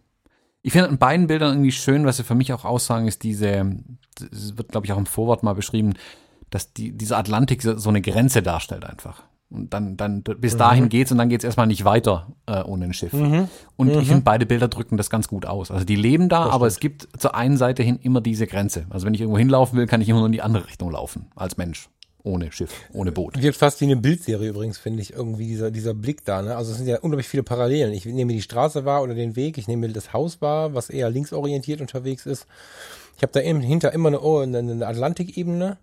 ich 0.63 0.73
finde 0.73 0.89
in 0.89 0.99
beiden 0.99 1.27
Bildern 1.27 1.53
irgendwie 1.53 1.73
schön, 1.73 2.07
was 2.07 2.19
sie 2.19 2.25
für 2.25 2.35
mich 2.35 2.53
auch 2.53 2.65
aussagen, 2.65 3.09
ist 3.09 3.23
diese, 3.23 3.75
das 4.21 4.57
wird 4.57 4.69
glaube 4.71 4.87
ich 4.87 4.93
auch 4.93 4.99
im 4.99 5.07
Vorwort 5.07 5.43
mal 5.43 5.55
beschrieben, 5.55 5.95
dass 6.51 6.73
die, 6.73 6.93
dieser 6.93 7.19
Atlantik 7.19 7.63
so 7.63 7.89
eine 7.89 8.03
Grenze 8.03 8.43
darstellt 8.43 8.85
einfach. 8.85 9.25
Und 9.49 9.73
dann, 9.73 9.97
dann 9.97 10.23
bis 10.23 10.55
mhm. 10.55 10.59
dahin 10.59 10.89
geht's 10.89 11.13
und 11.13 11.19
dann 11.19 11.29
geht's 11.29 11.45
erstmal 11.45 11.69
nicht 11.69 11.85
weiter 11.85 12.27
äh, 12.47 12.63
ohne 12.63 12.87
ein 12.87 12.93
Schiff. 12.93 13.13
Mhm. 13.13 13.49
Und 13.77 13.93
mhm. 13.93 14.01
ich 14.01 14.09
finde, 14.09 14.23
beide 14.23 14.45
Bilder 14.45 14.67
drücken 14.67 14.97
das 14.97 15.09
ganz 15.09 15.29
gut 15.29 15.47
aus. 15.47 15.71
Also 15.71 15.85
die 15.85 15.95
leben 15.95 16.29
da, 16.29 16.47
das 16.47 16.55
aber 16.55 16.71
stimmt. 16.71 17.03
es 17.03 17.07
gibt 17.07 17.21
zur 17.21 17.35
einen 17.37 17.57
Seite 17.57 17.85
hin 17.85 17.99
immer 18.03 18.21
diese 18.21 18.47
Grenze. 18.49 18.87
Also 18.91 19.07
wenn 19.07 19.15
ich 19.15 19.21
irgendwo 19.21 19.39
hinlaufen 19.39 19.79
will, 19.79 19.87
kann 19.87 20.01
ich 20.01 20.09
immer 20.09 20.19
nur 20.19 20.27
in 20.27 20.33
die 20.33 20.43
andere 20.43 20.67
Richtung 20.67 20.91
laufen 20.91 21.27
als 21.37 21.57
Mensch 21.57 21.89
ohne 22.27 22.51
Schiff, 22.51 22.73
ohne 22.93 23.13
Boot. 23.13 23.41
Wirkt 23.41 23.57
fast 23.57 23.81
wie 23.81 23.85
eine 23.85 23.97
Bildserie 23.97 24.49
übrigens, 24.49 24.79
finde 24.79 25.01
ich, 25.01 25.13
irgendwie 25.13 25.47
dieser, 25.47 25.71
dieser 25.71 25.95
Blick 25.95 26.25
da. 26.25 26.43
Ne? 26.43 26.57
Also 26.57 26.73
es 26.73 26.79
sind 26.79 26.89
ja 26.89 26.99
unglaublich 26.99 27.29
viele 27.29 27.45
Parallelen. 27.45 27.93
Ich 27.93 28.05
nehme 28.05 28.33
die 28.33 28.43
Straße 28.43 28.85
wahr 28.85 29.03
oder 29.03 29.15
den 29.15 29.37
Weg, 29.37 29.59
ich 29.59 29.69
nehme 29.69 29.89
das 29.89 30.13
Haus 30.13 30.43
wahr, 30.43 30.75
was 30.75 30.91
eher 30.91 31.09
linksorientiert 31.09 31.81
unterwegs 31.81 32.27
ist. 32.27 32.47
Ich 33.17 33.23
habe 33.23 33.33
da 33.33 33.41
eben, 33.41 33.61
hinter 33.61 33.93
immer 33.93 34.09
eine, 34.09 34.21
oh, 34.21 34.41
eine 34.41 34.87
Atlantikebene. 34.87 35.79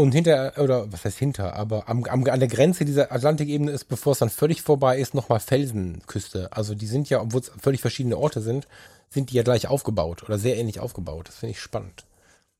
Und 0.00 0.12
hinter, 0.12 0.54
oder 0.56 0.90
was 0.90 1.04
heißt 1.04 1.18
hinter, 1.18 1.56
aber 1.56 1.86
am, 1.86 2.04
am, 2.04 2.24
an 2.24 2.40
der 2.40 2.48
Grenze 2.48 2.86
dieser 2.86 3.12
Atlantikebene 3.12 3.70
ist, 3.70 3.84
bevor 3.84 4.14
es 4.14 4.20
dann 4.20 4.30
völlig 4.30 4.62
vorbei 4.62 4.98
ist, 4.98 5.12
nochmal 5.12 5.40
Felsenküste. 5.40 6.50
Also 6.52 6.74
die 6.74 6.86
sind 6.86 7.10
ja, 7.10 7.20
obwohl 7.20 7.42
es 7.42 7.52
völlig 7.60 7.82
verschiedene 7.82 8.16
Orte 8.16 8.40
sind, 8.40 8.66
sind 9.10 9.30
die 9.30 9.34
ja 9.34 9.42
gleich 9.42 9.68
aufgebaut 9.68 10.22
oder 10.22 10.38
sehr 10.38 10.56
ähnlich 10.56 10.80
aufgebaut. 10.80 11.28
Das 11.28 11.36
finde 11.36 11.50
ich 11.50 11.60
spannend. 11.60 12.06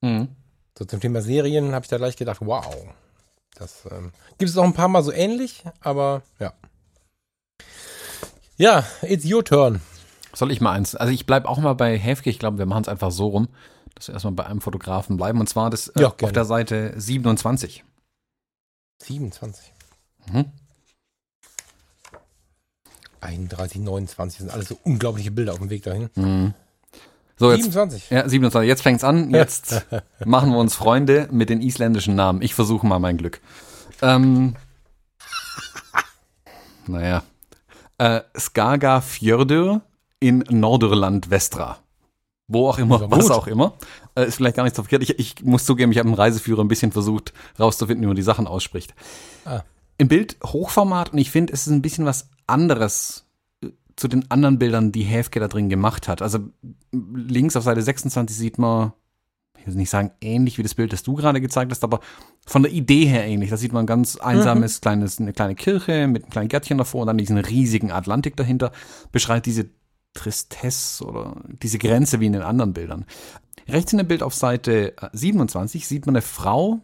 Mhm. 0.03 0.29
So 0.79 0.85
zum 0.85 1.00
Thema 1.00 1.22
Serien 1.22 1.72
habe 1.72 1.83
ich 1.83 1.88
da 1.88 1.96
gleich 1.96 2.16
gedacht, 2.16 2.42
wow. 2.42 2.76
Das 3.55 3.85
ähm, 3.90 4.12
gibt 4.37 4.50
es 4.50 4.59
auch 4.59 4.64
ein 4.64 4.74
paar 4.74 4.88
Mal 4.88 5.03
so 5.03 5.11
ähnlich, 5.11 5.64
aber 5.81 6.20
ja. 6.40 6.53
Ja, 8.59 8.85
it's 9.00 9.24
your 9.24 9.42
turn. 9.42 9.81
Soll 10.35 10.53
ich 10.53 10.61
mal 10.61 10.72
eins? 10.72 10.94
Also 10.94 11.11
ich 11.11 11.24
bleibe 11.24 11.48
auch 11.48 11.57
mal 11.57 11.72
bei 11.72 11.96
Häfke. 11.96 12.29
Ich 12.29 12.38
glaube, 12.38 12.59
wir 12.59 12.66
machen 12.66 12.83
es 12.83 12.88
einfach 12.88 13.11
so 13.11 13.29
rum, 13.29 13.48
wir 14.09 14.15
erstmal 14.15 14.35
bei 14.35 14.47
einem 14.47 14.61
Fotografen 14.61 15.17
bleiben. 15.17 15.41
Und 15.41 15.49
zwar 15.49 15.71
das 15.71 15.89
äh, 15.89 16.03
ja, 16.03 16.15
auf 16.23 16.33
der 16.33 16.45
Seite 16.45 16.95
27. 16.97 17.85
27. 19.03 19.73
Mhm. 20.33 20.47
31, 23.21 23.81
29 23.83 24.39
sind 24.41 24.51
alles 24.51 24.69
so 24.69 24.79
unglaubliche 24.85 25.31
Bilder 25.31 25.53
auf 25.53 25.59
dem 25.59 25.71
Weg 25.71 25.83
dahin. 25.83 26.11
Mhm. 26.15 26.55
So, 27.37 27.51
jetzt, 27.51 27.65
27. 27.65 28.11
Ja, 28.11 28.29
27. 28.29 28.69
Jetzt 28.69 28.83
fängt's 28.83 29.05
an. 29.05 29.31
Jetzt 29.35 29.87
machen 30.25 30.51
wir 30.51 30.59
uns 30.59 30.75
Freunde 30.75 31.27
mit 31.31 31.49
den 31.49 31.63
isländischen 31.63 32.15
Namen. 32.15 32.43
Ich 32.43 32.55
versuche 32.55 32.87
mal 32.87 32.99
mein 32.99 33.17
Glück. 33.17 33.41
Ähm, 34.03 34.57
naja. 36.87 37.23
Äh, 37.97 38.21
Skaga 38.39 39.01
Fjördur 39.01 39.81
in 40.21 40.45
Norderland 40.51 41.27
Vestra. 41.31 41.79
Wo 42.53 42.69
auch 42.69 42.79
immer, 42.79 43.09
was 43.11 43.31
auch 43.31 43.47
immer. 43.47 43.75
Äh, 44.17 44.27
ist 44.27 44.35
vielleicht 44.35 44.57
gar 44.57 44.65
nicht 44.65 44.75
so 44.75 44.83
verkehrt. 44.83 45.05
Ich, 45.05 45.19
ich 45.21 45.45
muss 45.45 45.65
zugeben, 45.65 45.93
ich 45.93 45.99
habe 45.99 46.09
einen 46.09 46.17
Reiseführer 46.17 46.65
ein 46.65 46.69
bisschen 46.69 46.91
versucht 46.91 47.33
rauszufinden, 47.61 48.03
wie 48.03 48.09
man 48.09 48.17
die 48.17 48.23
Sachen 48.23 48.49
ausspricht. 48.49 48.93
Ah. 49.45 49.63
Im 49.99 50.09
Bild 50.09 50.37
Hochformat 50.45 51.13
und 51.13 51.19
ich 51.19 51.31
finde, 51.31 51.53
es 51.53 51.69
ist 51.69 51.73
ein 51.73 51.81
bisschen 51.81 52.07
was 52.07 52.29
anderes 52.49 53.27
zu 53.95 54.09
den 54.09 54.29
anderen 54.33 54.59
Bildern, 54.59 54.91
die 54.91 55.05
Häfke 55.05 55.39
da 55.39 55.47
drin 55.47 55.69
gemacht 55.69 56.09
hat. 56.09 56.23
Also 56.23 56.41
links 56.91 57.55
auf 57.55 57.63
Seite 57.63 57.83
26 57.83 58.37
sieht 58.37 58.59
man, 58.59 58.95
ich 59.57 59.67
will 59.67 59.75
nicht 59.75 59.91
sagen 59.91 60.11
ähnlich 60.21 60.59
wie 60.59 60.65
das 60.65 60.75
Bild, 60.75 60.93
das 60.93 61.05
du 61.05 61.15
gerade 61.15 61.41
gezeigt 61.41 61.71
hast, 61.71 61.85
aber 61.85 62.01
von 62.47 62.65
der 62.65 62.73
Idee 62.73 63.05
her 63.05 63.27
ähnlich. 63.27 63.51
Da 63.51 63.59
sieht 63.59 63.73
man 63.73 63.85
ein 63.85 63.87
ganz 63.87 64.17
einsames, 64.17 64.79
mhm. 64.79 64.81
kleines, 64.81 65.21
eine 65.21 65.33
kleine 65.33 65.55
Kirche 65.55 66.09
mit 66.09 66.25
einem 66.25 66.31
kleinen 66.31 66.49
Gärtchen 66.49 66.79
davor 66.79 67.03
und 67.03 67.07
dann 67.07 67.19
diesen 67.19 67.39
riesigen 67.39 67.93
Atlantik 67.93 68.37
dahinter. 68.37 68.73
Beschreibt 69.13 69.47
diese 69.47 69.69
Tristesse 70.14 71.05
oder 71.05 71.37
diese 71.62 71.79
Grenze 71.79 72.20
wie 72.20 72.27
in 72.27 72.33
den 72.33 72.42
anderen 72.42 72.73
Bildern. 72.73 73.07
Rechts 73.68 73.92
in 73.92 73.99
dem 73.99 74.09
Bild 74.09 74.23
auf 74.23 74.35
Seite 74.35 74.94
27 75.12 75.87
sieht 75.87 76.07
man 76.07 76.16
eine 76.16 76.23
Frau, 76.23 76.81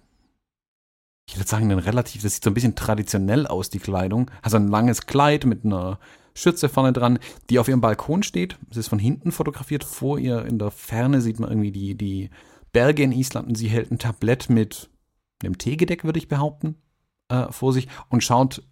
ich 1.29 1.37
würde 1.37 1.49
sagen, 1.49 1.71
ein 1.73 1.79
relativ, 1.79 2.23
das 2.23 2.35
sieht 2.35 2.45
so 2.45 2.51
ein 2.51 2.55
bisschen 2.55 2.77
traditionell 2.77 3.47
aus, 3.47 3.69
die 3.69 3.81
Kleidung. 3.81 4.31
Also 4.43 4.57
ein 4.59 4.69
langes 4.69 5.07
Kleid 5.07 5.45
mit 5.45 5.65
einer 5.65 5.99
Schütze 6.35 6.69
vorne 6.69 6.93
dran, 6.93 7.19
die 7.51 7.59
auf 7.59 7.69
ihrem 7.69 7.81
Balkon 7.81 8.23
steht. 8.23 8.59
Es 8.71 8.77
ist 8.77 8.89
von 8.89 8.99
hinten 8.99 9.33
fotografiert. 9.33 9.83
Vor 9.83 10.19
ihr 10.19 10.45
in 10.45 10.59
der 10.59 10.71
Ferne 10.71 11.21
sieht 11.21 11.41
man 11.41 11.51
irgendwie 11.51 11.73
die, 11.73 11.97
die 11.97 12.31
Berge 12.73 13.03
in 13.03 13.13
Island 13.13 13.49
und 13.49 13.55
sie 13.57 13.69
hält 13.69 13.91
ein 13.91 13.99
Tablett 13.99 14.49
mit 14.49 14.89
einem 15.43 15.59
Teegedeck, 15.59 16.05
würde 16.05 16.19
ich 16.19 16.29
behaupten, 16.29 16.77
äh, 17.29 17.51
vor 17.51 17.73
sich 17.73 17.89
und 18.09 18.23
schaut 18.23 18.63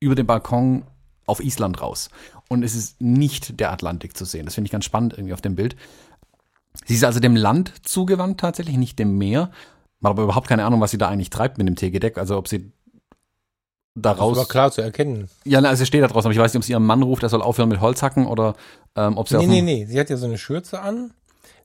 über 0.00 0.14
den 0.14 0.26
Balkon 0.26 0.84
auf 1.26 1.40
Island 1.40 1.80
raus. 1.80 2.10
Und 2.48 2.62
es 2.62 2.74
ist 2.74 3.00
nicht 3.00 3.60
der 3.60 3.72
Atlantik 3.72 4.16
zu 4.16 4.24
sehen. 4.24 4.44
Das 4.44 4.54
finde 4.54 4.66
ich 4.66 4.72
ganz 4.72 4.84
spannend 4.84 5.14
irgendwie 5.14 5.34
auf 5.34 5.40
dem 5.40 5.54
Bild. 5.54 5.76
Sie 6.84 6.94
ist 6.94 7.04
also 7.04 7.20
dem 7.20 7.36
Land 7.36 7.72
zugewandt 7.82 8.40
tatsächlich, 8.40 8.76
nicht 8.76 8.98
dem 8.98 9.16
Meer. 9.16 9.50
Man 10.00 10.10
hat 10.10 10.16
aber 10.16 10.24
überhaupt 10.24 10.48
keine 10.48 10.64
Ahnung, 10.64 10.80
was 10.80 10.90
sie 10.90 10.98
da 10.98 11.08
eigentlich 11.08 11.30
treibt 11.30 11.58
mit 11.58 11.66
dem 11.66 11.76
Teegedeck. 11.76 12.18
Also 12.18 12.36
ob 12.36 12.48
sie 12.48 12.72
daraus. 13.94 14.36
Das 14.36 14.46
war 14.46 14.50
klar 14.50 14.72
zu 14.72 14.82
erkennen. 14.82 15.28
Ja, 15.44 15.60
also 15.60 15.82
es 15.82 15.88
steht 15.88 16.02
da 16.02 16.08
draußen, 16.08 16.26
aber 16.26 16.32
ich 16.32 16.38
weiß 16.38 16.52
nicht, 16.52 16.58
ob 16.58 16.64
sie 16.64 16.72
ihren 16.72 16.84
Mann 16.84 17.02
ruft, 17.02 17.22
er 17.22 17.28
soll 17.28 17.42
aufhören 17.42 17.68
mit 17.68 17.80
Holzhacken 17.80 18.26
oder 18.26 18.54
ähm, 18.96 19.16
ob 19.16 19.28
sie 19.28 19.38
Nee, 19.38 19.46
nee, 19.46 19.62
nee. 19.62 19.86
Sie 19.86 19.98
hat 19.98 20.10
ja 20.10 20.16
so 20.16 20.26
eine 20.26 20.38
Schürze 20.38 20.80
an. 20.80 21.12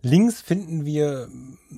Links 0.01 0.39
finden 0.39 0.85
wir 0.85 1.27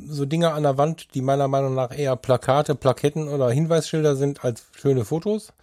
so 0.08 0.26
Dinge 0.26 0.52
an 0.52 0.64
der 0.64 0.78
Wand, 0.78 1.16
die 1.16 1.22
meiner 1.22 1.48
Meinung 1.48 1.74
nach 1.74 1.98
eher 1.98 2.16
Plakate, 2.16 2.76
Plaketten 2.76 3.28
oder 3.28 3.50
Hinweisschilder 3.50 4.16
sind 4.16 4.44
als 4.44 4.66
schöne 4.80 5.06
Fotos. 5.06 5.54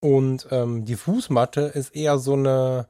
Und 0.00 0.46
ähm, 0.50 0.84
die 0.84 0.96
Fußmatte 0.96 1.60
ist 1.60 1.94
eher 1.94 2.18
so 2.18 2.34
eine 2.34 2.86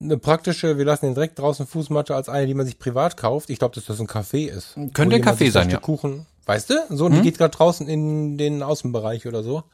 eine 0.00 0.18
praktische, 0.18 0.78
wir 0.78 0.84
lassen 0.84 1.06
den 1.06 1.14
direkt 1.14 1.38
draußen 1.38 1.66
Fußmatte 1.66 2.14
als 2.14 2.28
eine, 2.28 2.46
die 2.46 2.54
man 2.54 2.66
sich 2.66 2.78
privat 2.78 3.16
kauft. 3.16 3.50
Ich 3.50 3.58
glaube, 3.58 3.74
dass 3.74 3.86
das 3.86 4.00
ein 4.00 4.06
Café 4.06 4.48
ist. 4.48 4.74
Könnte 4.92 5.16
ein 5.16 5.24
Café 5.24 5.50
sein, 5.50 5.70
ja. 5.70 5.78
Kuchen, 5.78 6.26
weißt 6.46 6.70
du? 6.70 6.74
So, 6.90 7.06
und 7.06 7.12
hm? 7.12 7.22
die 7.22 7.30
geht 7.30 7.38
gerade 7.38 7.56
draußen 7.56 7.88
in 7.88 8.38
den 8.38 8.62
Außenbereich 8.62 9.26
oder 9.26 9.42
so 9.42 9.64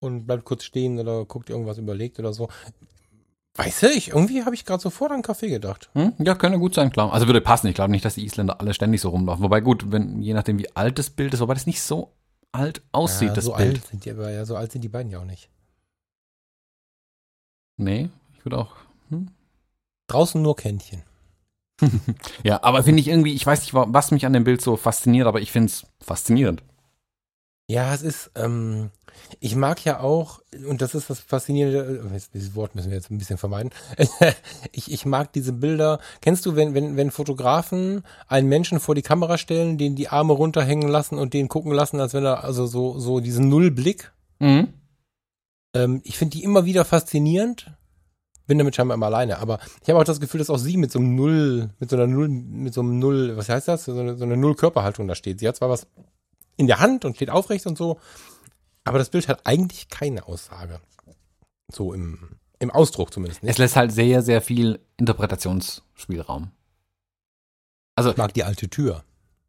und 0.00 0.26
bleibt 0.26 0.44
kurz 0.44 0.64
stehen 0.64 0.98
oder 0.98 1.24
guckt 1.24 1.50
irgendwas 1.50 1.78
überlegt 1.78 2.18
oder 2.18 2.32
so. 2.32 2.48
Weißt 3.54 3.84
du, 3.84 3.90
ich, 3.90 4.08
irgendwie 4.08 4.44
habe 4.44 4.54
ich 4.54 4.66
gerade 4.66 4.82
sofort 4.82 5.12
an 5.12 5.22
Kaffee 5.22 5.48
gedacht. 5.48 5.88
Hm? 5.94 6.12
Ja, 6.18 6.34
könnte 6.34 6.58
gut 6.58 6.74
sein, 6.74 6.90
klar. 6.92 7.12
Also 7.12 7.26
würde 7.26 7.40
passen. 7.40 7.68
Ich 7.68 7.74
glaube 7.74 7.90
nicht, 7.90 8.04
dass 8.04 8.14
die 8.14 8.24
Isländer 8.24 8.60
alle 8.60 8.74
ständig 8.74 9.00
so 9.00 9.08
rumlaufen. 9.08 9.42
Wobei 9.42 9.60
gut, 9.60 9.90
wenn, 9.90 10.20
je 10.20 10.34
nachdem 10.34 10.58
wie 10.58 10.74
alt 10.76 10.98
das 10.98 11.08
Bild 11.08 11.32
ist, 11.32 11.40
wobei 11.40 11.54
das 11.54 11.66
nicht 11.66 11.80
so 11.80 12.12
alt 12.52 12.82
aussieht, 12.92 13.28
ja, 13.28 13.34
das 13.34 13.44
so 13.46 13.54
Bild. 13.54 13.76
Alt 13.76 13.86
sind 13.86 14.04
die, 14.04 14.10
aber 14.10 14.30
ja, 14.30 14.44
so 14.44 14.56
alt 14.56 14.72
sind 14.72 14.82
die 14.82 14.88
beiden 14.88 15.10
ja 15.10 15.20
auch 15.20 15.24
nicht. 15.24 15.48
Nee, 17.76 18.10
ich 18.36 18.44
würde 18.44 18.58
auch. 18.58 18.74
Hm? 19.10 19.28
Draußen 20.06 20.40
nur 20.40 20.56
Kännchen. 20.56 21.02
ja, 22.42 22.62
aber 22.62 22.82
finde 22.82 23.00
ich 23.00 23.08
irgendwie, 23.08 23.34
ich 23.34 23.44
weiß 23.44 23.60
nicht, 23.60 23.74
was 23.74 24.10
mich 24.10 24.24
an 24.24 24.32
dem 24.32 24.44
Bild 24.44 24.62
so 24.62 24.76
fasziniert, 24.76 25.26
aber 25.26 25.40
ich 25.40 25.52
finde 25.52 25.66
es 25.66 25.86
faszinierend. 26.00 26.62
Ja, 27.68 27.92
es 27.92 28.02
ist, 28.02 28.30
ähm, 28.36 28.90
ich 29.40 29.56
mag 29.56 29.84
ja 29.84 30.00
auch, 30.00 30.40
und 30.68 30.80
das 30.80 30.94
ist 30.94 31.10
das 31.10 31.18
Faszinierende, 31.18 32.00
äh, 32.14 32.20
dieses 32.32 32.54
Wort 32.54 32.74
müssen 32.74 32.90
wir 32.90 32.96
jetzt 32.96 33.10
ein 33.10 33.18
bisschen 33.18 33.38
vermeiden, 33.38 33.70
ich, 34.72 34.92
ich 34.92 35.04
mag 35.04 35.32
diese 35.32 35.52
Bilder. 35.52 35.98
Kennst 36.20 36.46
du, 36.46 36.54
wenn, 36.54 36.74
wenn, 36.74 36.96
wenn 36.96 37.10
Fotografen 37.10 38.04
einen 38.28 38.48
Menschen 38.48 38.78
vor 38.78 38.94
die 38.94 39.02
Kamera 39.02 39.36
stellen, 39.36 39.78
den 39.78 39.96
die 39.96 40.08
Arme 40.08 40.32
runterhängen 40.32 40.88
lassen 40.88 41.18
und 41.18 41.34
den 41.34 41.48
gucken 41.48 41.72
lassen, 41.72 42.00
als 42.00 42.14
wenn 42.14 42.24
er, 42.24 42.44
also 42.44 42.66
so, 42.66 42.98
so 43.00 43.18
diesen 43.18 43.48
Nullblick? 43.48 44.12
Mhm. 44.38 44.68
Ähm, 45.76 46.00
ich 46.04 46.18
finde 46.18 46.36
die 46.36 46.44
immer 46.44 46.64
wieder 46.64 46.84
faszinierend. 46.84 47.72
Bin 48.46 48.58
damit 48.58 48.76
scheinbar 48.76 48.94
immer 48.94 49.06
alleine, 49.06 49.38
aber 49.38 49.58
ich 49.82 49.88
habe 49.88 49.98
auch 49.98 50.04
das 50.04 50.20
Gefühl, 50.20 50.38
dass 50.38 50.50
auch 50.50 50.58
sie 50.58 50.76
mit 50.76 50.92
so 50.92 51.00
einem 51.00 51.16
Null, 51.16 51.70
mit 51.80 51.90
so 51.90 51.96
einer 51.96 52.06
Null, 52.06 52.28
mit 52.28 52.72
so 52.74 52.80
einem 52.80 53.00
Null, 53.00 53.36
was 53.36 53.48
heißt 53.48 53.66
das? 53.66 53.86
So 53.86 53.98
eine, 53.98 54.16
so 54.16 54.24
eine 54.24 54.36
Null-Körperhaltung 54.36 55.08
da 55.08 55.16
steht. 55.16 55.40
Sie 55.40 55.48
hat 55.48 55.56
zwar 55.56 55.68
was 55.68 55.88
in 56.56 56.68
der 56.68 56.78
Hand 56.78 57.04
und 57.04 57.16
steht 57.16 57.30
aufrecht 57.30 57.66
und 57.66 57.76
so. 57.76 57.98
Aber 58.84 58.98
das 58.98 59.10
Bild 59.10 59.26
hat 59.26 59.40
eigentlich 59.46 59.88
keine 59.88 60.28
Aussage. 60.28 60.80
So 61.72 61.92
im, 61.92 62.38
im 62.60 62.70
Ausdruck 62.70 63.12
zumindest. 63.12 63.42
Nicht. 63.42 63.50
Es 63.50 63.58
lässt 63.58 63.74
halt 63.74 63.90
sehr, 63.90 64.22
sehr 64.22 64.40
viel 64.40 64.78
Interpretationsspielraum. 64.96 66.52
Also, 67.96 68.10
ich 68.10 68.16
mag 68.16 68.32
die 68.34 68.44
alte 68.44 68.68
Tür. 68.68 69.02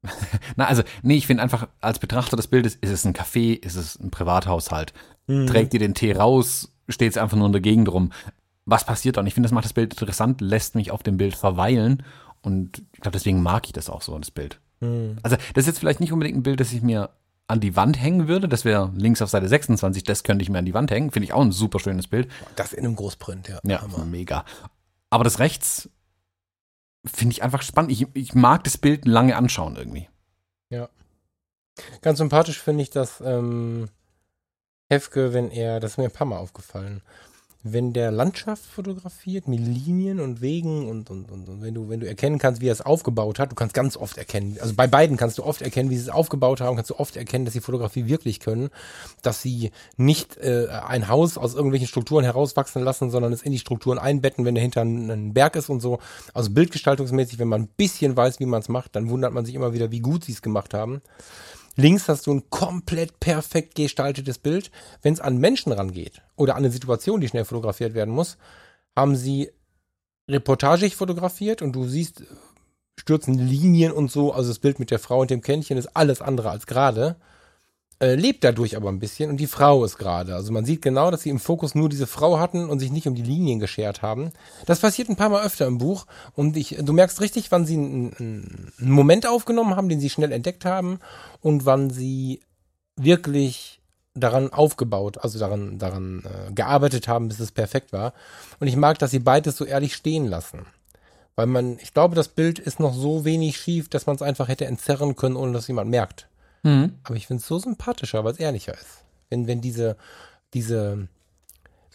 Na, 0.56 0.66
also, 0.66 0.84
nee, 1.02 1.16
ich 1.16 1.28
finde 1.28 1.44
einfach, 1.44 1.68
als 1.82 2.00
Betrachter 2.00 2.38
des 2.38 2.48
Bildes, 2.48 2.76
ist 2.76 2.92
es 2.92 3.06
ein 3.06 3.14
Café, 3.14 3.64
ist 3.64 3.76
es 3.76 4.00
ein 4.00 4.12
Privathaushalt? 4.12 4.94
Mhm. 5.28 5.48
Trägt 5.48 5.74
ihr 5.74 5.80
den 5.80 5.94
Tee 5.94 6.14
raus? 6.14 6.72
Steht 6.90 7.12
es 7.12 7.18
einfach 7.18 7.38
nur 7.38 7.48
in 7.48 7.52
der 7.52 7.62
Gegend 7.62 7.90
rum? 7.90 8.12
Was 8.66 8.86
passiert 8.86 9.18
dann? 9.18 9.28
Ich 9.28 9.34
finde, 9.34 9.48
das 9.48 9.54
macht 9.54 9.66
das 9.66 9.74
Bild 9.74 9.94
interessant, 9.94 10.42
lässt 10.42 10.76
mich 10.76 10.92
auf 10.92 11.04
dem 11.04 11.18
Bild 11.18 11.36
verweilen. 11.36 12.04
Und 12.42 12.84
ich 12.94 13.02
glaube, 13.02 13.14
deswegen 13.18 13.42
mag 13.42 13.66
ich 13.66 13.74
das 13.74 13.90
auch 13.90 14.02
so, 14.02 14.18
das 14.18 14.32
Bild. 14.32 14.60
Hm. 14.82 15.18
Also, 15.24 15.38
das 15.54 15.64
ist 15.64 15.68
jetzt 15.68 15.80
vielleicht 15.80 16.00
nicht 16.00 16.14
unbedingt 16.14 16.38
ein 16.38 16.44
Bild, 16.44 16.60
das 16.60 16.72
ich 16.72 16.82
mir 16.82 17.10
an 17.48 17.60
die 17.60 17.76
Wand 17.76 18.00
hängen 18.00 18.28
würde. 18.28 18.48
Das 18.48 18.66
wäre 18.66 18.92
links 18.96 19.22
auf 19.22 19.30
Seite 19.30 19.48
26, 19.48 20.04
das 20.04 20.24
könnte 20.24 20.44
ich 20.44 20.50
mir 20.50 20.60
an 20.60 20.66
die 20.66 20.74
Wand 20.74 20.92
hängen. 20.92 21.12
Finde 21.12 21.26
ich 21.26 21.34
auch 21.34 21.42
ein 21.42 21.52
super 21.52 21.80
schönes 21.80 22.08
Bild. 22.08 22.28
Das 22.56 22.74
in 22.74 22.86
einem 22.86 22.96
Großprint, 22.96 23.48
ja. 23.48 23.60
Ja, 23.64 23.82
Hammer. 23.82 24.06
mega. 24.06 24.44
Aber 25.10 25.24
das 25.24 25.40
rechts 25.40 25.90
finde 27.08 27.34
ich 27.34 27.44
einfach 27.44 27.62
spannend. 27.62 27.92
Ich, 27.92 28.08
ich 28.14 28.34
mag 28.34 28.64
das 28.64 28.78
Bild 28.78 29.06
lange 29.06 29.36
anschauen 29.36 29.76
irgendwie. 29.76 30.08
Ja. 30.70 30.90
Ganz 32.02 32.18
sympathisch 32.18 32.60
finde 32.62 32.84
ich 32.84 32.90
das 32.90 33.22
ähm, 33.22 33.90
Hefke, 34.90 35.34
wenn 35.34 35.52
er, 35.52 35.80
das 35.80 35.92
ist 35.92 35.98
mir 35.98 36.06
ein 36.06 36.12
paar 36.12 36.28
Mal 36.28 36.38
aufgefallen, 36.38 37.02
wenn 37.64 37.94
der 37.94 38.12
Landschaft 38.12 38.66
fotografiert 38.66 39.48
mit 39.48 39.60
Linien 39.60 40.20
und 40.20 40.42
Wegen 40.42 40.88
und, 40.88 41.10
und, 41.10 41.32
und, 41.32 41.50
und, 41.50 41.62
wenn 41.62 41.74
du, 41.74 41.90
wenn 41.90 42.00
du 42.00 42.08
erkennen 42.08 42.38
kannst, 42.38 42.62
wie 42.62 42.68
er 42.68 42.74
es 42.74 42.82
aufgebaut 42.82 43.40
hat, 43.40 43.52
du 43.52 43.56
kannst 43.56 43.74
ganz 43.74 43.98
oft 43.98 44.18
erkennen, 44.18 44.58
also 44.62 44.74
bei 44.74 44.88
beiden 44.88 45.18
kannst 45.18 45.38
du 45.38 45.44
oft 45.44 45.62
erkennen, 45.62 45.90
wie 45.90 45.98
sie 45.98 46.04
es 46.04 46.10
aufgebaut 46.10 46.62
haben, 46.62 46.76
kannst 46.76 46.92
du 46.92 47.00
oft 47.00 47.18
erkennen, 47.18 47.46
dass 47.46 47.54
sie 47.54 47.62
Fotografie 47.62 48.08
wirklich 48.08 48.40
können, 48.40 48.70
dass 49.22 49.42
sie 49.42 49.72
nicht 49.98 50.38
äh, 50.38 50.68
ein 50.68 51.08
Haus 51.08 51.38
aus 51.38 51.56
irgendwelchen 51.56 51.88
Strukturen 51.88 52.24
herauswachsen 52.24 52.84
lassen, 52.84 53.10
sondern 53.10 53.34
es 53.34 53.42
in 53.42 53.52
die 53.52 53.60
Strukturen 53.60 54.00
einbetten, 54.00 54.46
wenn 54.46 54.56
dahinter 54.56 54.82
ein, 54.82 55.10
ein 55.10 55.34
Berg 55.34 55.56
ist 55.56 55.70
und 55.70 55.82
so. 55.82 56.00
Also 56.34 56.52
bildgestaltungsmäßig, 56.52 57.40
wenn 57.40 57.48
man 57.48 57.64
ein 57.64 57.70
bisschen 57.76 58.16
weiß, 58.16 58.40
wie 58.40 58.46
man 58.46 58.62
es 58.62 58.70
macht, 58.70 58.96
dann 58.96 59.10
wundert 59.10 59.34
man 59.34 59.46
sich 59.46 59.56
immer 59.56 59.74
wieder, 59.74 59.92
wie 59.92 60.00
gut 60.00 60.24
sie 60.24 60.32
es 60.32 60.42
gemacht 60.42 60.74
haben. 60.74 61.02
Links 61.80 62.10
hast 62.10 62.26
du 62.26 62.34
ein 62.34 62.50
komplett 62.50 63.20
perfekt 63.20 63.76
gestaltetes 63.76 64.40
Bild. 64.40 64.72
Wenn 65.04 65.14
es 65.14 65.20
an 65.20 65.38
Menschen 65.38 65.72
rangeht 65.72 66.24
oder 66.36 66.56
an 66.56 66.64
eine 66.64 66.72
Situation, 66.72 67.22
die 67.22 67.28
schnell 67.28 67.46
fotografiert 67.46 67.94
werden 67.94 68.14
muss, 68.14 68.38
haben 68.96 69.16
sie 69.16 69.52
reportagig 70.28 70.96
fotografiert 70.96 71.62
und 71.62 71.74
du 71.74 71.88
siehst 71.88 72.24
stürzen 73.00 73.36
Linien 73.36 73.92
und 73.92 74.12
so. 74.12 74.34
Also 74.34 74.50
das 74.50 74.58
Bild 74.58 74.80
mit 74.80 74.90
der 74.90 74.98
Frau 74.98 75.22
und 75.22 75.30
dem 75.30 75.42
Kännchen 75.42 75.78
ist 75.78 75.96
alles 75.96 76.20
andere 76.20 76.50
als 76.50 76.66
gerade 76.66 77.16
äh, 78.00 78.16
lebt 78.16 78.44
dadurch 78.44 78.76
aber 78.78 78.90
ein 78.90 79.00
bisschen 79.00 79.30
und 79.30 79.38
die 79.38 79.48
Frau 79.48 79.84
ist 79.84 79.98
gerade. 79.98 80.36
Also 80.36 80.52
man 80.52 80.66
sieht 80.66 80.82
genau, 80.82 81.10
dass 81.10 81.22
sie 81.22 81.30
im 81.30 81.40
Fokus 81.40 81.74
nur 81.74 81.90
diese 81.90 82.08
Frau 82.08 82.40
hatten 82.40 82.70
und 82.70 82.80
sich 82.80 82.92
nicht 82.92 83.08
um 83.08 83.16
die 83.16 83.24
Linien 83.24 83.60
geschert 83.60 84.02
haben. 84.02 84.32
Das 84.66 84.80
passiert 84.80 85.10
ein 85.10 85.16
paar 85.16 85.30
Mal 85.30 85.44
öfter 85.44 85.66
im 85.66 85.80
Buch 85.80 86.06
und 86.34 86.58
ich, 86.58 86.78
du 86.80 86.94
merkst 86.94 87.22
richtig, 87.22 87.52
wann 87.52 87.66
sie 87.66 87.76
einen, 87.76 88.72
einen 88.80 88.92
Moment 88.92 89.28
aufgenommen 89.28 89.76
haben, 89.76 89.90
den 89.90 90.00
sie 90.00 90.10
schnell 90.10 90.32
entdeckt 90.32 90.64
haben 90.64 91.00
und 91.42 91.66
wann 91.66 91.90
sie 91.90 92.42
wirklich 92.96 93.82
daran 94.14 94.52
aufgebaut, 94.52 95.20
also 95.20 95.40
daran, 95.40 95.78
daran 95.78 96.24
äh, 96.26 96.52
gearbeitet 96.52 97.08
haben, 97.08 97.28
bis 97.28 97.40
es 97.40 97.52
perfekt 97.52 97.94
war. 97.94 98.14
Und 98.60 98.68
ich 98.68 98.76
mag, 98.76 99.00
dass 99.00 99.12
sie 99.12 99.20
beides 99.20 99.58
so 99.58 99.66
ehrlich 99.66 99.96
stehen 99.96 100.26
lassen. 100.26 100.66
Weil 101.36 101.46
man, 101.46 101.78
ich 101.80 101.94
glaube, 101.94 102.16
das 102.16 102.30
Bild 102.30 102.58
ist 102.58 102.80
noch 102.80 102.94
so 102.94 103.24
wenig 103.24 103.58
schief, 103.58 103.90
dass 103.90 104.08
man 104.08 104.16
es 104.16 104.24
einfach 104.24 104.48
hätte 104.48 104.66
entzerren 104.66 105.16
können, 105.16 105.36
ohne 105.36 105.54
dass 105.54 105.68
jemand 105.68 105.92
merkt. 105.92 106.28
Mhm. 106.68 106.96
Aber 107.04 107.16
ich 107.16 107.28
finde 107.28 107.40
es 107.40 107.48
so 107.48 107.60
sympathischer, 107.60 108.26
weil 108.26 108.34
es 108.34 108.40
ehrlicher 108.40 108.74
ist. 108.74 109.06
Wenn, 109.30 109.48
wenn 109.48 109.62
diese, 109.62 109.96
diese, 110.54 111.08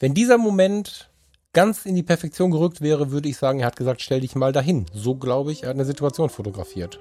wenn 0.01 0.15
dieser 0.15 0.39
Moment 0.39 1.11
ganz 1.53 1.85
in 1.85 1.95
die 1.95 2.03
Perfektion 2.03 2.51
gerückt 2.51 2.81
wäre, 2.81 3.11
würde 3.11 3.29
ich 3.29 3.37
sagen, 3.37 3.61
er 3.61 3.67
hat 3.67 3.77
gesagt, 3.77 4.01
stell 4.01 4.21
dich 4.21 4.35
mal 4.35 4.53
dahin. 4.53 4.87
So 4.95 5.15
glaube 5.15 5.53
ich, 5.53 5.65
er 5.65 5.69
hat 5.69 5.77
eine 5.77 5.85
Situation 5.85 6.31
fotografiert. 6.31 7.01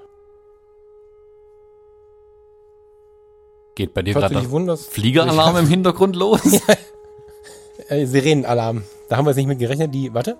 Geht 3.74 3.94
bei 3.94 4.02
dir 4.02 4.12
gerade 4.12 4.76
Fliegeralarm 4.76 5.56
im 5.56 5.66
Hintergrund 5.66 6.14
los? 6.14 6.42
äh, 7.88 8.04
Sirenenalarm. 8.04 8.84
Da 9.08 9.16
haben 9.16 9.24
wir 9.24 9.30
jetzt 9.30 9.38
nicht 9.38 9.46
mit 9.46 9.58
gerechnet. 9.58 9.94
Die, 9.94 10.12
warte. 10.12 10.36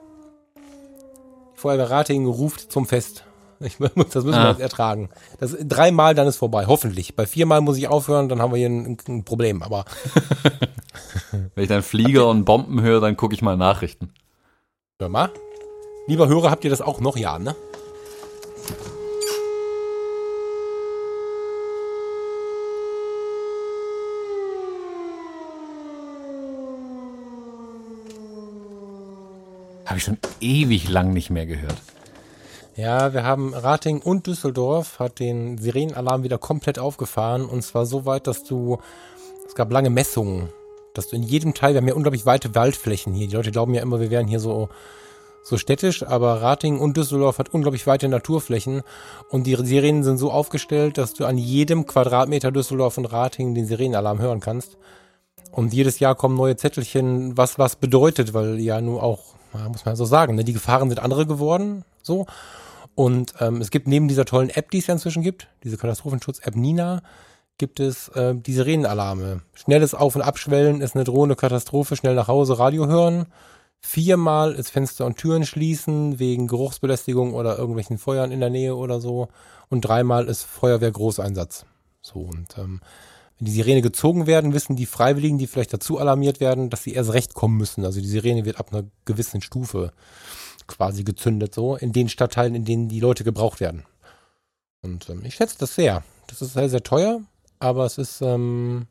Feuerwehr 1.54 1.88
Ratingen 1.88 2.28
ruft 2.28 2.70
zum 2.70 2.84
Fest. 2.84 3.24
Ich, 3.64 3.76
das 3.78 4.24
müssen 4.24 4.34
ah. 4.34 4.44
wir 4.44 4.50
jetzt 4.50 4.60
ertragen. 4.60 5.08
Das 5.38 5.56
dreimal, 5.60 6.14
dann 6.14 6.26
ist 6.26 6.36
vorbei, 6.36 6.66
hoffentlich. 6.66 7.16
Bei 7.16 7.26
viermal 7.26 7.60
muss 7.60 7.76
ich 7.76 7.88
aufhören, 7.88 8.28
dann 8.28 8.40
haben 8.40 8.52
wir 8.52 8.58
hier 8.58 8.70
ein, 8.70 8.96
ein 9.08 9.24
Problem. 9.24 9.62
Aber 9.62 9.84
wenn 11.54 11.62
ich 11.62 11.68
dann 11.68 11.82
Flieger 11.82 12.28
und 12.28 12.44
Bomben 12.44 12.82
höre, 12.82 13.00
dann 13.00 13.16
gucke 13.16 13.34
ich 13.34 13.42
mal 13.42 13.56
Nachrichten. 13.56 14.10
Hör 14.98 15.08
mal. 15.08 15.30
Lieber 16.06 16.28
Hörer, 16.28 16.50
habt 16.50 16.64
ihr 16.64 16.70
das 16.70 16.80
auch 16.80 17.00
noch? 17.00 17.16
Ja, 17.16 17.38
ne? 17.38 17.54
Habe 29.86 29.98
ich 29.98 30.04
schon 30.04 30.18
ewig 30.40 30.88
lang 30.88 31.12
nicht 31.12 31.30
mehr 31.30 31.46
gehört. 31.46 31.91
Ja, 32.74 33.12
wir 33.12 33.22
haben 33.24 33.52
Rating 33.52 34.00
und 34.00 34.26
Düsseldorf 34.26 34.98
hat 34.98 35.20
den 35.20 35.58
Sirenenalarm 35.58 36.22
wieder 36.22 36.38
komplett 36.38 36.78
aufgefahren 36.78 37.44
und 37.44 37.60
zwar 37.62 37.84
so 37.84 38.06
weit, 38.06 38.26
dass 38.26 38.44
du, 38.44 38.78
es 39.46 39.54
gab 39.54 39.70
lange 39.70 39.90
Messungen, 39.90 40.48
dass 40.94 41.08
du 41.08 41.16
in 41.16 41.22
jedem 41.22 41.52
Teil, 41.52 41.74
wir 41.74 41.82
haben 41.82 41.88
ja 41.88 41.94
unglaublich 41.94 42.24
weite 42.24 42.54
Waldflächen 42.54 43.12
hier. 43.12 43.28
Die 43.28 43.36
Leute 43.36 43.50
glauben 43.50 43.74
ja 43.74 43.82
immer, 43.82 44.00
wir 44.00 44.10
wären 44.10 44.26
hier 44.26 44.40
so, 44.40 44.70
so 45.42 45.58
städtisch, 45.58 46.02
aber 46.02 46.40
Rating 46.40 46.78
und 46.78 46.96
Düsseldorf 46.96 47.38
hat 47.38 47.50
unglaublich 47.50 47.86
weite 47.86 48.08
Naturflächen 48.08 48.80
und 49.28 49.46
die 49.46 49.54
Sirenen 49.56 50.02
sind 50.02 50.16
so 50.16 50.30
aufgestellt, 50.30 50.96
dass 50.96 51.12
du 51.12 51.26
an 51.26 51.36
jedem 51.36 51.86
Quadratmeter 51.86 52.52
Düsseldorf 52.52 52.96
und 52.96 53.04
Rating 53.04 53.54
den 53.54 53.66
Sirenenalarm 53.66 54.18
hören 54.18 54.40
kannst. 54.40 54.78
Und 55.50 55.74
jedes 55.74 55.98
Jahr 55.98 56.14
kommen 56.14 56.38
neue 56.38 56.56
Zettelchen, 56.56 57.36
was 57.36 57.58
was 57.58 57.76
bedeutet, 57.76 58.32
weil 58.32 58.58
ja 58.60 58.80
nur 58.80 59.02
auch, 59.02 59.34
muss 59.68 59.84
man 59.84 59.94
so 59.94 60.06
sagen, 60.06 60.36
ne, 60.36 60.44
die 60.44 60.54
Gefahren 60.54 60.88
sind 60.88 61.00
andere 61.00 61.26
geworden, 61.26 61.84
so. 62.00 62.24
Und 62.94 63.34
ähm, 63.40 63.60
es 63.60 63.70
gibt 63.70 63.88
neben 63.88 64.08
dieser 64.08 64.24
tollen 64.24 64.50
App, 64.50 64.70
die 64.70 64.78
es 64.78 64.86
ja 64.86 64.94
inzwischen 64.94 65.22
gibt, 65.22 65.48
diese 65.64 65.78
Katastrophenschutz-App 65.78 66.56
Nina, 66.56 67.02
gibt 67.58 67.80
es 67.80 68.08
äh, 68.08 68.34
die 68.34 68.52
Sirenenalarme. 68.52 69.42
Schnelles 69.54 69.94
Auf- 69.94 70.16
und 70.16 70.22
Abschwellen 70.22 70.80
ist 70.80 70.94
eine 70.94 71.04
drohende 71.04 71.36
Katastrophe, 71.36 71.96
schnell 71.96 72.14
nach 72.14 72.28
Hause 72.28 72.58
Radio 72.58 72.86
hören. 72.86 73.26
Viermal 73.80 74.52
ist 74.52 74.70
Fenster 74.70 75.06
und 75.06 75.16
Türen 75.16 75.44
schließen 75.44 76.18
wegen 76.18 76.46
Geruchsbelästigung 76.46 77.34
oder 77.34 77.58
irgendwelchen 77.58 77.98
Feuern 77.98 78.30
in 78.30 78.40
der 78.40 78.50
Nähe 78.50 78.76
oder 78.76 79.00
so. 79.00 79.28
Und 79.68 79.82
dreimal 79.82 80.26
ist 80.26 80.44
Feuerwehr 80.44 80.92
Großeinsatz. 80.92 81.66
So, 82.00 82.20
und 82.20 82.56
ähm, 82.58 82.80
wenn 83.38 83.46
die 83.46 83.52
Sirene 83.52 83.82
gezogen 83.82 84.26
werden, 84.26 84.54
wissen 84.54 84.76
die 84.76 84.86
Freiwilligen, 84.86 85.38
die 85.38 85.46
vielleicht 85.46 85.72
dazu 85.72 85.98
alarmiert 85.98 86.40
werden, 86.40 86.70
dass 86.70 86.84
sie 86.84 86.92
erst 86.92 87.12
recht 87.12 87.34
kommen 87.34 87.56
müssen. 87.56 87.84
Also 87.84 88.00
die 88.00 88.06
Sirene 88.06 88.44
wird 88.44 88.58
ab 88.58 88.72
einer 88.72 88.84
gewissen 89.04 89.40
Stufe 89.40 89.92
quasi 90.66 91.04
gezündet, 91.04 91.54
so 91.54 91.76
in 91.76 91.92
den 91.92 92.08
Stadtteilen, 92.08 92.54
in 92.54 92.64
denen 92.64 92.88
die 92.88 93.00
Leute 93.00 93.24
gebraucht 93.24 93.60
werden. 93.60 93.84
Und 94.82 95.08
ähm, 95.08 95.22
ich 95.24 95.34
schätze 95.34 95.56
das 95.58 95.74
sehr. 95.74 96.02
Das 96.26 96.42
ist 96.42 96.54
sehr, 96.54 96.68
sehr 96.68 96.82
teuer, 96.82 97.20
aber 97.58 97.84
es 97.84 97.98
ist, 97.98 98.20
ähm, 98.22 98.86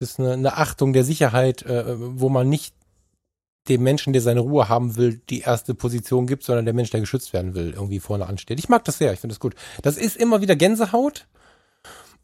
ist 0.00 0.20
eine, 0.20 0.32
eine 0.32 0.56
Achtung 0.56 0.92
der 0.92 1.04
Sicherheit, 1.04 1.62
äh, 1.62 1.84
wo 1.96 2.28
man 2.28 2.48
nicht 2.48 2.74
dem 3.68 3.82
Menschen, 3.82 4.12
der 4.12 4.22
seine 4.22 4.40
Ruhe 4.40 4.68
haben 4.68 4.96
will, 4.96 5.20
die 5.28 5.40
erste 5.40 5.74
Position 5.74 6.26
gibt, 6.26 6.44
sondern 6.44 6.64
der 6.64 6.74
Mensch, 6.74 6.90
der 6.90 7.00
geschützt 7.00 7.32
werden 7.32 7.54
will, 7.54 7.72
irgendwie 7.72 8.00
vorne 8.00 8.26
ansteht. 8.26 8.58
Ich 8.58 8.68
mag 8.68 8.84
das 8.84 8.98
sehr, 8.98 9.12
ich 9.12 9.20
finde 9.20 9.34
das 9.34 9.40
gut. 9.40 9.54
Das 9.82 9.96
ist 9.96 10.16
immer 10.16 10.40
wieder 10.40 10.56
Gänsehaut. 10.56 11.26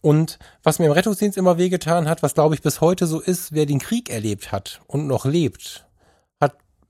Und 0.00 0.38
was 0.62 0.78
mir 0.78 0.86
im 0.86 0.92
Rettungsdienst 0.92 1.38
immer 1.38 1.58
wehgetan 1.58 2.08
hat, 2.08 2.22
was 2.22 2.34
glaube 2.34 2.54
ich 2.54 2.62
bis 2.62 2.80
heute 2.80 3.06
so 3.06 3.20
ist, 3.20 3.52
wer 3.52 3.66
den 3.66 3.78
Krieg 3.78 4.10
erlebt 4.10 4.50
hat 4.50 4.80
und 4.86 5.06
noch 5.06 5.24
lebt, 5.24 5.86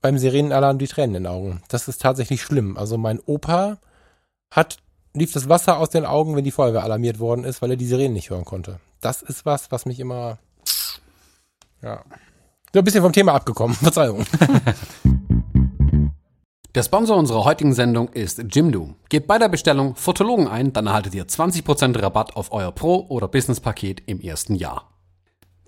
beim 0.03 0.17
Sirenenalarm 0.17 0.77
die 0.77 0.87
Tränen 0.87 1.15
in 1.15 1.23
den 1.23 1.31
Augen. 1.31 1.63
Das 1.69 1.87
ist 1.87 2.01
tatsächlich 2.01 2.41
schlimm. 2.43 2.77
Also 2.77 2.97
mein 2.97 3.19
Opa 3.25 3.77
hat 4.51 4.77
lief 5.13 5.31
das 5.31 5.47
Wasser 5.47 5.77
aus 5.77 5.89
den 5.89 6.05
Augen, 6.05 6.35
wenn 6.35 6.43
die 6.43 6.51
Feuerwehr 6.51 6.83
alarmiert 6.83 7.19
worden 7.19 7.45
ist, 7.45 7.61
weil 7.61 7.71
er 7.71 7.77
die 7.77 7.85
Sirenen 7.85 8.13
nicht 8.13 8.29
hören 8.29 8.43
konnte. 8.43 8.79
Das 8.99 9.21
ist 9.21 9.45
was, 9.45 9.71
was 9.71 9.85
mich 9.85 9.99
immer, 9.99 10.39
ja, 11.81 12.03
so 12.73 12.79
ein 12.79 12.83
bisschen 12.83 13.01
vom 13.01 13.13
Thema 13.13 13.33
abgekommen. 13.33 13.75
Verzeihung. 13.81 14.25
Der 16.75 16.81
Sponsor 16.81 17.15
unserer 17.17 17.45
heutigen 17.45 17.73
Sendung 17.73 18.09
ist 18.09 18.43
Jimdo. 18.49 18.95
Gebt 19.07 19.27
bei 19.27 19.37
der 19.37 19.47
Bestellung 19.47 19.95
Fotologen 19.95 20.47
ein, 20.47 20.73
dann 20.73 20.87
erhaltet 20.87 21.13
ihr 21.13 21.27
20% 21.27 22.01
Rabatt 22.01 22.35
auf 22.35 22.51
euer 22.51 22.71
Pro- 22.71 23.05
oder 23.09 23.27
Business-Paket 23.27 24.01
im 24.07 24.19
ersten 24.19 24.55
Jahr. 24.55 24.92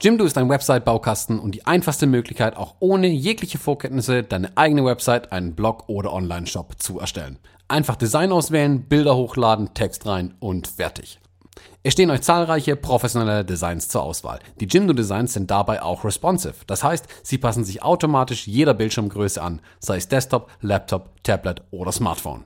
Jimdo 0.01 0.25
ist 0.25 0.37
ein 0.37 0.49
Website-Baukasten 0.49 1.39
und 1.39 1.55
die 1.55 1.65
einfachste 1.65 2.05
Möglichkeit, 2.05 2.57
auch 2.57 2.75
ohne 2.79 3.07
jegliche 3.07 3.57
Vorkenntnisse 3.57 4.23
deine 4.23 4.55
eigene 4.57 4.83
Website, 4.83 5.31
einen 5.31 5.55
Blog 5.55 5.87
oder 5.87 6.11
Online-Shop 6.11 6.73
zu 6.77 6.99
erstellen. 6.99 7.39
Einfach 7.69 7.95
Design 7.95 8.33
auswählen, 8.33 8.83
Bilder 8.83 9.15
hochladen, 9.15 9.73
Text 9.73 10.05
rein 10.05 10.35
und 10.39 10.67
fertig. 10.67 11.19
Es 11.81 11.93
stehen 11.93 12.11
euch 12.11 12.21
zahlreiche 12.21 12.75
professionelle 12.75 13.45
Designs 13.45 13.87
zur 13.87 14.03
Auswahl. 14.03 14.39
Die 14.59 14.65
Jimdo 14.65 14.93
Designs 14.93 15.33
sind 15.33 15.49
dabei 15.49 15.81
auch 15.81 16.03
responsive. 16.03 16.55
Das 16.67 16.83
heißt, 16.83 17.07
sie 17.23 17.37
passen 17.37 17.63
sich 17.63 17.81
automatisch 17.81 18.47
jeder 18.47 18.73
Bildschirmgröße 18.73 19.41
an, 19.41 19.61
sei 19.79 19.97
es 19.97 20.09
Desktop, 20.09 20.49
Laptop, 20.59 21.23
Tablet 21.23 21.61
oder 21.71 21.93
Smartphone. 21.93 22.43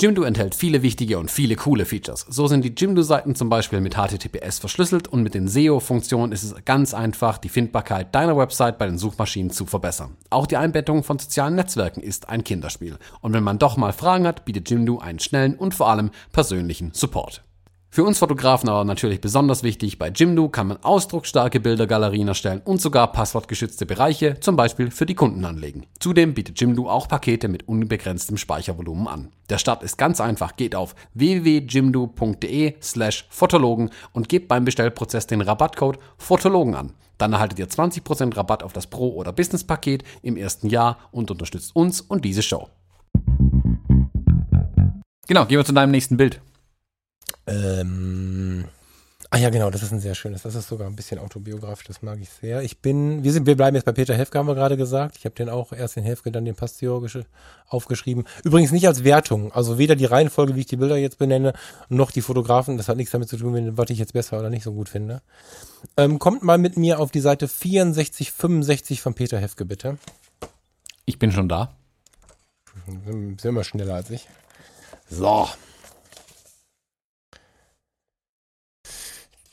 Jimdo 0.00 0.22
enthält 0.22 0.54
viele 0.54 0.82
wichtige 0.82 1.18
und 1.18 1.28
viele 1.28 1.56
coole 1.56 1.84
Features. 1.84 2.24
So 2.28 2.46
sind 2.46 2.64
die 2.64 2.72
Jimdo-Seiten 2.76 3.34
zum 3.34 3.48
Beispiel 3.48 3.80
mit 3.80 3.96
HTTPS 3.96 4.60
verschlüsselt 4.60 5.08
und 5.08 5.24
mit 5.24 5.34
den 5.34 5.48
SEO-Funktionen 5.48 6.30
ist 6.30 6.44
es 6.44 6.54
ganz 6.64 6.94
einfach, 6.94 7.38
die 7.38 7.48
Findbarkeit 7.48 8.14
deiner 8.14 8.36
Website 8.36 8.78
bei 8.78 8.86
den 8.86 8.96
Suchmaschinen 8.96 9.50
zu 9.50 9.66
verbessern. 9.66 10.16
Auch 10.30 10.46
die 10.46 10.56
Einbettung 10.56 11.02
von 11.02 11.18
sozialen 11.18 11.56
Netzwerken 11.56 12.00
ist 12.00 12.28
ein 12.28 12.44
Kinderspiel. 12.44 12.96
Und 13.22 13.32
wenn 13.32 13.42
man 13.42 13.58
doch 13.58 13.76
mal 13.76 13.92
Fragen 13.92 14.24
hat, 14.24 14.44
bietet 14.44 14.70
Jimdo 14.70 14.98
einen 14.98 15.18
schnellen 15.18 15.56
und 15.56 15.74
vor 15.74 15.88
allem 15.88 16.12
persönlichen 16.30 16.92
Support. 16.94 17.42
Für 17.90 18.04
uns 18.04 18.18
Fotografen 18.18 18.68
aber 18.68 18.84
natürlich 18.84 19.20
besonders 19.20 19.62
wichtig, 19.62 19.98
bei 19.98 20.10
Jimdo 20.10 20.50
kann 20.50 20.68
man 20.68 20.76
ausdrucksstarke 20.82 21.58
Bildergalerien 21.58 22.28
erstellen 22.28 22.60
und 22.64 22.82
sogar 22.82 23.10
passwortgeschützte 23.12 23.86
Bereiche, 23.86 24.38
zum 24.40 24.56
Beispiel 24.56 24.90
für 24.90 25.06
die 25.06 25.14
Kunden 25.14 25.44
anlegen. 25.44 25.86
Zudem 25.98 26.34
bietet 26.34 26.60
Jimdo 26.60 26.88
auch 26.90 27.08
Pakete 27.08 27.48
mit 27.48 27.66
unbegrenztem 27.66 28.36
Speichervolumen 28.36 29.08
an. 29.08 29.32
Der 29.48 29.56
Start 29.56 29.82
ist 29.82 29.96
ganz 29.96 30.20
einfach, 30.20 30.56
geht 30.56 30.74
auf 30.74 30.94
www.jimdo.de 31.14 32.74
slash 32.82 33.26
Fotologen 33.30 33.90
und 34.12 34.28
gebt 34.28 34.48
beim 34.48 34.66
Bestellprozess 34.66 35.26
den 35.26 35.40
Rabattcode 35.40 35.98
Fotologen 36.18 36.74
an. 36.74 36.92
Dann 37.16 37.32
erhaltet 37.32 37.58
ihr 37.58 37.68
20% 37.68 38.36
Rabatt 38.36 38.62
auf 38.62 38.74
das 38.74 38.86
Pro- 38.86 39.14
oder 39.14 39.32
Business-Paket 39.32 40.04
im 40.22 40.36
ersten 40.36 40.68
Jahr 40.68 40.98
und 41.10 41.30
unterstützt 41.30 41.74
uns 41.74 42.02
und 42.02 42.24
diese 42.24 42.42
Show. 42.42 42.68
Genau, 45.26 45.46
gehen 45.46 45.58
wir 45.58 45.64
zu 45.64 45.72
deinem 45.72 45.90
nächsten 45.90 46.16
Bild. 46.16 46.40
Ähm, 47.48 48.64
ah 49.30 49.38
ja, 49.38 49.50
genau, 49.50 49.70
das 49.70 49.82
ist 49.82 49.92
ein 49.92 50.00
sehr 50.00 50.14
schönes. 50.14 50.42
Das 50.42 50.54
ist 50.54 50.68
sogar 50.68 50.86
ein 50.86 50.96
bisschen 50.96 51.18
autobiografisch, 51.18 51.86
das 51.86 52.02
mag 52.02 52.18
ich 52.20 52.28
sehr. 52.28 52.62
Ich 52.62 52.78
bin, 52.78 53.24
wir 53.24 53.32
sind, 53.32 53.46
wir 53.46 53.56
bleiben 53.56 53.74
jetzt 53.74 53.84
bei 53.84 53.92
Peter 53.92 54.14
Hefke, 54.14 54.38
haben 54.38 54.46
wir 54.46 54.54
gerade 54.54 54.76
gesagt. 54.76 55.16
Ich 55.16 55.24
habe 55.24 55.34
den 55.34 55.48
auch 55.48 55.72
erst 55.72 55.96
den 55.96 56.04
Hefke, 56.04 56.30
dann 56.30 56.44
den 56.44 56.54
Pasteur 56.54 57.02
aufgeschrieben. 57.68 58.24
Übrigens 58.44 58.72
nicht 58.72 58.86
als 58.86 59.04
Wertung. 59.04 59.52
Also 59.52 59.78
weder 59.78 59.96
die 59.96 60.04
Reihenfolge, 60.04 60.54
wie 60.56 60.60
ich 60.60 60.66
die 60.66 60.76
Bilder 60.76 60.96
jetzt 60.96 61.18
benenne, 61.18 61.52
noch 61.88 62.10
die 62.10 62.22
Fotografen. 62.22 62.76
Das 62.76 62.88
hat 62.88 62.96
nichts 62.96 63.12
damit 63.12 63.28
zu 63.28 63.36
tun, 63.36 63.76
was 63.76 63.90
ich 63.90 63.98
jetzt 63.98 64.12
besser 64.12 64.38
oder 64.38 64.50
nicht 64.50 64.62
so 64.62 64.72
gut 64.72 64.88
finde. 64.88 65.22
Ähm, 65.96 66.18
kommt 66.18 66.42
mal 66.42 66.58
mit 66.58 66.76
mir 66.76 67.00
auf 67.00 67.10
die 67.10 67.20
Seite 67.20 67.46
6465 67.46 69.00
von 69.00 69.14
Peter 69.14 69.38
Hefke, 69.38 69.64
bitte. 69.64 69.98
Ich 71.04 71.18
bin 71.18 71.32
schon 71.32 71.48
da. 71.48 71.72
Sind 73.06 73.44
immer 73.44 73.64
schneller 73.64 73.94
als 73.94 74.10
ich. 74.10 74.28
So. 75.10 75.48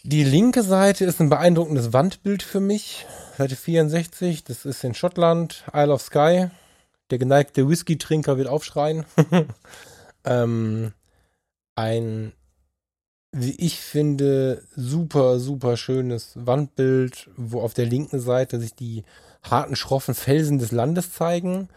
Die 0.07 0.23
linke 0.23 0.61
Seite 0.61 1.03
ist 1.03 1.19
ein 1.19 1.29
beeindruckendes 1.29 1.91
Wandbild 1.91 2.43
für 2.43 2.59
mich. 2.59 3.07
Seite 3.39 3.55
64, 3.55 4.43
das 4.43 4.63
ist 4.63 4.83
in 4.83 4.93
Schottland, 4.93 5.63
Isle 5.73 5.91
of 5.91 6.03
Skye. 6.03 6.51
Der 7.09 7.17
geneigte 7.17 7.67
Whisky-Trinker 7.67 8.37
wird 8.37 8.47
aufschreien. 8.47 9.05
ähm, 10.23 10.93
ein, 11.73 12.33
wie 13.31 13.55
ich 13.55 13.79
finde, 13.79 14.61
super, 14.75 15.39
super 15.39 15.75
schönes 15.75 16.33
Wandbild, 16.35 17.31
wo 17.35 17.61
auf 17.61 17.73
der 17.73 17.87
linken 17.87 18.19
Seite 18.19 18.59
sich 18.59 18.75
die 18.75 19.05
harten, 19.41 19.75
schroffen 19.75 20.13
Felsen 20.13 20.59
des 20.59 20.71
Landes 20.71 21.13
zeigen 21.13 21.67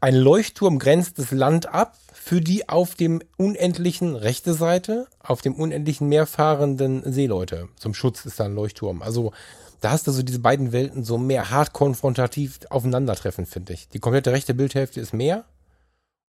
ein 0.00 0.14
Leuchtturm 0.14 0.78
grenzt 0.78 1.18
das 1.18 1.30
Land 1.30 1.66
ab 1.66 1.96
für 2.22 2.42
die 2.42 2.68
auf 2.68 2.94
dem 2.94 3.22
unendlichen 3.38 4.14
rechte 4.14 4.52
Seite, 4.52 5.06
auf 5.20 5.40
dem 5.40 5.54
unendlichen 5.54 6.06
Meer 6.06 6.26
fahrenden 6.26 7.02
Seeleute. 7.10 7.70
Zum 7.76 7.94
Schutz 7.94 8.26
ist 8.26 8.38
da 8.38 8.44
ein 8.44 8.54
Leuchtturm. 8.54 9.00
Also 9.00 9.32
da 9.80 9.92
hast 9.92 10.06
du 10.06 10.12
so 10.12 10.22
diese 10.22 10.38
beiden 10.38 10.70
Welten 10.70 11.02
so 11.02 11.16
mehr 11.16 11.50
hart 11.50 11.72
konfrontativ 11.72 12.60
aufeinandertreffen, 12.68 13.46
finde 13.46 13.72
ich. 13.72 13.88
Die 13.88 14.00
komplette 14.00 14.32
rechte 14.32 14.52
Bildhälfte 14.52 15.00
ist 15.00 15.14
Meer 15.14 15.46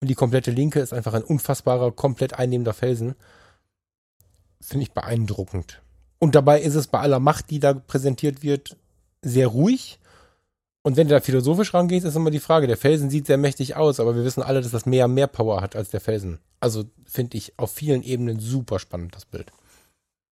und 0.01 0.09
die 0.09 0.15
komplette 0.15 0.53
linke 0.53 0.79
ist 0.79 0.93
einfach 0.93 1.13
ein 1.13 1.25
unfassbarer, 1.25 1.91
komplett 1.91 2.35
einnehmender 2.35 2.73
Felsen. 2.73 3.17
Finde 4.61 4.85
ich 4.85 4.93
beeindruckend. 4.93 5.83
Und 6.21 6.37
dabei 6.37 6.61
ist 6.61 6.77
es 6.77 6.87
bei 6.87 7.01
aller 7.01 7.19
Macht, 7.19 7.51
die 7.51 7.59
da 7.59 7.75
präsentiert 7.75 8.45
wird, 8.45 8.77
sehr 9.23 9.49
ruhig 9.49 9.99
und 10.83 10.97
wenn 10.97 11.09
du 11.09 11.15
da 11.15 11.21
philosophisch 11.21 11.75
rangehst, 11.75 12.07
ist 12.07 12.17
immer 12.17 12.31
die 12.31 12.41
Frage, 12.41 12.67
der 12.67 12.77
Felsen 12.77 13.11
sieht 13.11 13.27
sehr 13.27 13.37
mächtig 13.37 13.77
aus, 13.77 14.01
aber 14.01 14.15
wir 14.15 14.25
wissen 14.25 14.43
alle, 14.43 14.63
dass 14.63 14.73
das 14.73 14.87
Meer 14.87 15.09
mehr 15.09 15.27
Power 15.27 15.61
hat 15.61 15.77
als 15.77 15.91
der 15.91 16.01
Felsen. 16.01 16.39
Also 16.59 16.85
finde 17.05 17.37
ich 17.37 17.59
auf 17.59 17.71
vielen 17.71 18.03
Ebenen 18.03 18.41
super 18.41 18.79
spannend, 18.79 19.15
das 19.15 19.27
Bild. 19.27 19.53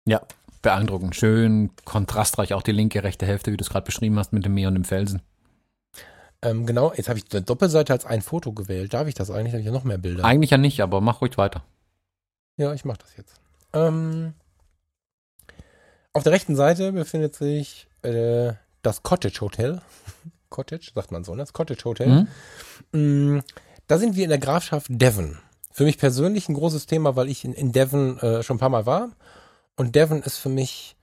Ja, 0.06 0.20
beeindruckend. 0.60 1.16
Schön 1.16 1.70
kontrastreich 1.84 2.52
auch 2.52 2.62
die 2.62 2.72
linke, 2.72 3.02
rechte 3.04 3.24
Hälfte, 3.24 3.52
wie 3.52 3.56
du 3.56 3.62
es 3.62 3.70
gerade 3.70 3.86
beschrieben 3.86 4.18
hast, 4.18 4.32
mit 4.32 4.44
dem 4.44 4.54
Meer 4.54 4.68
und 4.68 4.74
dem 4.74 4.84
Felsen. 4.84 5.22
Ähm, 6.42 6.66
genau, 6.66 6.92
jetzt 6.92 7.08
habe 7.08 7.18
ich 7.18 7.24
die 7.24 7.42
Doppelseite 7.42 7.94
als 7.94 8.04
ein 8.04 8.20
Foto 8.20 8.52
gewählt. 8.52 8.92
Darf 8.92 9.08
ich 9.08 9.14
das 9.14 9.30
eigentlich? 9.30 9.54
Habe 9.54 9.60
ich 9.60 9.66
ja 9.66 9.72
noch 9.72 9.84
mehr 9.84 9.96
Bilder. 9.96 10.24
Eigentlich 10.24 10.50
ja 10.50 10.58
nicht, 10.58 10.80
aber 10.80 11.00
mach 11.00 11.22
ruhig 11.22 11.38
weiter. 11.38 11.64
Ja, 12.58 12.74
ich 12.74 12.84
mache 12.84 12.98
das 12.98 13.16
jetzt. 13.16 13.40
Ähm, 13.72 14.34
auf 16.12 16.22
der 16.22 16.32
rechten 16.32 16.54
Seite 16.54 16.92
befindet 16.92 17.34
sich 17.34 17.88
äh, 18.02 18.52
das 18.82 19.02
Cottage 19.02 19.40
Hotel. 19.40 19.80
Cottage, 20.54 20.92
sagt 20.94 21.10
man 21.10 21.24
so, 21.24 21.34
ne? 21.34 21.42
Das 21.42 21.52
Cottage 21.52 21.84
Hotel. 21.84 22.28
Mhm. 22.92 23.42
Da 23.88 23.98
sind 23.98 24.14
wir 24.14 24.24
in 24.24 24.30
der 24.30 24.38
Grafschaft 24.38 24.86
Devon. 24.88 25.38
Für 25.72 25.84
mich 25.84 25.98
persönlich 25.98 26.48
ein 26.48 26.54
großes 26.54 26.86
Thema, 26.86 27.16
weil 27.16 27.28
ich 27.28 27.44
in, 27.44 27.52
in 27.52 27.72
Devon 27.72 28.18
äh, 28.20 28.42
schon 28.44 28.56
ein 28.56 28.60
paar 28.60 28.68
Mal 28.68 28.86
war. 28.86 29.10
Und 29.76 29.96
Devon 29.96 30.22
ist 30.22 30.38
für 30.38 30.48
mich, 30.48 30.96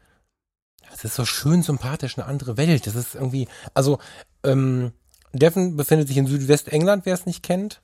das 0.89 1.03
ist 1.03 1.15
so 1.15 1.25
schön 1.25 1.61
sympathisch, 1.61 2.17
eine 2.17 2.25
andere 2.25 2.55
Welt. 2.55 2.87
Das 2.87 2.95
ist 2.95 3.15
irgendwie, 3.15 3.49
also 3.73 3.99
ähm, 4.43 4.93
Devon 5.33 5.75
befindet 5.75 6.07
sich 6.07 6.17
in 6.17 6.27
Südwestengland, 6.27 7.05
wer 7.05 7.13
es 7.13 7.25
nicht 7.25 7.43
kennt. 7.43 7.81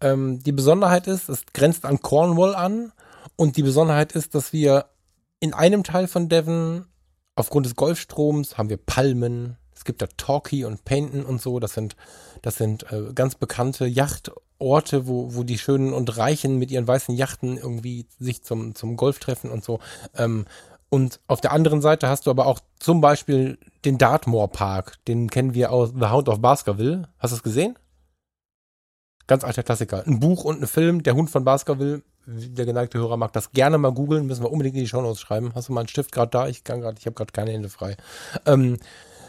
Ähm, 0.00 0.42
die 0.42 0.52
Besonderheit 0.52 1.06
ist, 1.06 1.28
es 1.28 1.46
grenzt 1.52 1.84
an 1.84 2.00
Cornwall 2.00 2.56
an. 2.56 2.92
Und 3.36 3.56
die 3.56 3.62
Besonderheit 3.62 4.12
ist, 4.12 4.34
dass 4.34 4.52
wir 4.52 4.86
in 5.38 5.54
einem 5.54 5.84
Teil 5.84 6.08
von 6.08 6.28
Devon 6.28 6.86
aufgrund 7.36 7.66
des 7.66 7.76
Golfstroms 7.76 8.58
haben 8.58 8.70
wir 8.70 8.76
Palmen. 8.76 9.56
Es 9.84 9.86
gibt 9.86 10.00
da 10.00 10.06
Torquay 10.16 10.64
und 10.64 10.86
Paynton 10.86 11.26
und 11.26 11.42
so. 11.42 11.60
Das 11.60 11.74
sind, 11.74 11.94
das 12.40 12.56
sind 12.56 12.90
äh, 12.90 13.12
ganz 13.14 13.34
bekannte 13.34 13.84
Yachtorte, 13.84 15.06
wo, 15.06 15.34
wo 15.34 15.42
die 15.42 15.58
Schönen 15.58 15.92
und 15.92 16.16
Reichen 16.16 16.58
mit 16.58 16.70
ihren 16.70 16.88
weißen 16.88 17.14
Yachten 17.14 17.58
irgendwie 17.58 18.06
sich 18.18 18.42
zum, 18.42 18.74
zum 18.74 18.96
Golf 18.96 19.18
treffen 19.18 19.50
und 19.50 19.62
so. 19.62 19.80
Ähm, 20.16 20.46
und 20.88 21.20
auf 21.26 21.42
der 21.42 21.52
anderen 21.52 21.82
Seite 21.82 22.08
hast 22.08 22.24
du 22.24 22.30
aber 22.30 22.46
auch 22.46 22.60
zum 22.78 23.02
Beispiel 23.02 23.58
den 23.84 23.98
Dartmoor 23.98 24.48
Park. 24.48 25.04
Den 25.06 25.28
kennen 25.28 25.52
wir 25.52 25.70
aus 25.70 25.90
The 25.94 26.06
Hound 26.06 26.30
of 26.30 26.40
Baskerville. 26.40 27.06
Hast 27.18 27.32
du 27.32 27.36
es 27.36 27.42
gesehen? 27.42 27.78
Ganz 29.26 29.44
alter 29.44 29.64
Klassiker. 29.64 30.02
Ein 30.06 30.18
Buch 30.18 30.44
und 30.44 30.62
ein 30.62 30.66
Film, 30.66 31.02
Der 31.02 31.14
Hund 31.14 31.28
von 31.28 31.44
Baskerville. 31.44 32.00
Der 32.26 32.64
geneigte 32.64 32.96
Hörer 32.96 33.18
mag 33.18 33.34
das 33.34 33.52
gerne 33.52 33.76
mal 33.76 33.92
googeln, 33.92 34.24
müssen 34.24 34.44
wir 34.44 34.50
unbedingt 34.50 34.76
in 34.76 34.84
die 34.84 34.88
Shownotes 34.88 35.20
schreiben. 35.20 35.52
Hast 35.54 35.68
du 35.68 35.74
mal 35.74 35.80
einen 35.80 35.88
Stift 35.88 36.10
gerade 36.10 36.30
da? 36.30 36.48
Ich 36.48 36.64
kann 36.64 36.80
gerade, 36.80 36.96
ich 36.98 37.04
habe 37.04 37.14
gerade 37.14 37.32
keine 37.32 37.50
Hände 37.50 37.68
frei. 37.68 37.98
Ähm, 38.46 38.78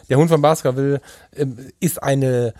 der 0.09 0.17
Hund 0.17 0.29
von 0.29 0.41
Baskerville 0.41 1.01
äh, 1.31 1.45
ist 1.79 2.01
eine 2.01 2.53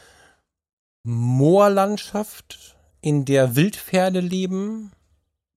Moorlandschaft, 1.03 2.75
in 3.05 3.23
der 3.23 3.55
Wildpferde 3.55 4.19
leben. 4.19 4.91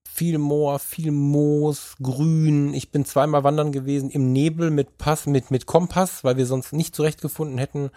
Viel 0.07 0.37
Moor, 0.37 0.79
viel 0.79 1.13
Moos, 1.13 1.95
Grün. 2.03 2.75
Ich 2.75 2.91
bin 2.91 3.07
zweimal 3.07 3.43
wandern 3.43 3.73
gewesen 3.73 4.11
im 4.11 4.35
Nebel 4.35 4.71
mit 4.71 4.99
Pass, 4.99 5.25
mit, 5.25 5.51
mit 5.51 5.65
Kompass, 5.65 6.25
weil 6.25 6.37
wir 6.37 6.45
sonst 6.45 6.75
nicht 6.75 6.95
zurechtgefunden 6.95 7.57
hätten. 7.57 7.89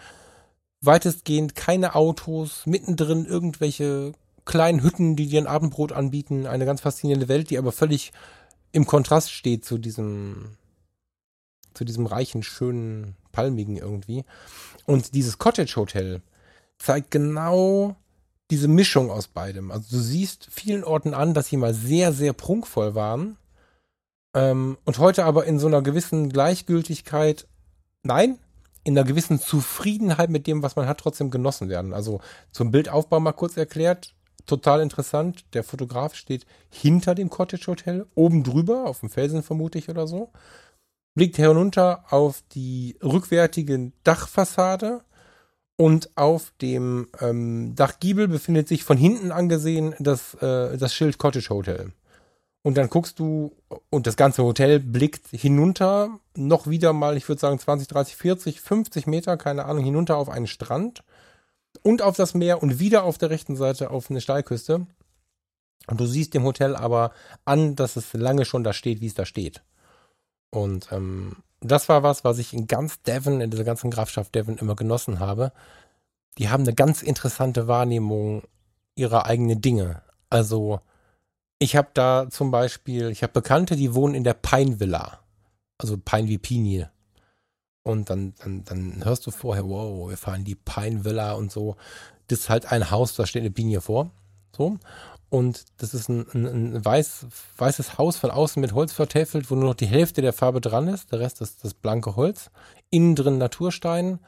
Weitestgehend 0.80 1.54
keine 1.54 1.94
Autos, 1.94 2.64
mittendrin 2.64 3.26
irgendwelche 3.26 4.12
kleinen 4.46 4.82
Hütten, 4.82 5.16
die 5.16 5.26
dir 5.26 5.42
ein 5.42 5.46
Abendbrot 5.46 5.92
anbieten. 5.92 6.46
Eine 6.46 6.64
ganz 6.64 6.80
faszinierende 6.80 7.28
Welt, 7.28 7.50
die 7.50 7.58
aber 7.58 7.72
völlig 7.72 8.12
im 8.72 8.86
Kontrast 8.86 9.32
steht 9.32 9.66
zu 9.66 9.76
diesem, 9.76 10.56
zu 11.74 11.84
diesem 11.84 12.06
reichen, 12.06 12.42
schönen, 12.42 13.16
palmigen 13.32 13.76
irgendwie. 13.76 14.24
Und 14.86 15.14
dieses 15.14 15.38
Cottage 15.38 15.74
Hotel 15.76 16.22
zeigt 16.78 17.10
genau 17.10 17.96
diese 18.50 18.68
Mischung 18.68 19.10
aus 19.10 19.28
beidem. 19.28 19.70
Also 19.70 19.96
du 19.96 20.02
siehst 20.02 20.48
vielen 20.50 20.84
Orten 20.84 21.14
an, 21.14 21.34
dass 21.34 21.48
sie 21.48 21.56
mal 21.56 21.74
sehr, 21.74 22.12
sehr 22.12 22.32
prunkvoll 22.32 22.94
waren. 22.94 23.38
Ähm, 24.34 24.76
und 24.84 24.98
heute 24.98 25.24
aber 25.24 25.46
in 25.46 25.58
so 25.58 25.66
einer 25.66 25.82
gewissen 25.82 26.28
Gleichgültigkeit, 26.28 27.46
nein, 28.02 28.38
in 28.84 28.96
einer 28.98 29.06
gewissen 29.06 29.38
Zufriedenheit 29.40 30.30
mit 30.30 30.46
dem, 30.46 30.62
was 30.62 30.76
man 30.76 30.86
hat, 30.86 30.98
trotzdem 30.98 31.30
genossen 31.30 31.68
werden. 31.68 31.94
Also 31.94 32.20
zum 32.50 32.70
Bildaufbau 32.70 33.20
mal 33.20 33.32
kurz 33.32 33.56
erklärt 33.56 34.14
total 34.46 34.80
interessant. 34.80 35.44
Der 35.54 35.64
Fotograf 35.64 36.14
steht 36.14 36.46
hinter 36.68 37.14
dem 37.14 37.30
Cottage 37.30 37.66
Hotel, 37.68 38.06
oben 38.14 38.42
drüber, 38.42 38.86
auf 38.86 39.00
dem 39.00 39.10
Felsen 39.10 39.42
vermute 39.42 39.78
ich 39.78 39.88
oder 39.88 40.06
so, 40.06 40.30
blickt 41.14 41.38
herunter 41.38 42.04
auf 42.10 42.42
die 42.52 42.96
rückwärtige 43.02 43.92
Dachfassade 44.04 45.02
und 45.76 46.16
auf 46.16 46.52
dem 46.60 47.08
ähm, 47.20 47.74
Dachgiebel 47.74 48.28
befindet 48.28 48.68
sich 48.68 48.84
von 48.84 48.96
hinten 48.96 49.32
angesehen 49.32 49.94
das, 49.98 50.34
äh, 50.34 50.76
das 50.76 50.94
Schild 50.94 51.18
Cottage 51.18 51.50
Hotel. 51.50 51.92
Und 52.62 52.76
dann 52.76 52.88
guckst 52.88 53.18
du, 53.18 53.52
und 53.90 54.06
das 54.06 54.16
ganze 54.16 54.44
Hotel 54.44 54.78
blickt 54.78 55.28
hinunter, 55.28 56.20
noch 56.36 56.68
wieder 56.68 56.92
mal, 56.92 57.16
ich 57.16 57.28
würde 57.28 57.40
sagen 57.40 57.58
20, 57.58 57.88
30, 57.88 58.16
40, 58.16 58.60
50 58.60 59.06
Meter, 59.08 59.36
keine 59.36 59.64
Ahnung, 59.64 59.82
hinunter 59.82 60.16
auf 60.16 60.28
einen 60.28 60.46
Strand 60.46 61.02
und 61.82 62.02
auf 62.02 62.16
das 62.16 62.34
Meer 62.34 62.62
und 62.62 62.78
wieder 62.78 63.02
auf 63.02 63.18
der 63.18 63.30
rechten 63.30 63.56
Seite 63.56 63.90
auf 63.90 64.10
eine 64.10 64.20
Steilküste. 64.20 64.86
Und 65.88 66.00
du 66.00 66.06
siehst 66.06 66.34
dem 66.34 66.44
Hotel 66.44 66.76
aber 66.76 67.10
an, 67.44 67.74
dass 67.74 67.96
es 67.96 68.12
lange 68.12 68.44
schon 68.44 68.62
da 68.62 68.72
steht, 68.72 69.00
wie 69.00 69.08
es 69.08 69.14
da 69.14 69.26
steht. 69.26 69.62
Und 70.52 70.92
ähm, 70.92 71.36
das 71.60 71.88
war 71.88 72.02
was, 72.02 72.24
was 72.24 72.38
ich 72.38 72.52
in 72.52 72.66
ganz 72.66 73.02
Devon, 73.02 73.40
in 73.40 73.50
dieser 73.50 73.64
ganzen 73.64 73.90
Grafschaft 73.90 74.34
Devon 74.34 74.58
immer 74.58 74.76
genossen 74.76 75.18
habe. 75.18 75.52
Die 76.38 76.48
haben 76.48 76.62
eine 76.62 76.74
ganz 76.74 77.02
interessante 77.02 77.66
Wahrnehmung 77.66 78.42
ihrer 78.94 79.26
eigenen 79.26 79.60
Dinge. 79.60 80.02
Also 80.30 80.80
ich 81.58 81.76
habe 81.76 81.88
da 81.94 82.28
zum 82.30 82.50
Beispiel, 82.50 83.10
ich 83.10 83.22
habe 83.22 83.32
Bekannte, 83.32 83.76
die 83.76 83.94
wohnen 83.94 84.14
in 84.14 84.24
der 84.24 84.34
Pine 84.34 84.78
Villa. 84.80 85.20
Also 85.78 85.96
Pine 85.96 86.28
wie 86.28 86.38
Pinie. 86.38 86.90
Und 87.82 88.10
dann, 88.10 88.34
dann, 88.38 88.64
dann 88.64 89.04
hörst 89.04 89.26
du 89.26 89.30
vorher, 89.30 89.68
wow, 89.68 90.08
wir 90.08 90.16
fahren 90.16 90.44
die 90.44 90.54
Pine 90.54 91.04
Villa 91.04 91.32
und 91.32 91.50
so. 91.50 91.76
Das 92.28 92.40
ist 92.40 92.50
halt 92.50 92.70
ein 92.70 92.90
Haus, 92.90 93.14
da 93.14 93.26
steht 93.26 93.42
eine 93.42 93.50
Pinie 93.50 93.80
vor. 93.80 94.10
So. 94.56 94.78
Und 95.32 95.64
das 95.78 95.94
ist 95.94 96.10
ein, 96.10 96.26
ein, 96.34 96.44
ein 96.76 96.84
weiß, 96.84 97.24
weißes 97.56 97.96
Haus 97.96 98.18
von 98.18 98.30
außen 98.30 98.60
mit 98.60 98.74
Holz 98.74 98.92
vertäfelt, 98.92 99.50
wo 99.50 99.54
nur 99.54 99.64
noch 99.64 99.74
die 99.74 99.86
Hälfte 99.86 100.20
der 100.20 100.34
Farbe 100.34 100.60
dran 100.60 100.88
ist. 100.88 101.10
Der 101.10 101.20
Rest 101.20 101.40
ist 101.40 101.64
das 101.64 101.72
blanke 101.72 102.16
Holz. 102.16 102.50
Innen 102.90 103.16
drin 103.16 103.38
Naturstein. 103.38 104.18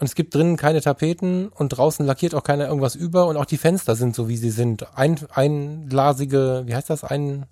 Und 0.00 0.06
es 0.08 0.16
gibt 0.16 0.34
drinnen 0.34 0.56
keine 0.56 0.80
Tapeten 0.80 1.50
und 1.50 1.68
draußen 1.68 2.04
lackiert 2.04 2.34
auch 2.34 2.42
keiner 2.42 2.66
irgendwas 2.66 2.96
über. 2.96 3.28
Und 3.28 3.36
auch 3.36 3.44
die 3.44 3.58
Fenster 3.58 3.94
sind 3.94 4.16
so, 4.16 4.28
wie 4.28 4.36
sie 4.36 4.50
sind. 4.50 4.98
Ein, 4.98 5.20
einglasige, 5.30 6.64
wie 6.66 6.74
heißt 6.74 6.90
das? 6.90 7.04
Ein, 7.04 7.46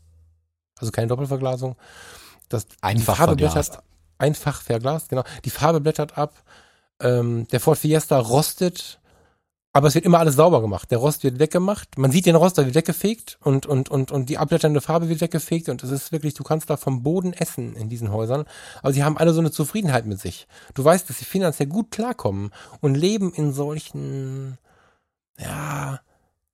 also 0.76 0.90
keine 0.90 1.06
Doppelverglasung. 1.06 1.76
Das, 2.48 2.66
Einfach 2.80 3.14
die 3.14 3.18
Farbe 3.18 3.36
blättert, 3.36 3.78
einfach 4.18 4.60
verglast, 4.60 5.08
genau. 5.08 5.22
Die 5.44 5.50
Farbe 5.50 5.80
blättert 5.80 6.18
ab. 6.18 6.34
Ähm, 7.00 7.46
der 7.52 7.60
Ford 7.60 7.78
Fiesta 7.78 8.18
rostet, 8.18 8.99
aber 9.72 9.86
es 9.86 9.94
wird 9.94 10.04
immer 10.04 10.18
alles 10.18 10.34
sauber 10.34 10.60
gemacht. 10.60 10.90
Der 10.90 10.98
Rost 10.98 11.22
wird 11.22 11.38
weggemacht. 11.38 11.96
Man 11.96 12.10
sieht 12.10 12.26
den 12.26 12.34
Rost, 12.34 12.58
der 12.58 12.64
wird 12.66 12.74
weggefegt 12.74 13.38
und, 13.42 13.66
und, 13.66 13.88
und, 13.88 14.10
und 14.10 14.28
die 14.28 14.38
abblätternde 14.38 14.80
Farbe 14.80 15.08
wird 15.08 15.20
weggefegt 15.20 15.68
und 15.68 15.82
es 15.84 15.90
ist 15.90 16.10
wirklich, 16.10 16.34
du 16.34 16.42
kannst 16.42 16.68
da 16.70 16.76
vom 16.76 17.02
Boden 17.04 17.32
essen 17.32 17.76
in 17.76 17.88
diesen 17.88 18.10
Häusern. 18.10 18.44
Aber 18.82 18.92
sie 18.92 19.04
haben 19.04 19.16
alle 19.16 19.32
so 19.32 19.40
eine 19.40 19.52
Zufriedenheit 19.52 20.06
mit 20.06 20.18
sich. 20.18 20.48
Du 20.74 20.84
weißt, 20.84 21.08
dass 21.08 21.18
sie 21.18 21.24
finanziell 21.24 21.68
gut 21.68 21.92
klarkommen 21.92 22.50
und 22.80 22.96
leben 22.96 23.32
in 23.32 23.52
solchen, 23.52 24.58
ja, 25.38 26.00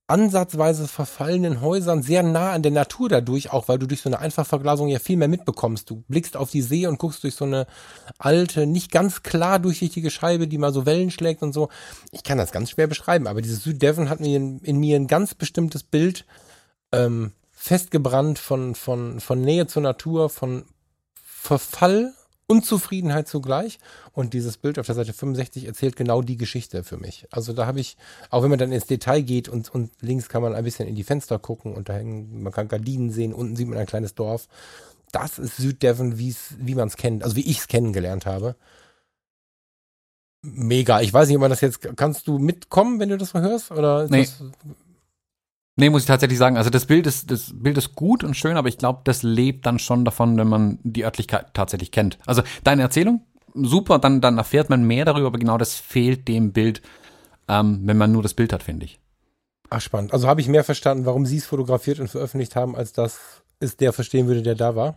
ansatzweise 0.08 0.86
verfallenen 0.86 1.60
Häusern 1.60 2.02
sehr 2.02 2.22
nah 2.22 2.52
an 2.52 2.62
der 2.62 2.70
Natur 2.70 3.08
dadurch, 3.08 3.52
auch 3.52 3.66
weil 3.66 3.78
du 3.78 3.86
durch 3.86 4.02
so 4.02 4.08
eine 4.08 4.20
Einfachverglasung 4.20 4.88
ja 4.88 5.00
viel 5.00 5.16
mehr 5.16 5.26
mitbekommst. 5.28 5.90
Du 5.90 6.04
blickst 6.08 6.36
auf 6.36 6.50
die 6.50 6.62
See 6.62 6.86
und 6.86 6.98
guckst 6.98 7.24
durch 7.24 7.34
so 7.34 7.44
eine 7.44 7.66
alte, 8.18 8.66
nicht 8.66 8.92
ganz 8.92 9.24
klar 9.24 9.58
durchsichtige 9.58 10.10
Scheibe, 10.10 10.46
die 10.46 10.58
mal 10.58 10.72
so 10.72 10.86
Wellen 10.86 11.10
schlägt 11.10 11.42
und 11.42 11.52
so. 11.52 11.70
Ich 12.12 12.22
kann 12.22 12.38
das 12.38 12.52
ganz 12.52 12.70
schwer 12.70 12.86
beschreiben, 12.86 13.26
aber 13.26 13.42
dieses 13.42 13.64
Süddevon 13.64 14.08
hat 14.08 14.20
mir 14.20 14.36
in, 14.36 14.60
in, 14.60 14.78
mir 14.78 14.96
ein 14.96 15.08
ganz 15.08 15.34
bestimmtes 15.34 15.82
Bild 15.82 16.24
ähm, 16.92 17.32
festgebrannt 17.52 18.38
von, 18.38 18.76
von, 18.76 19.18
von 19.18 19.40
Nähe 19.40 19.66
zur 19.66 19.82
Natur, 19.82 20.30
von 20.30 20.66
Verfall 21.24 22.14
Unzufriedenheit 22.48 23.28
zugleich. 23.28 23.78
Und 24.12 24.34
dieses 24.34 24.56
Bild 24.56 24.78
auf 24.78 24.86
der 24.86 24.94
Seite 24.94 25.12
65 25.12 25.66
erzählt 25.66 25.96
genau 25.96 26.22
die 26.22 26.36
Geschichte 26.36 26.84
für 26.84 26.96
mich. 26.96 27.26
Also 27.30 27.52
da 27.52 27.66
habe 27.66 27.80
ich, 27.80 27.96
auch 28.30 28.42
wenn 28.42 28.50
man 28.50 28.58
dann 28.58 28.72
ins 28.72 28.86
Detail 28.86 29.22
geht 29.22 29.48
und, 29.48 29.74
und 29.74 29.90
links 30.00 30.28
kann 30.28 30.42
man 30.42 30.54
ein 30.54 30.64
bisschen 30.64 30.88
in 30.88 30.94
die 30.94 31.04
Fenster 31.04 31.38
gucken 31.38 31.74
und 31.74 31.88
da 31.88 31.94
hängen, 31.94 32.42
man 32.42 32.52
kann 32.52 32.68
Gardinen 32.68 33.10
sehen, 33.10 33.32
unten 33.32 33.56
sieht 33.56 33.68
man 33.68 33.78
ein 33.78 33.86
kleines 33.86 34.14
Dorf. 34.14 34.48
Das 35.12 35.38
ist 35.38 35.56
Süddevon, 35.56 36.18
wie 36.18 36.74
man 36.74 36.88
es 36.88 36.96
kennt, 36.96 37.24
also 37.24 37.36
wie 37.36 37.48
ich 37.48 37.58
es 37.58 37.68
kennengelernt 37.68 38.26
habe. 38.26 38.56
Mega. 40.42 41.00
Ich 41.00 41.12
weiß 41.12 41.26
nicht, 41.28 41.36
ob 41.36 41.40
man 41.40 41.50
das 41.50 41.60
jetzt, 41.60 41.80
kannst 41.96 42.28
du 42.28 42.38
mitkommen, 42.38 43.00
wenn 43.00 43.08
du 43.08 43.16
das 43.18 43.34
mal 43.34 43.42
hörst? 43.42 43.72
Oder 43.72 44.06
nee. 44.08 44.22
Das, 44.22 44.42
Nee, 45.76 45.90
muss 45.90 46.02
ich 46.02 46.08
tatsächlich 46.08 46.38
sagen. 46.38 46.56
Also 46.56 46.70
das 46.70 46.86
Bild 46.86 47.06
ist, 47.06 47.30
das 47.30 47.52
Bild 47.54 47.76
ist 47.76 47.94
gut 47.94 48.24
und 48.24 48.34
schön, 48.34 48.56
aber 48.56 48.68
ich 48.68 48.78
glaube, 48.78 49.02
das 49.04 49.22
lebt 49.22 49.66
dann 49.66 49.78
schon 49.78 50.06
davon, 50.06 50.36
wenn 50.38 50.48
man 50.48 50.78
die 50.82 51.04
Örtlichkeit 51.04 51.52
tatsächlich 51.52 51.92
kennt. 51.92 52.18
Also 52.24 52.42
deine 52.64 52.80
Erzählung, 52.80 53.20
super, 53.54 53.98
dann, 53.98 54.22
dann 54.22 54.38
erfährt 54.38 54.70
man 54.70 54.86
mehr 54.86 55.04
darüber, 55.04 55.26
aber 55.26 55.38
genau 55.38 55.58
das 55.58 55.74
fehlt 55.74 56.28
dem 56.28 56.52
Bild, 56.52 56.80
ähm, 57.48 57.82
wenn 57.84 57.98
man 57.98 58.10
nur 58.10 58.22
das 58.22 58.32
Bild 58.32 58.54
hat, 58.54 58.62
finde 58.62 58.86
ich. 58.86 58.98
Ach, 59.68 59.80
spannend. 59.80 60.14
Also 60.14 60.28
habe 60.28 60.40
ich 60.40 60.48
mehr 60.48 60.64
verstanden, 60.64 61.04
warum 61.04 61.26
sie 61.26 61.38
es 61.38 61.46
fotografiert 61.46 62.00
und 62.00 62.08
veröffentlicht 62.08 62.56
haben, 62.56 62.74
als 62.74 62.92
das 62.92 63.42
ist 63.60 63.80
der 63.80 63.92
verstehen 63.92 64.28
würde, 64.28 64.42
der 64.42 64.54
da 64.54 64.76
war? 64.76 64.96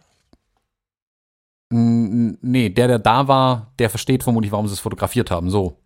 Nee, 1.72 2.70
der, 2.70 2.88
der 2.88 3.00
da 3.00 3.28
war, 3.28 3.74
der 3.80 3.90
versteht 3.90 4.24
vermutlich, 4.24 4.52
warum 4.52 4.68
sie 4.68 4.74
es 4.74 4.80
fotografiert 4.80 5.30
haben. 5.30 5.50
So. 5.50 5.79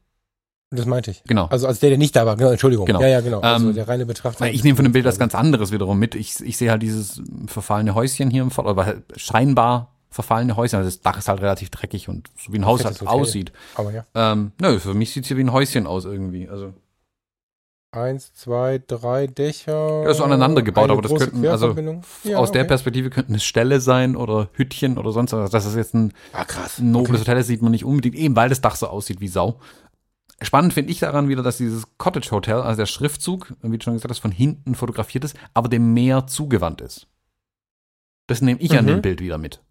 Das 0.75 0.85
meinte 0.85 1.11
ich. 1.11 1.23
Genau. 1.25 1.45
Also 1.47 1.67
als 1.67 1.79
der, 1.79 1.89
der 1.89 1.97
nicht 1.97 2.15
da 2.15 2.25
war, 2.25 2.35
genau, 2.35 2.51
Entschuldigung. 2.51 2.85
Genau. 2.85 3.01
Ja, 3.01 3.07
ja, 3.07 3.21
genau. 3.21 3.39
Also 3.39 3.69
ähm, 3.69 3.75
der 3.75 3.87
reine 3.87 4.05
Betrachter. 4.05 4.49
Ich 4.49 4.63
nehme 4.63 4.75
von 4.75 4.85
dem 4.85 4.91
Bild 4.91 5.05
was 5.05 5.19
ganz 5.19 5.35
anderes 5.35 5.71
wiederum 5.71 5.99
mit. 5.99 6.15
Ich, 6.15 6.39
ich 6.41 6.57
sehe 6.57 6.71
halt 6.71 6.81
dieses 6.81 7.21
verfallene 7.47 7.95
Häuschen 7.95 8.29
hier 8.29 8.41
im 8.41 8.51
Vorder, 8.51 8.71
aber 8.71 8.85
halt 8.85 9.03
scheinbar 9.15 9.89
verfallene 10.09 10.55
Häuschen. 10.55 10.77
Also 10.77 10.89
das 10.89 11.01
Dach 11.01 11.17
ist 11.17 11.27
halt 11.27 11.41
relativ 11.41 11.69
dreckig 11.69 12.09
und 12.09 12.29
so 12.37 12.53
wie 12.53 12.57
ein 12.57 12.65
Haus 12.65 12.85
halt 12.85 13.05
aussieht. 13.05 13.51
Aber 13.75 13.91
ja. 13.91 14.05
Ähm, 14.15 14.51
nö, 14.61 14.79
für 14.79 14.93
mich 14.93 15.11
sieht's 15.11 15.27
hier 15.27 15.37
wie 15.37 15.43
ein 15.43 15.53
Häuschen 15.53 15.87
aus 15.87 16.05
irgendwie. 16.05 16.47
Also 16.49 16.73
Eins, 17.93 18.33
zwei, 18.33 18.81
drei 18.87 19.27
Dächer. 19.27 20.03
Ja, 20.03 20.13
so 20.15 20.23
aneinander 20.23 20.63
gebaut, 20.63 20.89
aber 20.89 21.03
das 21.03 21.13
könnten, 21.13 21.45
also 21.45 21.75
ja, 22.23 22.39
aus 22.39 22.49
okay. 22.49 22.57
der 22.57 22.63
Perspektive 22.63 23.11
könnten 23.11 23.35
es 23.35 23.43
Ställe 23.43 23.81
sein 23.81 24.15
oder 24.15 24.49
Hüttchen 24.53 24.97
oder 24.97 25.11
sonst 25.11 25.31
was. 25.33 25.51
Das 25.51 25.67
ist 25.67 25.75
jetzt 25.75 25.93
ein, 25.93 26.11
ah, 26.33 26.43
krass. 26.43 26.79
ein 26.79 26.89
nobles 26.89 27.09
okay. 27.09 27.19
Hotel, 27.19 27.35
das 27.35 27.47
sieht 27.47 27.61
man 27.61 27.71
nicht 27.71 27.85
unbedingt, 27.85 28.15
eben 28.15 28.35
weil 28.35 28.49
das 28.49 28.61
Dach 28.61 28.75
so 28.75 28.87
aussieht 28.87 29.21
wie 29.21 29.27
Sau. 29.27 29.59
Spannend 30.41 30.73
finde 30.73 30.91
ich 30.91 30.99
daran 30.99 31.29
wieder, 31.29 31.43
dass 31.43 31.57
dieses 31.57 31.83
Cottage 31.97 32.31
Hotel, 32.31 32.55
also 32.55 32.77
der 32.77 32.85
Schriftzug, 32.85 33.53
wie 33.61 33.77
du 33.77 33.83
schon 33.83 33.93
gesagt 33.93 34.11
hast, 34.11 34.19
von 34.19 34.31
hinten 34.31 34.75
fotografiert 34.75 35.23
ist, 35.23 35.37
aber 35.53 35.69
dem 35.69 35.93
Meer 35.93 36.27
zugewandt 36.27 36.81
ist. 36.81 37.07
Das 38.27 38.41
nehme 38.41 38.59
ich 38.59 38.71
mhm. 38.71 38.77
an 38.79 38.87
dem 38.87 39.01
Bild 39.01 39.21
wieder 39.21 39.37
mit. 39.37 39.61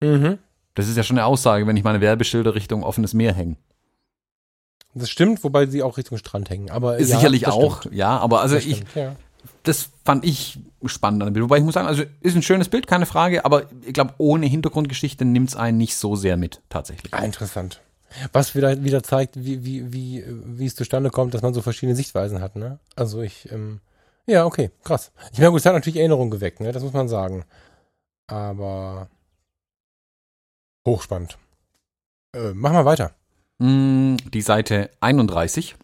Mhm. 0.00 0.38
Das 0.74 0.88
ist 0.88 0.96
ja 0.96 1.02
schon 1.02 1.18
eine 1.18 1.26
Aussage, 1.26 1.66
wenn 1.66 1.76
ich 1.76 1.84
meine 1.84 2.00
Werbeschilder 2.00 2.54
Richtung 2.54 2.84
offenes 2.84 3.12
Meer 3.12 3.34
hänge. 3.34 3.56
Das 4.94 5.10
stimmt, 5.10 5.42
wobei 5.44 5.66
sie 5.66 5.82
auch 5.82 5.98
Richtung 5.98 6.18
Strand 6.18 6.50
hängen. 6.50 6.70
Aber 6.70 6.98
ja, 6.98 7.04
sicherlich 7.04 7.46
auch, 7.46 7.80
stimmt. 7.80 7.94
ja. 7.94 8.16
Aber 8.18 8.40
also 8.40 8.54
das 8.54 8.64
ich, 8.64 8.76
stimmt, 8.76 8.94
ja. 8.94 9.16
das 9.64 9.90
fand 10.04 10.24
ich 10.24 10.58
spannend 10.84 11.22
an 11.22 11.30
dem 11.30 11.34
Bild. 11.34 11.44
Wobei 11.44 11.58
ich 11.58 11.64
muss 11.64 11.74
sagen, 11.74 11.88
also 11.88 12.04
ist 12.20 12.36
ein 12.36 12.42
schönes 12.42 12.68
Bild, 12.68 12.86
keine 12.86 13.06
Frage. 13.06 13.44
Aber 13.44 13.64
ich 13.84 13.92
glaube, 13.92 14.14
ohne 14.18 14.46
Hintergrundgeschichte 14.46 15.24
nimmt 15.24 15.50
es 15.50 15.56
einen 15.56 15.78
nicht 15.78 15.96
so 15.96 16.16
sehr 16.16 16.36
mit, 16.36 16.62
tatsächlich. 16.68 17.12
Ah, 17.12 17.24
interessant. 17.24 17.80
Was 18.32 18.54
wieder, 18.54 18.82
wieder 18.82 19.02
zeigt, 19.02 19.36
wie, 19.36 19.64
wie, 19.64 19.92
wie, 19.92 20.24
wie 20.26 20.66
es 20.66 20.74
zustande 20.74 21.10
kommt, 21.10 21.34
dass 21.34 21.42
man 21.42 21.54
so 21.54 21.62
verschiedene 21.62 21.96
Sichtweisen 21.96 22.40
hat, 22.40 22.56
ne? 22.56 22.78
Also 22.96 23.22
ich, 23.22 23.50
ähm, 23.52 23.80
ja, 24.26 24.44
okay, 24.44 24.70
krass. 24.84 25.12
Ich 25.32 25.38
meine, 25.38 25.50
gut, 25.50 25.60
es 25.60 25.66
hat 25.66 25.74
natürlich 25.74 25.98
Erinnerungen 25.98 26.30
geweckt, 26.30 26.60
ne? 26.60 26.72
Das 26.72 26.82
muss 26.82 26.92
man 26.92 27.08
sagen. 27.08 27.44
Aber 28.26 29.08
hochspannend. 30.86 31.38
Äh, 32.34 32.52
mach 32.54 32.72
mal 32.72 32.84
weiter. 32.84 33.12
Mm, 33.58 34.16
die 34.32 34.42
Seite 34.42 34.90
31. 35.00 35.76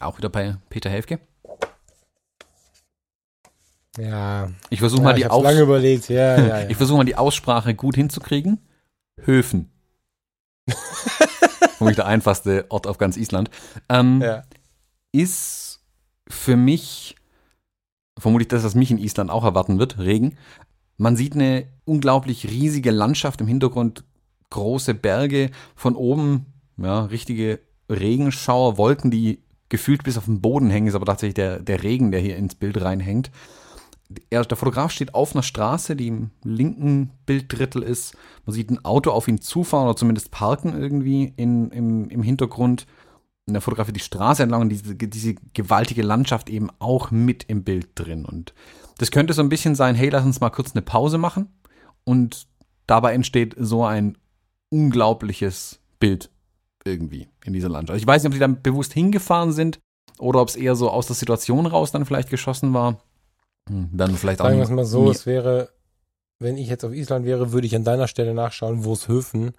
Auch 0.00 0.18
wieder 0.18 0.28
bei 0.28 0.56
Peter 0.68 0.90
Helfke. 0.90 1.20
Ja. 3.98 4.50
Ich 4.68 4.80
versuche 4.80 5.00
ja, 5.00 5.04
mal 5.04 5.14
die 5.14 5.22
lange 5.22 5.60
überlegt. 5.60 6.08
Ja, 6.08 6.36
ja, 6.36 6.46
ja. 6.60 6.68
ich 6.68 6.76
versuche 6.76 6.98
mal 6.98 7.04
die 7.04 7.16
Aussprache 7.16 7.74
gut 7.74 7.96
hinzukriegen. 7.96 8.60
Höfen. 9.22 9.70
Vermutlich 11.76 11.96
der 11.96 12.06
einfachste 12.06 12.66
Ort 12.70 12.86
auf 12.86 12.98
ganz 12.98 13.16
Island. 13.16 13.50
Ähm, 13.88 14.20
ja. 14.22 14.42
Ist 15.12 15.80
für 16.28 16.56
mich 16.56 17.16
vermutlich 18.18 18.48
das, 18.48 18.64
was 18.64 18.74
mich 18.74 18.90
in 18.90 18.98
Island 18.98 19.30
auch 19.30 19.44
erwarten 19.44 19.78
wird, 19.78 19.98
Regen. 19.98 20.36
Man 20.96 21.16
sieht 21.16 21.34
eine 21.34 21.66
unglaublich 21.84 22.48
riesige 22.48 22.90
Landschaft 22.90 23.40
im 23.40 23.46
Hintergrund, 23.46 24.04
große 24.50 24.94
Berge, 24.94 25.50
von 25.74 25.94
oben, 25.94 26.46
ja, 26.78 27.04
richtige 27.04 27.60
Regenschauer, 27.90 28.78
Wolken, 28.78 29.10
die 29.10 29.42
gefühlt 29.68 30.04
bis 30.04 30.16
auf 30.16 30.24
den 30.24 30.40
Boden 30.40 30.70
hängen, 30.70 30.86
ist 30.86 30.94
aber 30.94 31.06
tatsächlich 31.06 31.34
der, 31.34 31.60
der 31.60 31.82
Regen, 31.82 32.12
der 32.12 32.20
hier 32.20 32.36
ins 32.36 32.54
Bild 32.54 32.80
reinhängt. 32.80 33.30
Er, 34.30 34.44
der 34.44 34.56
Fotograf 34.56 34.92
steht 34.92 35.14
auf 35.14 35.34
einer 35.34 35.42
Straße, 35.42 35.96
die 35.96 36.08
im 36.08 36.30
linken 36.44 37.10
Bilddrittel 37.26 37.82
ist. 37.82 38.16
Man 38.44 38.54
sieht 38.54 38.70
ein 38.70 38.84
Auto 38.84 39.10
auf 39.10 39.26
ihn 39.26 39.40
zufahren 39.40 39.86
oder 39.86 39.96
zumindest 39.96 40.30
parken 40.30 40.80
irgendwie 40.80 41.32
in, 41.36 41.70
im, 41.70 42.08
im 42.08 42.22
Hintergrund. 42.22 42.86
Und 43.46 43.54
er 43.54 43.60
fotografiert 43.60 43.96
die 43.96 44.00
Straße 44.00 44.42
entlang 44.42 44.62
und 44.62 44.68
diese, 44.68 44.94
diese 44.94 45.34
gewaltige 45.54 46.02
Landschaft 46.02 46.50
eben 46.50 46.68
auch 46.78 47.10
mit 47.10 47.44
im 47.44 47.64
Bild 47.64 47.88
drin. 47.94 48.24
Und 48.24 48.54
das 48.98 49.10
könnte 49.10 49.32
so 49.32 49.42
ein 49.42 49.48
bisschen 49.48 49.74
sein, 49.74 49.94
hey, 49.94 50.08
lass 50.08 50.24
uns 50.24 50.40
mal 50.40 50.50
kurz 50.50 50.72
eine 50.74 50.82
Pause 50.82 51.18
machen. 51.18 51.48
Und 52.04 52.46
dabei 52.86 53.12
entsteht 53.12 53.54
so 53.58 53.84
ein 53.84 54.16
unglaubliches 54.70 55.80
Bild 55.98 56.30
irgendwie 56.84 57.28
in 57.44 57.52
dieser 57.52 57.68
Landschaft. 57.68 57.98
Ich 58.00 58.06
weiß 58.06 58.22
nicht, 58.22 58.28
ob 58.28 58.34
sie 58.34 58.40
dann 58.40 58.62
bewusst 58.62 58.92
hingefahren 58.92 59.52
sind 59.52 59.80
oder 60.18 60.40
ob 60.40 60.48
es 60.48 60.56
eher 60.56 60.76
so 60.76 60.90
aus 60.90 61.06
der 61.06 61.16
Situation 61.16 61.66
raus 61.66 61.92
dann 61.92 62.04
vielleicht 62.04 62.30
geschossen 62.30 62.72
war. 62.72 63.00
Dann 63.68 64.16
vielleicht 64.16 64.38
Sagen 64.38 64.60
auch. 64.60 64.66
Sagen 64.66 64.76
wir 64.76 64.82
es 64.82 64.90
mal 64.90 64.98
so, 65.04 65.10
es 65.10 65.26
wäre, 65.26 65.70
wenn 66.38 66.56
ich 66.56 66.68
jetzt 66.68 66.84
auf 66.84 66.92
Island 66.92 67.26
wäre, 67.26 67.52
würde 67.52 67.66
ich 67.66 67.74
an 67.74 67.84
deiner 67.84 68.08
Stelle 68.08 68.34
nachschauen, 68.34 68.84
wo 68.84 68.92
es 68.92 69.08
Höfen 69.08 69.52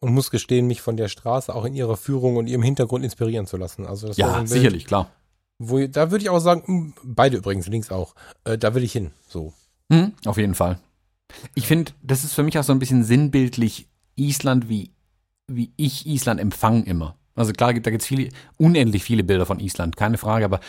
und 0.00 0.12
muss 0.12 0.30
gestehen, 0.30 0.66
mich 0.66 0.82
von 0.82 0.96
der 0.96 1.08
Straße 1.08 1.54
auch 1.54 1.64
in 1.64 1.74
ihrer 1.74 1.96
Führung 1.96 2.36
und 2.36 2.48
ihrem 2.48 2.62
Hintergrund 2.62 3.04
inspirieren 3.04 3.46
zu 3.46 3.56
lassen. 3.56 3.86
Also 3.86 4.08
das 4.08 4.16
ja, 4.16 4.28
so 4.28 4.36
Bild, 4.36 4.48
sicherlich, 4.48 4.86
klar. 4.86 5.10
Wo, 5.58 5.86
da 5.86 6.10
würde 6.10 6.22
ich 6.22 6.30
auch 6.30 6.38
sagen, 6.38 6.62
hm, 6.66 6.94
beide 7.02 7.38
übrigens, 7.38 7.66
links 7.66 7.90
auch, 7.90 8.14
äh, 8.44 8.58
da 8.58 8.74
will 8.74 8.84
ich 8.84 8.92
hin. 8.92 9.12
So. 9.28 9.54
Mhm, 9.88 10.12
auf 10.26 10.36
jeden 10.36 10.54
Fall. 10.54 10.78
Ich 11.54 11.66
finde, 11.66 11.92
das 12.02 12.24
ist 12.24 12.34
für 12.34 12.42
mich 12.42 12.58
auch 12.58 12.64
so 12.64 12.72
ein 12.72 12.78
bisschen 12.78 13.04
sinnbildlich 13.04 13.88
Island, 14.16 14.68
wie 14.68 14.92
wie 15.48 15.72
ich 15.76 16.06
Island 16.06 16.40
empfange 16.40 16.84
immer. 16.84 17.16
Also 17.34 17.52
klar, 17.52 17.72
da 17.74 17.90
gibt 17.90 18.02
es 18.02 18.08
viele, 18.08 18.30
unendlich 18.56 19.04
viele 19.04 19.24
Bilder 19.24 19.46
von 19.46 19.60
Island, 19.60 19.96
keine 19.96 20.18
Frage, 20.18 20.44
aber 20.44 20.60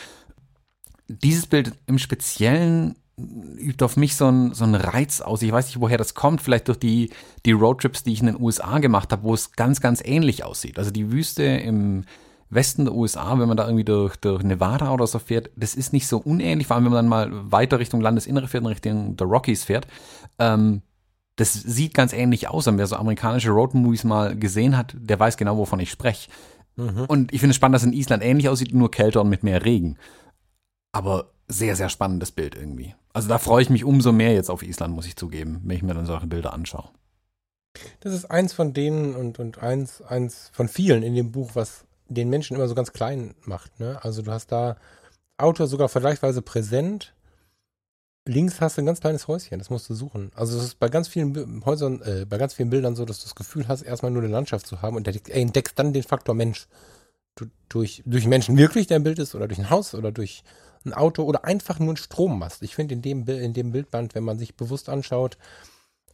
dieses 1.08 1.47
Bild 1.47 1.74
im 1.86 1.97
Speziellen 1.97 2.95
übt 3.18 3.84
auf 3.84 3.97
mich 3.97 4.16
so 4.16 4.28
einen 4.28 4.53
so 4.53 4.66
Reiz 4.66 5.22
aus. 5.22 5.41
Ich 5.41 5.51
weiß 5.51 5.68
nicht, 5.68 5.82
woher 5.82 5.97
das 5.97 6.14
kommt. 6.14 6.41
Vielleicht 6.41 6.68
durch 6.68 6.78
die, 6.78 7.10
die 7.45 7.51
Roadtrips, 7.51 8.03
die 8.03 8.14
ich 8.14 8.20
in 8.20 8.28
den 8.28 8.39
USA 8.39 8.78
gemacht 8.80 9.12
habe, 9.12 9.24
wo 9.24 9.34
es 9.34 9.53
ganz, 9.53 9.82
ganz 9.82 10.01
ähnlich 10.05 10.43
aussieht. 10.43 10.78
Also 10.78 10.91
die 10.91 11.12
Wüste 11.12 11.43
im 11.43 12.05
Westen 12.49 12.86
der 12.86 12.93
USA, 12.93 13.38
wenn 13.39 13.47
man 13.47 13.58
da 13.58 13.66
irgendwie 13.66 13.84
durch, 13.84 14.16
durch 14.18 14.43
Nevada 14.43 14.91
oder 14.91 15.08
so 15.08 15.20
fährt, 15.20 15.49
das 15.55 15.76
ist 15.76 15.93
nicht 15.93 16.08
so 16.08 16.18
unähnlich, 16.18 16.68
vor 16.68 16.76
allem 16.76 16.86
wenn 16.86 16.93
man 16.93 17.10
dann 17.10 17.10
mal 17.10 17.51
weiter 17.51 17.80
Richtung 17.80 18.01
Landesinnere 18.01 18.47
fährt, 18.47 18.64
in 18.64 18.68
Richtung 18.68 19.18
der 19.18 19.28
Rockies 19.28 19.64
fährt. 19.64 19.88
Ähm, 20.39 20.82
das 21.36 21.53
sieht 21.53 21.93
ganz 21.93 22.14
ähnlich 22.14 22.47
aus. 22.47 22.68
Und 22.68 22.78
wer 22.78 22.88
so 22.88 22.95
amerikanische 22.95 23.49
Roadmovies 23.49 24.03
mal 24.03 24.38
gesehen 24.38 24.78
hat, 24.78 24.95
der 24.97 25.20
weiß 25.20 25.38
genau, 25.38 25.58
wovon 25.58 25.80
ich 25.80 25.91
spreche. 25.91 26.30
Mhm. 26.76 27.05
Und 27.08 27.34
ich 27.34 27.39
finde 27.39 27.51
es 27.51 27.55
spannend, 27.55 27.76
dass 27.76 27.84
in 27.84 27.93
Island 27.93 28.24
ähnlich 28.24 28.47
aussieht, 28.47 28.74
nur 28.74 28.91
kälter 28.91 29.22
und 29.22 29.30
mit 29.30 29.43
mehr 29.43 29.66
Regen. 29.66 29.97
Aber 30.91 31.31
sehr, 31.47 31.75
sehr 31.75 31.89
spannendes 31.89 32.31
Bild 32.31 32.55
irgendwie. 32.55 32.95
Also 33.13 33.29
da 33.29 33.38
freue 33.38 33.61
ich 33.61 33.69
mich 33.69 33.83
umso 33.83 34.11
mehr 34.11 34.33
jetzt 34.33 34.49
auf 34.49 34.63
Island, 34.63 34.93
muss 34.93 35.07
ich 35.07 35.15
zugeben, 35.15 35.61
wenn 35.63 35.77
ich 35.77 35.83
mir 35.83 35.93
dann 35.93 36.05
solche 36.05 36.27
Bilder 36.27 36.53
anschaue. 36.53 36.89
Das 37.99 38.13
ist 38.13 38.25
eins 38.25 38.53
von 38.53 38.73
denen 38.73 39.15
und, 39.15 39.39
und 39.39 39.59
eins, 39.59 40.01
eins 40.01 40.49
von 40.53 40.67
vielen 40.67 41.03
in 41.03 41.15
dem 41.15 41.31
Buch, 41.31 41.51
was 41.53 41.85
den 42.07 42.29
Menschen 42.29 42.55
immer 42.55 42.67
so 42.67 42.75
ganz 42.75 42.93
klein 42.93 43.35
macht. 43.41 43.79
Ne? 43.79 43.99
Also 44.01 44.21
du 44.21 44.31
hast 44.31 44.51
da 44.51 44.77
Autor 45.38 45.67
sogar 45.67 45.89
vergleichsweise 45.89 46.41
präsent, 46.41 47.13
links 48.27 48.59
hast 48.61 48.77
du 48.77 48.81
ein 48.81 48.85
ganz 48.85 48.99
kleines 48.99 49.27
Häuschen, 49.27 49.59
das 49.59 49.69
musst 49.69 49.89
du 49.89 49.93
suchen. 49.93 50.31
Also 50.35 50.57
es 50.57 50.63
ist 50.63 50.79
bei 50.79 50.89
ganz 50.89 51.07
vielen 51.07 51.63
Häusern, 51.65 52.01
äh, 52.01 52.25
bei 52.25 52.38
ganz 52.38 52.53
vielen 52.53 52.69
Bildern 52.69 52.95
so, 52.95 53.05
dass 53.05 53.19
du 53.19 53.23
das 53.23 53.35
Gefühl 53.35 53.67
hast, 53.67 53.83
erstmal 53.83 54.11
nur 54.11 54.23
eine 54.23 54.31
Landschaft 54.31 54.67
zu 54.67 54.81
haben 54.81 54.95
und 54.95 55.07
entdeckst 55.07 55.77
dann 55.79 55.93
den 55.93 56.03
Faktor 56.03 56.35
Mensch. 56.35 56.67
Du, 57.35 57.45
durch, 57.69 58.01
durch 58.05 58.25
Menschen 58.25 58.57
wirklich, 58.57 58.88
der 58.88 58.97
im 58.97 59.03
Bild 59.03 59.19
ist, 59.19 59.35
oder 59.35 59.47
durch 59.47 59.59
ein 59.59 59.69
Haus 59.69 59.93
oder 59.93 60.11
durch 60.11 60.43
ein 60.88 60.93
Auto 60.93 61.23
oder 61.23 61.45
einfach 61.45 61.79
nur 61.79 61.93
ein 61.93 61.97
Strommast. 61.97 62.63
Ich 62.63 62.75
finde 62.75 62.95
in 62.95 63.01
dem, 63.01 63.27
in 63.27 63.53
dem 63.53 63.71
Bildband, 63.71 64.15
wenn 64.15 64.23
man 64.23 64.39
sich 64.39 64.55
bewusst 64.55 64.89
anschaut, 64.89 65.38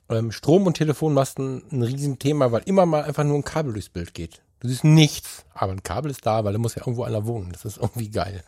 ähm, 0.10 0.32
Strom- 0.32 0.66
und 0.66 0.76
Telefonmasten 0.76 1.64
ein 1.72 1.84
Riesenthema, 1.84 2.52
weil 2.52 2.64
immer 2.66 2.86
mal 2.86 3.04
einfach 3.04 3.24
nur 3.24 3.36
ein 3.36 3.44
Kabel 3.44 3.74
durchs 3.74 3.90
Bild 3.90 4.14
geht. 4.14 4.42
Du 4.60 4.68
siehst 4.68 4.84
nichts, 4.84 5.46
aber 5.54 5.74
ein 5.74 5.84
Kabel 5.84 6.12
ist 6.12 6.26
da, 6.26 6.44
weil 6.44 6.54
da 6.54 6.60
muss 6.60 6.76
ja 6.76 6.82
irgendwo 6.82 7.04
einer 7.04 7.26
wohnen. 7.26 7.52
Das 7.52 7.66
ist 7.66 7.78
irgendwie 7.78 8.10
geil. 8.10 8.44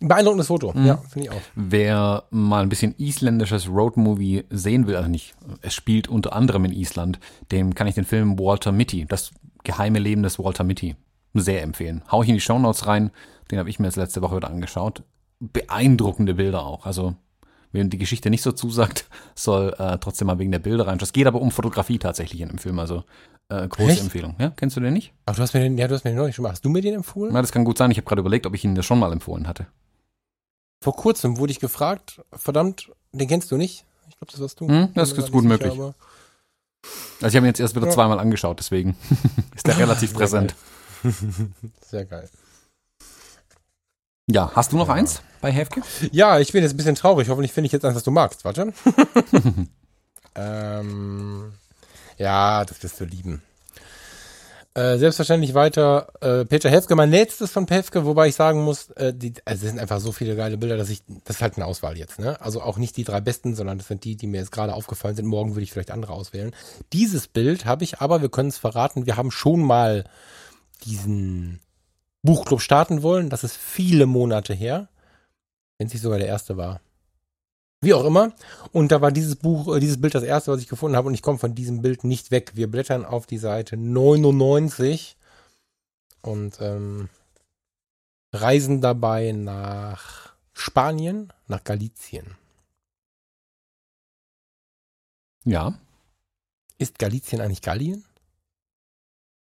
Beeindruckendes 0.00 0.48
Foto, 0.48 0.72
mhm. 0.74 0.86
ja, 0.86 0.96
finde 1.08 1.28
ich 1.28 1.30
auch. 1.30 1.40
Wer 1.54 2.24
mal 2.30 2.62
ein 2.62 2.68
bisschen 2.68 2.94
isländisches 2.98 3.68
Roadmovie 3.68 4.44
sehen 4.50 4.86
will, 4.86 4.96
also 4.96 5.08
nicht, 5.08 5.34
es 5.62 5.74
spielt 5.74 6.08
unter 6.08 6.34
anderem 6.34 6.66
in 6.66 6.72
Island, 6.72 7.18
dem 7.50 7.74
kann 7.74 7.86
ich 7.86 7.94
den 7.94 8.04
Film 8.04 8.38
Walter 8.38 8.72
Mitty, 8.72 9.06
das 9.06 9.30
geheime 9.64 9.98
Leben 9.98 10.22
des 10.22 10.38
Walter 10.38 10.64
Mitty, 10.64 10.96
sehr 11.32 11.62
empfehlen. 11.62 12.02
Hau 12.10 12.22
ich 12.22 12.28
in 12.28 12.34
die 12.34 12.40
Shownotes 12.40 12.86
rein, 12.86 13.10
den 13.50 13.58
habe 13.58 13.70
ich 13.70 13.78
mir 13.78 13.86
jetzt 13.86 13.96
letzte 13.96 14.20
Woche 14.20 14.36
wieder 14.36 14.50
angeschaut. 14.50 15.02
Beeindruckende 15.40 16.34
Bilder 16.34 16.64
auch, 16.64 16.86
also 16.86 17.14
wem 17.72 17.90
die 17.90 17.98
Geschichte 17.98 18.30
nicht 18.30 18.42
so 18.42 18.52
zusagt, 18.52 19.08
soll 19.34 19.74
äh, 19.78 19.98
trotzdem 19.98 20.26
mal 20.26 20.38
wegen 20.38 20.52
der 20.52 20.58
Bilder 20.58 20.86
reinschauen. 20.86 21.06
Es 21.06 21.12
geht 21.12 21.26
aber 21.26 21.40
um 21.40 21.50
Fotografie 21.50 21.98
tatsächlich 21.98 22.40
in 22.40 22.48
dem 22.48 22.58
Film, 22.58 22.78
also 22.78 23.04
äh, 23.48 23.68
große 23.68 23.92
Echt? 23.92 24.02
Empfehlung. 24.02 24.34
Ja, 24.38 24.50
kennst 24.50 24.76
du 24.76 24.80
den 24.80 24.92
nicht? 24.92 25.12
Ach, 25.26 25.36
du 25.36 25.42
hast 25.42 25.54
mir 25.54 25.60
den, 25.60 25.78
ja, 25.78 25.86
du 25.86 25.94
hast 25.94 26.04
mir 26.04 26.10
den 26.10 26.18
noch 26.18 26.26
nicht 26.26 26.36
schon 26.36 26.42
mal. 26.42 26.52
Hast 26.52 26.64
du 26.64 26.68
mir 26.68 26.82
den 26.82 26.94
empfohlen? 26.94 27.32
Na, 27.32 27.40
das 27.40 27.52
kann 27.52 27.64
gut 27.64 27.78
sein. 27.78 27.90
Ich 27.90 27.98
habe 27.98 28.06
gerade 28.06 28.20
überlegt, 28.20 28.46
ob 28.46 28.54
ich 28.54 28.64
ihn 28.64 28.74
dir 28.74 28.82
schon 28.82 28.98
mal 28.98 29.12
empfohlen 29.12 29.46
hatte. 29.46 29.66
Vor 30.82 30.96
kurzem 30.96 31.38
wurde 31.38 31.52
ich 31.52 31.60
gefragt, 31.60 32.20
verdammt, 32.32 32.90
den 33.12 33.28
kennst 33.28 33.50
du 33.50 33.56
nicht? 33.56 33.84
Ich 34.08 34.16
glaube, 34.16 34.32
das 34.32 34.40
warst 34.40 34.60
du. 34.60 34.68
Hm, 34.68 34.88
das 34.94 35.12
ist 35.12 35.32
gut 35.32 35.44
möglich. 35.44 35.72
Sicher, 35.72 35.94
also 37.22 37.28
ich 37.28 37.36
habe 37.36 37.46
ihn 37.46 37.48
jetzt 37.48 37.60
erst 37.60 37.74
wieder 37.74 37.86
ja. 37.86 37.92
zweimal 37.92 38.18
angeschaut, 38.18 38.58
deswegen 38.58 38.96
ist 39.54 39.66
der 39.66 39.78
relativ 39.78 40.10
Sehr 40.10 40.18
präsent. 40.18 40.54
Geil. 41.02 41.12
Sehr 41.82 42.04
geil. 42.04 42.28
Ja, 44.28 44.50
hast 44.54 44.72
du 44.72 44.76
noch 44.76 44.88
ja. 44.88 44.94
eins 44.94 45.22
bei 45.40 45.52
Häfke? 45.52 45.82
Ja, 46.10 46.40
ich 46.40 46.52
bin 46.52 46.62
jetzt 46.62 46.72
ein 46.74 46.76
bisschen 46.76 46.96
traurig. 46.96 47.28
Hoffentlich 47.28 47.52
finde 47.52 47.66
ich 47.66 47.72
jetzt 47.72 47.84
eins, 47.84 47.94
was 47.94 48.02
du 48.02 48.10
magst. 48.10 48.44
Warte. 48.44 48.72
ähm, 50.34 51.52
ja, 52.18 52.64
das 52.64 52.82
wirst 52.82 53.00
du 53.00 53.04
lieben. 53.04 53.42
Äh, 54.74 54.98
selbstverständlich 54.98 55.54
weiter 55.54 56.08
äh, 56.20 56.44
Peter 56.44 56.68
Hefke, 56.68 56.96
mein 56.96 57.10
letztes 57.10 57.50
von 57.50 57.66
Hefke, 57.66 58.04
wobei 58.04 58.28
ich 58.28 58.34
sagen 58.34 58.62
muss, 58.62 58.90
äh, 58.90 59.14
die, 59.14 59.32
also 59.46 59.64
es 59.64 59.70
sind 59.70 59.78
einfach 59.78 60.00
so 60.00 60.12
viele 60.12 60.36
geile 60.36 60.58
Bilder, 60.58 60.76
dass 60.76 60.90
ich, 60.90 61.02
das 61.24 61.36
ist 61.36 61.42
halt 61.42 61.56
eine 61.56 61.64
Auswahl 61.64 61.96
jetzt, 61.96 62.18
ne? 62.18 62.38
Also 62.42 62.60
auch 62.60 62.76
nicht 62.76 62.96
die 62.98 63.04
drei 63.04 63.22
besten, 63.22 63.54
sondern 63.54 63.78
das 63.78 63.86
sind 63.86 64.04
die, 64.04 64.16
die 64.16 64.26
mir 64.26 64.38
jetzt 64.38 64.52
gerade 64.52 64.74
aufgefallen 64.74 65.16
sind. 65.16 65.24
Morgen 65.24 65.54
würde 65.54 65.62
ich 65.62 65.72
vielleicht 65.72 65.92
andere 65.92 66.12
auswählen. 66.12 66.54
Dieses 66.92 67.26
Bild 67.26 67.64
habe 67.64 67.84
ich 67.84 68.00
aber, 68.00 68.20
wir 68.20 68.28
können 68.28 68.50
es 68.50 68.58
verraten, 68.58 69.06
wir 69.06 69.16
haben 69.16 69.30
schon 69.30 69.62
mal 69.62 70.04
diesen 70.84 71.60
Buchclub 72.26 72.60
starten 72.60 73.02
wollen. 73.02 73.30
Das 73.30 73.42
ist 73.42 73.56
viele 73.56 74.04
Monate 74.04 74.52
her. 74.52 74.88
Wenn 75.78 75.86
es 75.86 75.94
nicht 75.94 76.02
sogar 76.02 76.18
der 76.18 76.28
erste 76.28 76.58
war. 76.58 76.82
Wie 77.80 77.94
auch 77.94 78.04
immer. 78.04 78.32
Und 78.72 78.92
da 78.92 79.00
war 79.00 79.12
dieses 79.12 79.36
Buch, 79.36 79.74
äh, 79.74 79.80
dieses 79.80 80.00
Bild 80.00 80.14
das 80.14 80.22
erste, 80.22 80.52
was 80.52 80.60
ich 80.60 80.68
gefunden 80.68 80.96
habe. 80.96 81.08
Und 81.08 81.14
ich 81.14 81.22
komme 81.22 81.38
von 81.38 81.54
diesem 81.54 81.82
Bild 81.82 82.04
nicht 82.04 82.30
weg. 82.30 82.52
Wir 82.54 82.70
blättern 82.70 83.04
auf 83.04 83.26
die 83.26 83.38
Seite 83.38 83.76
99 83.76 85.16
und 86.22 86.60
ähm, 86.60 87.08
reisen 88.32 88.80
dabei 88.80 89.32
nach 89.32 90.34
Spanien, 90.52 91.32
nach 91.46 91.64
Galizien. 91.64 92.36
Ja. 95.44 95.78
Ist 96.78 96.98
Galizien 96.98 97.40
eigentlich 97.40 97.62
Gallien? 97.62 98.04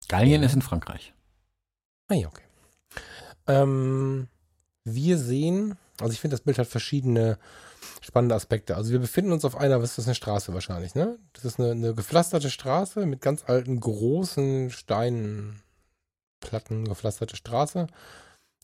Gallien 0.09 0.43
ja. 0.43 0.47
ist 0.47 0.55
in 0.55 0.63
Frankreich. 0.63 1.13
Ah 2.09 2.15
ja, 2.15 2.29
okay. 2.29 2.48
Ähm, 3.49 4.29
wir 4.85 5.19
sehen, 5.19 5.77
also 6.01 6.13
ich 6.13 6.21
finde, 6.21 6.37
das 6.37 6.45
Bild 6.45 6.59
hat 6.59 6.69
verschiedene 6.69 7.39
spannende 8.01 8.35
Aspekte. 8.35 8.77
Also 8.77 8.93
wir 8.93 9.01
befinden 9.01 9.33
uns 9.33 9.45
auf 9.45 9.57
einer, 9.57 9.81
was 9.83 9.91
ist 9.91 9.99
das, 9.99 10.07
eine 10.07 10.15
Straße 10.15 10.55
wahrscheinlich, 10.55 10.95
ne? 10.95 11.19
Das 11.33 11.45
ist 11.45 11.59
eine, 11.59 11.73
eine 11.73 11.95
gepflasterte 11.95 12.51
Straße 12.51 13.05
mit 13.07 13.21
ganz 13.21 13.45
alten, 13.47 13.81
großen 13.81 14.71
Steinplatten, 14.71 15.59
gepflasterte 16.85 17.37
Straße. 17.37 17.89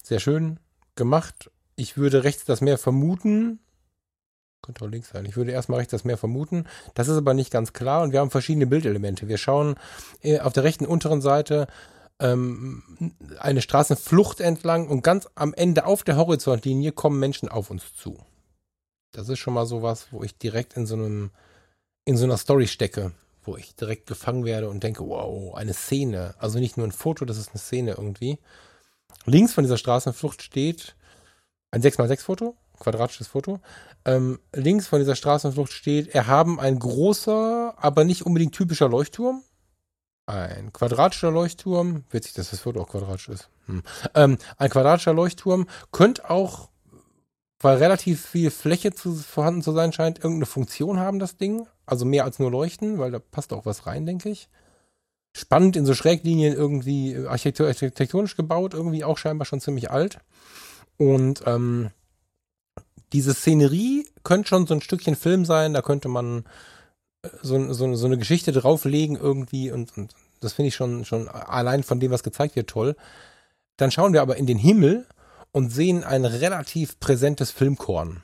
Sehr 0.03 0.20
schön 0.20 0.61
gemacht. 0.95 1.51
Ich 1.76 1.97
würde 1.97 2.24
rechts 2.24 2.45
das 2.45 2.61
Meer 2.61 2.78
vermuten. 2.78 3.59
Könnte 4.62 4.85
auch 4.85 4.89
links 4.89 5.11
sein. 5.11 5.26
Ich 5.26 5.37
würde 5.37 5.51
erstmal 5.51 5.78
rechts 5.78 5.91
das 5.91 6.05
Meer 6.05 6.16
vermuten. 6.16 6.64
Das 6.95 7.09
ist 7.09 7.16
aber 7.16 7.35
nicht 7.35 7.51
ganz 7.51 7.72
klar 7.72 8.03
und 8.03 8.12
wir 8.12 8.20
haben 8.20 8.30
verschiedene 8.30 8.66
Bildelemente. 8.66 9.28
Wir 9.28 9.39
schauen 9.39 9.74
äh, 10.22 10.41
auf 10.41 10.53
der 10.53 10.64
rechten 10.64 10.87
unteren 10.87 11.20
Seite 11.20 11.66
ähm, 12.20 12.82
eine 13.38 13.62
Straßenflucht 13.62 14.40
entlang 14.40 14.88
und 14.88 15.02
ganz 15.02 15.28
am 15.34 15.54
Ende 15.54 15.86
auf 15.86 16.02
der 16.04 16.16
Horizontlinie 16.16 16.92
kommen 16.92 17.18
Menschen 17.18 17.48
auf 17.48 17.70
uns 17.70 17.94
zu. 17.96 18.18
Das 19.12 19.28
ist 19.28 19.38
schon 19.38 19.54
mal 19.54 19.66
sowas, 19.66 20.08
wo 20.10 20.22
ich 20.22 20.38
direkt 20.38 20.76
in 20.76 20.86
so 20.86 20.94
einem, 20.94 21.30
in 22.04 22.16
so 22.16 22.24
einer 22.24 22.36
Story 22.36 22.66
stecke, 22.66 23.12
wo 23.42 23.56
ich 23.56 23.74
direkt 23.76 24.06
gefangen 24.06 24.44
werde 24.44 24.68
und 24.68 24.82
denke, 24.82 25.06
wow, 25.06 25.54
eine 25.54 25.74
Szene. 25.74 26.34
Also 26.38 26.58
nicht 26.58 26.76
nur 26.76 26.86
ein 26.86 26.92
Foto, 26.92 27.24
das 27.24 27.38
ist 27.38 27.50
eine 27.50 27.60
Szene 27.60 27.92
irgendwie. 27.92 28.38
Links 29.26 29.54
von 29.54 29.64
dieser 29.64 29.78
Straßenflucht 29.78 30.42
steht 30.42 30.96
ein 31.70 31.82
6x6 31.82 32.20
Foto, 32.20 32.56
quadratisches 32.78 33.28
Foto. 33.28 33.60
Ähm, 34.04 34.38
links 34.52 34.86
von 34.86 34.98
dieser 34.98 35.16
Straßenflucht 35.16 35.72
steht, 35.72 36.14
er 36.14 36.26
haben 36.26 36.60
ein 36.60 36.78
großer, 36.78 37.74
aber 37.76 38.04
nicht 38.04 38.26
unbedingt 38.26 38.54
typischer 38.54 38.88
Leuchtturm. 38.88 39.42
Ein 40.26 40.72
quadratischer 40.72 41.30
Leuchtturm, 41.30 42.04
witzig, 42.10 42.32
dass 42.34 42.50
das 42.50 42.60
Foto 42.60 42.80
auch 42.80 42.88
quadratisch 42.88 43.28
ist. 43.28 43.50
Hm. 43.66 43.82
Ähm, 44.14 44.38
ein 44.56 44.70
quadratischer 44.70 45.12
Leuchtturm 45.12 45.66
könnte 45.92 46.30
auch, 46.30 46.70
weil 47.60 47.76
relativ 47.76 48.24
viel 48.24 48.50
Fläche 48.50 48.92
zu, 48.92 49.14
vorhanden 49.14 49.62
zu 49.62 49.72
sein 49.72 49.92
scheint, 49.92 50.18
irgendeine 50.18 50.46
Funktion 50.46 50.98
haben, 50.98 51.18
das 51.18 51.36
Ding. 51.36 51.66
Also 51.84 52.06
mehr 52.06 52.24
als 52.24 52.38
nur 52.38 52.50
leuchten, 52.50 52.98
weil 52.98 53.10
da 53.10 53.18
passt 53.18 53.52
auch 53.52 53.66
was 53.66 53.86
rein, 53.86 54.06
denke 54.06 54.30
ich. 54.30 54.48
Spannend 55.36 55.76
in 55.76 55.84
so 55.84 55.94
Schräglinien 55.94 56.54
irgendwie 56.54 57.26
architektonisch 57.26 58.36
gebaut, 58.36 58.72
irgendwie 58.72 59.04
auch 59.04 59.18
scheinbar 59.18 59.44
schon 59.44 59.60
ziemlich 59.60 59.90
alt. 59.90 60.20
Und 60.96 61.42
ähm, 61.44 61.90
diese 63.12 63.34
Szenerie 63.34 64.06
könnte 64.22 64.48
schon 64.48 64.66
so 64.66 64.74
ein 64.74 64.80
Stückchen 64.80 65.16
Film 65.16 65.44
sein, 65.44 65.74
da 65.74 65.82
könnte 65.82 66.08
man 66.08 66.44
so, 67.42 67.72
so, 67.72 67.94
so 67.94 68.06
eine 68.06 68.18
Geschichte 68.18 68.52
drauflegen 68.52 69.16
irgendwie 69.16 69.70
und, 69.70 69.96
und 69.96 70.14
das 70.40 70.52
finde 70.52 70.68
ich 70.68 70.74
schon, 70.74 71.04
schon 71.04 71.28
allein 71.28 71.82
von 71.82 72.00
dem, 72.00 72.10
was 72.10 72.22
gezeigt 72.22 72.56
wird, 72.56 72.68
toll. 72.68 72.96
Dann 73.76 73.90
schauen 73.90 74.12
wir 74.12 74.22
aber 74.22 74.36
in 74.36 74.46
den 74.46 74.58
Himmel 74.58 75.06
und 75.52 75.70
sehen 75.70 76.04
ein 76.04 76.24
relativ 76.24 77.00
präsentes 77.00 77.50
Filmkorn. 77.50 78.22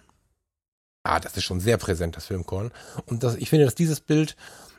Ah, 1.02 1.18
das 1.18 1.36
ist 1.36 1.44
schon 1.44 1.60
sehr 1.60 1.78
präsent, 1.78 2.16
das 2.16 2.26
Filmkorn. 2.26 2.72
Und 3.06 3.22
das, 3.22 3.36
ich 3.36 3.48
finde, 3.48 3.64
dass 3.64 3.74
dieses 3.74 4.00
Bild 4.00 4.36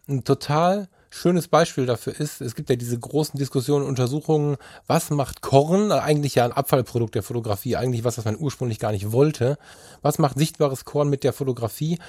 ein 0.08 0.24
total 0.24 0.88
schönes 1.12 1.50
Beispiel 1.50 1.86
dafür 1.86 2.20
ist, 2.20 2.42
es 2.42 2.56
gibt 2.56 2.70
ja 2.70 2.76
diese 2.76 2.98
großen 2.98 3.38
Diskussionen, 3.38 3.86
Untersuchungen, 3.86 4.56
was 4.88 5.10
macht 5.10 5.42
Korn, 5.42 5.92
eigentlich 5.92 6.36
ja 6.36 6.46
ein 6.46 6.54
Abfallprodukt 6.54 7.14
der 7.14 7.22
Fotografie, 7.22 7.76
eigentlich 7.76 8.04
was, 8.04 8.18
was 8.18 8.26
man 8.26 8.40
ursprünglich 8.40 8.80
gar 8.80 8.94
nicht 8.94 9.12
wollte. 9.12 9.58
Was 10.02 10.20
macht 10.20 10.40
sichtbares 10.40 10.86
Korn 10.86 11.10
mit 11.10 11.24
der 11.24 11.34
Fotografie? 11.34 12.00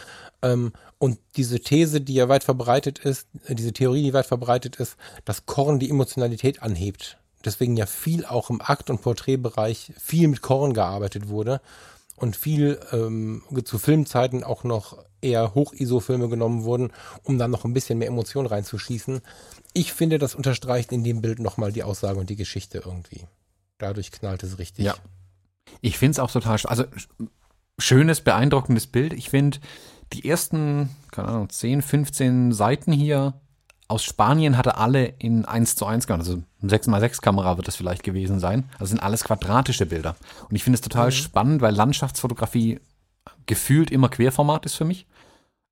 Ähm, 0.41 0.73
und 0.99 1.19
diese 1.37 1.61
These, 1.61 2.01
die 2.01 2.15
ja 2.15 2.29
weit 2.29 2.45
verbreitet 2.45 3.01
ist, 3.01 3.27
äh, 3.47 3.57
diese 3.57 3.73
Theorie, 3.73 4.05
die 4.05 4.15
weit 4.15 4.27
verbreitet 4.27 4.77
ist, 4.77 4.97
dass 5.25 5.47
Korn 5.47 5.81
die 5.81 5.91
Emotionalität 5.91 6.63
anhebt. 6.63 7.19
Deswegen 7.45 7.77
ja 7.77 7.87
viel 7.87 8.25
auch 8.25 8.51
im 8.51 8.63
Akt- 8.63 8.89
und 8.89 9.03
Porträtbereich 9.03 9.93
viel 9.99 10.29
mit 10.29 10.43
Korn 10.43 10.75
gearbeitet 10.75 11.29
wurde 11.29 11.61
und 12.23 12.37
viel 12.37 12.79
ähm, 12.93 13.43
zu 13.65 13.79
Filmzeiten 13.79 14.45
auch 14.45 14.63
noch 14.63 15.05
eher 15.21 15.57
Hoch-ISO-Filme 15.57 16.29
genommen 16.29 16.63
wurden, 16.63 16.93
um 17.25 17.37
dann 17.37 17.51
noch 17.51 17.65
ein 17.65 17.75
bisschen 17.75 17.99
mehr 17.99 18.07
Emotion 18.07 18.47
reinzuschießen. 18.47 19.21
Ich 19.73 19.93
finde, 19.93 20.19
das 20.19 20.37
unterstreicht 20.37 20.93
in 20.93 21.03
dem 21.03 21.21
Bild 21.21 21.41
nochmal 21.41 21.73
die 21.73 21.83
Aussage 21.83 22.21
und 22.21 22.31
die 22.31 22.37
Geschichte 22.37 22.83
irgendwie. 22.85 23.27
Dadurch 23.79 24.13
knallt 24.13 24.45
es 24.45 24.59
richtig. 24.59 24.85
Ja. 24.85 24.95
Ich 25.81 25.99
finde 25.99 26.13
es 26.13 26.19
auch 26.21 26.31
total, 26.31 26.61
also 26.65 26.85
schönes, 27.77 28.21
beeindruckendes 28.21 28.87
Bild. 28.87 29.15
Ich 29.15 29.29
finde 29.29 29.59
die 30.13 30.29
ersten, 30.29 30.91
keine 31.11 31.29
Ahnung, 31.29 31.51
10, 31.51 31.83
15 31.83 32.53
Seiten 32.53 32.93
hier 32.93 33.35
aus 33.93 34.05
Spanien 34.05 34.57
hatte 34.57 34.79
alle 34.79 35.05
in 35.05 35.45
1 35.45 35.77
zu 35.77 35.85
1 35.85 36.07
gemacht. 36.07 36.21
Also 36.21 36.43
6x6 36.65 37.21
Kamera 37.21 37.59
wird 37.59 37.69
das 37.69 37.77
vielleicht 37.77 38.03
gewesen 38.03 38.41
sein. 38.41 38.71
Also 38.79 38.87
sind 38.87 39.03
alles 39.03 39.23
quadratische 39.23 39.85
Bilder. 39.85 40.17
Und 40.49 40.57
ich 40.57 40.65
finde 40.65 40.77
es 40.77 40.81
total 40.81 41.09
mhm. 41.09 41.13
spannend, 41.13 41.61
weil 41.61 41.75
Landschaftsfotografie 41.75 42.81
gefühlt 43.45 43.91
immer 43.91 44.09
Querformat 44.09 44.65
ist 44.65 44.77
für 44.77 44.87
mich. 44.87 45.07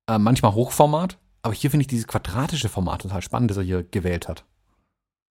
Äh, 0.07 0.19
manchmal 0.19 0.53
Hochformat. 0.53 1.17
Aber 1.41 1.55
hier 1.55 1.71
finde 1.71 1.81
ich 1.81 1.87
dieses 1.87 2.05
quadratische 2.05 2.69
Format 2.69 3.01
total 3.01 3.23
spannend, 3.23 3.49
das 3.49 3.57
er 3.57 3.63
hier 3.63 3.83
gewählt 3.83 4.27
hat. 4.27 4.45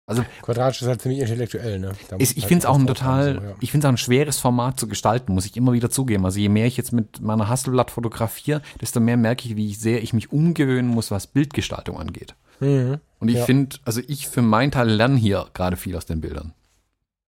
Also 0.05 0.25
quadratisch 0.41 0.81
ist 0.81 0.87
halt 0.89 1.01
ziemlich 1.01 1.21
intellektuell, 1.21 1.79
ne? 1.79 1.93
Ist, 2.17 2.35
ich 2.35 2.43
halt 2.43 2.49
finde 2.49 2.59
es 2.59 2.65
auch 2.65 2.77
ein 2.77 2.87
total, 2.87 3.35
so, 3.35 3.41
ja. 3.41 3.55
ich 3.61 3.71
finde 3.71 3.85
es 3.85 3.87
auch 3.87 3.93
ein 3.93 3.97
schweres 3.97 4.37
Format 4.37 4.77
zu 4.77 4.89
gestalten, 4.89 5.33
muss 5.33 5.45
ich 5.45 5.55
immer 5.55 5.71
wieder 5.71 5.89
zugeben. 5.89 6.25
Also 6.25 6.39
je 6.39 6.49
mehr 6.49 6.65
ich 6.65 6.75
jetzt 6.75 6.91
mit 6.91 7.21
meiner 7.21 7.47
Hasselblatt 7.47 7.89
fotografiere, 7.89 8.61
desto 8.81 8.99
mehr 8.99 9.15
merke 9.15 9.47
ich, 9.47 9.55
wie 9.55 9.73
sehr 9.73 10.03
ich 10.03 10.11
mich 10.11 10.33
umgewöhnen 10.33 10.91
muss, 10.91 11.09
was 11.09 11.27
Bildgestaltung 11.27 11.97
angeht. 11.97 12.35
Mhm. 12.63 12.99
Und 13.19 13.29
ich 13.29 13.35
ja. 13.35 13.45
finde, 13.45 13.77
also 13.85 14.01
ich 14.07 14.27
für 14.27 14.41
meinen 14.41 14.71
Teil 14.71 14.89
lerne 14.89 15.17
hier 15.17 15.47
gerade 15.53 15.77
viel 15.77 15.95
aus 15.95 16.05
den 16.05 16.21
Bildern. 16.21 16.53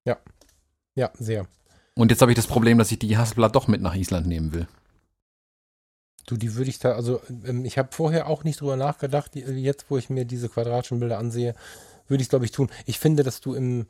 Ja. 0.06 0.18
Ja, 0.96 1.12
sehr. 1.18 1.48
Und 1.96 2.12
jetzt 2.12 2.22
habe 2.22 2.32
ich 2.32 2.36
das 2.36 2.48
Problem, 2.48 2.78
dass 2.78 2.92
ich 2.92 3.00
die 3.00 3.18
Hasselblatt 3.18 3.56
doch 3.56 3.68
mit 3.68 3.82
nach 3.82 3.96
Island 3.96 4.28
nehmen 4.28 4.54
will. 4.54 4.68
Du, 6.28 6.38
die 6.38 6.56
würde 6.56 6.70
ich 6.70 6.80
da, 6.80 6.94
also 6.94 7.22
ähm, 7.46 7.66
ich 7.66 7.78
habe 7.78 7.90
vorher 7.92 8.28
auch 8.28 8.44
nicht 8.44 8.60
drüber 8.60 8.76
nachgedacht, 8.78 9.36
jetzt 9.36 9.86
wo 9.90 9.98
ich 9.98 10.10
mir 10.10 10.26
diese 10.26 10.50
quadratischen 10.50 11.00
Bilder 11.00 11.20
ansehe, 11.20 11.54
würde 12.08 12.24
ich 12.24 12.30
glaube 12.30 12.46
ich 12.46 12.52
tun. 12.52 12.70
Ich 12.86 13.00
finde, 13.00 13.24
dass 13.24 13.42
du 13.42 13.54
im 13.54 13.88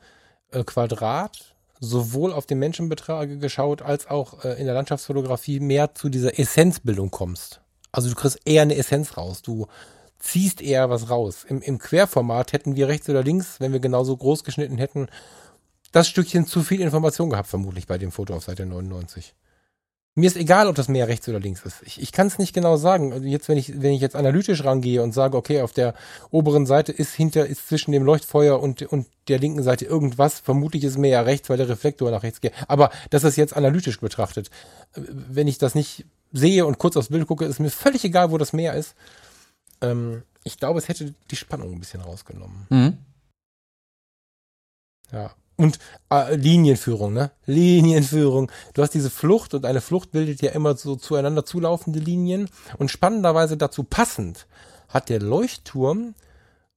äh, 0.50 0.62
Quadrat 0.62 1.54
sowohl 1.80 2.32
auf 2.32 2.46
den 2.46 2.58
Menschenbetrag 2.58 3.40
geschaut 3.40 3.82
als 3.82 4.06
auch 4.06 4.44
äh, 4.44 4.60
in 4.60 4.66
der 4.66 4.74
Landschaftsfotografie 4.74 5.60
mehr 5.60 5.94
zu 5.94 6.08
dieser 6.08 6.38
Essenzbildung 6.38 7.10
kommst. 7.10 7.60
Also 7.92 8.10
du 8.10 8.14
kriegst 8.14 8.38
eher 8.44 8.62
eine 8.62 8.76
Essenz 8.76 9.16
raus. 9.16 9.42
Du 9.42 9.66
ziehst 10.26 10.60
eher 10.60 10.90
was 10.90 11.10
raus. 11.10 11.44
Im, 11.48 11.62
Im 11.62 11.78
Querformat 11.78 12.52
hätten 12.52 12.76
wir 12.76 12.88
rechts 12.88 13.08
oder 13.08 13.22
links, 13.22 13.60
wenn 13.60 13.72
wir 13.72 13.80
genauso 13.80 14.16
groß 14.16 14.44
geschnitten 14.44 14.78
hätten, 14.78 15.08
das 15.92 16.08
Stückchen 16.08 16.46
zu 16.46 16.62
viel 16.62 16.80
Information 16.80 17.30
gehabt, 17.30 17.48
vermutlich 17.48 17.86
bei 17.86 17.98
dem 17.98 18.12
Foto 18.12 18.34
auf 18.34 18.44
Seite 18.44 18.66
99. 18.66 19.34
Mir 20.18 20.28
ist 20.28 20.38
egal, 20.38 20.66
ob 20.66 20.74
das 20.74 20.88
mehr 20.88 21.08
rechts 21.08 21.28
oder 21.28 21.38
links 21.38 21.62
ist. 21.66 21.82
Ich, 21.84 22.00
ich 22.00 22.10
kann 22.10 22.26
es 22.26 22.38
nicht 22.38 22.54
genau 22.54 22.78
sagen. 22.78 23.12
Also 23.12 23.26
jetzt, 23.26 23.50
wenn 23.50 23.58
ich, 23.58 23.82
wenn 23.82 23.92
ich 23.92 24.00
jetzt 24.00 24.16
analytisch 24.16 24.64
rangehe 24.64 25.02
und 25.02 25.12
sage, 25.12 25.36
okay, 25.36 25.60
auf 25.60 25.72
der 25.72 25.92
oberen 26.30 26.64
Seite 26.64 26.90
ist 26.90 27.12
hinter, 27.12 27.46
ist 27.46 27.68
zwischen 27.68 27.92
dem 27.92 28.02
Leuchtfeuer 28.02 28.58
und, 28.58 28.80
und 28.80 29.06
der 29.28 29.38
linken 29.38 29.62
Seite 29.62 29.84
irgendwas, 29.84 30.40
vermutlich 30.40 30.84
ist 30.84 30.96
mehr 30.96 31.26
rechts, 31.26 31.50
weil 31.50 31.58
der 31.58 31.68
Reflektor 31.68 32.10
nach 32.10 32.22
rechts 32.22 32.40
geht. 32.40 32.54
Aber 32.66 32.90
das 33.10 33.24
ist 33.24 33.36
jetzt 33.36 33.54
analytisch 33.54 34.00
betrachtet. 34.00 34.50
Wenn 34.94 35.48
ich 35.48 35.58
das 35.58 35.74
nicht 35.74 36.06
sehe 36.32 36.64
und 36.64 36.78
kurz 36.78 36.96
aufs 36.96 37.08
Bild 37.08 37.26
gucke, 37.26 37.44
ist 37.44 37.60
mir 37.60 37.70
völlig 37.70 38.02
egal, 38.02 38.30
wo 38.30 38.38
das 38.38 38.54
Meer 38.54 38.72
ist. 38.72 38.94
Ähm, 39.80 40.22
ich 40.44 40.58
glaube, 40.58 40.78
es 40.78 40.88
hätte 40.88 41.14
die 41.30 41.36
Spannung 41.36 41.72
ein 41.72 41.80
bisschen 41.80 42.00
rausgenommen. 42.00 42.66
Mhm. 42.70 42.98
Ja. 45.12 45.32
Und 45.56 45.78
äh, 46.10 46.36
Linienführung, 46.36 47.14
ne? 47.14 47.30
Linienführung. 47.46 48.50
Du 48.74 48.82
hast 48.82 48.92
diese 48.92 49.10
Flucht 49.10 49.54
und 49.54 49.64
eine 49.64 49.80
Flucht 49.80 50.10
bildet 50.10 50.42
ja 50.42 50.50
immer 50.50 50.76
so 50.76 50.96
zueinander 50.96 51.44
zulaufende 51.44 51.98
Linien. 51.98 52.48
Und 52.76 52.90
spannenderweise 52.90 53.56
dazu 53.56 53.82
passend 53.82 54.46
hat 54.88 55.08
der 55.08 55.20
Leuchtturm 55.20 56.14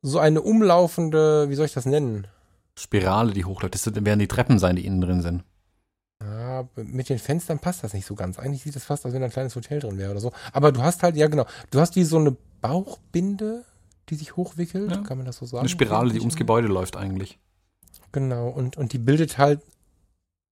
so 0.02 0.20
eine 0.20 0.41
umlaufende, 0.41 1.50
wie 1.50 1.56
soll 1.56 1.66
ich 1.66 1.74
das 1.74 1.86
nennen? 1.86 2.28
Spirale, 2.78 3.34
die 3.34 3.43
hochläuft. 3.43 3.76
Das 3.76 3.86
werden 3.86 4.20
die 4.20 4.28
Treppen 4.28 4.60
sein, 4.60 4.78
die 4.78 4.86
innen 4.86 5.02
drin 5.02 5.22
sind. 5.22 5.43
Ja, 6.22 6.68
mit 6.76 7.10
den 7.10 7.20
Fenstern 7.20 7.60
passt 7.60 7.84
das 7.84 7.93
nicht 7.93 8.06
so 8.06 8.16
ganz. 8.16 8.39
Eigentlich 8.39 8.64
sieht 8.64 8.76
das 8.76 8.86
fast 8.86 9.06
aus, 9.06 9.14
wenn 9.14 9.24
ein 9.24 9.30
kleines 9.30 9.56
Hotel 9.56 9.80
drin 9.80 9.97
wäre 9.97 10.12
oder 10.12 10.20
so. 10.22 10.32
Aber 10.54 10.72
du 10.72 10.82
hast 10.82 11.04
halt, 11.04 11.18
ja 11.18 11.28
genau, 11.28 11.45
du 11.72 11.80
hast 11.80 11.95
wie 11.95 12.04
so 12.04 12.18
eine 12.18 12.36
Bauchbinde, 12.62 13.66
die 14.10 14.16
sich 14.16 14.36
hochwickelt, 14.36 14.91
ja. 14.91 15.01
kann 15.01 15.18
man 15.18 15.26
das 15.26 15.38
so 15.38 15.45
sagen? 15.45 15.62
Eine 15.62 15.70
Spirale, 15.70 16.12
die 16.12 16.20
ums 16.20 16.36
Gebäude 16.36 16.68
läuft 16.68 16.97
eigentlich. 16.97 17.39
Genau, 18.12 18.49
und, 18.49 18.78
und 18.78 18.93
die 18.93 18.97
bildet 18.97 19.38
halt 19.38 19.62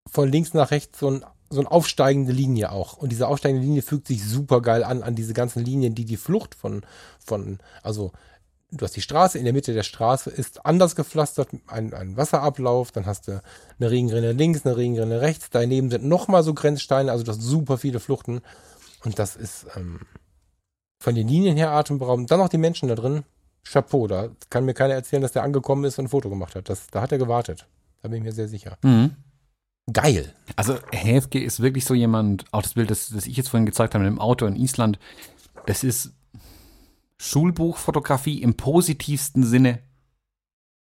von 0.10 0.30
links 0.32 0.54
nach 0.54 0.72
rechts 0.72 1.00
so, 1.00 1.10
ein, 1.10 1.26
so 1.50 1.60
eine 1.60 1.72
aufsteigende 1.72 2.32
Linie 2.32 2.72
auch. 2.72 2.98
Und 2.98 3.12
diese 3.12 3.28
aufsteigende 3.28 3.66
Linie 3.66 3.82
fügt 3.82 4.08
sich 4.08 4.24
super 4.24 4.62
geil 4.62 4.84
an, 4.84 5.04
an 5.04 5.16
diese 5.16 5.34
ganzen 5.34 5.64
Linien, 5.64 5.96
die 5.96 6.06
die 6.06 6.18
Flucht 6.18 6.56
von, 6.56 6.84
von, 7.20 7.60
also 7.84 8.12
du 8.72 8.84
hast 8.84 8.96
die 8.96 9.02
Straße, 9.02 9.38
in 9.38 9.46
der 9.46 9.54
Mitte 9.54 9.74
der 9.74 9.84
Straße 9.84 10.30
ist 10.30 10.66
anders 10.66 10.96
gepflastert, 10.96 11.50
ein, 11.68 11.94
ein 11.94 12.18
Wasserablauf, 12.18 12.92
dann 12.92 13.06
hast 13.06 13.28
du 13.28 13.42
eine 13.80 13.92
Regenrinne 13.92 14.34
links, 14.34 14.66
eine 14.66 14.78
Regenrinne 14.78 15.22
rechts, 15.22 15.50
daneben 15.50 15.90
sind 15.90 16.06
nochmal 16.06 16.44
so 16.44 16.54
Grenzsteine, 16.54 17.12
also 17.12 17.24
du 17.24 17.32
hast 17.32 17.42
super 17.42 17.78
viele 17.78 18.00
Fluchten. 18.00 18.42
Und 19.04 19.20
das 19.20 19.36
ist 19.36 19.68
ähm, 19.76 20.02
von 21.00 21.16
den 21.16 21.28
Linien 21.28 21.58
her 21.58 21.72
atemberaubend. 21.72 22.32
Dann 22.32 22.40
noch 22.40 22.50
die 22.50 22.58
Menschen 22.58 22.90
da 22.90 22.96
drin. 22.96 23.24
Chapeau, 23.64 24.08
da 24.08 24.30
kann 24.50 24.66
mir 24.66 24.74
keiner 24.74 24.94
erzählen, 24.94 25.22
dass 25.22 25.34
der 25.34 25.44
angekommen 25.44 25.84
ist 25.84 26.00
und 26.00 26.06
ein 26.06 26.10
Foto 26.10 26.30
gemacht 26.30 26.56
hat. 26.56 26.70
Das, 26.70 26.88
da 26.88 27.02
hat 27.02 27.12
er 27.12 27.18
gewartet. 27.18 27.68
Da 28.02 28.08
bin 28.08 28.20
ich 28.20 28.24
mir 28.24 28.32
sehr 28.32 28.48
sicher. 28.48 28.78
Mhm. 28.82 29.16
Geil. 29.92 30.34
Also 30.56 30.78
Häfke 30.92 31.42
ist 31.42 31.62
wirklich 31.62 31.86
so 31.86 31.94
jemand, 31.94 32.46
auch 32.52 32.62
das 32.62 32.74
Bild, 32.74 32.92
das, 32.92 33.10
das 33.10 33.26
ich 33.26 33.38
jetzt 33.38 33.50
vorhin 33.50 33.66
gezeigt 33.66 33.94
habe 33.94 34.04
mit 34.04 34.12
dem 34.12 34.20
Auto 34.20 34.46
in 34.46 34.56
Island, 34.56 35.00
das 35.66 35.84
ist 35.84 36.14
Schulbuchfotografie 37.18 38.42
im 38.42 38.56
positivsten 38.56 39.44
Sinne 39.44 39.80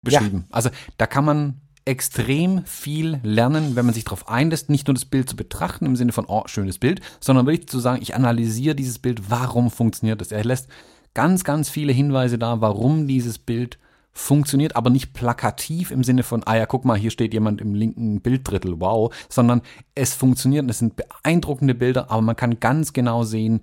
beschrieben. 0.02 0.46
Ja. 0.50 0.56
Also 0.56 0.70
da 0.98 1.06
kann 1.06 1.26
man 1.26 1.62
extrem 1.86 2.66
viel 2.66 3.20
lernen, 3.24 3.76
wenn 3.76 3.86
man 3.86 3.94
sich 3.94 4.06
darauf 4.06 4.28
einlässt, 4.30 4.70
nicht 4.70 4.88
nur 4.88 4.94
das 4.94 5.06
Bild 5.06 5.30
zu 5.30 5.36
betrachten 5.36 5.86
im 5.86 5.96
Sinne 5.96 6.14
von, 6.14 6.26
oh, 6.28 6.44
schönes 6.46 6.80
Bild, 6.80 7.02
sondern 7.20 7.46
wirklich 7.46 7.68
zu 7.68 7.80
sagen, 7.80 8.02
ich 8.02 8.16
analysiere 8.16 8.76
dieses 8.76 9.00
Bild, 9.00 9.30
warum 9.30 9.70
funktioniert 9.70 10.22
das? 10.22 10.32
Er 10.32 10.46
lässt 10.46 10.70
ganz, 11.14 11.44
ganz 11.44 11.70
viele 11.70 11.94
Hinweise 11.94 12.38
da, 12.38 12.62
warum 12.62 13.08
dieses 13.08 13.38
Bild 13.38 13.78
funktioniert 14.14 14.76
aber 14.76 14.92
nicht 14.92 15.14
plakativ 15.14 15.90
im 15.90 16.04
Sinne 16.04 16.24
von, 16.24 16.44
ah 16.46 16.56
ja, 16.56 16.66
guck 16.68 16.86
mal, 16.86 16.98
hier 16.98 17.10
steht 17.10 17.34
jemand 17.34 17.60
im 17.60 17.74
linken 17.74 18.22
Bilddrittel, 18.22 18.80
wow, 18.80 19.14
sondern 19.28 19.62
es 19.96 20.14
funktioniert 20.14 20.64
und 20.64 20.70
es 20.70 20.78
sind 20.78 20.96
beeindruckende 20.96 21.74
Bilder, 21.74 22.12
aber 22.12 22.22
man 22.22 22.36
kann 22.36 22.60
ganz 22.60 22.94
genau 22.94 23.24
sehen, 23.24 23.62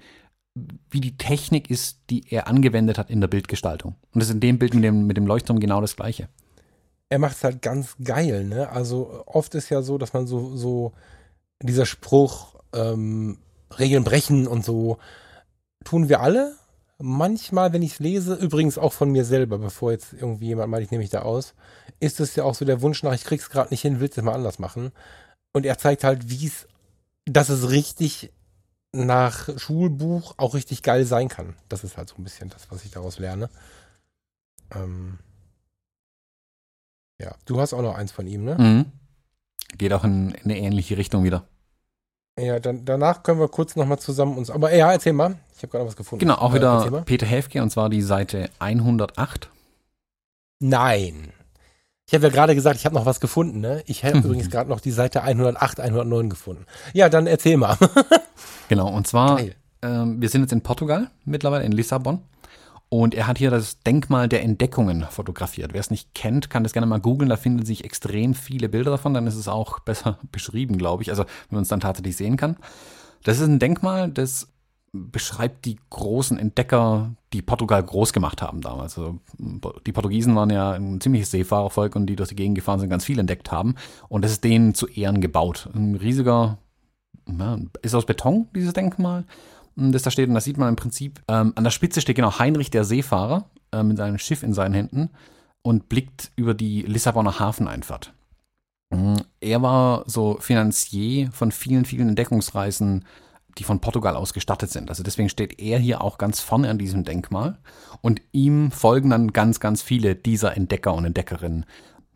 wie 0.91 1.01
die 1.01 1.17
Technik 1.17 1.71
ist, 1.71 2.01
die 2.11 2.25
er 2.29 2.49
angewendet 2.49 2.99
hat 2.99 3.09
in 3.09 3.21
der 3.21 3.29
Bildgestaltung. 3.29 3.95
Und 4.13 4.21
das 4.21 4.29
ist 4.29 4.35
in 4.35 4.41
dem 4.41 4.59
Bild 4.59 4.75
mit 4.75 4.83
dem, 4.83 5.07
mit 5.07 5.17
dem 5.17 5.27
Leuchtturm 5.27 5.61
genau 5.61 5.81
das 5.81 5.95
Gleiche. 5.95 6.29
Er 7.11 7.19
macht 7.19 7.37
es 7.37 7.45
halt 7.45 7.61
ganz 7.61 7.97
geil, 8.03 8.45
ne? 8.45 8.71
Also 8.71 9.25
oft 9.27 9.55
ist 9.55 9.69
ja 9.69 9.83
so, 9.83 9.99
dass 9.99 10.13
man 10.13 10.27
so, 10.27 10.57
so 10.57 10.93
dieser 11.63 11.85
Spruch, 11.85 12.55
ähm, 12.73 13.39
Regeln 13.79 14.05
brechen 14.05 14.47
und 14.47 14.65
so, 14.65 14.99
tun 15.85 16.09
wir 16.09 16.21
alle. 16.21 16.57
Manchmal, 16.99 17.73
wenn 17.73 17.83
ich 17.83 17.95
es 17.95 17.99
lese, 17.99 18.35
übrigens 18.35 18.79
auch 18.79 18.93
von 18.93 19.11
mir 19.11 19.25
selber, 19.25 19.59
bevor 19.59 19.91
jetzt 19.93 20.13
irgendwie 20.13 20.47
jemand 20.47 20.71
meint, 20.71 20.85
ich 20.85 20.91
nehme 20.91 21.03
mich 21.03 21.11
da 21.11 21.23
aus, 21.23 21.55
ist 21.99 22.21
es 22.21 22.37
ja 22.37 22.45
auch 22.45 22.55
so 22.55 22.65
der 22.65 22.83
Wunsch 22.83 23.03
nach, 23.03 23.15
ich 23.15 23.25
krieg's 23.25 23.51
gerade 23.51 23.71
nicht 23.71 23.83
hin, 23.83 24.01
willst 24.01 24.19
es 24.19 24.25
mal 24.25 24.35
anders 24.35 24.59
machen. 24.59 24.93
Und 25.53 25.67
er 25.67 25.79
zeigt 25.79 26.05
halt, 26.05 26.31
wie 26.31 26.47
es, 26.47 26.69
dass 27.25 27.49
es 27.49 27.71
richtig 27.71 28.33
nach 28.93 29.49
Schulbuch 29.59 30.35
auch 30.37 30.55
richtig 30.55 30.83
geil 30.83 31.05
sein 31.05 31.29
kann. 31.29 31.57
Das 31.69 31.85
ist 31.85 31.97
halt 31.97 32.09
so 32.09 32.17
ein 32.19 32.25
bisschen 32.25 32.51
das, 32.51 32.71
was 32.71 32.85
ich 32.85 32.91
daraus 32.91 33.19
lerne. 33.19 33.49
Ähm 34.75 35.19
ja, 37.21 37.35
du 37.45 37.61
hast 37.61 37.75
auch 37.75 37.83
noch 37.83 37.97
eins 37.97 38.13
von 38.13 38.27
ihm, 38.27 38.45
ne? 38.45 38.57
Mhm. 38.59 38.87
Geht 39.77 39.93
auch 39.93 40.05
in, 40.05 40.31
in 40.31 40.51
eine 40.51 40.59
ähnliche 40.59 40.97
Richtung 40.97 41.23
wieder. 41.23 41.45
Ja, 42.39 42.59
dann, 42.59 42.85
danach 42.85 43.23
können 43.23 43.39
wir 43.39 43.49
kurz 43.49 43.77
nochmal 43.77 43.99
zusammen 43.99 44.39
uns. 44.39 44.51
Aber 44.51 44.75
ja, 44.75 44.91
erzähl 44.91 45.13
mal. 45.13 45.37
Ich 45.57 45.63
habe 45.63 45.73
gerade 45.73 45.87
was 45.87 45.97
gefunden. 45.97 46.21
Genau, 46.21 46.37
auch 46.37 46.55
wieder 46.55 46.87
äh, 46.87 47.03
Peter 47.03 47.27
Häfke 47.27 47.63
und 47.63 47.71
zwar 47.71 47.91
die 47.91 48.03
Seite 48.03 48.49
108. 48.59 49.51
Nein. 50.61 51.33
Ich 52.07 52.15
habe 52.15 52.27
ja 52.27 52.33
gerade 52.33 52.55
gesagt, 52.55 52.77
ich 52.77 52.87
habe 52.87 52.95
noch 52.95 53.07
was 53.07 53.21
gefunden, 53.21 53.61
ne? 53.61 53.83
Ich 53.87 54.05
habe 54.05 54.19
übrigens 54.25 54.51
gerade 54.51 54.71
noch 54.71 54.81
die 54.81 54.91
Seite 54.91 55.23
108, 55.23 55.81
109 55.81 56.31
gefunden. 56.31 56.67
Ja, 56.95 57.09
dann 57.09 57.27
erzähl 57.27 57.57
mal. 57.57 57.77
genau, 58.69 58.89
und 58.89 59.07
zwar, 59.07 59.41
ähm, 59.83 60.21
wir 60.21 60.29
sind 60.29 60.41
jetzt 60.41 60.53
in 60.53 60.63
Portugal 60.63 61.11
mittlerweile, 61.25 61.65
in 61.65 61.73
Lissabon. 61.73 62.23
Und 62.91 63.15
er 63.15 63.29
hat 63.29 63.39
hier 63.39 63.51
das 63.51 63.81
Denkmal 63.81 64.29
der 64.29 64.43
Entdeckungen 64.43 65.07
fotografiert. 65.09 65.73
Wer 65.73 65.81
es 65.81 65.93
nicht 65.93 66.13
kennt, 66.13 66.51
kann 66.51 66.65
das 66.65 66.73
gerne 66.73 66.87
mal 66.89 66.99
googeln. 66.99 67.31
Da 67.31 67.37
finden 67.37 67.65
sich 67.65 67.85
extrem 67.85 68.35
viele 68.35 68.69
Bilder 68.69 68.91
davon. 68.91 69.15
Dann 69.15 69.29
ist 69.29 69.37
es 69.37 69.47
auch 69.47 69.79
besser 69.85 70.19
beschrieben, 70.33 70.77
glaube 70.77 71.05
ich. 71.05 71.11
Also, 71.11 71.23
wenn 71.23 71.57
man 71.57 71.63
es 71.63 71.69
dann 71.69 71.81
tatsächlich 71.81 72.17
sehen 72.17 72.37
kann. 72.37 72.57
Das 73.23 73.39
ist 73.39 73.47
ein 73.47 73.61
Denkmal, 73.61 74.11
das 74.11 74.49
beschreibt 74.93 75.67
die 75.67 75.77
großen 75.91 76.37
Entdecker, 76.37 77.15
die 77.33 77.43
Portugal 77.43 77.83
groß 77.83 78.13
gemacht 78.13 78.43
haben 78.43 78.61
damals. 78.61 78.99
Also 78.99 79.21
die 79.87 79.93
Portugiesen 79.93 80.35
waren 80.35 80.51
ja 80.51 80.73
ein 80.73 81.01
ziemliches 81.01 81.31
Seefahrervolk 81.31 81.95
und 81.95 82.07
die 82.07 82.17
durch 82.17 82.31
die 82.31 82.37
Gegend 82.37 82.57
gefahren 82.57 82.81
sind, 82.81 82.91
ganz 82.91 83.05
viel 83.05 83.21
entdeckt 83.21 83.53
haben. 83.53 83.77
Und 84.09 84.25
das 84.25 84.33
ist 84.33 84.43
denen 84.43 84.75
zu 84.75 84.89
Ehren 84.89 85.21
gebaut. 85.21 85.69
Ein 85.75 85.95
riesiger, 85.95 86.59
ja, 87.29 87.59
ist 87.83 87.95
aus 87.95 88.07
Beton, 88.07 88.49
dieses 88.55 88.73
Denkmal, 88.73 89.27
das 89.93 90.03
da 90.03 90.11
steht. 90.11 90.29
Und 90.29 90.35
da 90.35 90.41
sieht 90.41 90.59
man 90.59 90.69
im 90.69 90.77
Prinzip, 90.77 91.21
ähm, 91.29 91.53
an 91.57 91.65
der 91.65 91.71
Spitze 91.71 92.01
steht 92.01 92.17
genau 92.17 92.39
Heinrich 92.39 92.71
der 92.71 92.85
Seefahrer 92.85 93.51
äh, 93.73 93.83
mit 93.83 93.97
seinem 93.97 94.19
Schiff 94.19 94.43
in 94.43 94.55
seinen 94.55 94.75
Händen 94.75 95.11
und 95.63 95.89
blickt 95.89 96.31
über 96.37 96.55
die 96.55 96.83
Lissabonner 96.83 97.39
Hafeneinfahrt. 97.39 98.13
Er 99.41 99.63
war 99.63 100.03
so 100.07 100.39
Finanzier 100.41 101.31
von 101.31 101.53
vielen, 101.53 101.85
vielen 101.85 102.09
Entdeckungsreisen 102.09 103.05
die 103.59 103.65
von 103.65 103.81
Portugal 103.81 104.17
aus 104.17 104.33
gestattet 104.33 104.71
sind. 104.71 104.91
Also 104.91 105.03
deswegen 105.03 105.29
steht 105.29 105.61
er 105.61 105.79
hier 105.79 106.03
auch 106.03 106.19
ganz 106.19 106.41
vorne 106.41 106.71
an 106.71 106.79
diesem 106.79 107.05
Denkmal 107.05 107.59
und 108.01 108.23
ihm 108.33 108.71
folgen 108.71 109.11
dann 109.11 109.33
ganz, 109.33 109.61
ganz 109.61 109.83
viele 109.83 110.15
dieser 110.15 110.57
Entdecker 110.57 110.95
und 110.95 111.05
Entdeckerinnen, 111.05 111.67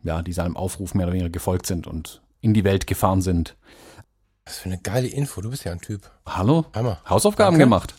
ja, 0.03 0.21
die 0.21 0.33
seinem 0.33 0.57
Aufruf 0.57 0.93
mehr 0.93 1.05
oder 1.05 1.13
weniger 1.13 1.29
gefolgt 1.29 1.65
sind 1.65 1.87
und 1.87 2.21
in 2.41 2.53
die 2.53 2.63
Welt 2.63 2.87
gefahren 2.87 3.21
sind. 3.21 3.55
Was 4.45 4.57
für 4.57 4.65
eine 4.65 4.77
geile 4.77 5.07
Info, 5.07 5.41
du 5.41 5.49
bist 5.49 5.63
ja 5.63 5.71
ein 5.71 5.81
Typ. 5.81 6.09
Hallo? 6.25 6.65
Hammer. 6.73 6.99
Hausaufgaben 7.09 7.55
okay. 7.55 7.63
gemacht. 7.63 7.95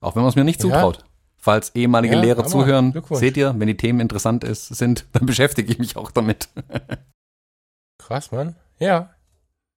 Auch 0.00 0.16
wenn 0.16 0.22
man 0.22 0.30
es 0.30 0.36
mir 0.36 0.44
nicht 0.44 0.60
zutraut. 0.60 0.98
Ja. 0.98 1.04
Falls 1.36 1.74
ehemalige 1.74 2.14
ja, 2.14 2.20
Lehrer 2.20 2.38
Hammer. 2.38 2.48
zuhören, 2.48 3.02
seht 3.10 3.36
ihr, 3.36 3.54
wenn 3.58 3.66
die 3.66 3.76
Themen 3.76 4.00
interessant 4.00 4.44
ist, 4.44 4.68
sind, 4.68 5.06
dann 5.12 5.26
beschäftige 5.26 5.70
ich 5.70 5.78
mich 5.78 5.96
auch 5.96 6.10
damit. 6.10 6.48
Krass, 7.98 8.32
Mann. 8.32 8.56
Ja, 8.78 9.10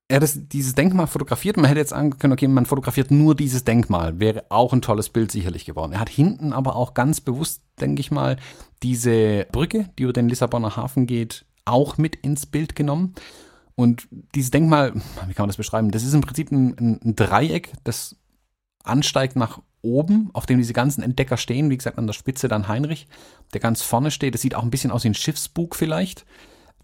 er 0.08 0.22
hat 0.22 0.54
dieses 0.54 0.76
Denkmal 0.76 1.08
fotografiert. 1.08 1.58
Man 1.58 1.66
hätte 1.66 1.80
jetzt 1.80 1.90
sagen 1.90 2.18
können, 2.20 2.34
okay, 2.34 2.48
man 2.48 2.68
fotografiert 2.68 3.10
nur 3.10 3.34
dieses 3.34 3.64
Denkmal. 3.64 4.20
Wäre 4.20 4.46
auch 4.50 4.72
ein 4.72 4.84
tolles 4.84 5.10
Bild 5.10 5.32
sicherlich 5.32 5.66
geworden. 5.66 5.94
Er 5.94 6.00
hat 6.00 6.10
hinten 6.10 6.54
aber 6.54 6.76
auch 6.76 6.94
ganz 6.94 7.22
bewusst, 7.22 7.64
denke 7.82 8.02
ich 8.02 8.12
mal, 8.12 8.38
diese 8.84 9.48
Brücke, 9.52 9.90
die 9.98 10.04
über 10.04 10.14
den 10.14 10.30
Lissabonner 10.30 10.76
Hafen 10.76 11.08
geht, 11.08 11.46
auch 11.66 11.98
mit 11.98 12.16
ins 12.18 12.46
Bild 12.46 12.76
genommen. 12.76 13.16
Und 13.76 14.08
dieses 14.34 14.52
Denkmal, 14.52 14.94
wie 14.94 15.34
kann 15.34 15.44
man 15.44 15.50
das 15.50 15.58
beschreiben? 15.58 15.92
Das 15.92 16.04
ist 16.04 16.14
im 16.14 16.22
Prinzip 16.22 16.52
ein, 16.52 17.00
ein 17.04 17.16
Dreieck, 17.16 17.74
das 17.84 18.16
ansteigt 18.84 19.36
nach 19.36 19.62
oben, 19.82 20.30
auf 20.34 20.46
dem 20.46 20.58
diese 20.58 20.74
ganzen 20.74 21.04
Entdecker 21.04 21.38
stehen. 21.38 21.70
Wie 21.70 21.78
gesagt, 21.78 21.98
an 21.98 22.08
der 22.08 22.14
Spitze 22.14 22.48
dann 22.48 22.68
Heinrich, 22.68 23.08
der 23.54 23.60
ganz 23.60 23.82
vorne 23.82 24.12
steht. 24.12 24.34
Das 24.34 24.42
sieht 24.42 24.56
auch 24.56 24.64
ein 24.64 24.72
bisschen 24.72 24.92
aus 24.92 25.04
wie 25.04 25.10
ein 25.10 25.14
Schiffsbug 25.14 25.76
vielleicht 25.76 26.26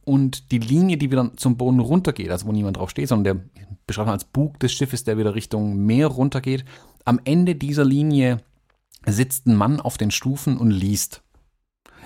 und 0.03 0.51
die 0.51 0.59
Linie, 0.59 0.97
die 0.97 1.11
wieder 1.11 1.31
zum 1.35 1.57
Boden 1.57 1.79
runtergeht, 1.79 2.29
also 2.31 2.47
wo 2.47 2.51
niemand 2.51 2.77
drauf 2.77 2.89
steht, 2.89 3.07
sondern 3.07 3.23
der 3.23 3.65
beschreibt 3.85 4.07
man 4.07 4.13
als 4.13 4.25
Bug 4.25 4.59
des 4.59 4.73
Schiffes, 4.73 5.03
der 5.03 5.17
wieder 5.17 5.35
Richtung 5.35 5.77
Meer 5.85 6.07
runtergeht. 6.07 6.65
Am 7.05 7.19
Ende 7.23 7.55
dieser 7.55 7.85
Linie 7.85 8.37
sitzt 9.05 9.47
ein 9.47 9.55
Mann 9.55 9.79
auf 9.79 9.97
den 9.97 10.11
Stufen 10.11 10.57
und 10.57 10.71
liest. 10.71 11.23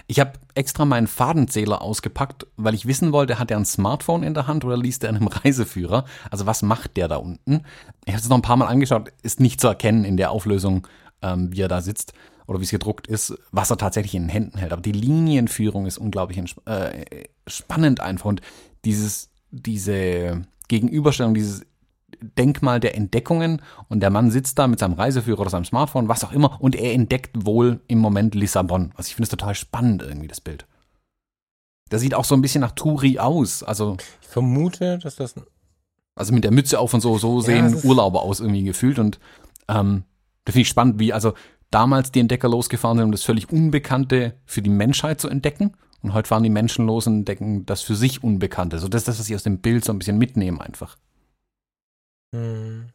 Ich 0.07 0.19
habe 0.19 0.33
extra 0.53 0.85
meinen 0.85 1.07
Fadenzähler 1.07 1.81
ausgepackt, 1.81 2.45
weil 2.57 2.75
ich 2.75 2.85
wissen 2.85 3.11
wollte, 3.11 3.39
hat 3.39 3.49
er 3.49 3.57
ein 3.57 3.65
Smartphone 3.65 4.23
in 4.23 4.33
der 4.33 4.47
Hand 4.47 4.63
oder 4.63 4.77
liest 4.77 5.03
er 5.03 5.09
einem 5.09 5.27
Reiseführer? 5.43 6.05
Also 6.29 6.45
was 6.45 6.61
macht 6.61 6.97
der 6.97 7.07
da 7.07 7.17
unten? 7.17 7.63
Ich 8.05 8.13
habe 8.13 8.21
es 8.21 8.29
noch 8.29 8.37
ein 8.37 8.43
paar 8.43 8.57
Mal 8.57 8.67
angeschaut, 8.67 9.11
ist 9.23 9.39
nicht 9.39 9.59
zu 9.59 9.67
erkennen 9.67 10.05
in 10.05 10.17
der 10.17 10.31
Auflösung, 10.31 10.87
ähm, 11.21 11.51
wie 11.51 11.61
er 11.61 11.67
da 11.67 11.81
sitzt 11.81 12.13
oder 12.47 12.59
wie 12.59 12.65
es 12.65 12.71
gedruckt 12.71 13.07
ist, 13.07 13.35
was 13.51 13.71
er 13.71 13.77
tatsächlich 13.77 14.15
in 14.15 14.23
den 14.23 14.29
Händen 14.29 14.57
hält. 14.59 14.73
Aber 14.73 14.81
die 14.81 14.91
Linienführung 14.91 15.87
ist 15.87 15.97
unglaublich 15.97 16.39
äh, 16.65 17.25
spannend 17.47 17.99
einfach. 17.99 18.25
Und 18.25 18.41
dieses, 18.85 19.31
diese 19.49 20.43
Gegenüberstellung, 20.67 21.33
dieses 21.33 21.65
Denkmal 22.21 22.79
der 22.79 22.95
Entdeckungen 22.95 23.61
und 23.89 23.99
der 24.01 24.09
Mann 24.09 24.31
sitzt 24.31 24.59
da 24.59 24.67
mit 24.67 24.79
seinem 24.79 24.93
Reiseführer 24.93 25.41
oder 25.41 25.49
seinem 25.49 25.65
Smartphone, 25.65 26.07
was 26.07 26.23
auch 26.23 26.31
immer, 26.31 26.61
und 26.61 26.75
er 26.75 26.93
entdeckt 26.93 27.45
wohl 27.45 27.81
im 27.87 27.99
Moment 27.99 28.35
Lissabon. 28.35 28.91
Also 28.95 29.07
ich 29.07 29.15
finde 29.15 29.25
es 29.25 29.29
total 29.29 29.55
spannend 29.55 30.03
irgendwie, 30.03 30.27
das 30.27 30.41
Bild. 30.41 30.65
Das 31.89 32.01
sieht 32.01 32.15
auch 32.15 32.25
so 32.25 32.35
ein 32.35 32.41
bisschen 32.41 32.61
nach 32.61 32.71
Touri 32.71 33.19
aus. 33.19 33.63
Also 33.63 33.97
ich 34.21 34.27
vermute, 34.27 34.97
dass 34.99 35.15
das 35.15 35.35
also 36.15 36.33
mit 36.33 36.43
der 36.43 36.51
Mütze 36.51 36.79
auf 36.79 36.93
und 36.93 37.01
so, 37.01 37.17
so 37.17 37.41
sehen 37.41 37.75
ja, 37.75 37.83
Urlauber 37.83 38.21
aus 38.21 38.39
irgendwie 38.39 38.63
gefühlt 38.63 38.99
und 38.99 39.19
ähm, 39.67 40.03
das 40.45 40.53
finde 40.53 40.61
ich 40.61 40.69
spannend, 40.69 40.99
wie 40.99 41.11
also 41.11 41.33
damals 41.71 42.11
die 42.11 42.19
Entdecker 42.19 42.47
losgefahren 42.47 42.97
sind, 42.97 43.05
um 43.05 43.11
das 43.11 43.23
völlig 43.23 43.51
Unbekannte 43.51 44.35
für 44.45 44.61
die 44.61 44.69
Menschheit 44.69 45.19
zu 45.19 45.27
entdecken. 45.27 45.73
Und 46.01 46.13
heute 46.13 46.27
fahren 46.27 46.43
die 46.43 46.49
Menschen 46.49 46.85
los 46.85 47.07
und 47.07 47.15
entdecken 47.15 47.65
das 47.65 47.81
für 47.81 47.95
sich 47.95 48.23
Unbekannte. 48.23 48.77
So, 48.77 48.87
das 48.87 49.01
ist 49.01 49.07
das, 49.07 49.19
was 49.19 49.29
ich 49.29 49.35
aus 49.35 49.43
dem 49.43 49.57
Bild 49.57 49.83
so 49.83 49.91
ein 49.91 49.97
bisschen 49.97 50.19
mitnehme 50.19 50.61
einfach. 50.61 50.97
Hm. 52.35 52.89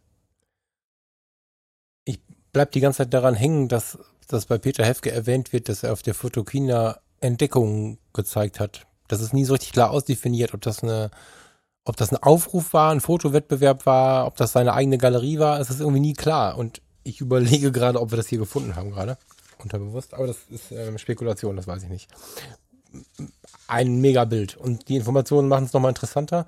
Ich 2.05 2.21
bleib 2.53 2.73
die 2.73 2.81
ganze 2.81 2.99
Zeit 2.99 3.15
daran 3.15 3.35
hängen, 3.35 3.69
dass, 3.69 3.99
dass 4.29 4.47
bei 4.47 4.59
Peter 4.59 4.85
Hefke 4.85 5.11
erwähnt 5.11 5.53
wird, 5.53 5.69
dass 5.69 5.83
er 5.83 5.93
auf 5.93 6.03
der 6.03 6.15
Fotokina 6.15 7.01
Entdeckungen 7.21 7.99
gezeigt 8.13 8.61
hat. 8.61 8.87
Das 9.09 9.21
ist 9.21 9.33
nie 9.33 9.45
so 9.45 9.55
richtig 9.55 9.73
klar 9.73 9.91
ausdefiniert, 9.91 10.55
ob 10.55 10.61
das 10.61 10.83
eine, 10.83 11.11
ob 11.85 11.97
das 11.97 12.13
ein 12.13 12.23
Aufruf 12.23 12.73
war, 12.73 12.93
ein 12.93 13.01
Fotowettbewerb 13.01 13.87
war, 13.87 14.27
ob 14.27 14.37
das 14.37 14.53
seine 14.53 14.75
eigene 14.75 14.99
Galerie 14.99 15.39
war. 15.39 15.61
Es 15.61 15.71
ist 15.71 15.81
irgendwie 15.81 16.01
nie 16.01 16.15
klar. 16.15 16.57
Und 16.57 16.81
ich 17.03 17.21
überlege 17.21 17.73
gerade, 17.73 18.01
ob 18.01 18.13
wir 18.13 18.17
das 18.17 18.29
hier 18.29 18.39
gefunden 18.39 18.77
haben 18.77 18.91
gerade. 18.91 19.19
Unterbewusst. 19.59 20.15
Aber 20.15 20.27
das 20.27 20.39
ist 20.51 20.73
äh, 20.73 20.97
Spekulation, 20.99 21.57
das 21.57 21.67
weiß 21.67 21.83
ich 21.83 21.89
nicht. 21.89 22.09
Ein 23.69 24.01
Megabild. 24.01 24.57
Und 24.57 24.89
die 24.89 24.97
Informationen 24.97 25.49
machen 25.49 25.65
es 25.65 25.73
nochmal 25.73 25.91
interessanter, 25.91 26.47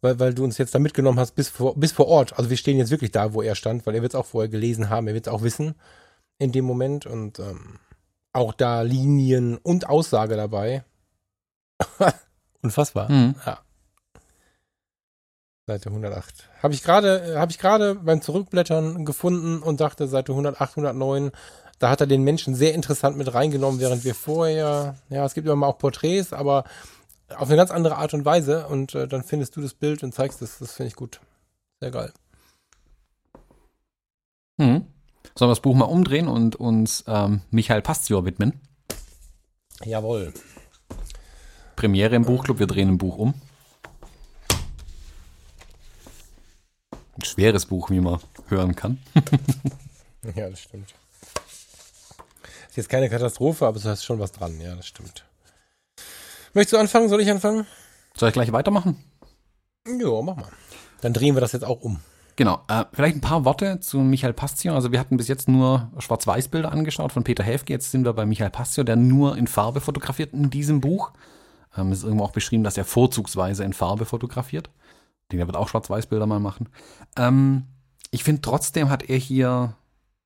weil, 0.00 0.18
weil 0.20 0.34
du 0.34 0.44
uns 0.44 0.58
jetzt 0.58 0.74
da 0.74 0.78
mitgenommen 0.78 1.18
hast 1.18 1.32
bis 1.32 1.48
vor, 1.48 1.74
bis 1.76 1.92
vor 1.92 2.06
Ort. 2.06 2.38
Also 2.38 2.50
wir 2.50 2.56
stehen 2.56 2.78
jetzt 2.78 2.90
wirklich 2.90 3.10
da, 3.10 3.34
wo 3.34 3.42
er 3.42 3.54
stand, 3.54 3.86
weil 3.86 3.94
er 3.94 4.02
wird 4.02 4.12
es 4.12 4.18
auch 4.18 4.26
vorher 4.26 4.48
gelesen 4.48 4.90
haben, 4.90 5.08
er 5.08 5.14
wird 5.14 5.26
es 5.26 5.32
auch 5.32 5.42
wissen 5.42 5.74
in 6.38 6.52
dem 6.52 6.64
Moment. 6.64 7.06
Und 7.06 7.38
ähm, 7.38 7.78
auch 8.32 8.52
da 8.52 8.82
Linien 8.82 9.56
und 9.58 9.88
Aussage 9.88 10.36
dabei. 10.36 10.84
Unfassbar. 12.62 13.10
Mhm. 13.10 13.34
Ja. 13.44 13.58
Seite 15.66 15.90
108. 15.90 16.48
Habe 16.62 16.74
ich 16.74 16.82
gerade 16.82 17.38
habe 17.38 17.52
ich 17.52 17.58
gerade 17.58 17.96
beim 17.96 18.22
Zurückblättern 18.22 19.04
gefunden 19.04 19.62
und 19.62 19.80
dachte 19.80 20.08
Seite 20.08 20.32
108, 20.32 20.78
109, 20.78 21.30
da 21.78 21.90
hat 21.90 22.00
er 22.00 22.06
den 22.06 22.22
Menschen 22.22 22.54
sehr 22.54 22.74
interessant 22.74 23.16
mit 23.16 23.32
reingenommen, 23.32 23.78
während 23.78 24.04
wir 24.04 24.14
vorher, 24.14 24.96
ja, 25.10 25.24
es 25.24 25.34
gibt 25.34 25.46
immer 25.46 25.56
mal 25.56 25.68
auch 25.68 25.78
Porträts, 25.78 26.32
aber 26.32 26.64
auf 27.36 27.48
eine 27.48 27.56
ganz 27.56 27.70
andere 27.70 27.96
Art 27.96 28.14
und 28.14 28.24
Weise 28.24 28.66
und 28.66 28.94
äh, 28.94 29.06
dann 29.06 29.22
findest 29.22 29.56
du 29.56 29.60
das 29.60 29.74
Bild 29.74 30.02
und 30.02 30.14
zeigst 30.14 30.40
es, 30.42 30.58
das 30.58 30.72
finde 30.72 30.88
ich 30.88 30.96
gut. 30.96 31.20
Sehr 31.80 31.90
geil. 31.90 32.12
Hm. 34.58 34.86
Sollen 35.36 35.48
wir 35.48 35.54
das 35.54 35.60
Buch 35.60 35.74
mal 35.74 35.84
umdrehen 35.84 36.26
und 36.26 36.56
uns 36.56 37.04
ähm, 37.06 37.42
Michael 37.50 37.82
Pastior 37.82 38.24
widmen? 38.24 38.60
Jawohl. 39.84 40.32
Premiere 41.76 42.16
im 42.16 42.24
Buchclub, 42.24 42.58
wir 42.58 42.66
drehen 42.66 42.88
ein 42.88 42.98
Buch 42.98 43.18
um. 43.18 43.34
Ein 47.16 47.24
schweres 47.24 47.66
Buch, 47.66 47.90
wie 47.90 48.00
man 48.00 48.20
hören 48.48 48.74
kann. 48.74 48.98
ja, 50.34 50.50
das 50.50 50.60
stimmt. 50.60 50.94
Ist 52.68 52.76
jetzt 52.76 52.88
keine 52.88 53.08
Katastrophe, 53.08 53.66
aber 53.66 53.76
es 53.76 53.84
ist 53.84 54.04
schon 54.04 54.18
was 54.18 54.32
dran. 54.32 54.60
Ja, 54.60 54.74
das 54.74 54.86
stimmt. 54.86 55.27
Möchtest 56.58 56.72
du 56.72 56.78
anfangen? 56.78 57.08
Soll 57.08 57.20
ich 57.20 57.30
anfangen? 57.30 57.66
Soll 58.16 58.30
ich 58.30 58.32
gleich 58.32 58.50
weitermachen? 58.50 58.96
Ja, 59.86 60.20
mach 60.22 60.34
mal. 60.34 60.48
Dann 61.02 61.12
drehen 61.12 61.36
wir 61.36 61.40
das 61.40 61.52
jetzt 61.52 61.64
auch 61.64 61.82
um. 61.82 62.00
Genau. 62.34 62.64
Äh, 62.66 62.84
vielleicht 62.92 63.16
ein 63.16 63.20
paar 63.20 63.44
Worte 63.44 63.78
zu 63.78 63.98
Michael 63.98 64.32
Pastio. 64.32 64.74
Also 64.74 64.90
wir 64.90 64.98
hatten 64.98 65.16
bis 65.16 65.28
jetzt 65.28 65.48
nur 65.48 65.92
Schwarz-Weiß-Bilder 65.98 66.72
angeschaut 66.72 67.12
von 67.12 67.22
Peter 67.22 67.44
Häfke. 67.44 67.72
Jetzt 67.72 67.92
sind 67.92 68.04
wir 68.04 68.12
bei 68.12 68.26
Michael 68.26 68.50
Pastio, 68.50 68.82
der 68.82 68.96
nur 68.96 69.36
in 69.36 69.46
Farbe 69.46 69.80
fotografiert 69.80 70.32
in 70.32 70.50
diesem 70.50 70.80
Buch. 70.80 71.12
Ähm, 71.76 71.92
es 71.92 71.98
ist 71.98 72.04
irgendwo 72.04 72.24
auch 72.24 72.32
beschrieben, 72.32 72.64
dass 72.64 72.76
er 72.76 72.84
vorzugsweise 72.84 73.62
in 73.62 73.72
Farbe 73.72 74.04
fotografiert. 74.04 74.68
Der 75.30 75.46
wird 75.46 75.56
auch 75.56 75.68
Schwarz-Weiß-Bilder 75.68 76.26
mal 76.26 76.40
machen. 76.40 76.70
Ähm, 77.16 77.66
ich 78.10 78.24
finde 78.24 78.42
trotzdem 78.42 78.90
hat 78.90 79.08
er 79.08 79.18
hier, 79.18 79.76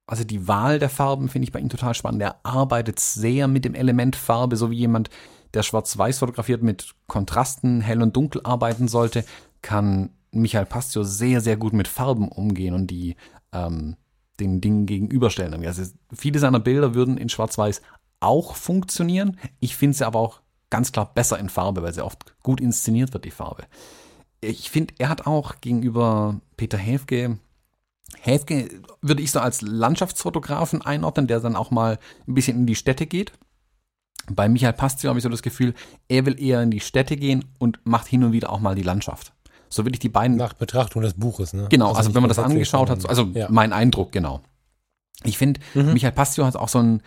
also 0.06 0.24
die 0.24 0.48
Wahl 0.48 0.78
der 0.78 0.88
Farben 0.88 1.28
finde 1.28 1.44
ich 1.44 1.52
bei 1.52 1.60
ihm 1.60 1.68
total 1.68 1.92
spannend. 1.92 2.22
Er 2.22 2.36
arbeitet 2.42 3.00
sehr 3.00 3.48
mit 3.48 3.66
dem 3.66 3.74
Element 3.74 4.16
Farbe, 4.16 4.56
so 4.56 4.70
wie 4.70 4.78
jemand, 4.78 5.10
der 5.54 5.62
Schwarz-Weiß 5.62 6.18
fotografiert 6.18 6.62
mit 6.62 6.94
Kontrasten, 7.06 7.80
hell 7.80 8.02
und 8.02 8.16
dunkel 8.16 8.40
arbeiten 8.44 8.88
sollte, 8.88 9.24
kann 9.60 10.10
Michael 10.30 10.66
Pastio 10.66 11.04
sehr, 11.04 11.40
sehr 11.40 11.56
gut 11.56 11.72
mit 11.72 11.88
Farben 11.88 12.28
umgehen 12.28 12.74
und 12.74 12.86
die 12.88 13.16
ähm, 13.52 13.96
den 14.40 14.60
Dingen 14.60 14.86
gegenüberstellen. 14.86 15.64
Also 15.66 15.82
viele 16.12 16.38
seiner 16.38 16.60
Bilder 16.60 16.94
würden 16.94 17.18
in 17.18 17.28
Schwarz-Weiß 17.28 17.82
auch 18.20 18.54
funktionieren. 18.54 19.38
Ich 19.60 19.76
finde 19.76 19.96
sie 19.96 20.06
aber 20.06 20.18
auch 20.18 20.40
ganz 20.70 20.92
klar 20.92 21.12
besser 21.12 21.38
in 21.38 21.48
Farbe, 21.48 21.82
weil 21.82 21.92
sie 21.92 22.04
oft 22.04 22.34
gut 22.42 22.60
inszeniert 22.60 23.12
wird, 23.12 23.24
die 23.24 23.30
Farbe. 23.30 23.64
Ich 24.40 24.70
finde, 24.70 24.94
er 24.98 25.10
hat 25.10 25.26
auch 25.26 25.60
gegenüber 25.60 26.40
Peter 26.56 26.78
Häfke, 26.78 27.38
Häfke 28.20 28.68
würde 29.00 29.22
ich 29.22 29.32
so 29.32 29.40
als 29.40 29.62
Landschaftsfotografen 29.62 30.82
einordnen, 30.82 31.26
der 31.26 31.40
dann 31.40 31.56
auch 31.56 31.70
mal 31.70 31.98
ein 32.26 32.34
bisschen 32.34 32.58
in 32.58 32.66
die 32.66 32.74
Städte 32.74 33.06
geht. 33.06 33.32
Bei 34.30 34.48
Michael 34.48 34.72
Pastio 34.72 35.08
habe 35.08 35.18
ich 35.18 35.22
so 35.22 35.28
das 35.28 35.42
Gefühl, 35.42 35.74
er 36.08 36.26
will 36.26 36.40
eher 36.40 36.62
in 36.62 36.70
die 36.70 36.80
Städte 36.80 37.16
gehen 37.16 37.44
und 37.58 37.80
macht 37.84 38.06
hin 38.06 38.24
und 38.24 38.32
wieder 38.32 38.50
auch 38.50 38.60
mal 38.60 38.74
die 38.74 38.82
Landschaft. 38.82 39.32
So 39.68 39.84
will 39.84 39.92
ich 39.92 39.98
die 39.98 40.08
beiden. 40.08 40.36
Nach 40.36 40.52
Betrachtung 40.52 41.02
des 41.02 41.14
Buches, 41.14 41.54
ne? 41.54 41.66
Genau, 41.70 41.88
also, 41.88 41.98
also 41.98 42.14
wenn 42.14 42.22
man 42.22 42.28
das 42.28 42.38
angeschaut 42.38 42.90
hat, 42.90 43.08
also 43.08 43.24
ja. 43.34 43.48
mein 43.50 43.72
Eindruck, 43.72 44.12
genau. 44.12 44.42
Ich 45.24 45.38
finde, 45.38 45.60
mhm. 45.74 45.92
Michael 45.92 46.12
Pastio 46.12 46.44
hat 46.44 46.56
auch 46.56 46.68
so 46.68 46.78
einen 46.78 47.02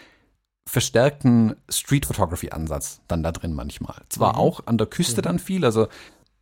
verstärkten 0.68 1.56
Street 1.70 2.06
Photography 2.06 2.50
Ansatz 2.50 3.02
dann 3.08 3.22
da 3.22 3.32
drin 3.32 3.54
manchmal. 3.54 4.02
Zwar 4.10 4.34
mhm. 4.34 4.40
auch 4.40 4.62
an 4.66 4.78
der 4.78 4.88
Küste 4.88 5.22
mhm. 5.22 5.24
dann 5.24 5.40
viel, 5.40 5.64
also 5.64 5.88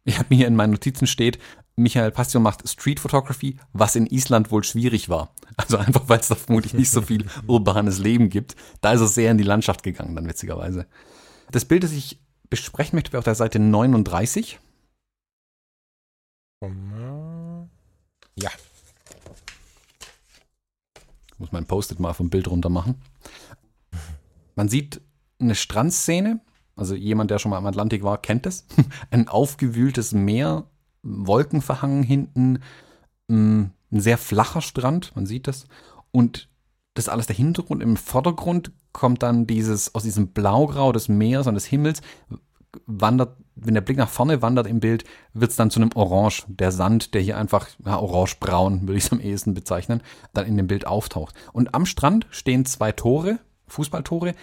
ich 0.05 0.17
habe 0.17 0.33
mir 0.33 0.47
in 0.47 0.55
meinen 0.55 0.71
Notizen 0.71 1.07
steht, 1.07 1.39
Michael 1.75 2.11
Pastio 2.11 2.39
macht 2.39 2.67
Street 2.67 2.99
Photography, 2.99 3.57
was 3.73 3.95
in 3.95 4.05
Island 4.05 4.51
wohl 4.51 4.63
schwierig 4.63 5.09
war. 5.09 5.33
Also 5.57 5.77
einfach, 5.77 6.07
weil 6.07 6.19
es 6.19 6.27
da 6.27 6.35
vermutlich 6.35 6.73
nicht 6.73 6.91
so 6.91 7.01
viel 7.01 7.25
urbanes 7.47 7.99
Leben 7.99 8.29
gibt. 8.29 8.55
Da 8.81 8.93
ist 8.93 9.01
er 9.01 9.07
sehr 9.07 9.31
in 9.31 9.37
die 9.37 9.43
Landschaft 9.43 9.83
gegangen, 9.83 10.15
dann 10.15 10.27
witzigerweise. 10.27 10.87
Das 11.51 11.65
Bild, 11.65 11.83
das 11.83 11.91
ich 11.91 12.19
besprechen 12.49 12.95
möchte, 12.95 13.11
wäre 13.11 13.19
auf 13.19 13.25
der 13.25 13.35
Seite 13.35 13.59
39. 13.59 14.59
Ja. 18.35 18.49
Ich 21.31 21.39
muss 21.39 21.51
mein 21.51 21.65
Post-it 21.65 21.99
mal 21.99 22.13
vom 22.13 22.29
Bild 22.29 22.47
runter 22.47 22.69
machen. 22.69 23.01
Man 24.55 24.69
sieht 24.69 25.01
eine 25.39 25.55
Strandszene. 25.55 26.39
Also 26.75 26.95
jemand, 26.95 27.29
der 27.29 27.39
schon 27.39 27.51
mal 27.51 27.57
am 27.57 27.65
Atlantik 27.67 28.03
war, 28.03 28.19
kennt 28.19 28.45
es. 28.45 28.65
Ein 29.11 29.27
aufgewühltes 29.27 30.11
Meer, 30.11 30.65
Wolken 31.03 31.61
verhangen 31.61 32.03
hinten, 32.03 32.59
mm, 33.27 33.63
ein 33.91 34.01
sehr 34.01 34.17
flacher 34.17 34.61
Strand, 34.61 35.15
man 35.15 35.25
sieht 35.25 35.47
das. 35.47 35.65
Und 36.11 36.49
das 36.93 37.05
ist 37.05 37.09
alles 37.09 37.27
der 37.27 37.35
Hintergrund. 37.35 37.83
Im 37.83 37.97
Vordergrund 37.97 38.71
kommt 38.91 39.23
dann 39.23 39.47
dieses, 39.47 39.93
aus 39.95 40.03
diesem 40.03 40.29
Blaugrau 40.29 40.91
des 40.91 41.09
Meeres 41.09 41.47
und 41.47 41.55
des 41.55 41.65
Himmels, 41.65 42.01
wandert, 42.85 43.37
wenn 43.55 43.73
der 43.73 43.81
Blick 43.81 43.97
nach 43.97 44.09
vorne 44.09 44.41
wandert 44.41 44.67
im 44.67 44.79
Bild, 44.79 45.03
wird 45.33 45.51
es 45.51 45.57
dann 45.57 45.69
zu 45.69 45.79
einem 45.79 45.91
Orange. 45.95 46.45
Der 46.47 46.71
Sand, 46.71 47.13
der 47.13 47.21
hier 47.21 47.37
einfach, 47.37 47.67
ja, 47.85 47.99
orange-braun, 47.99 48.81
würde 48.87 48.97
ich 48.97 49.05
es 49.05 49.11
am 49.11 49.19
ehesten 49.19 49.53
bezeichnen, 49.53 50.01
dann 50.33 50.47
in 50.47 50.57
dem 50.57 50.67
Bild 50.67 50.87
auftaucht. 50.87 51.35
Und 51.51 51.75
am 51.75 51.85
Strand 51.85 52.25
stehen 52.31 52.65
zwei 52.65 52.91
Tore, 52.91 53.39
Fußballtore, 53.67 54.33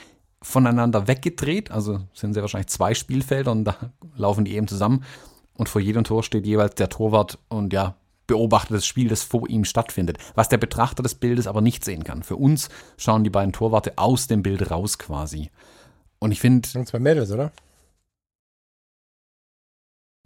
voneinander 0.42 1.06
weggedreht, 1.06 1.70
also 1.70 2.00
sind 2.14 2.34
sehr 2.34 2.42
wahrscheinlich 2.42 2.68
zwei 2.68 2.94
Spielfelder 2.94 3.52
und 3.52 3.64
da 3.64 3.76
laufen 4.14 4.44
die 4.44 4.54
eben 4.54 4.68
zusammen. 4.68 5.04
Und 5.60 5.68
vor 5.68 5.82
jedem 5.82 6.04
Tor 6.04 6.22
steht 6.22 6.46
jeweils 6.46 6.74
der 6.76 6.88
Torwart 6.88 7.38
und 7.50 7.74
ja, 7.74 7.94
beobachtet 8.26 8.78
das 8.78 8.86
Spiel, 8.86 9.08
das 9.08 9.22
vor 9.22 9.46
ihm 9.46 9.66
stattfindet. 9.66 10.16
Was 10.34 10.48
der 10.48 10.56
Betrachter 10.56 11.02
des 11.02 11.14
Bildes 11.14 11.46
aber 11.46 11.60
nicht 11.60 11.84
sehen 11.84 12.02
kann. 12.02 12.22
Für 12.22 12.36
uns 12.36 12.70
schauen 12.96 13.24
die 13.24 13.30
beiden 13.30 13.52
Torwarte 13.52 13.98
aus 13.98 14.26
dem 14.26 14.42
Bild 14.42 14.70
raus 14.70 14.98
quasi. 14.98 15.50
Und 16.18 16.32
ich 16.32 16.40
finde. 16.40 16.66
Zwei 16.66 16.98
Mädels, 16.98 17.30
oder? 17.30 17.52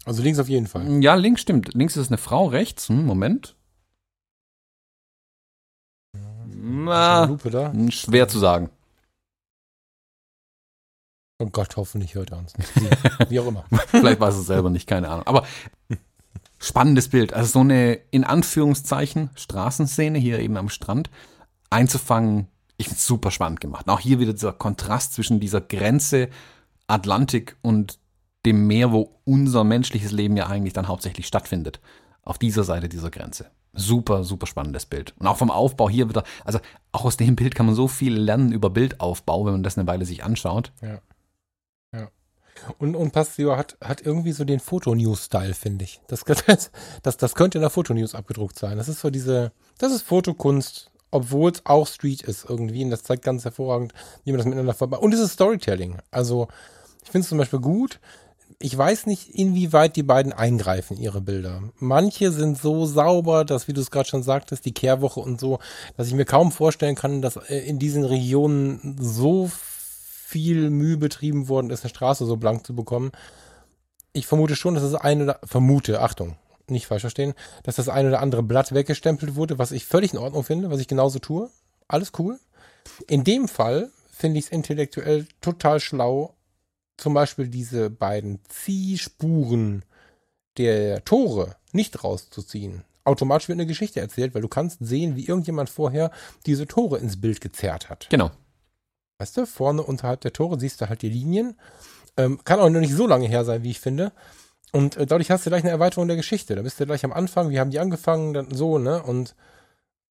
Also 0.04 0.22
links 0.22 0.38
auf 0.38 0.48
jeden 0.48 0.68
Fall. 0.68 1.02
Ja, 1.02 1.16
links 1.16 1.40
stimmt. 1.40 1.74
Links 1.74 1.96
ist 1.96 2.10
eine 2.10 2.18
Frau, 2.18 2.46
rechts. 2.46 2.88
Hm, 2.88 3.04
Moment. 3.04 3.56
Na, 6.46 7.24
Lupe 7.24 7.50
da? 7.50 7.72
Hm, 7.72 7.90
schwer 7.90 8.28
zu 8.28 8.38
sagen. 8.38 8.70
Oh 11.44 11.50
Gott, 11.50 11.76
hoffentlich 11.76 12.14
hört 12.14 12.30
er 12.30 12.38
uns 12.38 12.56
nicht. 12.56 12.70
Wie 13.28 13.38
auch 13.38 13.46
immer. 13.46 13.64
Vielleicht 13.88 14.20
weiß 14.20 14.34
es 14.34 14.46
selber 14.46 14.70
nicht, 14.70 14.86
keine 14.86 15.10
Ahnung. 15.10 15.26
Aber 15.26 15.44
spannendes 16.58 17.08
Bild. 17.08 17.34
Also 17.34 17.52
so 17.52 17.60
eine, 17.60 17.94
in 18.10 18.24
Anführungszeichen, 18.24 19.28
Straßenszene 19.34 20.18
hier 20.18 20.38
eben 20.38 20.56
am 20.56 20.70
Strand 20.70 21.10
einzufangen. 21.68 22.48
Ich 22.78 22.86
finde 22.86 22.98
es 22.98 23.06
super 23.06 23.30
spannend 23.30 23.60
gemacht. 23.60 23.86
Und 23.86 23.92
auch 23.92 24.00
hier 24.00 24.20
wieder 24.20 24.32
dieser 24.32 24.52
Kontrast 24.52 25.12
zwischen 25.12 25.38
dieser 25.38 25.60
Grenze 25.60 26.30
Atlantik 26.86 27.56
und 27.60 27.98
dem 28.46 28.66
Meer, 28.66 28.92
wo 28.92 29.20
unser 29.24 29.64
menschliches 29.64 30.12
Leben 30.12 30.36
ja 30.36 30.46
eigentlich 30.46 30.72
dann 30.72 30.88
hauptsächlich 30.88 31.26
stattfindet. 31.26 31.80
Auf 32.22 32.38
dieser 32.38 32.64
Seite 32.64 32.88
dieser 32.88 33.10
Grenze. 33.10 33.50
Super, 33.74 34.24
super 34.24 34.46
spannendes 34.46 34.86
Bild. 34.86 35.14
Und 35.18 35.26
auch 35.26 35.36
vom 35.36 35.50
Aufbau 35.50 35.90
hier 35.90 36.08
wieder, 36.08 36.24
also 36.44 36.58
auch 36.92 37.04
aus 37.04 37.18
dem 37.18 37.36
Bild 37.36 37.54
kann 37.54 37.66
man 37.66 37.74
so 37.74 37.86
viel 37.86 38.14
lernen 38.14 38.52
über 38.52 38.70
Bildaufbau, 38.70 39.44
wenn 39.44 39.52
man 39.52 39.62
das 39.62 39.76
eine 39.76 39.86
Weile 39.86 40.06
sich 40.06 40.24
anschaut. 40.24 40.72
Ja. 40.80 41.00
Und, 42.78 42.96
und 42.96 43.12
Pastio 43.12 43.56
hat, 43.56 43.76
hat 43.80 44.02
irgendwie 44.02 44.32
so 44.32 44.44
den 44.44 44.60
Fotonews-Style, 44.60 45.54
finde 45.54 45.84
ich. 45.84 46.00
Das, 46.06 46.24
das, 46.46 46.70
das, 47.02 47.16
das 47.16 47.34
könnte 47.34 47.58
in 47.58 47.62
der 47.62 47.70
Fotonews 47.70 48.14
abgedruckt 48.14 48.58
sein. 48.58 48.76
Das 48.76 48.88
ist 48.88 49.00
so 49.00 49.10
diese, 49.10 49.52
das 49.78 49.92
ist 49.92 50.02
Fotokunst, 50.02 50.90
obwohl 51.10 51.52
es 51.52 51.64
auch 51.64 51.86
Street 51.86 52.22
ist 52.22 52.46
irgendwie. 52.48 52.84
Und 52.84 52.90
das 52.90 53.02
zeigt 53.02 53.24
ganz 53.24 53.44
hervorragend, 53.44 53.92
wie 54.24 54.32
man 54.32 54.38
das 54.38 54.46
miteinander 54.46 54.74
verbindet. 54.74 55.04
Und 55.04 55.14
es 55.14 55.20
ist 55.20 55.32
Storytelling. 55.32 55.98
Also, 56.10 56.48
ich 57.04 57.10
finde 57.10 57.24
es 57.24 57.28
zum 57.28 57.38
Beispiel 57.38 57.60
gut, 57.60 58.00
ich 58.58 58.76
weiß 58.76 59.06
nicht, 59.06 59.30
inwieweit 59.30 59.96
die 59.96 60.02
beiden 60.02 60.32
eingreifen, 60.32 60.96
ihre 60.96 61.20
Bilder. 61.20 61.62
Manche 61.78 62.30
sind 62.30 62.56
so 62.58 62.86
sauber, 62.86 63.44
dass, 63.44 63.68
wie 63.68 63.72
du 63.72 63.80
es 63.80 63.90
gerade 63.90 64.08
schon 64.08 64.22
sagtest, 64.22 64.64
die 64.64 64.72
Kehrwoche 64.72 65.20
und 65.20 65.40
so, 65.40 65.58
dass 65.96 66.08
ich 66.08 66.14
mir 66.14 66.24
kaum 66.24 66.52
vorstellen 66.52 66.94
kann, 66.94 67.20
dass 67.20 67.36
äh, 67.36 67.58
in 67.58 67.78
diesen 67.78 68.04
Regionen 68.04 68.96
so 68.98 69.48
viel 69.48 69.73
Mühe 70.70 70.96
betrieben 70.96 71.48
worden 71.48 71.70
ist, 71.70 71.84
eine 71.84 71.90
Straße 71.90 72.26
so 72.26 72.36
blank 72.36 72.66
zu 72.66 72.74
bekommen. 72.74 73.12
Ich 74.12 74.26
vermute 74.26 74.56
schon, 74.56 74.74
dass 74.74 74.84
das 74.84 74.94
eine 74.94 75.24
oder, 75.24 75.40
vermute, 75.44 76.00
Achtung, 76.00 76.36
nicht 76.68 76.86
falsch 76.86 77.02
verstehen, 77.02 77.34
dass 77.62 77.76
das 77.76 77.88
eine 77.88 78.08
oder 78.08 78.20
andere 78.20 78.42
Blatt 78.42 78.72
weggestempelt 78.72 79.34
wurde, 79.34 79.58
was 79.58 79.72
ich 79.72 79.84
völlig 79.84 80.12
in 80.12 80.18
Ordnung 80.18 80.44
finde, 80.44 80.70
was 80.70 80.80
ich 80.80 80.88
genauso 80.88 81.18
tue. 81.18 81.50
Alles 81.88 82.12
cool. 82.18 82.38
In 83.08 83.24
dem 83.24 83.48
Fall 83.48 83.90
finde 84.10 84.38
ich 84.38 84.46
es 84.46 84.52
intellektuell 84.52 85.26
total 85.40 85.80
schlau, 85.80 86.34
zum 86.96 87.14
Beispiel 87.14 87.48
diese 87.48 87.90
beiden 87.90 88.40
Ziehspuren 88.48 89.84
der 90.56 91.04
Tore 91.04 91.56
nicht 91.72 92.04
rauszuziehen. 92.04 92.84
Automatisch 93.04 93.48
wird 93.48 93.56
eine 93.58 93.66
Geschichte 93.66 94.00
erzählt, 94.00 94.34
weil 94.34 94.42
du 94.42 94.48
kannst 94.48 94.78
sehen, 94.80 95.16
wie 95.16 95.26
irgendjemand 95.26 95.68
vorher 95.68 96.10
diese 96.46 96.66
Tore 96.66 96.98
ins 96.98 97.20
Bild 97.20 97.40
gezerrt 97.40 97.90
hat. 97.90 98.06
Genau. 98.10 98.30
Weißt 99.18 99.36
du, 99.36 99.46
vorne 99.46 99.82
unterhalb 99.82 100.20
der 100.22 100.32
Tore 100.32 100.58
siehst 100.58 100.80
du 100.80 100.88
halt 100.88 101.02
die 101.02 101.08
Linien. 101.08 101.56
Ähm, 102.16 102.40
kann 102.44 102.60
auch 102.60 102.68
noch 102.68 102.80
nicht 102.80 102.94
so 102.94 103.06
lange 103.06 103.28
her 103.28 103.44
sein, 103.44 103.62
wie 103.62 103.70
ich 103.70 103.80
finde. 103.80 104.12
Und 104.72 104.96
äh, 104.96 105.06
dadurch 105.06 105.30
hast 105.30 105.46
du 105.46 105.50
gleich 105.50 105.62
eine 105.62 105.70
Erweiterung 105.70 106.08
der 106.08 106.16
Geschichte. 106.16 106.56
Da 106.56 106.62
bist 106.62 106.80
du 106.80 106.86
gleich 106.86 107.04
am 107.04 107.12
Anfang, 107.12 107.50
wie 107.50 107.60
haben 107.60 107.70
die 107.70 107.78
angefangen, 107.78 108.34
dann 108.34 108.52
so, 108.54 108.78
ne? 108.78 109.02
Und 109.02 109.34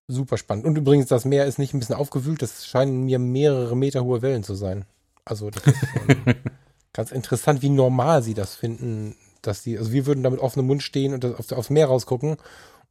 super 0.08 0.38
spannend. 0.38 0.64
Und 0.64 0.76
übrigens, 0.76 1.06
das 1.06 1.24
Meer 1.24 1.46
ist 1.46 1.58
nicht 1.58 1.74
ein 1.74 1.80
bisschen 1.80 1.96
aufgewühlt, 1.96 2.42
das 2.42 2.66
scheinen 2.66 3.04
mir 3.04 3.18
mehrere 3.18 3.76
Meter 3.76 4.04
hohe 4.04 4.22
Wellen 4.22 4.42
zu 4.42 4.54
sein. 4.54 4.84
Also, 5.24 5.50
das 5.50 5.66
ist 5.66 5.76
schon 5.78 6.34
ganz 6.92 7.12
interessant, 7.12 7.62
wie 7.62 7.70
normal 7.70 8.22
sie 8.22 8.34
das 8.34 8.54
finden, 8.54 9.16
dass 9.42 9.62
sie, 9.62 9.78
also 9.78 9.92
wir 9.92 10.06
würden 10.06 10.22
da 10.22 10.30
mit 10.30 10.40
offenem 10.40 10.66
Mund 10.66 10.82
stehen 10.82 11.14
und 11.14 11.24
das, 11.24 11.52
aufs 11.52 11.70
Meer 11.70 11.86
rausgucken 11.86 12.36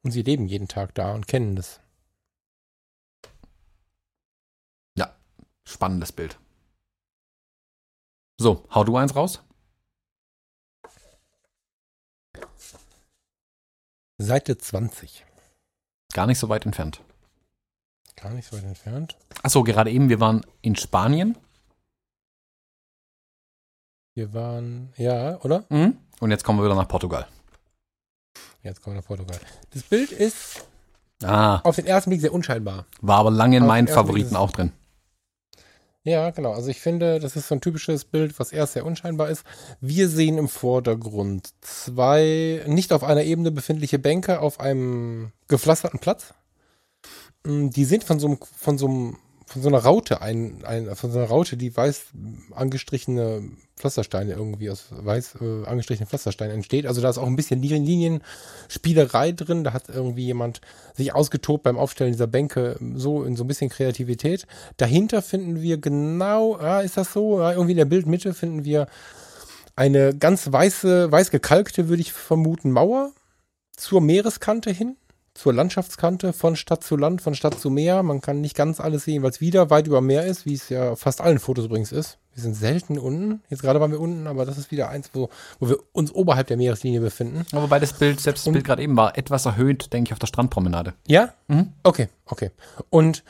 und 0.04 0.12
sie 0.12 0.22
leben 0.22 0.48
jeden 0.48 0.68
Tag 0.68 0.94
da 0.96 1.14
und 1.14 1.28
kennen 1.28 1.56
das. 1.56 1.80
Spannendes 5.66 6.12
Bild. 6.12 6.38
So, 8.38 8.66
hau 8.74 8.84
du 8.84 8.98
eins 8.98 9.16
raus. 9.16 9.42
Seite 14.18 14.58
20. 14.58 15.26
Gar 16.14 16.28
nicht 16.28 16.40
so 16.40 16.50
weit 16.50 16.66
entfernt. 16.66 17.02
Gar 18.16 18.32
nicht 18.32 18.48
so 18.48 18.58
weit 18.58 18.64
entfernt. 18.64 19.18
Achso, 19.42 19.64
gerade 19.64 19.92
eben, 19.92 20.10
wir 20.10 20.20
waren 20.20 20.46
in 20.62 20.76
Spanien. 20.76 21.38
Wir 24.16 24.34
waren, 24.34 24.94
ja, 24.98 25.40
oder? 25.42 25.66
Mhm. 25.70 25.98
Und 26.20 26.32
jetzt 26.32 26.44
kommen 26.44 26.60
wir 26.60 26.66
wieder 26.66 26.76
nach 26.76 26.88
Portugal. 26.88 27.28
Jetzt 28.62 28.82
kommen 28.82 28.96
wir 28.96 29.02
nach 29.02 29.08
Portugal. 29.08 29.40
Das 29.72 29.84
Bild 29.84 30.12
ist 30.12 30.66
ah. 31.24 31.60
auf 31.64 31.76
den 31.76 31.86
ersten 31.86 32.12
Blick 32.12 32.22
sehr 32.22 32.34
unscheinbar. 32.34 32.86
War 33.02 33.18
aber 33.18 33.32
lange 33.32 33.58
in 33.58 33.66
meinen 33.66 33.88
Favoriten 33.88 34.36
auch 34.36 34.52
drin. 34.52 34.72
Ja, 36.06 36.32
genau. 36.32 36.52
Also 36.52 36.70
ich 36.70 36.82
finde, 36.82 37.20
das 37.20 37.38
ist 37.38 37.48
so 37.48 37.56
ein 37.56 37.62
typisches 37.62 38.04
Bild, 38.04 38.38
was 38.38 38.52
erst 38.52 38.74
sehr 38.74 38.86
unscheinbar 38.86 39.30
ist. 39.30 39.46
Wir 39.80 40.10
sehen 40.10 40.38
im 40.38 40.50
Vordergrund 40.50 41.50
zwei 41.62 42.62
nicht 42.68 42.92
auf 42.92 43.04
einer 43.04 43.24
Ebene 43.24 43.52
befindliche 43.52 44.00
Bänke 44.00 44.42
auf 44.42 44.60
einem 44.60 45.32
gepflasterten 45.48 46.00
Platz. 46.00 46.34
Mm, 47.46 47.70
die 47.70 47.86
sind 47.86 48.04
von 48.04 48.20
so 48.20 48.28
einem, 48.28 48.38
von 48.58 48.78
so 48.78 48.88
einem 48.88 49.18
von 49.54 49.62
so 49.62 49.70
einer 49.70 49.80
Raute, 49.80 50.22
ein, 50.22 50.66
ein, 50.66 50.96
von 50.96 51.12
so 51.12 51.20
einer 51.20 51.28
Raute, 51.28 51.58
die 51.58 51.76
weiß 51.76 52.08
angestrichene 52.52 53.44
Pflastersteine 53.76 54.34
irgendwie 54.34 54.70
aus 54.70 54.88
weiß 54.92 55.36
äh, 55.42 55.66
angestrichenen 55.66 56.08
Pflastersteinen 56.08 56.56
entsteht. 56.56 56.88
Also 56.88 57.02
da 57.02 57.10
ist 57.10 57.20
auch 57.20 57.28
ein 57.28 57.36
bisschen 57.36 57.62
Linienspielerei 57.62 59.32
drin. 59.32 59.64
Da 59.64 59.74
hat 59.74 59.90
irgendwie 59.90 60.26
jemand 60.26 60.62
sich 60.96 61.14
ausgetobt 61.14 61.64
beim 61.64 61.78
Aufstellen 61.78 62.12
dieser 62.12 62.28
Bänke 62.28 62.78
so 62.96 63.24
in 63.24 63.36
so 63.36 63.44
ein 63.44 63.48
bisschen 63.48 63.70
Kreativität. 63.70 64.48
Dahinter 64.78 65.22
finden 65.22 65.62
wir 65.62 65.78
genau, 65.78 66.56
ah, 66.56 66.82
ist 66.82 66.98
das 66.98 67.14
so? 67.14 67.40
Ah, 67.40 67.52
irgendwie 67.52 67.72
in 67.72 67.78
der 67.78 67.86
Bildmitte 67.86 68.34
finden 68.34 68.66
wir 68.66 68.88
eine 69.76 70.16
ganz 70.16 70.52
weiße, 70.52 71.12
weiß 71.12 71.30
gekalkte, 71.32 71.90
würde 71.90 72.02
ich 72.02 72.12
vermuten, 72.12 72.72
Mauer 72.72 73.12
zur 73.76 74.02
Meereskante 74.02 74.72
hin 74.72 74.98
zur 75.34 75.54
Landschaftskante 75.54 76.32
von 76.32 76.56
Stadt 76.56 76.84
zu 76.84 76.96
Land, 76.96 77.22
von 77.22 77.34
Stadt 77.34 77.60
zu 77.60 77.70
Meer. 77.70 78.04
Man 78.04 78.22
kann 78.22 78.42
nicht 78.42 78.56
ganz 78.56 78.80
alles 78.80 79.06
sehen, 79.06 79.24
weil 79.24 79.32
es 79.32 79.42
wieder 79.42 79.70
weit 79.70 79.88
über 79.88 80.02
Meer 80.02 80.26
ist, 80.26 80.46
wie 80.46 80.54
es 80.54 80.70
ja 80.70 80.96
fast 80.96 81.22
allen 81.22 81.40
Fotos 81.40 81.66
übrigens 81.66 81.92
ist. 81.92 82.20
Wir 82.34 82.44
sind 82.44 82.56
selten 82.56 82.98
unten. 82.98 83.42
Jetzt 83.50 83.62
gerade 83.62 83.80
waren 83.80 83.92
wir 83.92 84.00
unten, 84.00 84.28
aber 84.28 84.46
das 84.46 84.58
ist 84.58 84.72
wieder 84.72 84.90
eins, 84.90 85.10
wo, 85.14 85.30
wo 85.60 85.70
wir 85.70 85.78
uns 85.92 86.12
oberhalb 86.14 86.48
der 86.48 86.58
Meereslinie 86.58 87.00
befinden. 87.00 87.46
Aber 87.52 87.64
wobei 87.64 87.80
das 87.80 87.94
Bild, 87.94 88.20
selbst 88.20 88.42
das 88.42 88.48
Und, 88.48 88.54
Bild 88.54 88.66
gerade 88.66 88.82
eben 88.82 88.96
war, 88.96 89.18
etwas 89.18 89.46
erhöht, 89.46 89.94
denke 89.94 90.10
ich, 90.10 90.14
auf 90.14 90.20
der 90.20 90.28
Strandpromenade. 90.28 90.94
Ja? 91.08 91.34
Mhm. 91.48 91.74
Okay, 91.84 92.10
okay. 92.26 92.52
Und 92.90 93.24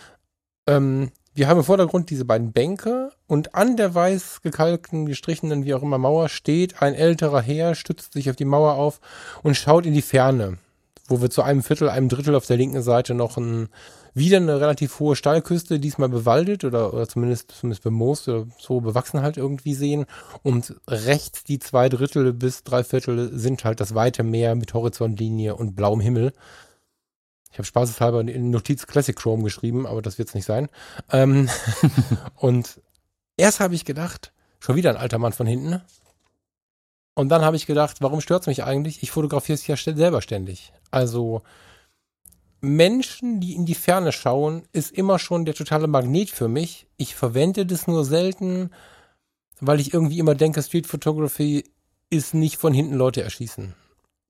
ähm, 0.67 1.11
wir 1.33 1.47
haben 1.47 1.57
im 1.57 1.63
Vordergrund 1.63 2.09
diese 2.09 2.25
beiden 2.25 2.51
Bänke 2.51 3.11
und 3.27 3.55
an 3.55 3.75
der 3.75 3.95
weiß 3.95 4.41
gekalkten, 4.41 5.05
gestrichenen, 5.05 5.65
wie 5.65 5.73
auch 5.73 5.81
immer 5.81 5.97
Mauer 5.97 6.29
steht 6.29 6.81
ein 6.81 6.93
älterer 6.93 7.41
Herr, 7.41 7.75
stützt 7.75 8.13
sich 8.13 8.29
auf 8.29 8.35
die 8.35 8.45
Mauer 8.45 8.75
auf 8.75 8.99
und 9.41 9.55
schaut 9.55 9.85
in 9.85 9.93
die 9.93 10.01
Ferne 10.01 10.59
wo 11.13 11.21
wir 11.21 11.29
zu 11.29 11.43
einem 11.43 11.61
Viertel, 11.61 11.89
einem 11.89 12.09
Drittel 12.09 12.33
auf 12.33 12.47
der 12.47 12.57
linken 12.57 12.81
Seite 12.81 13.13
noch 13.13 13.37
ein, 13.37 13.69
wieder 14.15 14.37
eine 14.37 14.59
relativ 14.59 14.99
hohe 14.99 15.15
Steilküste, 15.15 15.79
diesmal 15.79 16.09
bewaldet 16.09 16.63
oder, 16.63 16.91
oder 16.91 17.07
zumindest, 17.07 17.51
zumindest 17.51 17.83
bemoost 17.83 18.27
oder 18.27 18.47
so 18.57 18.81
bewachsen 18.81 19.21
halt 19.21 19.37
irgendwie 19.37 19.75
sehen. 19.75 20.05
Und 20.41 20.75
rechts 20.87 21.43
die 21.43 21.59
zwei 21.59 21.87
Drittel 21.87 22.33
bis 22.33 22.63
drei 22.63 22.83
Viertel 22.83 23.29
sind 23.37 23.63
halt 23.63 23.79
das 23.79 23.93
weite 23.93 24.23
Meer 24.23 24.55
mit 24.55 24.73
Horizontlinie 24.73 25.55
und 25.55 25.75
blauem 25.75 25.99
Himmel. 25.99 26.33
Ich 27.51 27.59
habe 27.59 27.67
spaßeshalber 27.67 28.21
in 28.21 28.49
Notiz 28.49 28.87
Classic 28.87 29.15
Chrome 29.15 29.43
geschrieben, 29.43 29.85
aber 29.85 30.01
das 30.01 30.17
wird 30.17 30.29
es 30.29 30.33
nicht 30.33 30.45
sein. 30.45 30.69
Ähm, 31.11 31.47
und 32.35 32.81
erst 33.37 33.59
habe 33.59 33.75
ich 33.75 33.85
gedacht, 33.85 34.33
schon 34.59 34.75
wieder 34.75 34.89
ein 34.89 34.97
alter 34.97 35.19
Mann 35.19 35.33
von 35.33 35.45
hinten. 35.45 35.79
Und 37.15 37.29
dann 37.29 37.43
habe 37.43 37.55
ich 37.55 37.67
gedacht, 37.67 37.97
warum 38.01 38.21
stört 38.21 38.41
es 38.41 38.47
mich 38.47 38.63
eigentlich? 38.63 39.03
Ich 39.03 39.11
fotografiere 39.11 39.55
es 39.55 39.67
ja 39.67 39.75
selber 39.75 40.21
ständig. 40.21 40.73
Also 40.89 41.41
Menschen, 42.61 43.39
die 43.39 43.55
in 43.55 43.65
die 43.65 43.75
Ferne 43.75 44.11
schauen, 44.11 44.63
ist 44.71 44.91
immer 44.91 45.19
schon 45.19 45.45
der 45.45 45.53
totale 45.53 45.87
Magnet 45.87 46.29
für 46.29 46.47
mich. 46.47 46.87
Ich 46.97 47.13
verwende 47.13 47.65
das 47.65 47.87
nur 47.87 48.05
selten, 48.05 48.71
weil 49.59 49.79
ich 49.79 49.93
irgendwie 49.93 50.19
immer 50.19 50.33
denke, 50.33 50.63
Street 50.63 50.87
Photography 50.87 51.65
ist 52.09 52.33
nicht 52.33 52.57
von 52.57 52.73
hinten 52.73 52.95
Leute 52.95 53.21
erschießen. 53.21 53.73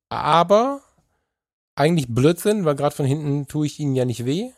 Aber 0.10 0.82
eigentlich 1.76 2.08
Blödsinn, 2.10 2.66
weil 2.66 2.76
gerade 2.76 2.96
von 2.96 3.06
hinten 3.06 3.48
tue 3.48 3.66
ich 3.66 3.80
ihnen 3.80 3.96
ja 3.96 4.06
nicht 4.06 4.26
weh 4.26 4.52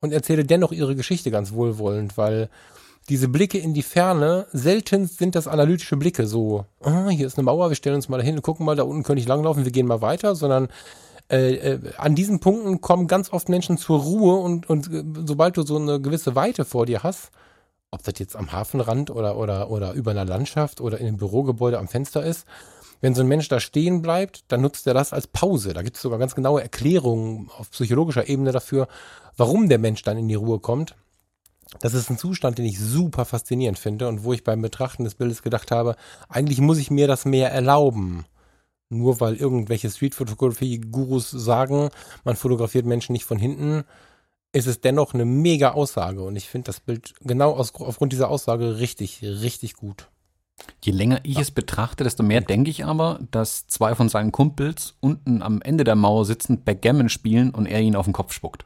und 0.00 0.12
erzähle 0.12 0.44
dennoch 0.44 0.72
ihre 0.72 0.96
Geschichte 0.96 1.30
ganz 1.30 1.52
wohlwollend, 1.52 2.16
weil 2.16 2.48
diese 3.08 3.28
Blicke 3.28 3.58
in 3.58 3.74
die 3.74 3.82
Ferne, 3.82 4.46
selten 4.52 5.06
sind 5.06 5.34
das 5.34 5.48
analytische 5.48 5.96
Blicke 5.96 6.26
so, 6.26 6.64
oh, 6.80 7.08
hier 7.08 7.26
ist 7.26 7.38
eine 7.38 7.44
Mauer, 7.44 7.68
wir 7.68 7.76
stellen 7.76 7.96
uns 7.96 8.08
mal 8.08 8.18
dahin, 8.18 8.42
gucken 8.42 8.66
mal, 8.66 8.76
da 8.76 8.82
unten 8.82 9.02
könnte 9.02 9.20
ich 9.20 9.28
langlaufen, 9.28 9.64
wir 9.64 9.72
gehen 9.72 9.86
mal 9.86 10.00
weiter, 10.00 10.34
sondern 10.34 10.68
äh, 11.30 11.54
äh, 11.54 11.80
an 11.98 12.14
diesen 12.14 12.40
Punkten 12.40 12.80
kommen 12.80 13.06
ganz 13.06 13.32
oft 13.32 13.48
Menschen 13.48 13.78
zur 13.78 14.00
Ruhe 14.00 14.36
und, 14.36 14.68
und 14.68 14.92
äh, 14.92 15.04
sobald 15.24 15.56
du 15.56 15.62
so 15.62 15.76
eine 15.76 16.00
gewisse 16.00 16.34
Weite 16.34 16.64
vor 16.64 16.86
dir 16.86 17.02
hast, 17.02 17.30
ob 17.90 18.02
das 18.02 18.14
jetzt 18.18 18.36
am 18.36 18.52
Hafenrand 18.52 19.10
oder, 19.10 19.36
oder, 19.36 19.70
oder 19.70 19.92
über 19.92 20.10
einer 20.10 20.24
Landschaft 20.24 20.80
oder 20.80 20.98
in 20.98 21.06
einem 21.06 21.16
Bürogebäude 21.16 21.78
am 21.78 21.88
Fenster 21.88 22.24
ist, 22.24 22.46
wenn 23.00 23.14
so 23.14 23.22
ein 23.22 23.28
Mensch 23.28 23.48
da 23.48 23.60
stehen 23.60 24.02
bleibt, 24.02 24.44
dann 24.48 24.62
nutzt 24.62 24.86
er 24.86 24.94
das 24.94 25.12
als 25.12 25.26
Pause. 25.26 25.74
Da 25.74 25.82
gibt 25.82 25.96
es 25.96 26.02
sogar 26.02 26.18
ganz 26.18 26.34
genaue 26.34 26.62
Erklärungen 26.62 27.50
auf 27.58 27.70
psychologischer 27.70 28.28
Ebene 28.28 28.52
dafür, 28.52 28.88
warum 29.36 29.68
der 29.68 29.78
Mensch 29.78 30.02
dann 30.02 30.16
in 30.16 30.28
die 30.28 30.34
Ruhe 30.34 30.60
kommt 30.60 30.94
das 31.80 31.94
ist 31.94 32.10
ein 32.10 32.18
Zustand, 32.18 32.58
den 32.58 32.64
ich 32.64 32.78
super 32.78 33.24
faszinierend 33.24 33.78
finde 33.78 34.08
und 34.08 34.24
wo 34.24 34.32
ich 34.32 34.44
beim 34.44 34.62
Betrachten 34.62 35.04
des 35.04 35.14
Bildes 35.14 35.42
gedacht 35.42 35.70
habe, 35.70 35.96
eigentlich 36.28 36.60
muss 36.60 36.78
ich 36.78 36.90
mir 36.90 37.08
das 37.08 37.24
mehr 37.24 37.50
erlauben. 37.52 38.24
Nur 38.88 39.20
weil 39.20 39.34
irgendwelche 39.34 39.90
Street-Fotografie-Gurus 39.90 41.30
sagen, 41.30 41.90
man 42.24 42.36
fotografiert 42.36 42.86
Menschen 42.86 43.12
nicht 43.12 43.24
von 43.24 43.38
hinten, 43.38 43.84
ist 44.52 44.68
es 44.68 44.80
dennoch 44.80 45.12
eine 45.12 45.24
mega 45.24 45.72
Aussage 45.72 46.22
und 46.22 46.36
ich 46.36 46.48
finde 46.48 46.66
das 46.66 46.80
Bild 46.80 47.14
genau 47.20 47.52
aus, 47.52 47.74
aufgrund 47.74 48.12
dieser 48.12 48.30
Aussage 48.30 48.78
richtig, 48.78 49.22
richtig 49.22 49.74
gut. 49.74 50.08
Je 50.82 50.92
länger 50.92 51.20
ich 51.24 51.34
ja. 51.34 51.42
es 51.42 51.50
betrachte, 51.50 52.04
desto 52.04 52.22
mehr 52.22 52.40
denke 52.40 52.70
ich 52.70 52.84
aber, 52.84 53.20
dass 53.30 53.66
zwei 53.66 53.94
von 53.94 54.08
seinen 54.08 54.32
Kumpels 54.32 54.94
unten 55.00 55.42
am 55.42 55.60
Ende 55.60 55.84
der 55.84 55.96
Mauer 55.96 56.24
sitzend 56.24 56.64
Backgammon 56.64 57.08
spielen 57.08 57.50
und 57.50 57.66
er 57.66 57.80
ihn 57.80 57.96
auf 57.96 58.06
den 58.06 58.14
Kopf 58.14 58.32
spuckt. 58.32 58.64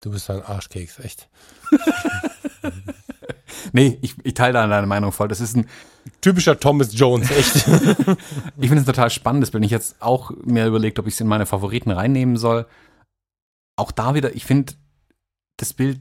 Du 0.00 0.10
bist 0.10 0.30
ein 0.30 0.42
Arschkeks, 0.42 0.98
echt. 1.00 1.28
nee, 3.72 3.98
ich, 4.02 4.14
ich 4.22 4.34
teile 4.34 4.54
da 4.54 4.66
deine 4.66 4.86
Meinung 4.86 5.12
voll. 5.12 5.28
Das 5.28 5.40
ist 5.40 5.56
ein 5.56 5.68
typischer 6.20 6.60
Thomas 6.60 6.90
Jones, 6.92 7.30
echt. 7.30 7.56
ich 7.56 8.68
finde 8.68 8.78
es 8.78 8.84
total 8.84 9.10
spannend. 9.10 9.42
Das 9.42 9.50
bin 9.50 9.62
ich 9.62 9.70
jetzt 9.70 10.00
auch 10.00 10.30
mir 10.44 10.66
überlegt, 10.66 10.98
ob 10.98 11.06
ich 11.06 11.14
es 11.14 11.20
in 11.20 11.26
meine 11.26 11.46
Favoriten 11.46 11.90
reinnehmen 11.90 12.36
soll. 12.36 12.66
Auch 13.76 13.90
da 13.90 14.14
wieder, 14.14 14.34
ich 14.34 14.44
finde 14.44 14.74
das 15.56 15.72
Bild 15.72 16.00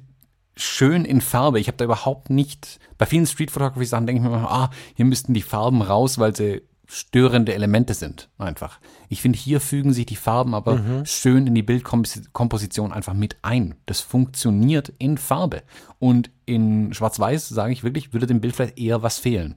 schön 0.57 1.05
in 1.05 1.21
Farbe. 1.21 1.59
Ich 1.59 1.67
habe 1.67 1.77
da 1.77 1.85
überhaupt 1.85 2.29
nicht, 2.29 2.79
bei 2.97 3.05
vielen 3.05 3.27
Street 3.27 3.51
Photography 3.51 3.85
Sachen 3.85 4.07
denke 4.07 4.21
ich 4.21 4.27
mir 4.27 4.35
immer, 4.35 4.51
ah, 4.51 4.69
hier 4.95 5.05
müssten 5.05 5.33
die 5.33 5.41
Farben 5.41 5.81
raus, 5.81 6.17
weil 6.17 6.35
sie 6.35 6.61
störende 6.87 7.53
Elemente 7.53 7.93
sind, 7.93 8.29
einfach. 8.37 8.79
Ich 9.09 9.21
finde, 9.21 9.37
hier 9.37 9.59
fügen 9.59 9.93
sich 9.93 10.05
die 10.05 10.15
Farben 10.15 10.53
aber 10.53 10.75
mhm. 10.75 11.05
schön 11.05 11.47
in 11.47 11.55
die 11.55 11.63
Bildkomposition 11.63 12.91
einfach 12.91 13.13
mit 13.13 13.37
ein. 13.41 13.75
Das 13.85 14.01
funktioniert 14.01 14.93
in 14.97 15.17
Farbe. 15.17 15.63
Und 15.99 16.29
in 16.45 16.93
Schwarz-Weiß, 16.93 17.49
sage 17.49 17.73
ich 17.73 17.83
wirklich, 17.83 18.13
würde 18.13 18.27
dem 18.27 18.41
Bild 18.41 18.55
vielleicht 18.55 18.77
eher 18.77 19.03
was 19.03 19.19
fehlen. 19.19 19.55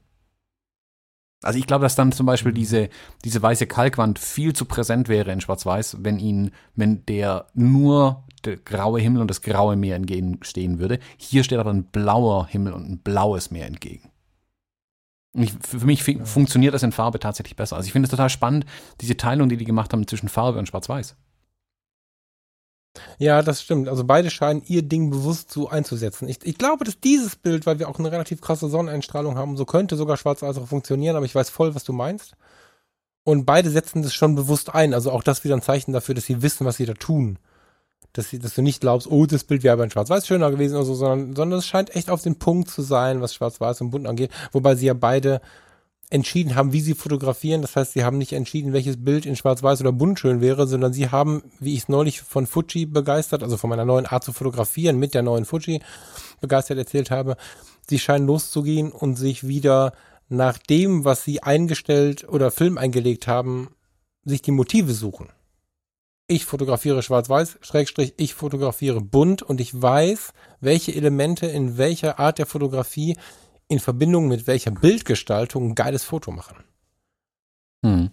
Also 1.42 1.58
ich 1.58 1.66
glaube, 1.66 1.84
dass 1.84 1.94
dann 1.94 2.12
zum 2.12 2.26
Beispiel 2.26 2.52
mhm. 2.52 2.56
diese, 2.56 2.88
diese 3.24 3.40
weiße 3.40 3.66
Kalkwand 3.66 4.18
viel 4.18 4.54
zu 4.54 4.64
präsent 4.64 5.08
wäre 5.08 5.32
in 5.32 5.40
Schwarz-Weiß, 5.40 5.98
wenn 6.00 6.18
ihn, 6.18 6.50
wenn 6.74 7.04
der 7.06 7.46
nur 7.54 8.24
der 8.44 8.56
graue 8.56 9.00
Himmel 9.00 9.20
und 9.22 9.28
das 9.28 9.42
graue 9.42 9.76
Meer 9.76 9.96
entgegenstehen 9.96 10.78
würde. 10.78 10.98
Hier 11.16 11.44
steht 11.44 11.58
aber 11.58 11.72
ein 11.72 11.84
blauer 11.84 12.46
Himmel 12.46 12.72
und 12.72 12.88
ein 12.88 12.98
blaues 12.98 13.50
Meer 13.50 13.66
entgegen. 13.66 14.10
Ich, 15.34 15.52
für 15.52 15.84
mich 15.84 16.06
ja. 16.06 16.24
funktioniert 16.24 16.74
das 16.74 16.82
in 16.82 16.92
Farbe 16.92 17.20
tatsächlich 17.20 17.56
besser. 17.56 17.76
Also 17.76 17.86
ich 17.86 17.92
finde 17.92 18.06
es 18.06 18.10
total 18.10 18.30
spannend, 18.30 18.64
diese 19.00 19.16
Teilung, 19.16 19.48
die 19.48 19.56
die 19.56 19.64
gemacht 19.64 19.92
haben 19.92 20.06
zwischen 20.06 20.28
Farbe 20.28 20.58
und 20.58 20.66
Schwarz-Weiß. 20.66 21.16
Ja, 23.18 23.42
das 23.42 23.62
stimmt. 23.62 23.88
Also 23.88 24.04
beide 24.04 24.30
scheinen 24.30 24.62
ihr 24.66 24.82
Ding 24.82 25.10
bewusst 25.10 25.52
so 25.52 25.68
einzusetzen. 25.68 26.28
Ich, 26.28 26.38
ich 26.44 26.58
glaube, 26.58 26.84
dass 26.84 26.98
dieses 26.98 27.36
Bild, 27.36 27.66
weil 27.66 27.78
wir 27.78 27.88
auch 27.88 27.98
eine 27.98 28.10
relativ 28.10 28.40
krasse 28.40 28.68
Sonneneinstrahlung 28.68 29.36
haben, 29.36 29.56
so 29.56 29.64
könnte 29.64 29.96
sogar 29.96 30.16
Schwarz-Weiß 30.16 30.58
auch 30.58 30.66
funktionieren, 30.66 31.16
aber 31.16 31.26
ich 31.26 31.34
weiß 31.34 31.50
voll, 31.50 31.74
was 31.74 31.84
du 31.84 31.92
meinst. 31.92 32.34
Und 33.24 33.44
beide 33.44 33.70
setzen 33.70 34.02
das 34.02 34.14
schon 34.14 34.34
bewusst 34.34 34.74
ein. 34.74 34.94
Also 34.94 35.12
auch 35.12 35.22
das 35.22 35.44
wieder 35.44 35.54
ein 35.54 35.62
Zeichen 35.62 35.92
dafür, 35.92 36.14
dass 36.14 36.24
sie 36.24 36.42
wissen, 36.42 36.64
was 36.64 36.78
sie 36.78 36.86
da 36.86 36.94
tun 36.94 37.38
dass, 38.18 38.30
dass 38.30 38.54
du 38.54 38.62
nicht 38.62 38.80
glaubst, 38.80 39.08
oh, 39.10 39.26
das 39.26 39.44
Bild 39.44 39.62
wäre 39.62 39.72
aber 39.72 39.84
in 39.84 39.90
Schwarz-Weiß 39.90 40.26
schöner 40.26 40.50
gewesen 40.50 40.74
oder 40.74 40.84
so, 40.84 40.94
sondern, 40.94 41.36
sondern 41.36 41.60
es 41.60 41.66
scheint 41.66 41.94
echt 41.94 42.10
auf 42.10 42.20
den 42.20 42.38
Punkt 42.38 42.68
zu 42.68 42.82
sein, 42.82 43.20
was 43.20 43.32
Schwarz-Weiß 43.32 43.80
und 43.80 43.90
Bunt 43.90 44.08
angeht, 44.08 44.32
wobei 44.50 44.74
sie 44.74 44.86
ja 44.86 44.94
beide 44.94 45.40
entschieden 46.10 46.56
haben, 46.56 46.72
wie 46.72 46.80
sie 46.80 46.94
fotografieren. 46.94 47.62
Das 47.62 47.76
heißt, 47.76 47.92
sie 47.92 48.04
haben 48.04 48.18
nicht 48.18 48.32
entschieden, 48.32 48.72
welches 48.72 49.02
Bild 49.02 49.24
in 49.24 49.36
Schwarz-Weiß 49.36 49.80
oder 49.82 49.92
Bunt 49.92 50.18
schön 50.18 50.40
wäre, 50.40 50.66
sondern 50.66 50.92
sie 50.92 51.10
haben, 51.10 51.44
wie 51.60 51.74
ich 51.74 51.80
es 51.80 51.88
neulich 51.88 52.22
von 52.22 52.46
Fuji 52.46 52.86
begeistert, 52.86 53.42
also 53.42 53.56
von 53.56 53.70
meiner 53.70 53.84
neuen 53.84 54.06
Art 54.06 54.24
zu 54.24 54.32
fotografieren 54.32 54.98
mit 54.98 55.14
der 55.14 55.22
neuen 55.22 55.44
Fuji 55.44 55.80
begeistert 56.40 56.78
erzählt 56.78 57.12
habe, 57.12 57.36
sie 57.88 57.98
scheinen 57.98 58.26
loszugehen 58.26 58.90
und 58.90 59.14
sich 59.16 59.46
wieder 59.46 59.92
nach 60.28 60.58
dem, 60.58 61.04
was 61.04 61.24
sie 61.24 61.42
eingestellt 61.42 62.28
oder 62.28 62.50
Film 62.50 62.78
eingelegt 62.78 63.28
haben, 63.28 63.70
sich 64.24 64.42
die 64.42 64.50
Motive 64.50 64.92
suchen. 64.92 65.28
Ich 66.28 66.44
fotografiere 66.44 67.02
schwarz-weiß, 67.02 67.58
Schrägstrich, 67.62 68.14
ich 68.18 68.34
fotografiere 68.34 69.00
bunt 69.00 69.42
und 69.42 69.60
ich 69.60 69.80
weiß, 69.80 70.32
welche 70.60 70.94
Elemente 70.94 71.46
in 71.46 71.78
welcher 71.78 72.20
Art 72.20 72.38
der 72.38 72.46
Fotografie 72.46 73.16
in 73.66 73.80
Verbindung 73.80 74.28
mit 74.28 74.46
welcher 74.46 74.70
Bildgestaltung 74.70 75.70
ein 75.70 75.74
geiles 75.74 76.04
Foto 76.04 76.30
machen. 76.30 76.56
Hm. 77.84 78.10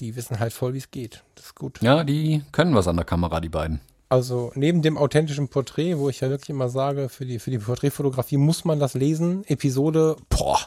Die 0.00 0.16
wissen 0.16 0.38
halt 0.38 0.52
voll, 0.52 0.74
wie 0.74 0.78
es 0.78 0.90
geht. 0.90 1.24
Das 1.34 1.46
ist 1.46 1.54
gut. 1.54 1.80
Ja, 1.82 2.04
die 2.04 2.42
können 2.52 2.74
was 2.74 2.88
an 2.88 2.96
der 2.96 3.04
Kamera, 3.04 3.40
die 3.40 3.48
beiden. 3.48 3.80
Also 4.08 4.52
neben 4.54 4.82
dem 4.82 4.98
authentischen 4.98 5.48
Porträt, 5.48 5.96
wo 5.96 6.10
ich 6.10 6.20
ja 6.20 6.28
wirklich 6.28 6.50
immer 6.50 6.68
sage, 6.68 7.08
für 7.08 7.24
die, 7.24 7.38
für 7.38 7.50
die 7.50 7.58
Porträtfotografie 7.58 8.36
muss 8.36 8.66
man 8.66 8.78
das 8.78 8.92
lesen. 8.92 9.44
Episode, 9.46 10.16
boah, 10.28 10.58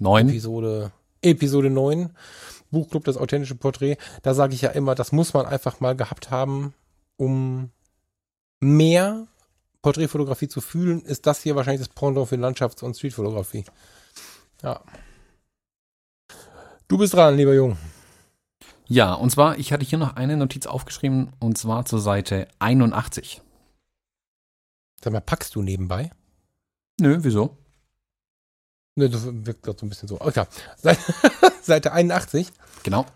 neun. 0.00 0.30
Episode, 0.30 0.92
Episode 1.20 1.68
9. 1.68 2.10
Buchclub, 2.70 3.04
das 3.04 3.16
authentische 3.16 3.54
Porträt. 3.54 3.96
Da 4.22 4.34
sage 4.34 4.54
ich 4.54 4.62
ja 4.62 4.70
immer, 4.70 4.94
das 4.94 5.12
muss 5.12 5.34
man 5.34 5.46
einfach 5.46 5.80
mal 5.80 5.96
gehabt 5.96 6.30
haben, 6.30 6.74
um 7.16 7.70
mehr 8.60 9.26
Porträtfotografie 9.82 10.48
zu 10.48 10.60
fühlen, 10.60 11.02
ist 11.02 11.26
das 11.26 11.42
hier 11.42 11.56
wahrscheinlich 11.56 11.86
das 11.86 11.94
Pendant 11.94 12.28
für 12.28 12.36
Landschafts- 12.36 12.82
und 12.82 12.96
Streetfotografie. 12.96 13.64
Ja. 14.62 14.82
Du 16.88 16.98
bist 16.98 17.14
dran, 17.14 17.36
lieber 17.36 17.54
Jung. 17.54 17.76
Ja, 18.86 19.12
und 19.12 19.30
zwar, 19.30 19.58
ich 19.58 19.72
hatte 19.72 19.84
hier 19.84 19.98
noch 19.98 20.16
eine 20.16 20.36
Notiz 20.36 20.66
aufgeschrieben, 20.66 21.32
und 21.38 21.58
zwar 21.58 21.84
zur 21.84 22.00
Seite 22.00 22.48
81. 22.58 23.42
Sag 25.02 25.12
mal, 25.12 25.20
packst 25.20 25.54
du 25.54 25.62
nebenbei? 25.62 26.10
Nö, 26.98 27.18
wieso? 27.20 27.56
Nö, 28.98 29.08
das 29.08 29.28
wirkt 29.30 29.62
gerade 29.62 29.78
so 29.78 29.86
ein 29.86 29.90
bisschen 29.90 30.08
so. 30.08 30.20
Okay. 30.20 30.44
Seite 31.62 31.92
81. 31.92 32.48
Genau. 32.82 33.06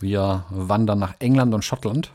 Wir 0.00 0.44
wandern 0.50 0.98
nach 0.98 1.14
England 1.20 1.54
und 1.54 1.64
Schottland. 1.64 2.10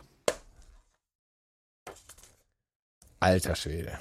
Alter 3.21 3.55
Schwede. 3.55 3.93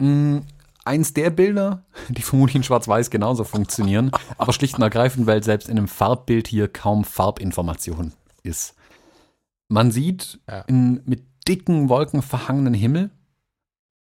Mm, 0.00 0.38
eins 0.84 1.14
der 1.14 1.30
Bilder, 1.30 1.84
die 2.08 2.22
vermutlich 2.22 2.56
in 2.56 2.64
Schwarz-Weiß 2.64 3.10
genauso 3.10 3.44
funktionieren, 3.44 4.10
aber 4.38 4.52
schlicht 4.52 4.74
und 4.74 4.82
ergreifend, 4.82 5.28
weil 5.28 5.44
selbst 5.44 5.68
in 5.68 5.78
einem 5.78 5.86
Farbbild 5.86 6.48
hier 6.48 6.66
kaum 6.66 7.04
Farbinformation 7.04 8.12
ist. 8.42 8.74
Man 9.68 9.92
sieht 9.92 10.40
ja. 10.48 10.62
in, 10.62 11.00
mit 11.04 11.22
dicken 11.46 11.88
Wolken 11.88 12.22
verhangenen 12.22 12.74
Himmel, 12.74 13.10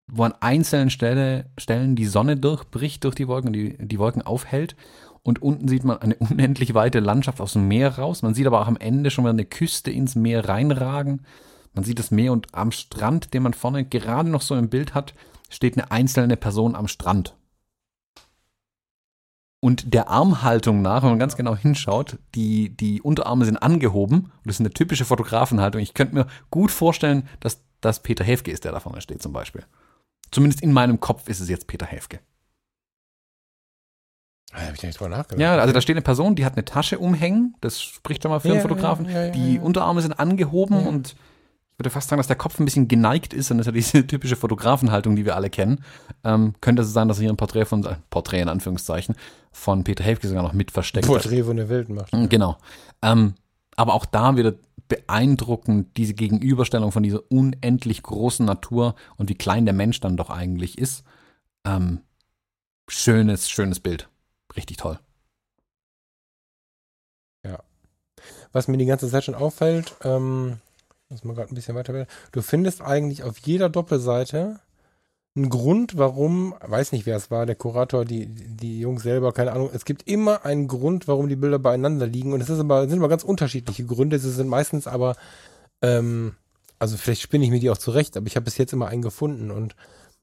wo 0.09 0.23
an 0.23 0.35
einzelnen 0.41 0.91
Stelle, 0.91 1.47
Stellen 1.59 1.97
die 1.97 2.07
Sonne 2.07 2.37
durchbricht 2.37 3.05
durch 3.05 3.15
die 3.15 3.29
Wolken, 3.29 3.53
die, 3.53 3.77
die 3.79 3.99
Wolken 3.99 4.23
aufhält. 4.23 4.77
Und 5.23 5.43
unten 5.43 5.67
sieht 5.67 5.85
man 5.85 5.99
eine 5.99 6.15
unendlich 6.19 6.75
weite 6.75 7.01
Landschaft 7.01 7.41
aus 7.41 7.55
dem 7.55 7.69
Meer 7.69 7.99
raus. 7.99 8.23
Man 8.23 8.35
sieht 8.35 8.47
aber 8.47 8.61
auch 8.61 8.69
am 8.69 8.77
Ende 8.77 9.11
schon 9.11 9.25
mal 9.25 9.31
eine 9.31 9.45
Küste 9.45 9.91
ins 9.91 10.15
Meer 10.15 10.49
reinragen. 10.49 11.27
Man 11.75 11.85
sieht 11.85 11.99
das 11.99 12.11
Meer 12.11 12.33
und 12.33 12.55
am 12.55 12.73
Strand, 12.73 13.35
den 13.35 13.43
man 13.43 13.53
vorne 13.53 13.85
gerade 13.85 14.31
noch 14.31 14.43
so 14.43 14.55
im 14.55 14.71
Bild 14.71 14.95
hat, 14.95 15.15
steht 15.51 15.77
eine 15.77 15.91
einzelne 15.91 16.37
Person 16.37 16.75
am 16.75 16.89
Strand. 16.89 17.35
Und 19.61 19.95
der 19.95 20.09
Armhaltung 20.09 20.81
nach, 20.81 21.03
wenn 21.03 21.11
man 21.11 21.19
ganz 21.19 21.37
genau 21.37 21.57
hinschaut, 21.57 22.19
die, 22.35 22.77
die 22.77 23.03
Unterarme 23.03 23.45
sind 23.45 23.57
angehoben. 23.57 24.17
Und 24.17 24.33
das 24.45 24.57
ist 24.57 24.61
eine 24.61 24.71
typische 24.71 25.05
Fotografenhaltung. 25.05 25.81
Ich 25.81 25.95
könnte 25.95 26.15
mir 26.15 26.27
gut 26.51 26.71
vorstellen, 26.71 27.29
dass 27.41 27.63
das 27.81 28.03
Peter 28.03 28.23
Häfke 28.23 28.53
ist, 28.53 28.65
der 28.65 28.73
da 28.73 28.81
vorne 28.81 29.01
steht, 29.01 29.23
zum 29.23 29.33
Beispiel. 29.33 29.65
Zumindest 30.37 30.63
in 30.63 30.71
meinem 30.71 31.01
Kopf 31.01 31.31
ist 31.31 31.41
es 31.41 31.49
jetzt 31.49 31.67
Peter 31.67 31.87
Häfke. 31.87 32.21
Da 34.53 34.59
habe 34.61 34.75
ich 34.77 34.83
nicht 34.83 35.01
drüber 35.01 35.09
nachgedacht. 35.09 35.41
Ja, 35.41 35.57
also 35.57 35.73
da 35.73 35.81
steht 35.81 35.97
eine 35.97 36.03
Person, 36.03 36.35
die 36.35 36.45
hat 36.45 36.53
eine 36.53 36.65
Tasche 36.67 36.99
umhängen. 36.99 37.55
Das 37.63 37.81
spricht 37.81 38.23
schon 38.23 38.33
mal 38.33 38.41
für 38.41 38.49
ja, 38.49 38.55
einen 38.55 38.61
Fotografen. 38.61 39.09
Ja, 39.09 39.25
ja, 39.25 39.31
die 39.31 39.59
Unterarme 39.59 40.03
sind 40.03 40.21
angehoben 40.21 40.87
und 40.87 41.13
ich 41.13 41.79
würde 41.79 41.89
fast 41.89 42.11
sagen, 42.11 42.19
dass 42.19 42.27
der 42.27 42.37
Kopf 42.37 42.61
ein 42.61 42.67
bisschen 42.67 42.87
geneigt 42.87 43.33
ist 43.33 43.51
und 43.51 43.57
das 43.57 43.67
ist 43.67 43.73
ja 43.73 43.73
diese 43.73 44.07
typische 44.07 44.37
Fotografenhaltung, 44.37 45.17
die 45.17 45.25
wir 45.25 45.37
alle 45.37 45.49
kennen. 45.49 45.83
Ähm, 46.23 46.53
könnte 46.61 46.83
es 46.83 46.93
sein, 46.93 47.09
dass 47.09 47.19
hier 47.19 47.31
ein 47.31 47.39
Porträt 47.39 47.65
von, 47.65 47.83
äh, 47.87 47.97
Porträt 48.11 48.43
in 48.43 48.51
Anführungszeichen, 48.51 49.15
von 49.53 49.85
Peter 49.85 50.05
Häfke 50.05 50.29
sogar 50.29 50.43
noch 50.43 50.53
mit 50.53 50.71
versteckt 50.71 51.07
Porträt 51.07 51.45
von 51.45 51.57
der 51.57 51.71
Welt 51.71 51.89
macht. 51.89 52.11
Genau. 52.13 52.59
Ähm, 53.01 53.37
aber 53.75 53.95
auch 53.95 54.05
da 54.05 54.37
wieder 54.37 54.53
beeindruckend, 54.89 55.97
diese 55.97 56.15
Gegenüberstellung 56.15 56.93
von 56.93 57.03
dieser 57.03 57.31
unendlich 57.31 58.03
großen 58.03 58.47
Natur 58.47 58.95
und 59.17 59.29
wie 59.29 59.35
klein 59.35 59.65
der 59.65 59.75
Mensch 59.75 60.01
dann 60.01 60.17
doch 60.17 60.31
eigentlich 60.31 60.79
ist. 60.79 61.05
Ähm, 61.65 62.01
schönes, 62.89 63.51
schönes 63.51 63.81
Bild. 63.81 64.09
Richtig 64.57 64.77
toll. 64.79 64.99
Ja. 67.45 67.63
Was 68.53 68.69
mir 68.69 68.79
die 68.79 68.87
ganze 68.87 69.11
Zeit 69.11 69.25
schon 69.25 69.35
auffällt, 69.35 69.97
ähm, 70.03 70.61
muss 71.09 71.25
man 71.25 71.37
gerade 71.37 71.53
ein 71.53 71.55
bisschen 71.55 71.77
weiter. 71.77 72.07
Du 72.33 72.43
findest 72.43 72.83
eigentlich 72.83 73.23
auf 73.23 73.39
jeder 73.39 73.69
Doppelseite 73.69 74.61
einen 75.37 75.51
Grund, 75.51 75.99
warum, 75.99 76.55
weiß 76.63 76.93
nicht, 76.93 77.05
wer 77.05 77.17
es 77.17 77.31
war, 77.31 77.45
der 77.45 77.57
Kurator, 77.57 78.05
die, 78.05 78.27
die 78.27 78.81
Jungs 78.81 79.03
selber, 79.03 79.33
keine 79.33 79.53
Ahnung. 79.53 79.71
Es 79.73 79.85
gibt 79.85 80.09
immer 80.09 80.45
einen 80.47 80.67
Grund, 80.67 81.07
warum 81.09 81.29
die 81.29 81.37
Bilder 81.37 81.59
beieinander 81.59 82.07
liegen. 82.07 82.33
Und 82.33 82.41
es 82.41 82.49
ist 82.49 82.59
aber, 82.59 82.89
sind 82.89 82.99
aber 82.99 83.09
ganz 83.09 83.23
unterschiedliche 83.23 83.85
Gründe. 83.85 84.19
Sie 84.19 84.31
sind 84.31 84.49
meistens 84.49 84.87
aber, 84.87 85.17
ähm, 85.83 86.35
also 86.79 86.97
vielleicht 86.97 87.21
spinne 87.21 87.45
ich 87.45 87.51
mir 87.51 87.61
die 87.61 87.71
auch 87.71 87.79
zurecht, 87.79 88.17
aber 88.17 88.27
ich 88.27 88.37
habe 88.37 88.45
bis 88.45 88.57
jetzt 88.57 88.73
immer 88.73 88.89
einen 88.89 89.03
gefunden. 89.03 89.51
Und 89.51 89.77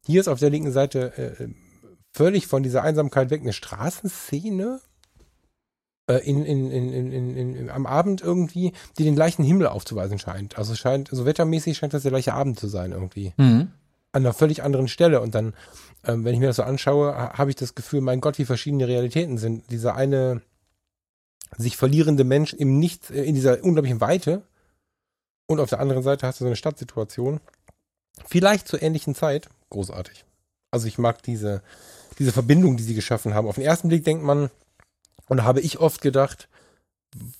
hier 0.05 0.19
ist 0.19 0.27
auf 0.27 0.39
der 0.39 0.49
linken 0.49 0.71
Seite 0.71 1.15
äh, 1.17 1.47
völlig 2.11 2.47
von 2.47 2.63
dieser 2.63 2.81
Einsamkeit 2.81 3.29
weg 3.29 3.41
eine 3.41 3.53
Straßenszene 3.53 4.81
äh, 6.07 6.17
in, 6.27 6.43
in, 6.43 6.71
in, 6.71 7.69
am 7.69 7.85
Abend 7.85 8.21
irgendwie, 8.21 8.73
die 8.97 9.03
den 9.03 9.15
gleichen 9.15 9.43
Himmel 9.43 9.67
aufzuweisen 9.67 10.17
scheint. 10.17 10.57
Also 10.57 10.75
scheint, 10.75 11.09
so 11.11 11.25
wettermäßig 11.25 11.77
scheint 11.77 11.93
das 11.93 12.01
der 12.01 12.11
gleiche 12.11 12.33
Abend 12.33 12.59
zu 12.59 12.67
sein 12.67 12.91
irgendwie. 12.91 13.33
Mhm. 13.37 13.71
An 14.13 14.23
einer 14.23 14.33
völlig 14.33 14.63
anderen 14.63 14.87
Stelle. 14.87 15.19
Und 15.19 15.35
dann, 15.35 15.53
ähm, 16.05 16.23
wenn 16.23 16.33
ich 16.33 16.39
mir 16.39 16.47
das 16.47 16.55
so 16.55 16.63
anschaue, 16.63 17.13
habe 17.15 17.49
ich 17.49 17.55
das 17.55 17.75
Gefühl, 17.75 18.01
mein 18.01 18.21
Gott, 18.21 18.37
wie 18.37 18.45
verschiedene 18.45 18.87
Realitäten 18.87 19.37
sind. 19.37 19.69
Dieser 19.69 19.95
eine 19.95 20.41
sich 21.57 21.77
verlierende 21.77 22.23
Mensch 22.23 22.53
im 22.53 22.79
Nichts, 22.79 23.11
äh, 23.11 23.23
in 23.23 23.35
dieser 23.35 23.63
unglaublichen 23.63 23.99
Weite. 23.99 24.43
Und 25.47 25.59
auf 25.59 25.69
der 25.69 25.81
anderen 25.81 26.03
Seite 26.03 26.25
hast 26.25 26.39
du 26.39 26.45
so 26.45 26.47
eine 26.47 26.55
Stadtsituation. 26.55 27.41
Vielleicht 28.25 28.67
zur 28.67 28.81
ähnlichen 28.81 29.15
Zeit. 29.15 29.49
Großartig. 29.69 30.23
Also 30.71 30.87
ich 30.87 30.97
mag 30.97 31.21
diese, 31.21 31.61
diese 32.17 32.31
Verbindung, 32.31 32.77
die 32.77 32.83
sie 32.83 32.95
geschaffen 32.95 33.33
haben. 33.33 33.47
Auf 33.47 33.55
den 33.55 33.65
ersten 33.65 33.89
Blick 33.89 34.05
denkt 34.05 34.23
man, 34.23 34.49
und 35.27 35.43
habe 35.43 35.61
ich 35.61 35.79
oft 35.79 36.01
gedacht, 36.01 36.47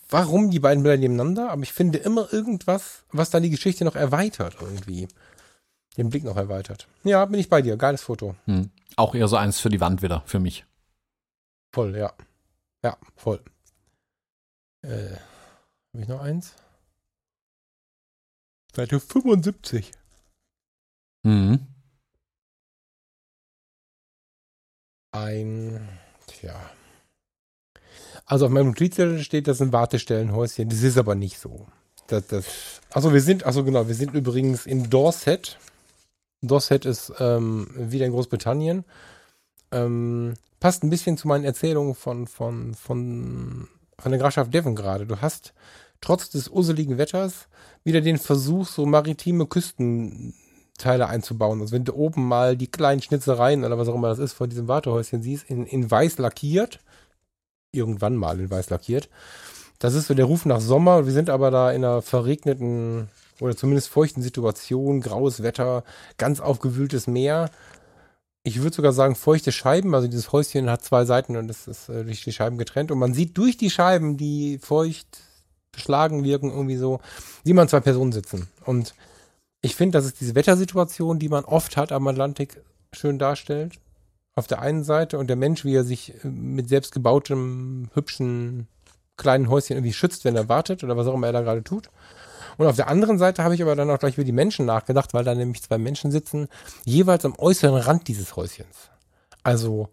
warum 0.09 0.51
die 0.51 0.59
beiden 0.59 0.83
Bilder 0.83 0.97
nebeneinander? 0.97 1.51
Aber 1.51 1.63
ich 1.63 1.73
finde 1.73 1.97
immer 1.97 2.31
irgendwas, 2.31 3.03
was 3.11 3.29
dann 3.29 3.43
die 3.43 3.49
Geschichte 3.49 3.85
noch 3.85 3.95
erweitert 3.95 4.57
irgendwie. 4.61 5.07
Den 5.97 6.09
Blick 6.09 6.23
noch 6.23 6.37
erweitert. 6.37 6.87
Ja, 7.03 7.25
bin 7.25 7.39
ich 7.39 7.49
bei 7.49 7.61
dir. 7.61 7.77
Geiles 7.77 8.01
Foto. 8.01 8.35
Hm. 8.45 8.71
Auch 8.95 9.15
eher 9.15 9.27
so 9.27 9.35
eins 9.35 9.59
für 9.59 9.69
die 9.69 9.81
Wand 9.81 10.01
wieder, 10.01 10.23
für 10.25 10.39
mich. 10.39 10.65
Voll, 11.73 11.95
ja. 11.95 12.13
Ja, 12.83 12.97
voll. 13.15 13.41
Äh, 14.81 15.15
habe 15.93 16.01
ich 16.01 16.07
noch 16.07 16.21
eins? 16.21 16.55
Seite 18.75 18.99
75. 18.99 19.91
Mhm. 21.23 21.67
Ein, 25.11 25.87
tja, 26.25 26.55
also 28.25 28.45
auf 28.45 28.51
meinem 28.51 28.67
Notizzettel 28.67 29.21
steht, 29.21 29.47
das 29.47 29.57
sind 29.57 29.73
Wartestellenhäuschen. 29.73 30.69
Das 30.69 30.81
ist 30.81 30.97
aber 30.97 31.15
nicht 31.15 31.39
so. 31.39 31.67
Das, 32.07 32.27
das, 32.27 32.45
also 32.91 33.13
wir 33.13 33.21
sind, 33.21 33.43
also 33.43 33.63
genau, 33.63 33.87
wir 33.87 33.95
sind 33.95 34.13
übrigens 34.13 34.65
in 34.65 34.89
Dorset. 34.89 35.57
Dorset 36.47 36.85
ist 36.85 37.13
ähm, 37.19 37.67
wieder 37.75 38.05
in 38.05 38.11
Großbritannien. 38.11 38.85
Ähm, 39.71 40.35
passt 40.59 40.83
ein 40.83 40.89
bisschen 40.89 41.17
zu 41.17 41.27
meinen 41.27 41.45
Erzählungen 41.45 41.95
von, 41.95 42.27
von, 42.27 42.73
von, 42.73 43.67
von 43.97 44.11
der 44.11 44.19
Grafschaft 44.19 44.53
Devon 44.53 44.75
gerade. 44.75 45.05
Du 45.05 45.21
hast 45.21 45.53
trotz 46.01 46.29
des 46.29 46.49
urseligen 46.49 46.97
Wetters 46.97 47.47
wieder 47.83 48.01
den 48.01 48.17
Versuch, 48.17 48.67
so 48.67 48.85
maritime 48.85 49.45
Küstenteile 49.47 51.07
einzubauen. 51.07 51.61
Also 51.61 51.73
wenn 51.73 51.85
du 51.85 51.93
oben 51.93 52.27
mal 52.27 52.57
die 52.57 52.67
kleinen 52.67 53.01
Schnitzereien 53.01 53.63
oder 53.63 53.77
was 53.77 53.87
auch 53.87 53.95
immer 53.95 54.09
das 54.09 54.19
ist 54.19 54.33
von 54.33 54.49
diesem 54.49 54.67
Wartehäuschen 54.67 55.21
siehst, 55.21 55.49
in, 55.49 55.65
in 55.65 55.89
weiß 55.89 56.17
lackiert 56.17 56.79
irgendwann 57.73 58.15
mal 58.15 58.39
in 58.39 58.49
weiß 58.49 58.69
lackiert. 58.69 59.09
Das 59.79 59.95
ist 59.95 60.07
so 60.07 60.13
der 60.13 60.25
Ruf 60.25 60.45
nach 60.45 60.61
Sommer. 60.61 61.05
Wir 61.05 61.13
sind 61.13 61.29
aber 61.29 61.51
da 61.51 61.71
in 61.71 61.83
einer 61.83 62.01
verregneten 62.01 63.09
oder 63.43 63.57
zumindest 63.57 63.89
feuchten 63.89 64.23
Situation, 64.23 65.01
graues 65.01 65.43
Wetter, 65.43 65.83
ganz 66.17 66.39
aufgewühltes 66.39 67.07
Meer. 67.07 67.49
Ich 68.43 68.61
würde 68.61 68.75
sogar 68.75 68.93
sagen 68.93 69.15
feuchte 69.15 69.51
Scheiben. 69.51 69.93
Also 69.93 70.07
dieses 70.07 70.31
Häuschen 70.31 70.69
hat 70.69 70.83
zwei 70.83 71.03
Seiten 71.05 71.35
und 71.35 71.49
es 71.49 71.67
ist 71.67 71.89
äh, 71.89 72.05
durch 72.05 72.23
die 72.23 72.31
Scheiben 72.31 72.57
getrennt. 72.57 72.91
Und 72.91 72.99
man 72.99 73.13
sieht 73.13 73.37
durch 73.37 73.57
die 73.57 73.69
Scheiben, 73.69 74.17
die 74.17 74.59
feucht 74.59 75.21
beschlagen 75.71 76.23
wirken, 76.23 76.51
irgendwie 76.51 76.77
so, 76.77 77.01
wie 77.43 77.53
man 77.53 77.67
zwei 77.67 77.81
Personen 77.81 78.11
sitzen. 78.11 78.47
Und 78.65 78.93
ich 79.61 79.75
finde, 79.75 79.97
dass 79.97 80.05
es 80.05 80.13
diese 80.13 80.35
Wettersituation, 80.35 81.19
die 81.19 81.29
man 81.29 81.43
oft 81.43 81.75
hat 81.77 81.91
am 81.91 82.07
Atlantik, 82.07 82.61
schön 82.93 83.19
darstellt 83.19 83.79
auf 84.35 84.47
der 84.47 84.61
einen 84.61 84.83
Seite 84.83 85.19
und 85.19 85.27
der 85.27 85.35
Mensch, 85.35 85.63
wie 85.63 85.75
er 85.75 85.83
sich 85.83 86.13
äh, 86.23 86.27
mit 86.27 86.69
selbstgebautem, 86.69 87.89
hübschen, 87.93 88.67
kleinen 89.17 89.49
Häuschen 89.49 89.75
irgendwie 89.75 89.93
schützt, 89.93 90.25
wenn 90.25 90.35
er 90.35 90.49
wartet 90.49 90.83
oder 90.83 90.97
was 90.97 91.07
auch 91.07 91.13
immer 91.13 91.27
er 91.27 91.33
da 91.33 91.41
gerade 91.41 91.63
tut. 91.63 91.89
Und 92.57 92.67
auf 92.67 92.75
der 92.75 92.87
anderen 92.87 93.17
Seite 93.17 93.43
habe 93.43 93.55
ich 93.55 93.61
aber 93.61 93.75
dann 93.75 93.89
auch 93.89 93.99
gleich 93.99 94.15
über 94.15 94.23
die 94.23 94.31
Menschen 94.31 94.65
nachgedacht, 94.65 95.13
weil 95.13 95.23
da 95.23 95.35
nämlich 95.35 95.63
zwei 95.63 95.77
Menschen 95.77 96.11
sitzen, 96.11 96.47
jeweils 96.85 97.25
am 97.25 97.35
äußeren 97.37 97.75
Rand 97.75 98.07
dieses 98.07 98.35
Häuschens. 98.35 98.89
Also, 99.43 99.89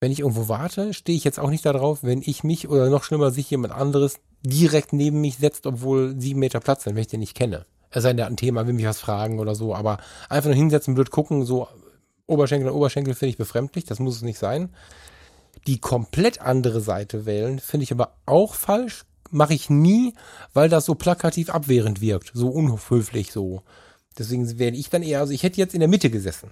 wenn 0.00 0.12
ich 0.12 0.20
irgendwo 0.20 0.48
warte, 0.48 0.94
stehe 0.94 1.16
ich 1.16 1.24
jetzt 1.24 1.38
auch 1.38 1.50
nicht 1.50 1.66
darauf, 1.66 2.02
wenn 2.02 2.22
ich 2.24 2.44
mich 2.44 2.68
oder 2.68 2.88
noch 2.88 3.04
schlimmer 3.04 3.30
sich 3.30 3.50
jemand 3.50 3.74
anderes 3.74 4.16
direkt 4.42 4.92
neben 4.92 5.20
mich 5.20 5.36
setzt, 5.36 5.66
obwohl 5.66 6.18
sieben 6.18 6.40
Meter 6.40 6.60
Platz 6.60 6.84
sind, 6.84 6.94
wenn 6.94 7.02
ich 7.02 7.08
den 7.08 7.20
nicht 7.20 7.36
kenne. 7.36 7.66
Es 7.90 8.02
sei 8.02 8.10
denn, 8.10 8.18
der 8.18 8.26
hat 8.26 8.32
ein 8.32 8.36
Thema, 8.36 8.66
will 8.66 8.74
mich 8.74 8.86
was 8.86 9.00
fragen 9.00 9.40
oder 9.40 9.54
so, 9.54 9.74
aber 9.74 9.98
einfach 10.28 10.48
nur 10.48 10.56
hinsetzen, 10.56 10.94
blöd 10.94 11.10
gucken, 11.10 11.44
so 11.44 11.68
Oberschenkel 12.26 12.68
an 12.68 12.74
Oberschenkel 12.74 13.14
finde 13.14 13.30
ich 13.30 13.36
befremdlich, 13.36 13.84
das 13.84 13.98
muss 13.98 14.16
es 14.16 14.22
nicht 14.22 14.38
sein. 14.38 14.70
Die 15.66 15.80
komplett 15.80 16.40
andere 16.40 16.80
Seite 16.80 17.26
wählen, 17.26 17.58
finde 17.58 17.84
ich 17.84 17.92
aber 17.92 18.14
auch 18.24 18.54
falsch, 18.54 19.04
mache 19.30 19.54
ich 19.54 19.70
nie, 19.70 20.14
weil 20.52 20.68
das 20.68 20.84
so 20.84 20.94
plakativ 20.94 21.50
abwehrend 21.50 22.00
wirkt, 22.00 22.30
so 22.34 22.48
unhöflich 22.48 23.32
so. 23.32 23.62
Deswegen 24.18 24.58
wähle 24.58 24.76
ich 24.76 24.90
dann 24.90 25.02
eher, 25.02 25.20
also 25.20 25.32
ich 25.32 25.42
hätte 25.42 25.58
jetzt 25.58 25.74
in 25.74 25.80
der 25.80 25.88
Mitte 25.88 26.10
gesessen 26.10 26.50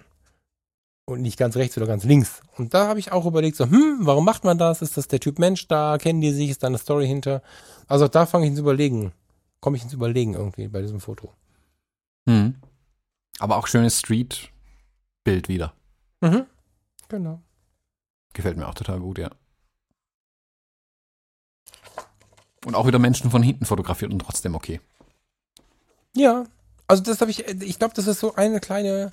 und 1.08 1.22
nicht 1.22 1.38
ganz 1.38 1.56
rechts 1.56 1.76
oder 1.76 1.86
ganz 1.86 2.04
links. 2.04 2.42
Und 2.56 2.74
da 2.74 2.86
habe 2.86 3.00
ich 3.00 3.12
auch 3.12 3.26
überlegt, 3.26 3.56
so, 3.56 3.64
hm, 3.64 4.00
warum 4.00 4.24
macht 4.24 4.44
man 4.44 4.58
das? 4.58 4.82
Ist 4.82 4.96
das 4.96 5.08
der 5.08 5.20
Typ 5.20 5.38
Mensch 5.38 5.66
da? 5.66 5.96
Kennen 5.98 6.20
die 6.20 6.32
sich? 6.32 6.50
Ist 6.50 6.62
da 6.62 6.66
eine 6.66 6.78
Story 6.78 7.06
hinter? 7.06 7.42
Also 7.86 8.08
da 8.08 8.26
fange 8.26 8.44
ich 8.44 8.50
ins 8.50 8.60
Überlegen, 8.60 9.12
komme 9.60 9.76
ich 9.76 9.82
ins 9.82 9.94
Überlegen 9.94 10.34
irgendwie 10.34 10.68
bei 10.68 10.82
diesem 10.82 11.00
Foto. 11.00 11.32
Hm. 12.28 12.56
Aber 13.38 13.56
auch 13.56 13.66
schönes 13.66 13.98
Street-Bild 14.00 15.48
wieder. 15.48 15.72
Mhm. 16.20 16.44
Genau. 17.08 17.40
Gefällt 18.34 18.58
mir 18.58 18.68
auch 18.68 18.74
total 18.74 19.00
gut, 19.00 19.18
ja. 19.18 19.30
Und 22.68 22.74
auch 22.74 22.86
wieder 22.86 22.98
Menschen 22.98 23.30
von 23.30 23.42
hinten 23.42 23.64
fotografiert 23.64 24.12
und 24.12 24.18
trotzdem 24.18 24.54
okay. 24.54 24.78
Ja, 26.14 26.44
also 26.86 27.02
das 27.02 27.18
habe 27.22 27.30
ich, 27.30 27.48
ich 27.48 27.78
glaube, 27.78 27.94
das 27.94 28.06
ist 28.06 28.20
so 28.20 28.34
eine 28.34 28.60
kleine, 28.60 29.10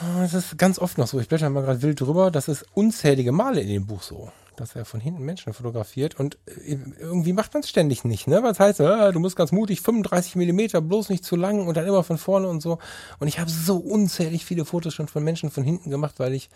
das 0.00 0.34
ist 0.34 0.58
ganz 0.58 0.80
oft 0.80 0.98
noch 0.98 1.06
so, 1.06 1.20
ich 1.20 1.28
blätter 1.28 1.48
mal 1.50 1.62
gerade 1.62 1.82
wild 1.82 2.00
drüber, 2.00 2.32
das 2.32 2.48
ist 2.48 2.66
unzählige 2.74 3.30
Male 3.30 3.60
in 3.60 3.68
dem 3.68 3.86
Buch 3.86 4.02
so, 4.02 4.32
dass 4.56 4.74
er 4.74 4.84
von 4.84 4.98
hinten 4.98 5.22
Menschen 5.22 5.52
fotografiert 5.52 6.18
und 6.18 6.36
äh, 6.46 6.78
irgendwie 6.98 7.32
macht 7.32 7.54
man 7.54 7.62
es 7.62 7.68
ständig 7.68 8.02
nicht, 8.02 8.26
ne? 8.26 8.42
Was 8.42 8.58
heißt, 8.58 8.80
äh, 8.80 9.12
du 9.12 9.20
musst 9.20 9.36
ganz 9.36 9.52
mutig, 9.52 9.80
35 9.80 10.34
Millimeter, 10.34 10.80
bloß 10.80 11.10
nicht 11.10 11.24
zu 11.24 11.36
lang 11.36 11.64
und 11.64 11.76
dann 11.76 11.86
immer 11.86 12.02
von 12.02 12.18
vorne 12.18 12.48
und 12.48 12.60
so. 12.60 12.80
Und 13.20 13.28
ich 13.28 13.38
habe 13.38 13.50
so 13.50 13.76
unzählig 13.76 14.44
viele 14.44 14.64
Fotos 14.64 14.94
schon 14.94 15.06
von 15.06 15.22
Menschen 15.22 15.48
von 15.48 15.62
hinten 15.62 15.90
gemacht, 15.90 16.16
weil 16.18 16.34
ich, 16.34 16.50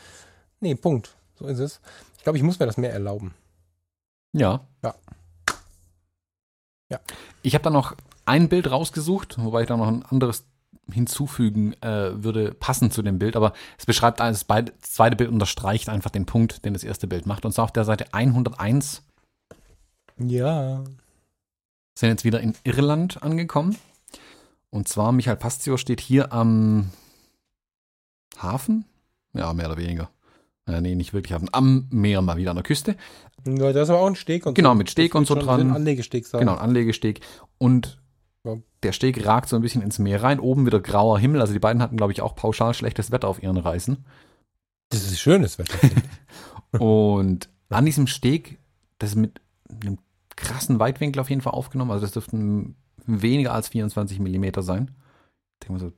nee, 0.59 0.75
Punkt, 0.75 1.15
so 1.39 1.47
ist 1.47 1.61
es. 1.61 1.81
Ich 2.17 2.25
glaube, 2.25 2.39
ich 2.39 2.43
muss 2.43 2.59
mir 2.59 2.67
das 2.67 2.77
mehr 2.77 2.93
erlauben. 2.93 3.35
Ja. 4.33 4.67
Ja. 4.83 4.97
Ja. 6.91 7.01
Ich 7.43 7.55
habe 7.55 7.65
da 7.65 7.71
noch 7.71 7.95
ein 8.25 8.49
Bild 8.49 8.71
rausgesucht, 8.71 9.37
wobei 9.39 9.63
ich 9.63 9.69
da 9.69 9.77
noch 9.77 9.89
ein 9.89 10.05
anderes 10.05 10.45
hinzufügen 10.91 11.75
äh, 11.83 12.23
würde, 12.23 12.55
passend 12.55 12.93
zu 12.93 13.03
dem 13.03 13.19
Bild, 13.19 13.37
aber 13.37 13.53
es 13.77 13.87
beschreibt, 13.87 14.21
das 14.21 14.47
zweite 14.81 15.17
Bild 15.17 15.31
unterstreicht 15.31 15.89
einfach 15.89 16.11
den 16.11 16.27
Punkt, 16.27 16.65
den 16.65 16.73
das 16.73 16.85
erste 16.85 17.07
Bild 17.07 17.27
macht. 17.27 17.45
Und 17.45 17.53
zwar 17.53 17.65
auf 17.65 17.73
der 17.73 17.85
Seite 17.85 18.07
101. 18.13 19.03
Ja. 20.19 20.83
Sind 21.95 22.09
jetzt 22.09 22.25
wieder 22.25 22.41
in 22.41 22.55
Irland 22.65 23.23
angekommen. 23.23 23.77
Und 24.71 24.89
zwar, 24.89 25.13
Michael 25.13 25.37
Pastio 25.37 25.77
steht 25.77 26.01
hier 26.01 26.33
am 26.33 26.91
Hafen. 28.39 28.85
Ja, 29.33 29.53
mehr 29.53 29.67
oder 29.67 29.79
weniger. 29.79 30.11
Äh, 30.67 30.81
nee, 30.81 30.95
nicht 30.95 31.13
wirklich 31.13 31.33
Hafen. 31.33 31.49
Am 31.53 31.87
Meer 31.91 32.23
mal 32.23 32.37
wieder 32.37 32.51
an 32.51 32.57
der 32.57 32.65
Küste. 32.65 32.97
Ja, 33.47 33.73
da 33.73 33.83
ist 33.83 33.91
aber 33.91 34.01
auch 34.01 34.07
ein 34.07 34.17
Steg 34.17 34.47
und 34.47 34.55
Genau, 34.55 34.75
mit 34.75 34.91
Steg 34.91 35.15
und 35.15 35.27
so 35.27 35.35
dran. 35.35 35.61
Ein 35.61 35.77
Anlegesteg 35.77 36.27
sein. 36.27 36.41
Genau, 36.41 36.55
ein 36.55 36.59
Anlegesteg. 36.59 37.21
Und 37.59 38.01
ja. 38.45 38.57
der 38.83 38.93
Steg 38.93 39.25
ragt 39.25 39.49
so 39.49 39.57
ein 39.57 39.63
bisschen 39.63 39.83
ins 39.83 39.99
Meer 39.99 40.23
rein. 40.23 40.41
Oben 40.41 40.67
wieder 40.67 40.81
grauer 40.81 41.19
Himmel. 41.19 41.41
Also 41.41 41.53
die 41.53 41.59
beiden 41.59 41.83
hatten, 41.83 41.97
glaube 41.97 42.13
ich, 42.13 42.21
auch 42.21 42.35
pauschal 42.35 42.75
schlechtes 42.75 43.11
Wetter 43.11 43.29
auf 43.29 43.43
ihren 43.43 43.57
Reisen. 43.57 44.05
Das 44.91 45.03
ist 45.05 45.21
schönes 45.21 45.59
Wetter. 45.59 45.79
und 46.79 47.49
an 47.69 47.85
diesem 47.85 48.07
Steg, 48.07 48.59
das 48.99 49.11
ist 49.11 49.17
mit 49.17 49.41
einem 49.69 49.99
krassen 50.37 50.79
Weitwinkel 50.79 51.21
auf 51.21 51.31
jeden 51.31 51.43
Fall 51.43 51.53
aufgenommen. 51.53 51.91
Also 51.91 52.07
das 52.07 52.13
dürften 52.13 52.77
weniger 53.07 53.53
als 53.53 53.69
24 53.69 54.19
Millimeter 54.21 54.63
sein. 54.63 54.91
Ich 55.55 55.67
denke 55.67 55.73
mal 55.73 55.91
so. 55.91 55.93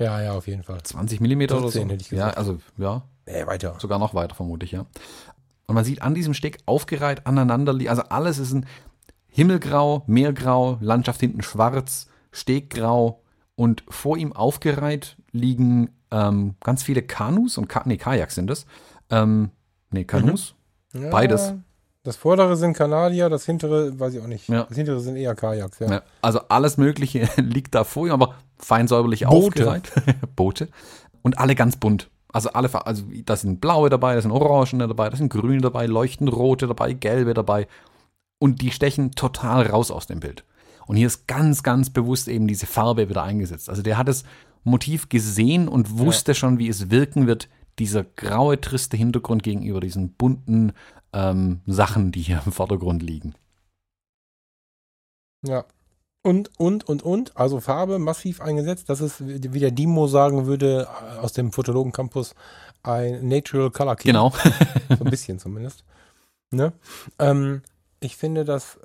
Ja, 0.00 0.20
ja, 0.22 0.32
auf 0.32 0.46
jeden 0.46 0.62
Fall. 0.62 0.82
20 0.82 1.20
Millimeter 1.20 1.58
oder 1.58 1.68
so. 1.68 1.86
Ja, 2.10 2.30
also 2.30 2.58
ja. 2.78 3.02
Nee, 3.26 3.46
weiter. 3.46 3.76
Sogar 3.78 3.98
noch 3.98 4.14
weiter, 4.14 4.34
vermute 4.34 4.66
ich, 4.66 4.72
ja. 4.72 4.86
Und 5.66 5.74
man 5.74 5.84
sieht 5.84 6.02
an 6.02 6.14
diesem 6.14 6.34
Steg 6.34 6.58
aufgereiht 6.66 7.26
aneinander, 7.26 7.74
also 7.88 8.02
alles 8.02 8.38
ist 8.38 8.52
ein 8.52 8.66
Himmelgrau, 9.28 10.04
Meergrau, 10.06 10.78
Landschaft 10.80 11.20
hinten 11.20 11.42
schwarz, 11.42 12.06
Steggrau 12.30 13.22
und 13.56 13.82
vor 13.88 14.16
ihm 14.16 14.32
aufgereiht 14.32 15.16
liegen 15.32 15.90
ähm, 16.10 16.54
ganz 16.62 16.82
viele 16.82 17.02
Kanus 17.02 17.58
und 17.58 17.68
Ka 17.68 17.82
nee, 17.86 17.96
Kajaks 17.96 18.34
sind 18.34 18.50
es. 18.50 18.66
Ähm, 19.10 19.50
nee, 19.90 20.04
Kanus. 20.04 20.54
Mhm. 20.92 21.04
Ja, 21.04 21.10
Beides. 21.10 21.54
Das 22.04 22.16
vordere 22.16 22.56
sind 22.56 22.74
Kanadier, 22.74 23.30
das 23.30 23.46
hintere 23.46 23.98
weiß 23.98 24.14
ich 24.14 24.20
auch 24.20 24.26
nicht. 24.26 24.48
Ja. 24.48 24.64
Das 24.64 24.76
hintere 24.76 25.00
sind 25.00 25.16
eher 25.16 25.34
Kajaks, 25.34 25.78
ja. 25.78 25.90
ja. 25.90 26.02
Also 26.20 26.40
alles 26.48 26.76
Mögliche 26.76 27.28
liegt 27.36 27.74
da 27.74 27.84
vor 27.84 28.06
ihm, 28.06 28.12
aber 28.12 28.34
fein 28.58 28.86
säuberlich 28.86 29.24
Boote. 29.24 29.34
aufgereiht. 29.68 29.90
Boote. 30.36 30.68
Und 31.22 31.38
alle 31.38 31.54
ganz 31.54 31.76
bunt. 31.76 32.10
Also 32.34 32.50
alle, 32.50 32.84
also 32.84 33.04
da 33.24 33.36
sind 33.36 33.60
blaue 33.60 33.88
dabei, 33.90 34.16
da 34.16 34.20
sind 34.20 34.32
orangene 34.32 34.88
dabei, 34.88 35.08
da 35.08 35.16
sind 35.16 35.28
grüne 35.28 35.60
dabei, 35.60 35.86
leuchtend 35.86 36.32
rote 36.32 36.66
dabei, 36.66 36.92
gelbe 36.92 37.32
dabei. 37.32 37.68
Und 38.40 38.60
die 38.60 38.72
stechen 38.72 39.12
total 39.12 39.68
raus 39.68 39.92
aus 39.92 40.08
dem 40.08 40.18
Bild. 40.18 40.44
Und 40.88 40.96
hier 40.96 41.06
ist 41.06 41.28
ganz, 41.28 41.62
ganz 41.62 41.90
bewusst 41.90 42.26
eben 42.26 42.48
diese 42.48 42.66
Farbe 42.66 43.08
wieder 43.08 43.22
eingesetzt. 43.22 43.70
Also 43.70 43.82
der 43.82 43.96
hat 43.96 44.08
das 44.08 44.24
Motiv 44.64 45.08
gesehen 45.08 45.68
und 45.68 45.96
wusste 45.96 46.32
ja. 46.32 46.34
schon, 46.34 46.58
wie 46.58 46.68
es 46.68 46.90
wirken 46.90 47.28
wird, 47.28 47.48
dieser 47.78 48.02
graue, 48.02 48.60
triste 48.60 48.96
Hintergrund 48.96 49.44
gegenüber 49.44 49.78
diesen 49.78 50.14
bunten 50.14 50.72
ähm, 51.12 51.60
Sachen, 51.66 52.10
die 52.10 52.22
hier 52.22 52.42
im 52.44 52.50
Vordergrund 52.50 53.00
liegen. 53.00 53.34
Ja, 55.46 55.64
und, 56.24 56.50
und, 56.58 56.88
und, 56.88 57.02
und, 57.02 57.36
also 57.36 57.60
Farbe 57.60 57.98
massiv 57.98 58.40
eingesetzt. 58.40 58.88
Das 58.88 59.02
ist, 59.02 59.16
wie 59.26 59.58
der 59.58 59.70
Dimo 59.70 60.06
sagen 60.06 60.46
würde, 60.46 60.88
aus 61.20 61.34
dem 61.34 61.52
Fotologen 61.52 61.92
Campus, 61.92 62.34
ein 62.82 63.28
Natural 63.28 63.70
Color 63.70 63.96
Key. 63.96 64.08
Genau. 64.08 64.32
so 64.88 65.04
ein 65.04 65.10
bisschen 65.10 65.38
zumindest. 65.38 65.84
Ne? 66.50 66.72
Ähm, 67.18 67.60
ich 68.00 68.16
finde, 68.16 68.46
dass 68.46 68.78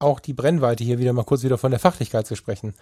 auch 0.00 0.18
die 0.18 0.34
Brennweite 0.34 0.82
hier 0.82 0.98
wieder 0.98 1.12
mal 1.12 1.24
kurz 1.24 1.44
wieder 1.44 1.56
von 1.56 1.70
der 1.70 1.78
Fachlichkeit 1.78 2.26
zu 2.26 2.34
sprechen. 2.34 2.74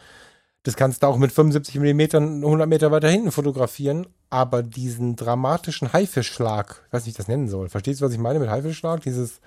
Das 0.63 0.77
kannst 0.77 1.03
du 1.03 1.07
auch 1.07 1.19
mit 1.19 1.31
75 1.31 1.75
mm 1.75 2.01
100 2.17 2.67
Meter 2.67 2.91
weiter 2.91 3.11
hinten 3.11 3.33
fotografieren, 3.33 4.07
aber 4.31 4.63
diesen 4.63 5.15
dramatischen 5.15 5.93
Haifischschlag, 5.93 6.85
ich 6.87 6.93
weiß 6.95 7.03
nicht, 7.03 7.07
wie 7.07 7.11
ich 7.11 7.17
das 7.19 7.29
nennen 7.29 7.49
soll. 7.49 7.69
Verstehst 7.69 8.01
du, 8.01 8.07
was 8.07 8.15
ich 8.15 8.19
meine 8.19 8.39
mit 8.39 8.49
Haifischschlag? 8.49 9.03
Dieses, 9.03 9.43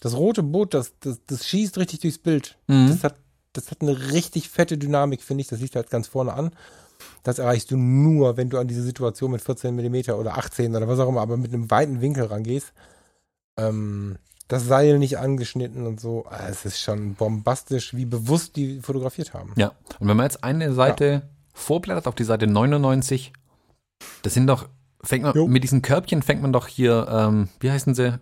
das 0.00 0.16
rote 0.16 0.42
Boot, 0.42 0.72
das, 0.72 0.94
das, 1.00 1.20
das 1.26 1.46
schießt 1.46 1.76
richtig 1.76 2.00
durchs 2.00 2.18
Bild. 2.18 2.56
Mhm. 2.68 2.88
Das 2.88 3.04
hat 3.04 3.16
das 3.56 3.70
hat 3.70 3.82
eine 3.82 4.12
richtig 4.12 4.48
fette 4.48 4.78
Dynamik, 4.78 5.22
finde 5.22 5.42
ich. 5.42 5.48
Das 5.48 5.60
liegt 5.60 5.76
halt 5.76 5.90
ganz 5.90 6.08
vorne 6.08 6.32
an. 6.32 6.50
Das 7.22 7.38
erreichst 7.38 7.70
du 7.70 7.76
nur, 7.76 8.36
wenn 8.36 8.50
du 8.50 8.58
an 8.58 8.68
diese 8.68 8.82
Situation 8.82 9.30
mit 9.30 9.42
14 9.42 9.74
mm 9.74 10.10
oder 10.12 10.38
18 10.38 10.74
oder 10.74 10.88
was 10.88 10.98
auch 10.98 11.08
immer, 11.08 11.20
aber 11.20 11.36
mit 11.36 11.52
einem 11.52 11.70
weiten 11.70 12.00
Winkel 12.00 12.24
rangehst. 12.24 12.72
Ähm, 13.58 14.16
das 14.48 14.66
Seil 14.66 14.98
nicht 14.98 15.18
angeschnitten 15.18 15.86
und 15.86 16.00
so. 16.00 16.24
Ah, 16.28 16.48
es 16.48 16.64
ist 16.64 16.80
schon 16.80 17.14
bombastisch, 17.14 17.94
wie 17.94 18.04
bewusst 18.04 18.56
die 18.56 18.80
fotografiert 18.80 19.34
haben. 19.34 19.52
Ja, 19.56 19.72
und 19.98 20.08
wenn 20.08 20.16
man 20.16 20.26
jetzt 20.26 20.44
eine 20.44 20.72
Seite 20.72 21.04
ja. 21.06 21.22
vorblättert 21.52 22.06
auf 22.06 22.14
die 22.14 22.24
Seite 22.24 22.46
99, 22.46 23.32
das 24.22 24.34
sind 24.34 24.46
doch, 24.46 24.68
fängt 25.02 25.24
man, 25.24 25.34
jo. 25.34 25.48
mit 25.48 25.64
diesen 25.64 25.82
Körbchen 25.82 26.22
fängt 26.22 26.42
man 26.42 26.52
doch 26.52 26.68
hier, 26.68 27.08
ähm, 27.10 27.48
wie 27.60 27.70
heißen 27.70 27.94
sie? 27.94 28.20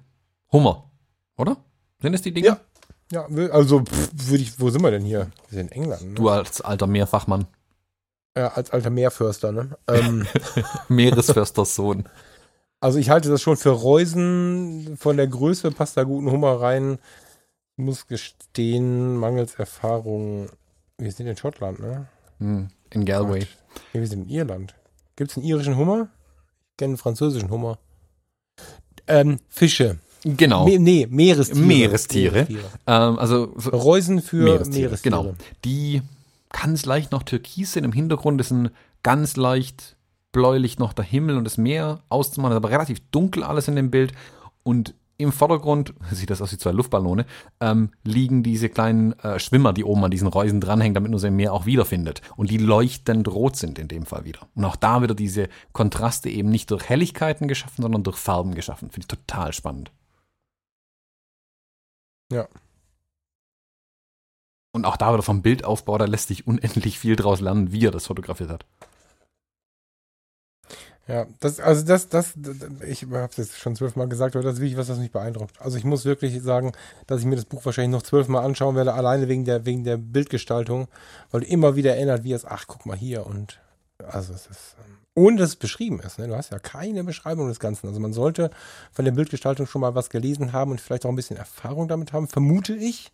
Hummer, 0.51 0.91
oder? 1.37 1.59
Sind 2.01 2.15
es 2.15 2.23
die 2.23 2.33
Dinge? 2.33 2.49
Ja, 2.49 2.61
ja, 3.13 3.27
also 3.51 3.85
würde 4.13 4.43
ich, 4.43 4.59
wo 4.59 4.71
sind 4.71 4.83
wir 4.83 4.91
denn 4.91 5.05
hier? 5.05 5.31
Wir 5.49 5.59
sind 5.59 5.73
in 5.73 5.83
England. 5.83 6.03
Ne? 6.03 6.15
Du 6.15 6.29
als 6.29 6.61
alter 6.61 6.87
Meerfachmann. 6.87 7.47
Ja, 8.37 8.49
als 8.49 8.71
alter 8.71 8.91
Meerförster, 8.91 9.53
ne? 9.53 9.77
Ähm, 9.87 10.27
Meeresförsters 10.89 11.75
Sohn. 11.77 12.05
Also 12.81 12.99
ich 12.99 13.09
halte 13.09 13.31
das 13.31 13.43
schon 13.43 13.57
für 13.57 13.71
Reusen. 13.71 14.97
Von 14.97 15.17
der 15.17 15.29
Größe 15.29 15.71
passt 15.71 15.97
da 15.97 16.03
guten 16.03 16.31
Hummer 16.31 16.61
rein. 16.61 16.99
Ich 17.77 17.85
muss 17.85 18.07
gestehen, 18.07 19.17
mangels 19.17 19.55
Erfahrung. 19.55 20.49
Wir 20.99 21.13
sind 21.13 21.27
in 21.27 21.37
Schottland, 21.37 21.79
ne? 21.81 22.07
Hm, 22.39 22.69
in 22.91 23.05
Galway. 23.05 23.47
Nee, 23.93 24.01
wir 24.01 24.07
sind 24.07 24.25
in 24.25 24.29
Irland. 24.29 24.75
Gibt 25.17 25.31
es 25.31 25.37
einen 25.37 25.47
irischen 25.47 25.77
Hummer? 25.77 26.09
Ich 26.71 26.77
kenne 26.77 26.91
einen 26.91 26.99
französischen 26.99 27.51
Hummer. 27.51 27.79
Ähm, 29.07 29.39
Fische. 29.49 29.99
Genau. 30.25 30.67
Me 30.67 30.79
nee, 30.79 31.07
Meerestiere. 31.09 31.67
Meerestiere. 31.67 32.33
Meerestiere. 32.33 32.65
Ähm, 32.87 33.19
also 33.19 33.53
so 33.57 33.71
Reusen 33.71 34.23
für 34.23 34.37
Meerestiere. 34.37 34.87
Meerestiere. 34.87 35.23
Genau. 35.23 35.35
Die 35.65 36.03
ganz 36.51 36.87
leicht 36.87 37.13
noch 37.13 37.23
türkis 37.23 37.73
sind. 37.73 37.85
Im 37.85 37.93
Hintergrund 37.93 38.41
ist 38.41 38.51
ein 38.51 38.71
ganz 39.03 39.37
leicht 39.37 39.97
bläulich 40.33 40.79
noch 40.79 40.93
der 40.93 41.05
Himmel 41.05 41.37
und 41.37 41.45
das 41.45 41.59
Meer 41.59 42.01
auszumachen. 42.09 42.57
aber 42.57 42.71
relativ 42.71 43.01
dunkel 43.11 43.45
alles 43.45 43.69
in 43.69 43.77
dem 43.77 43.91
Bild. 43.91 44.13
Und 44.63 44.95
im 45.17 45.31
Vordergrund, 45.31 45.95
sieht 46.11 46.31
das 46.31 46.41
aus 46.41 46.53
wie 46.53 46.59
zwei 46.59 46.73
Luftballone, 46.73 47.27
ähm, 47.61 47.91
liegen 48.03 48.43
diese 48.43 48.69
kleinen 48.69 49.13
äh, 49.21 49.39
Schwimmer, 49.39 49.73
die 49.73 49.85
oben 49.85 50.05
an 50.05 50.11
diesen 50.11 50.29
Reusen 50.29 50.61
dranhängen, 50.61 50.95
damit 50.95 51.11
man 51.11 51.21
sie 51.21 51.29
im 51.29 51.37
Meer 51.37 51.53
auch 51.53 51.67
wiederfindet. 51.67 52.23
Und 52.37 52.51
die 52.51 52.59
leuchtend 52.59 53.29
rot 53.29 53.57
sind 53.57 53.79
in 53.79 53.89
dem 53.89 54.07
Fall 54.07 54.25
wieder. 54.25 54.41
Und 54.55 54.65
auch 54.65 54.77
da 54.77 55.03
wieder 55.03 55.15
diese 55.15 55.49
Kontraste 55.73 56.31
eben 56.31 56.49
nicht 56.49 56.71
durch 56.71 56.89
Helligkeiten 56.89 57.47
geschaffen, 57.47 57.83
sondern 57.83 58.03
durch 58.03 58.17
Farben 58.17 58.55
geschaffen. 58.55 58.91
Finde 58.91 59.07
ich 59.11 59.19
total 59.19 59.53
spannend. 59.53 59.93
Ja. 62.33 62.49
Und 64.73 64.87
auch 64.87 64.97
da 64.97 65.13
wieder 65.13 65.23
vom 65.23 65.43
Bildaufbau, 65.43 65.99
da 65.99 66.07
lässt 66.07 66.29
sich 66.29 66.47
unendlich 66.47 66.99
viel 66.99 67.15
draus 67.17 67.41
lernen, 67.41 67.71
wie 67.73 67.87
er 67.87 67.93
das 67.93 68.07
fotografiert 68.07 68.51
hat. 68.51 68.67
Ja, 71.07 71.27
das, 71.41 71.61
also 71.61 71.85
das, 71.85 72.09
das, 72.09 72.33
ich 72.89 73.03
habe 73.03 73.29
es 73.31 73.37
jetzt 73.37 73.59
schon 73.59 73.77
zwölfmal 73.77 74.09
gesagt, 74.09 74.37
aber 74.37 74.43
das 74.43 74.55
ist 74.55 74.61
wirklich 74.61 74.79
was, 74.79 74.89
was 74.89 74.99
mich 74.99 75.13
beeindruckt. 75.13 75.61
Also 75.61 75.77
ich 75.77 75.85
muss 75.85 76.07
wirklich 76.07 76.43
sagen, 76.43 76.73
dass 77.07 77.21
ich 77.21 77.27
mir 77.27 77.37
das 77.37 77.45
Buch 77.45 77.65
wahrscheinlich 77.65 77.93
noch 77.93 78.03
zwölfmal 78.03 78.45
anschauen 78.45 78.75
werde, 78.75 78.95
alleine 78.95 79.29
wegen 79.29 79.45
der, 79.45 79.67
wegen 79.67 79.85
der 79.85 79.99
Bildgestaltung, 79.99 80.89
weil 81.31 81.43
du 81.43 81.47
immer 81.47 81.77
wieder 81.77 81.95
erinnert 81.95 82.25
wirst, 82.25 82.47
ach, 82.47 82.65
guck 82.67 82.87
mal 82.87 82.97
hier 82.97 83.27
und 83.27 83.61
also 84.03 84.33
es 84.33 84.47
ist, 84.47 84.77
ähm, 84.79 85.04
ohne 85.15 85.37
dass 85.37 85.51
es 85.51 85.57
beschrieben 85.57 86.01
ist, 86.01 86.19
ne? 86.19 86.27
du 86.27 86.37
hast 86.37 86.51
ja 86.51 86.59
keine 86.59 87.05
Beschreibung 87.05 87.49
des 87.49 87.61
Ganzen. 87.61 87.87
Also 87.87 88.01
man 88.01 88.13
sollte 88.13 88.51
von 88.93 89.05
der 89.05 89.13
Bildgestaltung 89.13 89.67
schon 89.67 89.81
mal 89.81 89.95
was 89.95 90.11
gelesen 90.11 90.53
haben 90.53 90.73
und 90.73 90.81
vielleicht 90.81 91.07
auch 91.07 91.11
ein 91.11 91.17
bisschen 91.17 91.37
Erfahrung 91.37 91.89
damit 91.89 92.13
haben, 92.13 92.27
vermute 92.27 92.75
ich. 92.75 93.13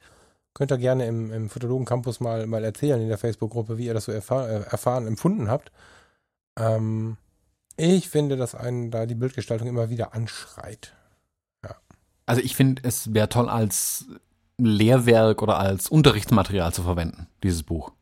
Könnt 0.55 0.72
ihr 0.72 0.78
gerne 0.78 1.06
im, 1.06 1.32
im 1.32 1.48
Fotologen 1.48 1.86
Campus 1.86 2.18
mal, 2.18 2.47
mal 2.47 2.64
erzählen 2.64 3.01
in 3.01 3.09
der 3.09 3.18
Facebook-Gruppe, 3.18 3.78
wie 3.78 3.86
ihr 3.86 3.94
das 3.94 4.06
so 4.06 4.12
erfahr, 4.12 4.48
äh, 4.48 4.62
erfahren, 4.62 5.06
empfunden 5.06 5.48
habt. 5.48 5.70
Ähm, 6.59 7.16
ich 7.77 8.09
finde, 8.09 8.36
dass 8.36 8.55
einen 8.55 8.90
da 8.90 9.06
die 9.06 9.14
Bildgestaltung 9.14 9.68
immer 9.68 9.90
wieder 9.90 10.12
anschreit. 10.14 10.94
Ja. 11.62 11.77
Also 12.27 12.43
ich 12.43 12.56
finde, 12.56 12.82
es 12.85 13.14
wäre 13.14 13.28
toll 13.28 13.48
als 13.48 14.06
Lehrwerk 14.59 15.43
oder 15.43 15.59
als 15.59 15.89
Unterrichtsmaterial 15.89 16.72
zu 16.72 16.82
verwenden, 16.82 17.28
dieses 17.43 17.62
Buch. 17.62 17.93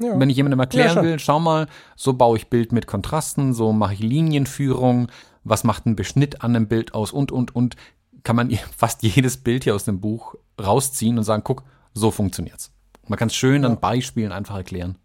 Ja. 0.00 0.18
Wenn 0.18 0.30
ich 0.30 0.36
jemandem 0.36 0.60
erklären 0.60 0.96
ja, 0.96 1.02
will, 1.02 1.18
schau 1.18 1.40
mal, 1.40 1.66
so 1.96 2.12
baue 2.12 2.36
ich 2.38 2.48
Bild 2.48 2.70
mit 2.70 2.86
Kontrasten, 2.86 3.52
so 3.52 3.72
mache 3.72 3.94
ich 3.94 4.00
Linienführung, 4.00 5.08
was 5.42 5.64
macht 5.64 5.86
ein 5.86 5.96
Beschnitt 5.96 6.42
an 6.42 6.54
einem 6.54 6.68
Bild 6.68 6.94
aus 6.94 7.12
und, 7.12 7.32
und, 7.32 7.54
und, 7.54 7.74
kann 8.22 8.36
man 8.36 8.50
fast 8.76 9.02
jedes 9.02 9.38
Bild 9.38 9.64
hier 9.64 9.74
aus 9.74 9.84
dem 9.84 10.00
Buch 10.00 10.36
rausziehen 10.60 11.18
und 11.18 11.24
sagen, 11.24 11.42
guck, 11.44 11.64
so 11.94 12.10
funktioniert's. 12.10 12.70
Man 13.08 13.18
kann 13.18 13.28
es 13.28 13.34
schön 13.34 13.64
an 13.64 13.80
Beispielen 13.80 14.32
einfach 14.32 14.56
erklären. 14.56 14.96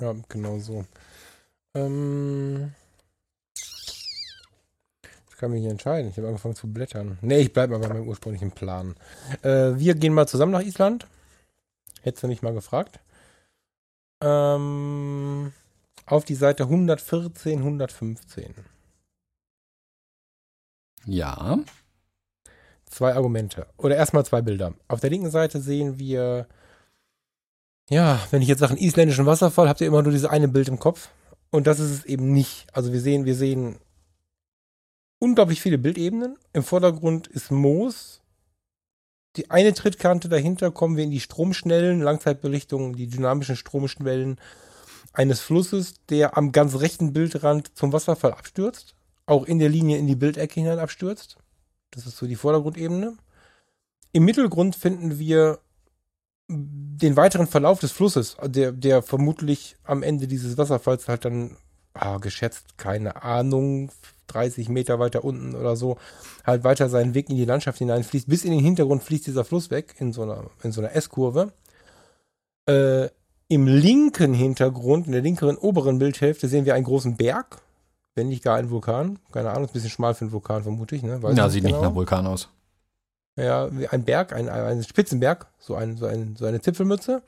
Ja, 0.00 0.14
genau 0.28 0.58
so. 0.58 0.84
Ähm, 1.74 2.72
ich 5.28 5.36
kann 5.36 5.50
mich 5.50 5.62
nicht 5.62 5.70
entscheiden. 5.70 6.10
Ich 6.10 6.16
habe 6.16 6.28
angefangen 6.28 6.54
zu 6.54 6.72
blättern. 6.72 7.18
Nee, 7.20 7.40
ich 7.40 7.52
bleibe 7.52 7.72
mal 7.76 7.86
bei 7.86 7.92
meinem 7.92 8.08
ursprünglichen 8.08 8.52
Plan. 8.52 8.94
Äh, 9.42 9.76
wir 9.76 9.94
gehen 9.94 10.14
mal 10.14 10.28
zusammen 10.28 10.52
nach 10.52 10.62
Island. 10.62 11.06
Hättest 12.04 12.22
du 12.22 12.28
nicht 12.28 12.42
mal 12.42 12.52
gefragt. 12.52 13.00
Ähm, 14.22 15.52
auf 16.06 16.24
die 16.24 16.34
Seite 16.34 16.64
114, 16.64 17.58
115. 17.58 18.54
Ja. 21.06 21.58
Zwei 22.86 23.14
Argumente. 23.14 23.66
Oder 23.76 23.96
erstmal 23.96 24.24
zwei 24.24 24.42
Bilder. 24.42 24.74
Auf 24.86 25.00
der 25.00 25.10
linken 25.10 25.30
Seite 25.30 25.60
sehen 25.60 25.98
wir 25.98 26.46
ja, 27.90 28.18
wenn 28.30 28.42
ich 28.42 28.48
jetzt 28.48 28.60
sage, 28.60 28.72
einen 28.72 28.82
isländischen 28.82 29.26
Wasserfall, 29.26 29.68
habt 29.68 29.80
ihr 29.80 29.86
immer 29.86 30.02
nur 30.02 30.12
dieses 30.12 30.28
eine 30.28 30.48
Bild 30.48 30.68
im 30.68 30.78
Kopf. 30.78 31.10
Und 31.50 31.66
das 31.66 31.78
ist 31.78 31.90
es 31.90 32.04
eben 32.04 32.32
nicht. 32.32 32.66
Also 32.72 32.92
wir 32.92 33.00
sehen, 33.00 33.26
wir 33.26 33.34
sehen 33.34 33.78
unglaublich 35.18 35.60
viele 35.60 35.78
Bildebenen. 35.78 36.36
Im 36.52 36.62
Vordergrund 36.62 37.26
ist 37.26 37.50
Moos. 37.50 38.22
Die 39.36 39.50
eine 39.50 39.74
Trittkante 39.74 40.28
dahinter 40.28 40.70
kommen 40.70 40.96
wir 40.96 41.04
in 41.04 41.10
die 41.10 41.20
Stromschnellen, 41.20 42.00
Langzeitbelichtung, 42.00 42.96
die 42.96 43.08
dynamischen 43.08 43.56
Stromschnellen 43.56 44.38
eines 45.12 45.40
Flusses, 45.40 45.94
der 46.08 46.36
am 46.36 46.52
ganz 46.52 46.78
rechten 46.80 47.12
Bildrand 47.12 47.76
zum 47.76 47.92
Wasserfall 47.92 48.32
abstürzt. 48.32 48.94
Auch 49.26 49.44
in 49.44 49.58
der 49.58 49.68
Linie 49.68 49.98
in 49.98 50.06
die 50.06 50.16
Bildecke 50.16 50.60
hinein 50.60 50.78
abstürzt. 50.78 51.38
Das 51.90 52.06
ist 52.06 52.16
so 52.16 52.26
die 52.26 52.36
Vordergrundebene. 52.36 53.16
Im 54.12 54.24
Mittelgrund 54.24 54.76
finden 54.76 55.18
wir 55.18 55.60
den 56.48 57.16
weiteren 57.16 57.46
Verlauf 57.46 57.80
des 57.80 57.92
Flusses, 57.92 58.36
der, 58.44 58.72
der 58.72 59.02
vermutlich 59.02 59.76
am 59.82 60.02
Ende 60.02 60.28
dieses 60.28 60.58
Wasserfalls 60.58 61.08
halt 61.08 61.24
dann, 61.24 61.56
ah, 61.94 62.18
geschätzt, 62.18 62.76
keine 62.76 63.22
Ahnung, 63.22 63.90
30 64.28 64.68
Meter 64.68 64.98
weiter 64.98 65.24
unten 65.24 65.54
oder 65.54 65.76
so, 65.76 65.96
halt 66.44 66.64
weiter 66.64 66.88
seinen 66.88 67.14
Weg 67.14 67.30
in 67.30 67.36
die 67.36 67.44
Landschaft 67.44 67.78
hineinfließt. 67.78 68.28
Bis 68.28 68.44
in 68.44 68.50
den 68.50 68.60
Hintergrund 68.60 69.02
fließt 69.02 69.26
dieser 69.26 69.44
Fluss 69.44 69.70
weg, 69.70 69.94
in 69.98 70.12
so 70.12 70.22
einer, 70.22 70.50
in 70.62 70.72
so 70.72 70.80
einer 70.80 70.94
S-Kurve. 70.94 71.52
Äh, 72.68 73.08
Im 73.48 73.66
linken 73.66 74.34
Hintergrund, 74.34 75.06
in 75.06 75.12
der 75.12 75.22
linkeren 75.22 75.56
oberen 75.56 75.98
Bildhälfte, 75.98 76.48
sehen 76.48 76.64
wir 76.64 76.74
einen 76.74 76.84
großen 76.84 77.16
Berg, 77.16 77.58
wenn 78.14 78.28
nicht 78.28 78.42
gar 78.42 78.56
ein 78.56 78.70
Vulkan. 78.70 79.18
Keine 79.32 79.50
Ahnung, 79.50 79.64
ist 79.64 79.70
ein 79.70 79.74
bisschen 79.74 79.90
schmal 79.90 80.14
für 80.14 80.22
einen 80.22 80.32
Vulkan, 80.32 80.62
vermute 80.62 80.96
ich. 80.96 81.02
Ne? 81.02 81.22
Weiß 81.22 81.36
ja, 81.36 81.48
sieht 81.48 81.64
genau. 81.64 81.76
nicht 81.76 81.84
nach 81.84 81.94
Vulkan 81.94 82.26
aus 82.26 82.48
ja, 83.36 83.68
ein 83.90 84.04
Berg, 84.04 84.32
ein, 84.32 84.48
ein 84.48 84.82
Spitzenberg, 84.84 85.46
so, 85.58 85.74
ein, 85.74 85.96
so, 85.96 86.06
ein, 86.06 86.36
so 86.36 86.46
eine 86.46 86.60
Zipfelmütze. 86.60 87.22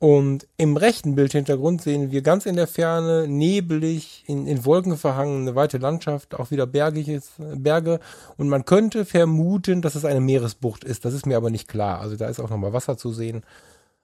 Und 0.00 0.46
im 0.58 0.76
rechten 0.76 1.16
Bildhintergrund 1.16 1.82
sehen 1.82 2.12
wir 2.12 2.22
ganz 2.22 2.46
in 2.46 2.54
der 2.54 2.68
Ferne, 2.68 3.26
nebelig, 3.26 4.22
in, 4.28 4.46
in 4.46 4.64
Wolken 4.64 4.96
verhangen, 4.96 5.42
eine 5.42 5.56
weite 5.56 5.78
Landschaft, 5.78 6.34
auch 6.34 6.52
wieder 6.52 6.66
bergiges, 6.66 7.32
Berge. 7.38 7.98
Und 8.36 8.48
man 8.48 8.64
könnte 8.64 9.04
vermuten, 9.04 9.82
dass 9.82 9.96
es 9.96 10.04
eine 10.04 10.20
Meeresbucht 10.20 10.84
ist. 10.84 11.04
Das 11.04 11.14
ist 11.14 11.26
mir 11.26 11.36
aber 11.36 11.50
nicht 11.50 11.66
klar. 11.66 12.00
Also 12.00 12.14
da 12.14 12.28
ist 12.28 12.38
auch 12.38 12.50
nochmal 12.50 12.72
Wasser 12.72 12.96
zu 12.96 13.12
sehen. 13.12 13.42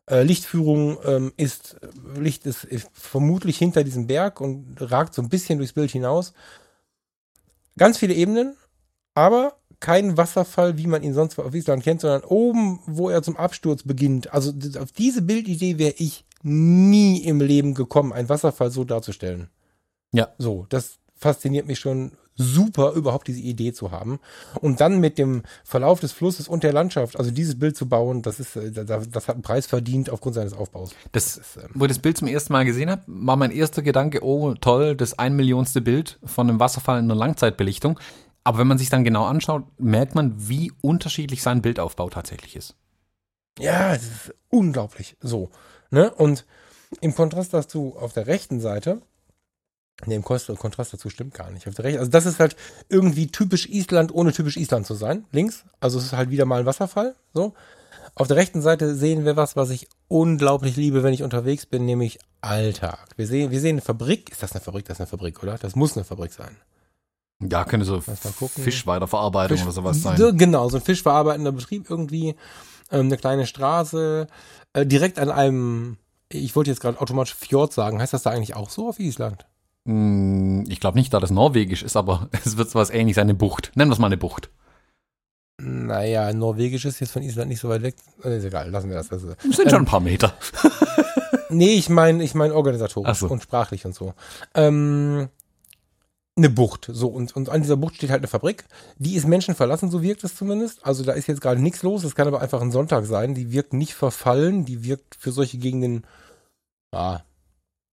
Äh, 0.07 0.23
Lichtführung 0.23 0.99
ähm, 1.05 1.33
ist, 1.37 1.77
Licht 2.19 2.45
ist, 2.45 2.65
ist 2.65 2.91
vermutlich 2.93 3.57
hinter 3.57 3.85
diesem 3.85 4.09
Berg 4.09 4.41
und 4.41 4.77
ragt 4.81 5.15
so 5.15 5.23
ein 5.23 5.29
bisschen 5.29 5.59
durchs 5.59 5.75
Bild 5.75 5.93
hinaus. 5.93 6.33
Ganz 7.79 7.99
viele 7.99 8.15
Ebenen, 8.15 8.57
aber 9.15 9.57
kein 9.85 10.17
Wasserfall, 10.17 10.79
wie 10.79 10.87
man 10.87 11.03
ihn 11.03 11.13
sonst 11.13 11.39
auf 11.39 11.55
Island 11.55 11.85
kennt, 11.85 12.01
sondern 12.01 12.25
oben, 12.25 12.81
wo 12.87 13.11
er 13.11 13.23
zum 13.23 13.37
Absturz 13.37 13.83
beginnt. 13.83 14.33
Also 14.33 14.51
auf 14.81 14.93
diese 14.93 15.21
Bildidee 15.21 15.77
wäre 15.77 15.93
ich 15.99 16.25
nie 16.43 17.19
im 17.19 17.43
Leben 17.43 17.75
gekommen, 17.75 18.11
einen 18.11 18.31
Wasserfall 18.31 18.71
so 18.71 18.85
darzustellen. 18.85 19.51
Ja. 20.11 20.29
So, 20.39 20.65
das 20.71 21.01
fasziniert 21.17 21.67
mich 21.67 21.81
schon 21.81 22.13
super, 22.35 22.93
überhaupt 22.93 23.29
diese 23.29 23.41
Idee 23.41 23.73
zu 23.73 23.91
haben. 23.91 24.21
Und 24.61 24.81
dann 24.81 25.01
mit 25.01 25.19
dem 25.19 25.43
Verlauf 25.65 26.01
des 26.01 26.13
Flusses 26.13 26.49
und 26.49 26.63
der 26.63 26.73
Landschaft, 26.73 27.19
also 27.19 27.31
dieses 27.31 27.59
Bild 27.59 27.77
zu 27.77 27.87
bauen, 27.87 28.23
das 28.23 28.41
ist, 28.41 28.57
äh, 28.57 28.73
das, 28.73 29.11
das 29.11 29.29
hat 29.29 29.37
einen 29.37 29.43
Preis 29.43 29.67
verdient 29.67 30.11
aufgrund 30.11 30.35
seines 30.35 30.55
Aufbaus. 30.55 30.91
Das, 31.13 31.37
das 31.37 31.37
ist, 31.37 31.57
ähm, 31.57 31.71
wo 31.75 31.85
ich 31.85 31.91
das 31.91 31.99
Bild 31.99 32.17
zum 32.17 32.29
ersten 32.29 32.53
Mal 32.53 32.65
gesehen 32.65 32.91
habe, 32.91 33.03
war 33.07 33.37
mein 33.37 33.51
erster 33.51 33.83
Gedanke, 33.83 34.25
oh 34.25 34.55
toll, 34.55 34.97
das 34.97 35.19
ein 35.19 35.37
Millionste 35.37 35.81
Bild 35.81 36.19
von 36.25 36.49
einem 36.49 36.59
Wasserfall 36.59 36.99
in 36.99 37.05
einer 37.05 37.15
Langzeitbelichtung. 37.15 38.01
Aber 38.45 38.59
wenn 38.59 38.67
man 38.67 38.79
sich 38.79 38.91
dann 38.91 39.05
genau 39.05 39.25
anschaut, 39.25 39.65
merkt 39.79 40.15
man, 40.15 40.49
wie 40.49 40.73
unterschiedlich 40.83 41.43
sein 41.43 41.63
Bildaufbau 41.63 42.11
tatsächlich 42.11 42.57
ist. 42.57 42.77
Ja, 43.59 43.95
es 43.95 44.03
ist 44.03 44.35
unglaublich. 44.51 45.17
So. 45.21 45.51
Ne? 45.91 46.13
Und 46.13 46.45
im 47.01 47.15
Kontrast 47.15 47.55
dazu 47.55 47.97
auf 47.99 48.13
der 48.13 48.27
rechten 48.27 48.61
Seite, 48.61 49.01
ne, 50.07 50.15
im 50.15 50.23
Kontrast 50.23 50.93
dazu 50.93 51.09
stimmt 51.09 51.35
gar 51.35 51.51
nicht. 51.51 51.67
Auf 51.67 51.75
der 51.75 51.85
rechten, 51.85 52.01
also 52.01 52.11
das 52.11 52.27
ist 52.27 52.39
halt 52.39 52.57
irgendwie 52.89 53.29
typisch 53.29 53.69
Island, 53.69 54.15
ohne 54.15 54.33
typisch 54.33 54.57
Island 54.57 54.87
zu 54.87 54.95
sein. 54.95 55.25
Links, 55.33 55.65
also 55.81 55.99
es 55.99 56.07
ist 56.07 56.13
halt 56.13 56.31
wieder 56.31 56.45
mal 56.45 56.61
ein 56.61 56.67
Wasserfall. 56.67 57.15
So. 57.33 57.55
Auf 58.15 58.29
der 58.29 58.37
rechten 58.37 58.63
Seite 58.63 58.95
sehen 58.95 59.25
wir 59.25 59.37
was, 59.37 59.57
was 59.57 59.71
ich 59.71 59.89
unglaublich 60.09 60.77
liebe, 60.77 61.03
wenn 61.03 61.15
ich 61.15 61.23
unterwegs 61.23 61.67
bin, 61.67 61.85
nämlich 61.85 62.19
Alltag. 62.43 63.09
Wir 63.17 63.27
sehen, 63.27 63.51
wir 63.51 63.61
sehen 63.61 63.77
eine 63.77 63.81
Fabrik. 63.81 64.31
Ist 64.31 64.43
das 64.43 64.53
eine 64.53 64.61
Fabrik? 64.61 64.85
Das 64.85 64.97
ist 64.97 65.01
eine 65.01 65.09
Fabrik, 65.09 65.43
oder? 65.43 65.59
Das 65.59 65.75
muss 65.75 65.97
eine 65.97 66.05
Fabrik 66.05 66.33
sein. 66.33 66.57
Ja, 67.43 67.65
könnte 67.65 67.85
so 67.85 68.01
Fischweiterverarbeitung 68.01 69.57
Fisch, 69.57 69.65
oder 69.65 69.73
sowas 69.73 70.03
sein. 70.03 70.17
So, 70.17 70.33
genau, 70.33 70.69
so 70.69 70.79
ein 70.79 70.83
fischverarbeitender 70.83 71.53
Betrieb 71.53 71.91
irgendwie. 71.91 72.37
Ähm, 72.91 73.07
eine 73.07 73.17
kleine 73.17 73.47
Straße, 73.47 74.27
äh, 74.73 74.87
direkt 74.87 75.19
an 75.19 75.31
einem, 75.31 75.97
ich 76.29 76.55
wollte 76.55 76.71
jetzt 76.71 76.81
gerade 76.81 77.01
automatisch 77.01 77.35
Fjord 77.35 77.73
sagen. 77.73 78.01
Heißt 78.01 78.13
das 78.13 78.23
da 78.23 78.31
eigentlich 78.31 78.55
auch 78.55 78.71
so 78.71 78.89
auf 78.89 79.01
Island? 79.01 79.47
Hm, 79.87 80.65
ich 80.69 80.81
glaube 80.81 80.99
nicht, 80.99 81.13
da 81.13 81.21
das 81.21 81.31
norwegisch 81.31 81.83
ist, 81.83 81.97
aber 81.97 82.29
es 82.45 82.57
wird 82.57 82.71
sowas 82.71 82.91
ähnlich 82.91 83.17
sein, 83.17 83.25
eine 83.25 83.35
Bucht. 83.35 83.73
Nennen 83.75 83.91
wir 83.91 83.95
es 83.95 83.99
mal 83.99 84.07
eine 84.07 84.17
Bucht. 84.17 84.51
Naja, 85.61 86.33
norwegisch 86.33 86.85
ist 86.85 87.01
jetzt 87.01 87.13
von 87.13 87.23
Island 87.23 87.49
nicht 87.49 87.61
so 87.61 87.69
weit 87.69 87.83
weg. 87.83 87.95
Äh, 88.25 88.39
ist 88.39 88.45
egal, 88.45 88.71
lassen 88.71 88.89
wir 88.89 88.97
das. 88.97 89.09
das 89.09 89.23
sind 89.23 89.37
ähm, 89.43 89.71
schon 89.71 89.83
ein 89.83 89.85
paar 89.85 90.01
Meter. 90.01 90.35
nee, 91.49 91.75
ich 91.75 91.89
meine 91.89 92.25
ich 92.25 92.35
mein 92.35 92.51
organisatorisch 92.51 93.19
so. 93.19 93.29
und 93.29 93.43
sprachlich 93.43 93.87
und 93.87 93.95
so. 93.95 94.15
Ähm, 94.55 95.29
eine 96.37 96.51
Bucht. 96.51 96.89
So, 96.93 97.09
und, 97.09 97.35
und 97.37 97.49
an 97.49 97.63
dieser 97.63 97.77
Bucht 97.77 97.97
steht 97.97 98.11
halt 98.11 98.21
eine 98.21 98.29
Fabrik. 98.29 98.65
Die 98.99 99.15
ist 99.15 99.27
Menschen 99.27 99.55
verlassen, 99.55 99.91
so 99.91 100.03
wirkt 100.03 100.25
es 100.25 100.35
zumindest. 100.35 100.85
Also 100.85 101.05
da 101.05 101.13
ist 101.13 101.29
jetzt 101.29 101.41
gerade 101.41 101.61
nichts 101.63 101.83
los. 101.83 102.03
Es 102.05 102.15
kann 102.15 102.27
aber 102.27 102.41
einfach 102.41 102.61
ein 102.61 102.73
Sonntag 102.73 103.07
sein. 103.07 103.35
Die 103.35 103.53
wirkt 103.53 103.73
nicht 103.73 103.95
verfallen. 103.95 104.65
Die 104.65 104.85
wirkt 104.85 105.15
für 105.15 105.31
solche 105.33 105.59
Gegenden, 105.59 106.05
ja, 106.93 107.25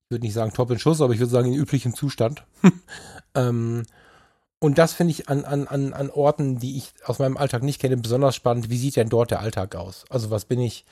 ich 0.05 0.11
würde 0.11 0.25
nicht 0.25 0.33
sagen 0.33 0.53
top 0.53 0.71
in 0.71 0.79
Schuss, 0.79 1.01
aber 1.01 1.13
ich 1.13 1.19
würde 1.19 1.31
sagen 1.31 1.53
in 1.53 1.59
üblichem 1.59 1.93
Zustand. 1.95 2.43
ähm, 3.35 3.83
Und 4.59 4.77
das 4.77 4.93
finde 4.93 5.11
ich 5.11 5.29
an, 5.29 5.45
an, 5.45 5.67
an, 5.67 5.93
an 5.93 6.09
Orten, 6.09 6.59
die 6.59 6.77
ich 6.77 6.93
aus 7.05 7.19
meinem 7.19 7.37
Alltag 7.37 7.63
nicht 7.63 7.79
kenne, 7.79 7.97
besonders 7.97 8.35
spannend. 8.35 8.69
Wie 8.69 8.77
sieht 8.77 8.95
denn 8.95 9.09
dort 9.09 9.31
der 9.31 9.39
Alltag 9.39 9.75
aus? 9.75 10.05
Also 10.09 10.31
was 10.31 10.45
bin 10.45 10.59
ich 10.59 10.85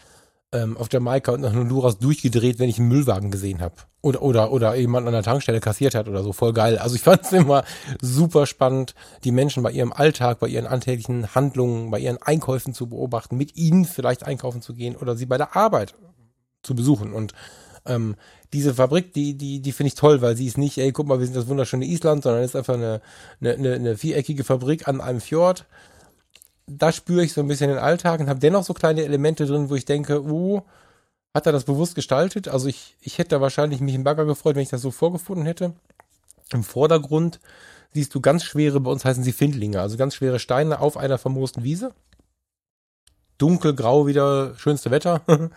ähm, 0.52 0.78
auf 0.78 0.88
Jamaika 0.92 1.34
und 1.34 1.42
nach 1.42 1.54
Honduras 1.54 2.00
durchgedreht, 2.00 2.60
wenn 2.60 2.70
ich 2.70 2.80
einen 2.80 2.90
Müllwagen 2.90 3.32
gesehen 3.32 3.62
habe? 3.62 3.76
Oder, 4.02 4.22
oder, 4.22 4.52
oder 4.52 4.76
jemand 4.76 5.06
an 5.08 5.14
der 5.14 5.24
Tankstelle 5.24 5.60
kassiert 5.60 5.94
hat 5.94 6.08
oder 6.08 6.24
so. 6.24 6.34
Voll 6.34 6.54
geil. 6.54 6.78
Also 6.78 6.96
ich 6.96 7.02
fand 7.02 7.24
es 7.24 7.32
immer 7.34 7.64
super 8.02 8.46
spannend, 8.46 8.96
die 9.24 9.32
Menschen 9.32 9.62
bei 9.64 9.72
ihrem 9.72 9.94
Alltag, 9.94 10.40
bei 10.40 10.48
ihren 10.48 10.68
alltäglichen 10.68 11.36
Handlungen, 11.36 11.92
bei 11.92 12.00
ihren 12.00 12.18
Einkäufen 12.18 12.74
zu 12.74 12.88
beobachten, 12.88 13.38
mit 13.38 13.56
ihnen 13.56 13.86
vielleicht 13.86 14.24
einkaufen 14.24 14.62
zu 14.62 14.74
gehen 14.74 14.96
oder 14.96 15.16
sie 15.16 15.26
bei 15.26 15.38
der 15.38 15.56
Arbeit 15.56 15.96
zu 16.64 16.76
besuchen. 16.76 17.14
Und 17.14 17.34
ähm, 17.86 18.16
diese 18.52 18.74
Fabrik, 18.74 19.14
die, 19.14 19.38
die, 19.38 19.62
die 19.62 19.72
finde 19.72 19.90
ich 19.90 19.96
toll, 19.96 20.22
weil 20.22 20.36
sie 20.36 20.48
ist 20.48 20.58
nicht, 20.58 20.78
ey, 20.78 20.92
guck 20.92 21.08
mal, 21.08 21.20
wir 21.20 21.26
sind 21.26 21.36
das 21.36 21.48
wunderschöne 21.48 21.86
Island, 21.86 22.24
sondern 22.24 22.44
ist 22.44 22.56
einfach 22.56 22.74
eine, 22.74 23.02
eine, 23.42 23.74
eine 23.74 23.98
viereckige 23.98 24.44
Fabrik 24.44 24.88
an 24.88 25.02
einem 25.02 25.22
Fjord. 25.22 25.66
Da 26.72 26.92
spüre 26.92 27.24
ich 27.24 27.34
so 27.34 27.42
ein 27.42 27.48
bisschen 27.48 27.70
den 27.70 27.80
Alltag 27.80 28.20
und 28.20 28.30
habe 28.30 28.40
dennoch 28.40 28.64
so 28.64 28.74
kleine 28.74 29.04
Elemente 29.04 29.46
drin, 29.46 29.70
wo 29.70 29.76
ich 29.76 29.86
denke, 29.86 30.22
uh, 30.22 30.62
hat 31.34 31.46
er 31.46 31.52
das 31.52 31.64
bewusst 31.64 31.96
gestaltet? 31.96 32.48
Also 32.48 32.68
ich, 32.68 32.96
ich 33.02 33.18
hätte 33.18 33.30
da 33.30 33.42
wahrscheinlich 33.42 33.82
mich 33.82 33.96
im 33.96 34.04
Bagger 34.04 34.26
gefreut, 34.26 34.56
wenn 34.56 34.64
ich 34.64 34.70
das 34.70 34.82
so 34.82 34.92
vorgefunden 34.92 35.46
hätte. 35.46 35.74
Im 36.52 36.64
Vordergrund 36.64 37.40
siehst 37.94 38.14
du 38.14 38.22
ganz 38.22 38.44
schwere, 38.44 38.80
bei 38.80 38.92
uns 38.92 39.06
heißen 39.06 39.24
sie 39.24 39.32
Findlinge, 39.32 39.82
also 39.82 39.98
ganz 39.98 40.16
schwere 40.16 40.40
Steine 40.40 40.80
auf 40.80 40.98
einer 40.98 41.18
vermoosten 41.18 41.64
Wiese. 41.64 41.94
Dunkelgrau 43.38 44.06
wieder, 44.06 44.56
schönste 44.58 44.92
Wetter. 44.92 45.22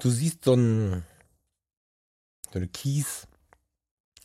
du 0.00 0.10
siehst 0.10 0.44
so 0.44 0.54
ein, 0.54 1.04
so 2.52 2.58
eine 2.58 2.68
Kies, 2.68 3.26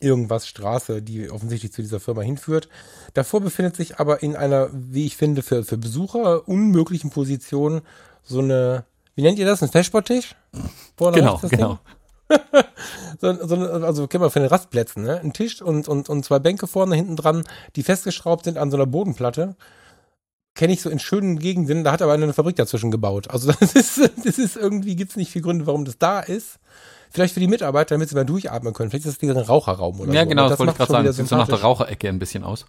irgendwas 0.00 0.48
Straße, 0.48 1.02
die 1.02 1.30
offensichtlich 1.30 1.72
zu 1.72 1.82
dieser 1.82 2.00
Firma 2.00 2.22
hinführt. 2.22 2.68
Davor 3.14 3.40
befindet 3.40 3.76
sich 3.76 4.00
aber 4.00 4.22
in 4.22 4.34
einer, 4.34 4.68
wie 4.72 5.06
ich 5.06 5.16
finde, 5.16 5.42
für, 5.42 5.62
für 5.62 5.76
Besucher 5.76 6.48
unmöglichen 6.48 7.10
Position 7.10 7.82
so 8.22 8.40
eine, 8.40 8.84
wie 9.14 9.22
nennt 9.22 9.38
ihr 9.38 9.46
das, 9.46 9.62
ein 9.62 9.68
Festsporttisch? 9.68 10.34
Genau, 10.96 11.40
genau. 11.48 11.78
so, 13.20 13.46
so, 13.46 13.56
also 13.56 14.06
kennen 14.06 14.24
wir 14.24 14.30
von 14.30 14.42
den 14.42 14.50
Rastplätzen, 14.50 15.02
ne? 15.02 15.20
Ein 15.20 15.32
Tisch 15.32 15.60
und, 15.60 15.88
und, 15.88 16.08
und 16.08 16.24
zwei 16.24 16.38
Bänke 16.38 16.66
vorne 16.66 16.94
hinten 16.94 17.16
dran, 17.16 17.44
die 17.76 17.82
festgeschraubt 17.82 18.44
sind 18.44 18.56
an 18.56 18.70
so 18.70 18.76
einer 18.76 18.86
Bodenplatte. 18.86 19.56
Kenne 20.54 20.72
ich 20.72 20.82
so 20.82 20.90
in 20.90 20.98
schönen 20.98 21.38
Gegenden, 21.38 21.84
da 21.84 21.92
hat 21.92 22.02
aber 22.02 22.12
eine 22.12 22.32
Fabrik 22.32 22.56
dazwischen 22.56 22.90
gebaut. 22.90 23.30
Also 23.30 23.52
das 23.60 23.74
ist, 23.74 23.98
das 24.24 24.38
ist 24.38 24.56
irgendwie, 24.56 24.96
gibt 24.96 25.10
es 25.10 25.16
nicht 25.16 25.30
viele 25.30 25.44
Gründe, 25.44 25.66
warum 25.66 25.84
das 25.84 25.98
da 25.98 26.20
ist. 26.20 26.58
Vielleicht 27.10 27.34
für 27.34 27.40
die 27.40 27.48
Mitarbeiter, 27.48 27.96
damit 27.96 28.08
sie 28.08 28.14
mal 28.14 28.24
durchatmen 28.24 28.72
können. 28.72 28.90
Vielleicht 28.90 29.06
ist 29.06 29.14
das 29.14 29.18
dieser 29.18 29.46
Raucherraum 29.46 30.00
oder 30.00 30.12
ja, 30.12 30.22
so. 30.22 30.28
genau, 30.28 30.42
das, 30.42 30.52
das 30.52 30.58
wollte 30.60 30.72
ich 30.72 30.78
gerade 30.78 30.92
sagen. 30.92 31.12
Sieht 31.12 31.28
so 31.28 31.36
nach 31.36 31.48
der 31.48 31.60
Raucherecke 31.60 32.08
ein 32.08 32.18
bisschen 32.18 32.44
aus. 32.44 32.66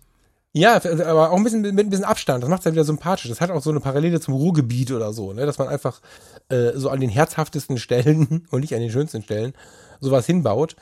Ja, 0.54 0.76
aber 0.76 1.32
auch 1.32 1.38
ein 1.38 1.44
bisschen 1.44 1.62
mit 1.62 1.80
ein 1.80 1.90
bisschen 1.90 2.04
Abstand. 2.04 2.44
Das 2.44 2.50
macht 2.50 2.60
es 2.60 2.66
ja 2.66 2.74
wieder 2.74 2.84
sympathisch. 2.84 3.30
Das 3.30 3.40
hat 3.40 3.52
auch 3.52 3.62
so 3.62 3.70
eine 3.70 3.80
Parallele 3.80 4.20
zum 4.20 4.34
Ruhrgebiet 4.34 4.92
oder 4.92 5.14
so, 5.14 5.32
ne? 5.32 5.46
dass 5.46 5.58
man 5.58 5.70
einfach 5.70 6.02
äh, 6.50 6.72
so 6.76 6.90
an 6.90 7.00
den 7.00 7.10
herzhaftesten 7.10 7.78
Stellen 7.78 8.48
und 8.52 8.62
nicht 8.62 8.76
an 8.76 8.82
den 8.82 8.92
schönsten 8.92 9.24
Stellen 9.24 9.54
sowas 10.02 10.26
hinbaut. 10.26 10.76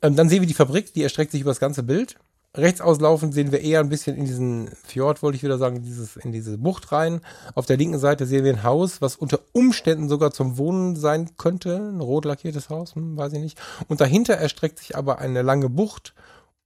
Ähm, 0.00 0.16
dann 0.16 0.28
sehen 0.28 0.40
wir 0.40 0.48
die 0.48 0.54
Fabrik, 0.54 0.94
die 0.94 1.02
erstreckt 1.02 1.32
sich 1.32 1.42
über 1.42 1.50
das 1.50 1.60
ganze 1.60 1.82
Bild. 1.82 2.16
Rechts 2.56 2.80
auslaufend 2.80 3.32
sehen 3.32 3.52
wir 3.52 3.60
eher 3.60 3.78
ein 3.78 3.88
bisschen 3.88 4.16
in 4.16 4.24
diesen 4.24 4.70
Fjord, 4.84 5.22
wollte 5.22 5.36
ich 5.36 5.44
wieder 5.44 5.56
sagen, 5.56 5.82
dieses, 5.82 6.16
in 6.16 6.32
diese 6.32 6.58
Bucht 6.58 6.90
rein. 6.90 7.20
Auf 7.54 7.66
der 7.66 7.76
linken 7.76 8.00
Seite 8.00 8.26
sehen 8.26 8.42
wir 8.42 8.52
ein 8.52 8.64
Haus, 8.64 9.00
was 9.00 9.14
unter 9.14 9.38
Umständen 9.52 10.08
sogar 10.08 10.32
zum 10.32 10.58
Wohnen 10.58 10.96
sein 10.96 11.36
könnte. 11.36 11.76
Ein 11.76 12.00
rot 12.00 12.24
lackiertes 12.24 12.68
Haus, 12.68 12.96
hm, 12.96 13.16
weiß 13.16 13.34
ich 13.34 13.40
nicht. 13.40 13.60
Und 13.86 14.00
dahinter 14.00 14.34
erstreckt 14.34 14.80
sich 14.80 14.96
aber 14.96 15.20
eine 15.20 15.42
lange 15.42 15.68
Bucht 15.68 16.12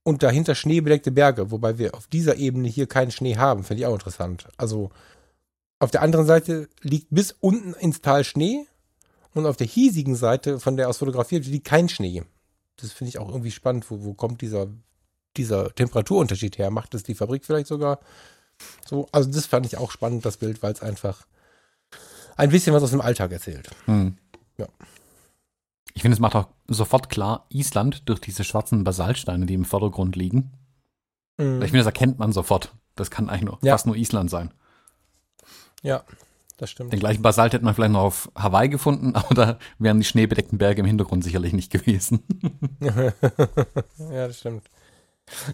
und 0.01 0.23
dahinter 0.23 0.55
schneebedeckte 0.55 1.11
Berge, 1.11 1.51
wobei 1.51 1.77
wir 1.77 1.93
auf 1.93 2.07
dieser 2.07 2.37
Ebene 2.37 2.67
hier 2.67 2.87
keinen 2.87 3.11
Schnee 3.11 3.37
haben. 3.37 3.63
Finde 3.63 3.81
ich 3.81 3.87
auch 3.87 3.93
interessant. 3.93 4.47
Also 4.57 4.89
auf 5.77 5.91
der 5.91 6.01
anderen 6.01 6.25
Seite 6.25 6.67
liegt 6.81 7.07
bis 7.11 7.35
unten 7.41 7.73
ins 7.73 8.01
Tal 8.01 8.23
Schnee 8.23 8.65
und 9.35 9.45
auf 9.45 9.57
der 9.57 9.67
hiesigen 9.67 10.15
Seite, 10.15 10.59
von 10.59 10.77
der 10.77 10.89
aus 10.89 10.97
fotografiert 10.97 11.45
liegt 11.45 11.67
kein 11.67 11.89
Schnee. 11.89 12.23
Das 12.77 12.91
finde 12.91 13.09
ich 13.09 13.19
auch 13.19 13.29
irgendwie 13.29 13.51
spannend. 13.51 13.91
Wo, 13.91 14.03
wo 14.03 14.13
kommt 14.15 14.41
dieser 14.41 14.67
dieser 15.37 15.73
Temperaturunterschied 15.73 16.57
her? 16.57 16.71
Macht 16.71 16.93
es 16.93 17.03
die 17.03 17.15
Fabrik 17.15 17.45
vielleicht 17.45 17.67
sogar 17.67 17.99
so? 18.85 19.07
Also 19.11 19.29
das 19.29 19.45
fand 19.45 19.65
ich 19.65 19.77
auch 19.77 19.91
spannend, 19.91 20.25
das 20.25 20.37
Bild, 20.37 20.63
weil 20.63 20.73
es 20.73 20.81
einfach 20.81 21.25
ein 22.37 22.49
bisschen 22.49 22.73
was 22.73 22.83
aus 22.83 22.91
dem 22.91 23.01
Alltag 23.01 23.31
erzählt. 23.31 23.69
Hm. 23.85 24.17
Ja. 24.57 24.67
Ich 25.93 26.01
finde, 26.01 26.15
es 26.15 26.19
macht 26.19 26.35
auch 26.35 26.49
sofort 26.67 27.09
klar, 27.09 27.45
Island 27.49 28.09
durch 28.09 28.19
diese 28.19 28.43
schwarzen 28.43 28.83
Basaltsteine, 28.83 29.45
die 29.45 29.53
im 29.53 29.65
Vordergrund 29.65 30.15
liegen. 30.15 30.51
Mhm. 31.37 31.61
Ich 31.61 31.71
finde, 31.71 31.79
das 31.79 31.85
erkennt 31.85 32.19
man 32.19 32.33
sofort. 32.33 32.73
Das 32.95 33.11
kann 33.11 33.29
eigentlich 33.29 33.43
nur, 33.43 33.59
ja. 33.61 33.73
fast 33.73 33.87
nur 33.87 33.95
Island 33.95 34.29
sein. 34.29 34.53
Ja, 35.81 36.03
das 36.57 36.71
stimmt. 36.71 36.93
Den 36.93 36.99
gleichen 36.99 37.21
Basalt 37.21 37.53
hätte 37.53 37.65
man 37.65 37.75
vielleicht 37.75 37.91
noch 37.91 38.03
auf 38.03 38.31
Hawaii 38.35 38.69
gefunden, 38.69 39.15
aber 39.15 39.35
da 39.35 39.59
wären 39.79 39.99
die 39.99 40.05
schneebedeckten 40.05 40.57
Berge 40.57 40.81
im 40.81 40.85
Hintergrund 40.85 41.23
sicherlich 41.23 41.53
nicht 41.53 41.71
gewesen. 41.71 42.23
ja, 42.79 44.27
das 44.27 44.39
stimmt. 44.39 44.63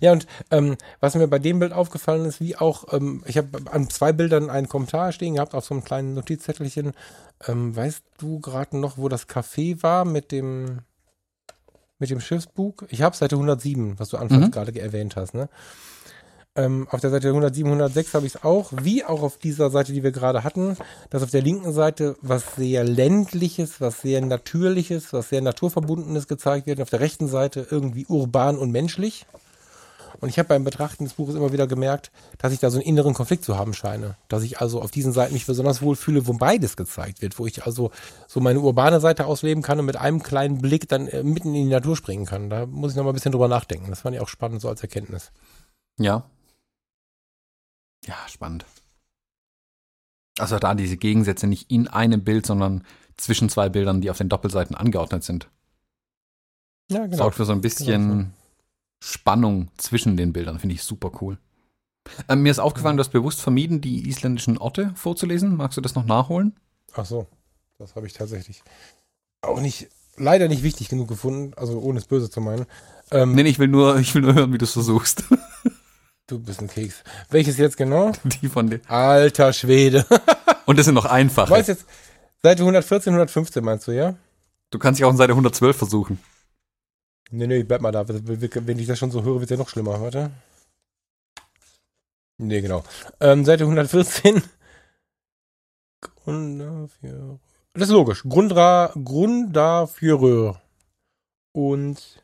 Ja, 0.02 0.12
und 0.12 0.28
ähm, 0.50 0.76
was 1.00 1.16
mir 1.16 1.28
bei 1.28 1.40
dem 1.40 1.60
Bild 1.60 1.72
aufgefallen 1.72 2.26
ist, 2.26 2.42
wie 2.42 2.58
auch, 2.58 2.92
ähm, 2.94 3.24
ich 3.26 3.38
habe 3.38 3.60
an 3.72 3.90
zwei 3.90 4.12
Bildern 4.12 4.50
einen 4.50 4.68
Kommentar 4.68 5.12
stehen 5.12 5.36
gehabt 5.36 5.56
auf 5.56 5.66
so 5.66 5.74
einem 5.74 5.84
kleinen 5.84 6.14
Notizzettelchen. 6.14 6.94
Ähm, 7.48 7.76
weißt 7.76 8.04
du 8.18 8.40
gerade 8.40 8.78
noch, 8.78 8.98
wo 8.98 9.08
das 9.08 9.30
Café 9.30 9.82
war 9.82 10.06
mit 10.06 10.32
dem 10.32 10.80
mit 12.00 12.10
dem 12.10 12.20
Schiffsbug? 12.20 12.88
Ich 12.90 13.02
habe 13.04 13.16
Seite 13.16 13.36
107, 13.36 14.00
was 14.00 14.10
du 14.10 14.18
anfangs 14.18 14.48
mhm. 14.48 14.52
gerade 14.52 14.78
erwähnt 14.80 15.16
hast, 15.16 15.34
ne? 15.34 15.48
Ähm, 16.54 16.86
auf 16.92 17.00
der 17.00 17.12
Seite 17.12 17.30
107, 17.30 17.66
106 17.66 18.14
habe 18.14 18.26
ich 18.26 18.36
es 18.36 18.44
auch, 18.44 18.74
wie 18.82 19.06
auch 19.06 19.22
auf 19.22 19.38
dieser 19.38 19.70
Seite, 19.70 19.94
die 19.94 20.04
wir 20.04 20.12
gerade 20.12 20.44
hatten, 20.44 20.76
dass 21.10 21.24
auf 21.24 21.30
der 21.32 21.42
linken 21.42 21.72
Seite 21.72 22.18
was 22.22 22.56
sehr 22.56 22.84
ländliches, 22.84 23.80
was 23.80 24.02
sehr 24.02 24.20
natürliches, 24.20 25.14
was 25.14 25.30
sehr 25.30 25.40
naturverbundenes 25.42 26.28
gezeigt 26.28 26.68
wird, 26.68 26.80
und 26.80 26.84
auf 26.84 26.90
der 26.90 27.00
rechten 27.00 27.30
Seite 27.30 27.66
irgendwie 27.72 28.06
urban 28.08 28.58
und 28.58 28.72
menschlich. 28.72 29.26
Und 30.22 30.30
ich 30.30 30.38
habe 30.38 30.50
beim 30.50 30.64
Betrachten 30.64 31.04
des 31.04 31.16
Buches 31.16 31.34
immer 31.34 31.52
wieder 31.52 31.66
gemerkt, 31.66 32.12
dass 32.38 32.54
ich 32.54 32.60
da 32.60 32.70
so 32.70 32.78
einen 32.78 32.86
inneren 32.86 33.16
Konflikt 33.16 33.44
zu 33.44 33.58
haben 33.58 33.74
scheine. 33.74 34.16
Dass 34.28 34.44
ich 34.44 34.62
also 34.62 34.80
auf 34.80 34.92
diesen 34.92 35.14
Seiten 35.14 35.34
mich 35.34 35.48
besonders 35.48 35.82
wohl 35.82 35.96
fühle, 35.96 36.28
wo 36.28 36.34
beides 36.34 36.78
gezeigt 36.78 37.24
wird, 37.24 37.40
wo 37.40 37.48
ich 37.48 37.66
also 37.66 37.90
so 38.28 38.40
meine 38.40 38.60
urbane 38.60 39.00
Seite 39.00 39.26
ausleben 39.26 39.64
kann 39.64 39.80
und 39.80 39.86
mit 39.86 39.98
einem 39.98 40.22
kleinen 40.22 40.60
Blick 40.60 40.88
dann 40.88 41.08
äh, 41.08 41.24
mitten 41.24 41.56
in 41.56 41.66
die 41.66 41.72
Natur 41.72 41.98
springen 41.98 42.28
kann. 42.28 42.52
Da 42.52 42.68
muss 42.68 42.92
ich 42.92 42.98
noch 42.98 43.04
mal 43.04 43.10
ein 43.10 43.16
bisschen 43.16 43.32
drüber 43.32 43.48
nachdenken. 43.48 43.90
Das 43.90 44.02
fand 44.02 44.16
ich 44.16 44.22
auch 44.22 44.30
spannend 44.30 44.62
so 44.62 44.70
als 44.70 44.84
Erkenntnis. 44.84 45.32
Ja. 45.98 46.24
Ja, 48.06 48.16
spannend. 48.28 48.66
Also 50.38 50.60
da 50.60 50.76
diese 50.76 50.98
Gegensätze 50.98 51.48
nicht 51.48 51.72
in 51.72 51.88
einem 51.88 52.24
Bild, 52.24 52.46
sondern 52.46 52.86
zwischen 53.18 53.50
zwei 53.50 53.70
Bildern, 53.70 54.02
die 54.02 54.12
auf 54.12 54.20
den 54.20 54.30
Doppelseiten 54.30 54.76
angeordnet 54.76 55.24
sind. 55.24 55.50
Ja, 56.92 57.06
genau. 57.06 57.18
Sorgt 57.18 57.38
für 57.38 57.46
so 57.46 57.54
ein 57.54 57.62
bisschen 57.62 58.10
genau 58.10 58.41
Spannung 59.02 59.70
zwischen 59.78 60.16
den 60.16 60.32
Bildern. 60.32 60.60
Finde 60.60 60.76
ich 60.76 60.84
super 60.84 61.12
cool. 61.22 61.38
Ähm, 62.30 62.44
mir 62.44 62.52
ist 62.52 62.60
aufgefallen, 62.60 62.98
du 62.98 63.02
hast 63.02 63.12
bewusst 63.12 63.42
vermieden, 63.42 63.82
die 63.82 64.08
isländischen 64.08 64.58
Orte 64.58 64.92
vorzulesen. 64.96 65.56
Magst 65.56 65.78
du 65.78 65.82
das 65.82 65.96
noch 65.96 66.06
nachholen? 66.06 66.56
Ach 66.94 67.06
so, 67.06 67.28
das 67.78 67.96
habe 67.96 68.08
ich 68.08 68.14
tatsächlich 68.14 68.64
auch 69.42 69.60
nicht, 69.60 69.90
leider 70.18 70.48
nicht 70.48 70.64
wichtig 70.64 70.90
genug 70.90 71.08
gefunden, 71.08 71.54
also 71.56 71.80
ohne 71.80 72.00
es 72.00 72.06
böse 72.06 72.30
zu 72.30 72.42
meinen. 72.42 72.66
Ähm, 73.12 73.34
nee, 73.34 73.42
ich 73.44 73.60
will 73.60 73.68
nur, 73.68 73.98
ich 74.00 74.14
will 74.14 74.22
nur 74.22 74.36
hören, 74.36 74.54
wie 74.54 74.58
du 74.58 74.66
es 74.66 74.74
versuchst. 74.74 75.24
Du 76.28 76.40
bist 76.40 76.62
ein 76.62 76.70
Keks. 76.70 77.04
Welches 77.30 77.58
jetzt 77.58 77.76
genau? 77.76 78.14
Die 78.24 78.48
von 78.48 78.70
dir. 78.70 78.80
Alter 78.88 79.52
Schwede. 79.52 80.06
Und 80.66 80.80
das 80.80 80.86
sind 80.86 80.96
noch 80.96 81.04
einfache. 81.04 81.48
Du 81.48 81.52
meinst 81.52 81.68
jetzt 81.68 81.86
Seite 82.42 82.62
114, 82.62 83.12
115 83.12 83.62
meinst 83.62 83.86
du, 83.86 83.92
ja? 83.92 84.16
Du 84.70 84.80
kannst 84.80 84.98
dich 84.98 85.04
auch 85.04 85.12
in 85.12 85.18
Seite 85.18 85.34
112 85.34 85.76
versuchen. 85.76 86.20
Nee, 87.32 87.48
nee, 87.48 87.64
bleib 87.64 87.82
mal 87.82 87.92
da. 87.92 88.06
Wenn 88.08 88.80
ich 88.80 88.88
das 88.88 89.00
schon 89.00 89.12
so 89.12 89.24
höre, 89.24 89.36
wird 89.36 89.46
es 89.46 89.50
ja 89.52 89.58
noch 89.58 89.70
schlimmer. 89.70 90.02
Warte. 90.02 90.32
Nee, 92.38 92.62
genau. 92.62 92.84
Ähm, 93.20 93.46
Seite 93.46 93.64
114. 93.64 94.42
Grunddafür. 96.02 97.40
Das 97.74 97.84
ist 97.88 97.94
logisch. 97.94 98.24
Grundra, 98.24 98.92
Grunddafür. 99.04 100.62
Und 101.54 102.24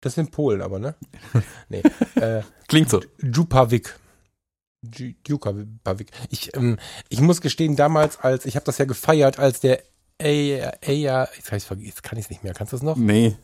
das 0.00 0.14
sind 0.14 0.30
Polen 0.30 0.60
aber, 0.60 0.78
ne? 0.78 0.94
nee. 1.68 1.82
Äh, 2.16 2.42
Klingt 2.68 2.90
so. 2.90 3.00
Djupavik. 3.20 3.98
Djupavik. 4.82 6.10
Ich, 6.30 6.54
ähm, 6.54 6.78
ich 7.08 7.20
muss 7.20 7.40
gestehen, 7.40 7.76
damals, 7.76 8.18
als 8.20 8.44
ich 8.44 8.56
habe 8.56 8.66
das 8.66 8.78
ja 8.78 8.84
gefeiert, 8.84 9.38
als 9.38 9.60
der 9.60 9.82
Eja, 10.18 10.72
Eja, 10.80 11.28
jetzt, 11.36 11.50
jetzt 11.50 12.02
kann 12.02 12.18
ich 12.18 12.24
es 12.26 12.30
nicht 12.30 12.42
mehr. 12.42 12.54
Kannst 12.54 12.72
du 12.72 12.76
es 12.76 12.82
noch? 12.82 12.96
Nee. 12.96 13.36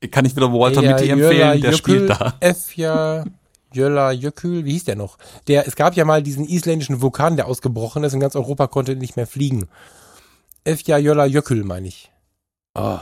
Ich 0.00 0.10
kann 0.10 0.24
nicht 0.24 0.34
wieder 0.34 0.52
Walter 0.52 0.82
Eja, 0.82 0.92
Mitty 0.92 1.10
empfehlen, 1.10 1.32
Jöla, 1.32 1.52
der 1.52 1.70
Jökül, 1.70 1.76
spielt 1.76 2.10
da. 2.10 2.34
Efja, 2.40 3.24
Jölla, 3.72 4.10
Jökül, 4.12 4.64
wie 4.64 4.72
hieß 4.72 4.84
der 4.84 4.96
noch? 4.96 5.18
Der, 5.46 5.66
es 5.68 5.76
gab 5.76 5.94
ja 5.94 6.04
mal 6.04 6.22
diesen 6.22 6.44
isländischen 6.44 7.00
Vulkan, 7.00 7.36
der 7.36 7.46
ausgebrochen 7.46 8.02
ist 8.02 8.14
und 8.14 8.20
ganz 8.20 8.34
Europa 8.34 8.66
konnte 8.66 8.96
nicht 8.96 9.16
mehr 9.16 9.26
fliegen. 9.26 9.68
Efja, 10.64 10.98
Jölla, 10.98 11.26
Jökül, 11.26 11.64
meine 11.64 11.88
ich. 11.88 12.10
Oh, 12.74 12.98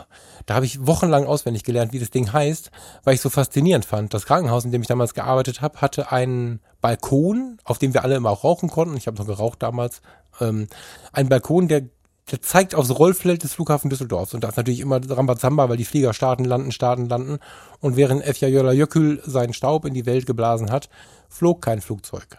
da 0.47 0.55
habe 0.55 0.67
ich 0.67 0.85
wochenlang 0.85 1.27
auswendig 1.27 1.63
gelernt, 1.63 1.93
wie 1.93 2.01
das 2.01 2.11
Ding 2.11 2.33
heißt, 2.33 2.73
weil 3.05 3.15
ich 3.15 3.21
so 3.21 3.31
faszinierend 3.31 3.85
fand. 3.85 4.13
Das 4.13 4.27
Krankenhaus, 4.27 4.65
in 4.65 4.73
dem 4.73 4.83
ich 4.83 4.89
damals 4.89 5.15
gearbeitet 5.15 5.61
habe, 5.61 5.81
hatte 5.81 6.11
einen 6.11 6.61
Balkon, 6.81 7.59
auf 7.65 7.79
dem 7.79 7.95
wir 7.95 8.03
alle 8.03 8.17
immer 8.17 8.31
auch 8.31 8.43
rauchen 8.43 8.69
konnten. 8.69 8.97
Ich 8.97 9.07
habe 9.07 9.17
noch 9.17 9.27
geraucht 9.27 9.63
damals. 9.63 10.03
Ähm, 10.41 10.67
ein 11.13 11.29
Balkon, 11.29 11.69
der, 11.69 11.83
der 12.31 12.41
zeigt 12.41 12.75
aufs 12.75 12.91
Rollfeld 12.91 13.43
des 13.43 13.55
Flughafen 13.55 13.91
Düsseldorfs. 13.91 14.35
Und 14.35 14.45
da 14.45 14.49
ist 14.49 14.57
natürlich 14.57 14.81
immer 14.81 15.01
Rambazamba, 15.09 15.69
weil 15.69 15.77
die 15.77 15.85
Flieger 15.85 16.13
starten, 16.13 16.45
landen, 16.45 16.73
starten, 16.73 17.09
landen. 17.09 17.39
Und 17.81 17.97
während 17.97 18.25
Efja 18.25 18.49
Jökül 18.49 19.21
seinen 19.25 19.53
Staub 19.53 19.85
in 19.85 19.95
die 19.95 20.07
Welt 20.07 20.27
geblasen 20.27 20.71
hat, 20.71 20.89
flog 21.29 21.63
kein 21.63 21.81
Flugzeug. 21.81 22.39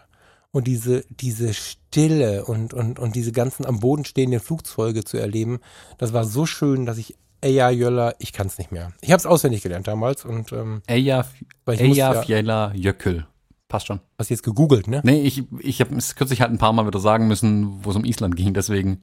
Und 0.50 0.66
diese, 0.66 1.04
diese 1.08 1.54
Stille 1.54 2.44
und, 2.44 2.74
und, 2.74 2.98
und 2.98 3.16
diese 3.16 3.32
ganzen 3.32 3.64
am 3.64 3.80
Boden 3.80 4.04
stehenden 4.04 4.40
Flugzeuge 4.40 5.04
zu 5.04 5.16
erleben, 5.16 5.60
das 5.98 6.12
war 6.12 6.24
so 6.24 6.46
schön, 6.46 6.84
dass 6.86 6.98
ich 6.98 7.16
Eja 7.40 7.70
Jöller, 7.70 8.14
ich 8.18 8.32
kann 8.32 8.46
es 8.46 8.58
nicht 8.58 8.70
mehr. 8.70 8.92
Ich 9.00 9.10
habe 9.10 9.18
es 9.18 9.26
auswendig 9.26 9.62
gelernt 9.62 9.88
damals 9.88 10.24
und 10.24 10.52
ähm, 10.52 10.82
Eja, 10.86 11.24
Eja 11.66 12.22
Fjella 12.22 12.72
Jökül. 12.74 13.26
Passt 13.68 13.86
schon. 13.86 14.00
Hast 14.18 14.30
du 14.30 14.34
jetzt 14.34 14.42
gegoogelt, 14.42 14.86
ne? 14.86 15.00
Nee, 15.02 15.22
ich, 15.22 15.44
ich 15.60 15.80
habe 15.80 15.96
es 15.96 16.14
kürzlich 16.14 16.42
halt 16.42 16.52
ein 16.52 16.58
paar 16.58 16.74
Mal 16.74 16.86
wieder 16.86 17.00
sagen 17.00 17.26
müssen, 17.26 17.84
wo 17.84 17.90
es 17.90 17.96
um 17.96 18.04
Island 18.04 18.36
ging, 18.36 18.52
deswegen. 18.54 19.02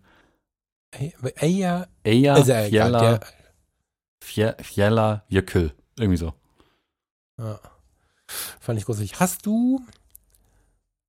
Eja, 0.92 1.88
Eja 2.04 2.36
Fjella, 2.44 3.20
Fjella 4.62 5.24
Jökül. 5.30 5.74
Irgendwie 5.98 6.18
so. 6.18 6.34
Ja. 7.38 7.60
Fand 8.60 8.80
ich 8.80 8.86
großartig. 8.86 9.20
Hast 9.20 9.46
du 9.46 9.82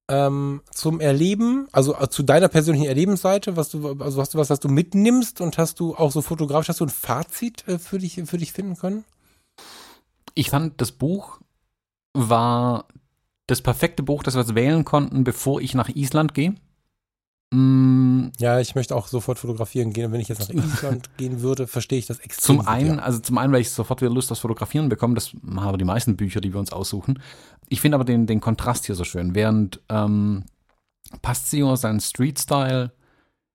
ähm, 0.09 0.63
zum 0.71 1.01
Erleben, 1.01 1.69
also 1.73 1.95
äh, 1.97 2.09
zu 2.09 2.23
deiner 2.23 2.49
persönlichen 2.49 2.87
Erlebensseite, 2.87 3.57
was 3.57 3.69
du, 3.69 4.01
also 4.01 4.21
hast 4.21 4.35
du 4.35 4.39
was, 4.39 4.51
was 4.51 4.61
du 4.61 4.69
mitnimmst 4.69 5.41
und 5.41 5.57
hast 5.59 5.81
du 5.81 5.95
auch 5.95 6.11
so 6.11 6.23
fotografisch, 6.23 6.69
hast 6.69 6.81
du 6.81 6.87
ein 6.87 6.91
Fazit 6.91 7.67
äh, 7.69 7.79
für 7.79 7.99
dich, 7.99 8.21
für 8.25 8.39
dich 8.39 8.53
finden 8.53 8.77
können? 8.77 9.05
Ich 10.35 10.51
fand, 10.51 10.81
das 10.81 10.93
Buch 10.93 11.41
war 12.13 12.87
das 13.47 13.63
perfekte 13.63 14.03
Buch, 14.03 14.23
das 14.23 14.35
wir 14.35 14.41
jetzt 14.41 14.55
wählen 14.55 14.85
konnten, 14.85 15.25
bevor 15.25 15.61
ich 15.61 15.75
nach 15.75 15.89
Island 15.89 16.35
gehe. 16.35 16.55
Mm. 17.53 18.29
Ja, 18.39 18.61
ich 18.61 18.75
möchte 18.75 18.95
auch 18.95 19.09
sofort 19.09 19.39
fotografieren 19.39 19.93
gehen. 19.93 20.07
Und 20.07 20.13
wenn 20.13 20.21
ich 20.21 20.29
jetzt 20.29 20.41
nach 20.41 20.51
Island 20.51 21.11
gehen 21.17 21.41
würde, 21.41 21.67
verstehe 21.67 21.99
ich 21.99 22.07
das 22.07 22.21
extrem. 22.21 22.59
Zum 22.59 22.69
einen, 22.69 22.97
ja. 22.99 23.03
also 23.03 23.19
zum 23.19 23.39
einen, 23.39 23.53
weil 23.53 23.61
ich 23.61 23.71
sofort 23.71 24.01
wieder 24.01 24.11
Lust 24.13 24.31
aufs 24.31 24.41
Fotografieren 24.41 24.89
bekomme. 24.89 25.15
Das 25.15 25.33
haben 25.57 25.79
die 25.79 25.85
meisten 25.85 26.17
Bücher, 26.17 26.41
die 26.41 26.53
wir 26.53 26.61
uns 26.61 26.73
aussuchen. 26.73 27.21
Ich 27.69 27.81
finde 27.81 27.97
aber 27.97 28.05
den, 28.05 28.27
den 28.27 28.41
Kontrast 28.41 28.87
hier 28.87 28.95
so 28.95 29.05
schön. 29.05 29.35
Während 29.35 29.81
ähm, 29.89 30.45
Pastio 31.23 31.77
sein 31.77 32.01
Street-Style 32.01 32.93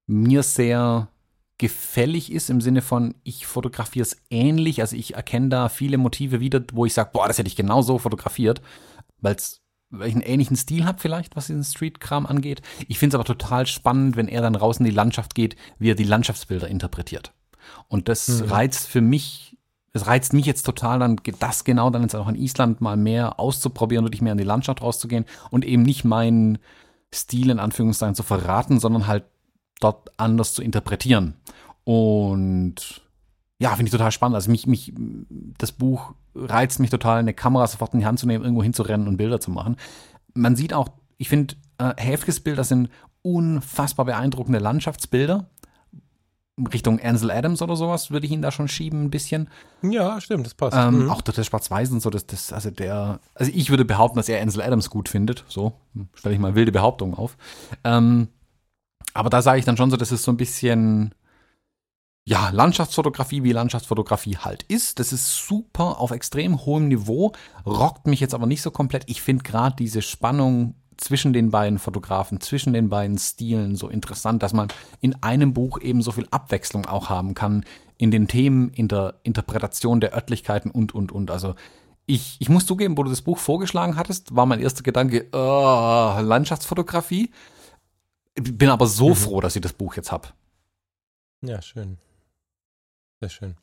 mir 0.07 0.43
sehr 0.43 1.09
gefällig 1.57 2.31
ist 2.31 2.49
im 2.49 2.59
Sinne 2.59 2.81
von, 2.81 3.15
ich 3.23 3.45
fotografiere 3.45 4.03
es 4.03 4.17
ähnlich. 4.29 4.81
Also 4.81 4.95
ich 4.97 5.15
erkenne 5.15 5.49
da 5.49 5.69
viele 5.69 5.97
Motive 5.97 6.41
wieder, 6.41 6.61
wo 6.73 6.85
ich 6.85 6.93
sage, 6.93 7.11
boah, 7.13 7.27
das 7.27 7.37
hätte 7.37 7.47
ich 7.47 7.55
genau 7.55 7.81
so 7.81 7.97
fotografiert, 7.97 8.61
weil 9.21 9.35
es 9.35 9.61
weil 9.89 10.09
ich 10.09 10.15
einen 10.15 10.23
ähnlichen 10.23 10.57
Stil 10.57 10.85
habe 10.85 10.99
vielleicht, 10.99 11.35
was 11.35 11.47
diesen 11.47 11.63
Street-Kram 11.63 12.25
angeht. 12.25 12.61
Ich 12.87 12.99
finde 12.99 13.15
es 13.15 13.15
aber 13.15 13.25
total 13.25 13.65
spannend, 13.67 14.15
wenn 14.15 14.27
er 14.27 14.41
dann 14.41 14.55
raus 14.55 14.77
in 14.77 14.85
die 14.85 14.91
Landschaft 14.91 15.35
geht, 15.35 15.55
wie 15.79 15.91
er 15.91 15.95
die 15.95 16.03
Landschaftsbilder 16.03 16.67
interpretiert. 16.67 17.33
Und 17.87 18.09
das 18.09 18.27
mhm. 18.27 18.49
reizt 18.49 18.87
für 18.87 19.01
mich, 19.01 19.57
es 19.93 20.07
reizt 20.07 20.33
mich 20.33 20.45
jetzt 20.45 20.63
total, 20.63 20.99
dann 20.99 21.19
das 21.39 21.63
genau 21.63 21.89
dann 21.89 22.01
jetzt 22.01 22.15
auch 22.15 22.27
in 22.27 22.35
Island 22.35 22.81
mal 22.81 22.97
mehr 22.97 23.39
auszuprobieren, 23.39 24.05
wirklich 24.05 24.21
mehr 24.21 24.33
in 24.33 24.37
die 24.37 24.43
Landschaft 24.43 24.81
rauszugehen 24.81 25.25
und 25.51 25.65
eben 25.65 25.83
nicht 25.83 26.03
meinen 26.03 26.57
Stil 27.13 27.49
in 27.49 27.59
Anführungszeichen 27.59 28.15
zu 28.15 28.23
verraten, 28.23 28.79
sondern 28.79 29.07
halt 29.07 29.23
dort 29.79 30.11
anders 30.17 30.53
zu 30.53 30.61
interpretieren. 30.61 31.35
Und 31.83 33.04
ja, 33.59 33.69
finde 33.69 33.85
ich 33.85 33.91
total 33.91 34.11
spannend. 34.11 34.35
Also 34.35 34.51
mich, 34.51 34.67
mich, 34.67 34.93
das 35.57 35.71
Buch 35.71 36.13
reizt 36.35 36.79
mich 36.79 36.89
total, 36.89 37.19
eine 37.19 37.33
Kamera 37.33 37.67
sofort 37.67 37.93
in 37.93 38.01
die 38.01 38.05
Hand 38.05 38.19
zu 38.19 38.27
nehmen, 38.27 38.43
irgendwo 38.43 38.63
hinzurennen 38.63 39.07
und 39.07 39.17
Bilder 39.17 39.39
zu 39.39 39.51
machen. 39.51 39.77
Man 40.33 40.55
sieht 40.55 40.73
auch, 40.73 40.89
ich 41.17 41.29
finde, 41.29 41.55
äh, 41.77 41.93
Häfkes 41.97 42.41
Bilder 42.41 42.63
sind 42.63 42.89
unfassbar 43.21 44.05
beeindruckende 44.05 44.59
Landschaftsbilder. 44.59 45.49
Richtung 46.71 47.01
Ansel 47.01 47.31
Adams 47.31 47.61
oder 47.61 47.75
sowas 47.75 48.11
würde 48.11 48.25
ich 48.25 48.31
ihn 48.31 48.41
da 48.41 48.49
schon 48.49 48.69
schieben, 48.69 49.03
ein 49.03 49.09
bisschen. 49.09 49.49
Ja, 49.81 50.21
stimmt, 50.21 50.45
das 50.45 50.53
passt. 50.53 50.77
Ähm, 50.77 51.03
mhm. 51.03 51.09
Auch 51.09 51.21
das 51.21 51.45
Schwarz-Weiß 51.45 51.91
und 51.91 52.01
so, 52.01 52.09
das, 52.09 52.27
das, 52.27 52.53
also 52.53 52.71
der, 52.71 53.19
also 53.33 53.51
ich 53.53 53.69
würde 53.69 53.83
behaupten, 53.83 54.17
dass 54.17 54.29
er 54.29 54.41
Ansel 54.41 54.61
Adams 54.61 54.89
gut 54.89 55.09
findet. 55.09 55.43
So, 55.49 55.73
stelle 56.13 56.35
ich 56.35 56.39
mal 56.39 56.55
wilde 56.55 56.71
Behauptungen 56.71 57.15
auf. 57.15 57.35
Ähm, 57.83 58.29
aber 59.13 59.29
da 59.29 59.41
sage 59.41 59.59
ich 59.59 59.65
dann 59.65 59.75
schon 59.75 59.91
so, 59.91 59.97
das 59.97 60.13
ist 60.13 60.23
so 60.23 60.31
ein 60.31 60.37
bisschen, 60.37 61.13
ja, 62.27 62.49
Landschaftsfotografie, 62.49 63.43
wie 63.43 63.51
Landschaftsfotografie 63.51 64.37
halt 64.37 64.63
ist. 64.63 64.99
Das 64.99 65.13
ist 65.13 65.47
super 65.47 65.99
auf 65.99 66.09
extrem 66.09 66.65
hohem 66.65 66.87
Niveau, 66.87 67.33
rockt 67.65 68.07
mich 68.07 68.19
jetzt 68.19 68.33
aber 68.33 68.47
nicht 68.47 68.63
so 68.63 68.71
komplett. 68.71 69.03
Ich 69.07 69.21
finde 69.21 69.43
gerade 69.43 69.75
diese 69.75 70.01
Spannung 70.01 70.73
zwischen 70.97 71.33
den 71.33 71.51
beiden 71.51 71.77
Fotografen, 71.77 72.41
zwischen 72.41 72.73
den 72.73 72.89
beiden 72.89 73.19
Stilen 73.19 73.75
so 73.75 73.89
interessant, 73.89 74.41
dass 74.41 74.53
man 74.53 74.69
in 75.01 75.21
einem 75.21 75.53
Buch 75.53 75.79
eben 75.81 76.01
so 76.01 76.11
viel 76.11 76.27
Abwechslung 76.31 76.87
auch 76.87 77.09
haben 77.09 77.35
kann 77.35 77.63
in 77.97 78.09
den 78.09 78.27
Themen, 78.27 78.69
in 78.69 78.87
der 78.87 79.15
Interpretation 79.23 79.99
der 80.01 80.13
Örtlichkeiten 80.13 80.71
und, 80.71 80.95
und, 80.95 81.11
und. 81.11 81.29
Also 81.29 81.53
ich, 82.07 82.37
ich 82.39 82.49
muss 82.49 82.65
zugeben, 82.65 82.97
wo 82.97 83.03
du 83.03 83.09
das 83.09 83.21
Buch 83.21 83.37
vorgeschlagen 83.37 83.97
hattest, 83.97 84.35
war 84.35 84.47
mein 84.47 84.61
erster 84.61 84.83
Gedanke, 84.83 85.27
oh, 85.31 86.17
Landschaftsfotografie. 86.21 87.31
Bin 88.35 88.69
aber 88.69 88.87
so 88.87 89.09
mhm. 89.09 89.15
froh, 89.15 89.41
dass 89.41 89.55
ich 89.55 89.61
das 89.61 89.73
Buch 89.73 89.95
jetzt 89.95 90.11
habe. 90.11 90.29
Ja, 91.41 91.61
schön. 91.61 91.97
Sehr 93.21 93.29
schön. 93.29 93.55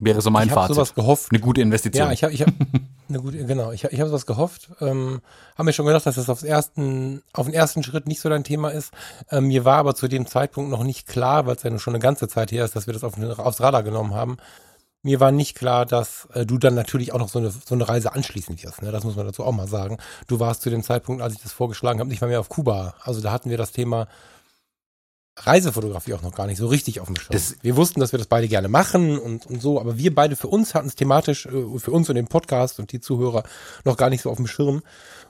Wäre 0.00 0.22
so 0.22 0.30
mein 0.30 0.48
ich 0.48 0.54
Fazit. 0.54 0.74
sowas 0.74 0.94
gehofft. 0.94 1.30
Eine 1.30 1.40
gute 1.40 1.60
Investition. 1.60 2.06
Ja, 2.06 2.12
ich 2.12 2.24
habe 2.24 2.32
ich 2.32 2.40
hab, 2.40 2.48
eine 3.08 3.20
gute, 3.20 3.44
genau, 3.44 3.70
ich, 3.70 3.84
ich 3.84 4.00
habe 4.00 4.08
sowas 4.08 4.24
gehofft. 4.24 4.70
Ähm, 4.80 5.20
haben 5.56 5.66
mir 5.66 5.74
schon 5.74 5.84
gedacht, 5.84 6.06
dass 6.06 6.14
das 6.14 6.30
aufs 6.30 6.42
ersten, 6.42 7.22
auf 7.34 7.46
den 7.46 7.54
ersten 7.54 7.82
Schritt 7.82 8.08
nicht 8.08 8.20
so 8.20 8.30
dein 8.30 8.42
Thema 8.42 8.70
ist. 8.70 8.94
Ähm, 9.30 9.48
mir 9.48 9.66
war 9.66 9.76
aber 9.76 9.94
zu 9.94 10.08
dem 10.08 10.26
Zeitpunkt 10.26 10.70
noch 10.70 10.84
nicht 10.84 11.06
klar, 11.06 11.46
weil 11.46 11.56
es 11.56 11.62
ja 11.62 11.78
schon 11.78 11.94
eine 11.94 12.02
ganze 12.02 12.28
Zeit 12.28 12.50
her 12.50 12.64
ist, 12.64 12.74
dass 12.76 12.86
wir 12.86 12.94
das 12.94 13.04
auf, 13.04 13.18
aufs 13.38 13.60
Radar 13.60 13.82
genommen 13.82 14.14
haben. 14.14 14.38
Mir 15.02 15.20
war 15.20 15.32
nicht 15.32 15.54
klar, 15.54 15.84
dass 15.84 16.28
äh, 16.32 16.46
du 16.46 16.56
dann 16.56 16.74
natürlich 16.74 17.12
auch 17.12 17.18
noch 17.18 17.28
so 17.28 17.38
eine, 17.38 17.50
so 17.50 17.74
eine 17.74 17.86
Reise 17.86 18.14
anschließen 18.14 18.62
wirst. 18.62 18.80
Ne? 18.80 18.92
Das 18.92 19.04
muss 19.04 19.16
man 19.16 19.26
dazu 19.26 19.44
auch 19.44 19.52
mal 19.52 19.68
sagen. 19.68 19.98
Du 20.28 20.40
warst 20.40 20.62
zu 20.62 20.70
dem 20.70 20.82
Zeitpunkt, 20.82 21.20
als 21.20 21.34
ich 21.34 21.42
das 21.42 21.52
vorgeschlagen 21.52 22.00
habe, 22.00 22.08
nicht 22.08 22.22
mal 22.22 22.28
mehr 22.28 22.40
auf 22.40 22.48
Kuba. 22.48 22.94
Also 23.02 23.20
da 23.20 23.32
hatten 23.32 23.50
wir 23.50 23.58
das 23.58 23.72
Thema 23.72 24.08
Reisefotografie 25.46 26.14
auch 26.14 26.22
noch 26.22 26.34
gar 26.34 26.46
nicht 26.46 26.58
so 26.58 26.66
richtig 26.66 27.00
auf 27.00 27.06
dem 27.06 27.16
Schirm. 27.16 27.32
Das, 27.32 27.56
wir 27.62 27.76
wussten, 27.76 28.00
dass 28.00 28.12
wir 28.12 28.18
das 28.18 28.26
beide 28.26 28.48
gerne 28.48 28.68
machen 28.68 29.18
und, 29.18 29.46
und 29.46 29.60
so, 29.60 29.80
aber 29.80 29.96
wir 29.98 30.14
beide 30.14 30.36
für 30.36 30.48
uns 30.48 30.74
hatten 30.74 30.88
es 30.88 30.94
thematisch, 30.94 31.46
äh, 31.46 31.78
für 31.78 31.90
uns 31.90 32.08
und 32.08 32.14
den 32.16 32.28
Podcast 32.28 32.78
und 32.78 32.92
die 32.92 33.00
Zuhörer 33.00 33.42
noch 33.84 33.96
gar 33.96 34.10
nicht 34.10 34.22
so 34.22 34.30
auf 34.30 34.36
dem 34.36 34.46
Schirm. 34.46 34.82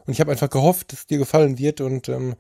Und 0.07 0.13
ich 0.13 0.21
habe 0.21 0.33
einfach 0.33 0.51
gehofft, 0.51 0.93
dass 0.93 1.01
es 1.01 1.07
dir 1.07 1.19
gefallen 1.19 1.59
wird 1.59 1.81
und 1.81 2.09
ähm, 2.09 2.37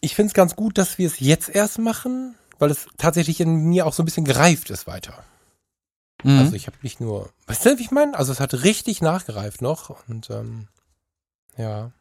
ich 0.00 0.14
finde 0.14 0.28
es 0.28 0.34
ganz 0.34 0.56
gut, 0.56 0.78
dass 0.78 0.98
wir 0.98 1.06
es 1.06 1.20
jetzt 1.20 1.48
erst 1.48 1.78
machen, 1.78 2.34
weil 2.58 2.70
es 2.70 2.86
tatsächlich 2.96 3.40
in 3.40 3.64
mir 3.68 3.86
auch 3.86 3.92
so 3.92 4.02
ein 4.02 4.06
bisschen 4.06 4.24
gereift 4.24 4.70
ist 4.70 4.86
weiter. 4.86 5.24
Mhm. 6.22 6.38
Also 6.38 6.54
ich 6.54 6.66
habe 6.66 6.76
nicht 6.82 7.00
nur, 7.00 7.30
weißt 7.46 7.66
du, 7.66 7.78
wie 7.78 7.82
ich 7.82 7.90
meine? 7.90 8.16
Also 8.16 8.32
es 8.32 8.40
hat 8.40 8.54
richtig 8.62 9.02
nachgereift 9.02 9.62
noch 9.62 10.06
und 10.08 10.30
ähm, 10.30 10.68
ja. 11.56 11.92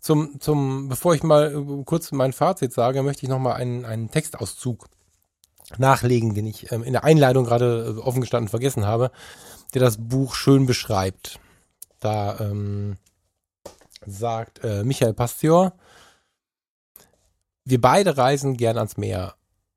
Zum, 0.00 0.40
zum, 0.40 0.88
bevor 0.88 1.14
ich 1.14 1.22
mal 1.22 1.54
äh, 1.54 1.84
kurz 1.84 2.12
mein 2.12 2.32
Fazit 2.32 2.72
sage, 2.72 3.02
möchte 3.02 3.24
ich 3.24 3.30
nochmal 3.30 3.54
einen, 3.54 3.84
einen 3.84 4.10
Textauszug 4.10 4.86
nachlegen, 5.78 6.34
den 6.34 6.46
ich 6.46 6.70
ähm, 6.72 6.82
in 6.82 6.92
der 6.92 7.04
Einleitung 7.04 7.44
gerade 7.44 7.96
äh, 7.96 8.00
offen 8.00 8.20
gestanden 8.20 8.48
vergessen 8.48 8.86
habe, 8.86 9.10
der 9.72 9.80
das 9.80 9.96
Buch 9.98 10.34
schön 10.34 10.66
beschreibt. 10.66 11.40
Da 12.00 12.38
ähm, 12.40 12.96
sagt 14.06 14.62
äh, 14.62 14.84
Michael 14.84 15.14
Pasteur, 15.14 15.72
wir 17.64 17.80
beide 17.80 18.16
reisen 18.16 18.56
gern 18.56 18.76
ans 18.76 18.96
Meer. 18.96 19.34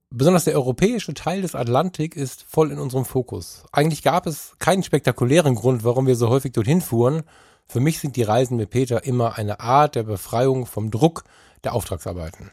Besonders 0.09 0.45
der 0.45 0.55
europäische 0.55 1.13
Teil 1.13 1.41
des 1.41 1.55
Atlantik 1.55 2.15
ist 2.15 2.43
voll 2.43 2.71
in 2.71 2.79
unserem 2.79 3.05
Fokus. 3.05 3.63
Eigentlich 3.71 4.03
gab 4.03 4.25
es 4.25 4.55
keinen 4.59 4.83
spektakulären 4.83 5.55
Grund, 5.55 5.83
warum 5.83 6.07
wir 6.07 6.15
so 6.15 6.29
häufig 6.29 6.53
dorthin 6.53 6.81
fuhren, 6.81 7.23
für 7.67 7.79
mich 7.79 7.99
sind 7.99 8.15
die 8.15 8.23
Reisen 8.23 8.57
mit 8.57 8.69
Peter 8.69 9.03
immer 9.03 9.37
eine 9.37 9.59
Art 9.59 9.95
der 9.95 10.03
Befreiung 10.03 10.65
vom 10.65 10.91
Druck 10.91 11.23
der 11.63 11.73
Auftragsarbeiten. 11.73 12.51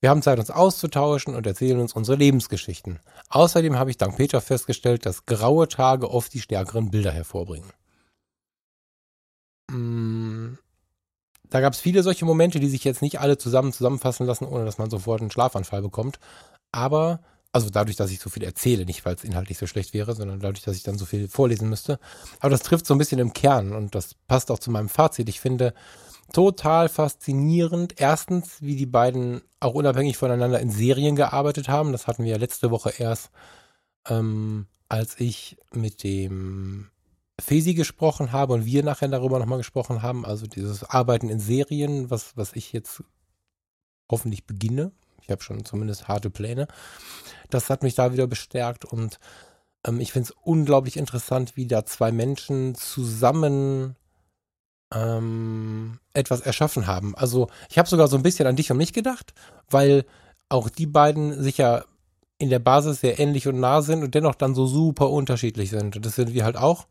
Wir 0.00 0.10
haben 0.10 0.22
Zeit, 0.22 0.38
uns 0.38 0.50
auszutauschen 0.50 1.34
und 1.34 1.46
erzählen 1.46 1.80
uns 1.80 1.94
unsere 1.94 2.18
Lebensgeschichten. 2.18 3.00
Außerdem 3.30 3.78
habe 3.78 3.90
ich 3.90 3.96
dank 3.96 4.16
Peter 4.16 4.40
festgestellt, 4.40 5.06
dass 5.06 5.24
graue 5.24 5.66
Tage 5.66 6.10
oft 6.10 6.34
die 6.34 6.40
stärkeren 6.40 6.90
Bilder 6.90 7.10
hervorbringen. 7.10 7.72
Mm, 9.70 10.58
da 11.48 11.60
gab 11.60 11.72
es 11.72 11.80
viele 11.80 12.02
solche 12.02 12.26
Momente, 12.26 12.60
die 12.60 12.68
sich 12.68 12.84
jetzt 12.84 13.00
nicht 13.00 13.20
alle 13.20 13.38
zusammen 13.38 13.72
zusammenfassen 13.72 14.26
lassen, 14.26 14.44
ohne 14.44 14.64
dass 14.64 14.78
man 14.78 14.90
sofort 14.90 15.20
einen 15.20 15.30
Schlafanfall 15.30 15.80
bekommt. 15.82 16.18
Aber 16.70 17.20
also 17.54 17.70
dadurch, 17.70 17.96
dass 17.96 18.10
ich 18.10 18.18
so 18.18 18.30
viel 18.30 18.42
erzähle, 18.42 18.84
nicht 18.84 19.04
weil 19.04 19.14
es 19.14 19.22
inhaltlich 19.22 19.58
so 19.58 19.68
schlecht 19.68 19.94
wäre, 19.94 20.16
sondern 20.16 20.40
dadurch, 20.40 20.64
dass 20.64 20.76
ich 20.76 20.82
dann 20.82 20.98
so 20.98 21.06
viel 21.06 21.28
vorlesen 21.28 21.68
müsste. 21.68 22.00
Aber 22.40 22.50
das 22.50 22.62
trifft 22.62 22.84
so 22.84 22.94
ein 22.94 22.98
bisschen 22.98 23.20
im 23.20 23.32
Kern 23.32 23.72
und 23.72 23.94
das 23.94 24.16
passt 24.26 24.50
auch 24.50 24.58
zu 24.58 24.72
meinem 24.72 24.88
Fazit. 24.88 25.28
Ich 25.28 25.38
finde, 25.38 25.72
total 26.32 26.88
faszinierend. 26.88 27.94
Erstens, 28.00 28.60
wie 28.60 28.74
die 28.74 28.86
beiden 28.86 29.40
auch 29.60 29.74
unabhängig 29.74 30.16
voneinander 30.16 30.58
in 30.58 30.70
Serien 30.72 31.14
gearbeitet 31.14 31.68
haben. 31.68 31.92
Das 31.92 32.08
hatten 32.08 32.24
wir 32.24 32.32
ja 32.32 32.38
letzte 32.38 32.72
Woche 32.72 32.92
erst, 32.98 33.30
ähm, 34.08 34.66
als 34.88 35.20
ich 35.20 35.56
mit 35.72 36.02
dem 36.02 36.90
Fesi 37.40 37.74
gesprochen 37.74 38.32
habe 38.32 38.54
und 38.54 38.64
wir 38.64 38.82
nachher 38.82 39.06
darüber 39.06 39.38
nochmal 39.38 39.58
gesprochen 39.58 40.02
haben. 40.02 40.24
Also 40.24 40.48
dieses 40.48 40.82
Arbeiten 40.82 41.28
in 41.28 41.38
Serien, 41.38 42.10
was, 42.10 42.36
was 42.36 42.52
ich 42.54 42.72
jetzt 42.72 43.04
hoffentlich 44.10 44.44
beginne. 44.44 44.90
Ich 45.24 45.30
habe 45.30 45.42
schon 45.42 45.64
zumindest 45.64 46.08
harte 46.08 46.30
Pläne. 46.30 46.68
Das 47.50 47.70
hat 47.70 47.82
mich 47.82 47.94
da 47.94 48.12
wieder 48.12 48.26
bestärkt 48.26 48.84
und 48.84 49.18
ähm, 49.86 50.00
ich 50.00 50.12
finde 50.12 50.30
es 50.30 50.36
unglaublich 50.42 50.96
interessant, 50.96 51.56
wie 51.56 51.66
da 51.66 51.84
zwei 51.84 52.12
Menschen 52.12 52.74
zusammen 52.74 53.96
ähm, 54.92 55.98
etwas 56.12 56.40
erschaffen 56.40 56.86
haben. 56.86 57.14
Also 57.14 57.48
ich 57.68 57.78
habe 57.78 57.88
sogar 57.88 58.08
so 58.08 58.16
ein 58.16 58.22
bisschen 58.22 58.46
an 58.46 58.56
dich 58.56 58.70
und 58.70 58.76
mich 58.76 58.92
gedacht, 58.92 59.34
weil 59.68 60.04
auch 60.48 60.68
die 60.68 60.86
beiden 60.86 61.42
sich 61.42 61.58
ja 61.58 61.84
in 62.38 62.50
der 62.50 62.58
Basis 62.58 63.00
sehr 63.00 63.18
ähnlich 63.18 63.48
und 63.48 63.60
nah 63.60 63.82
sind 63.82 64.02
und 64.02 64.14
dennoch 64.14 64.34
dann 64.34 64.54
so 64.54 64.66
super 64.66 65.10
unterschiedlich 65.10 65.70
sind. 65.70 65.96
Und 65.96 66.06
das 66.06 66.16
sind 66.16 66.34
wir 66.34 66.44
halt 66.44 66.56
auch. 66.56 66.86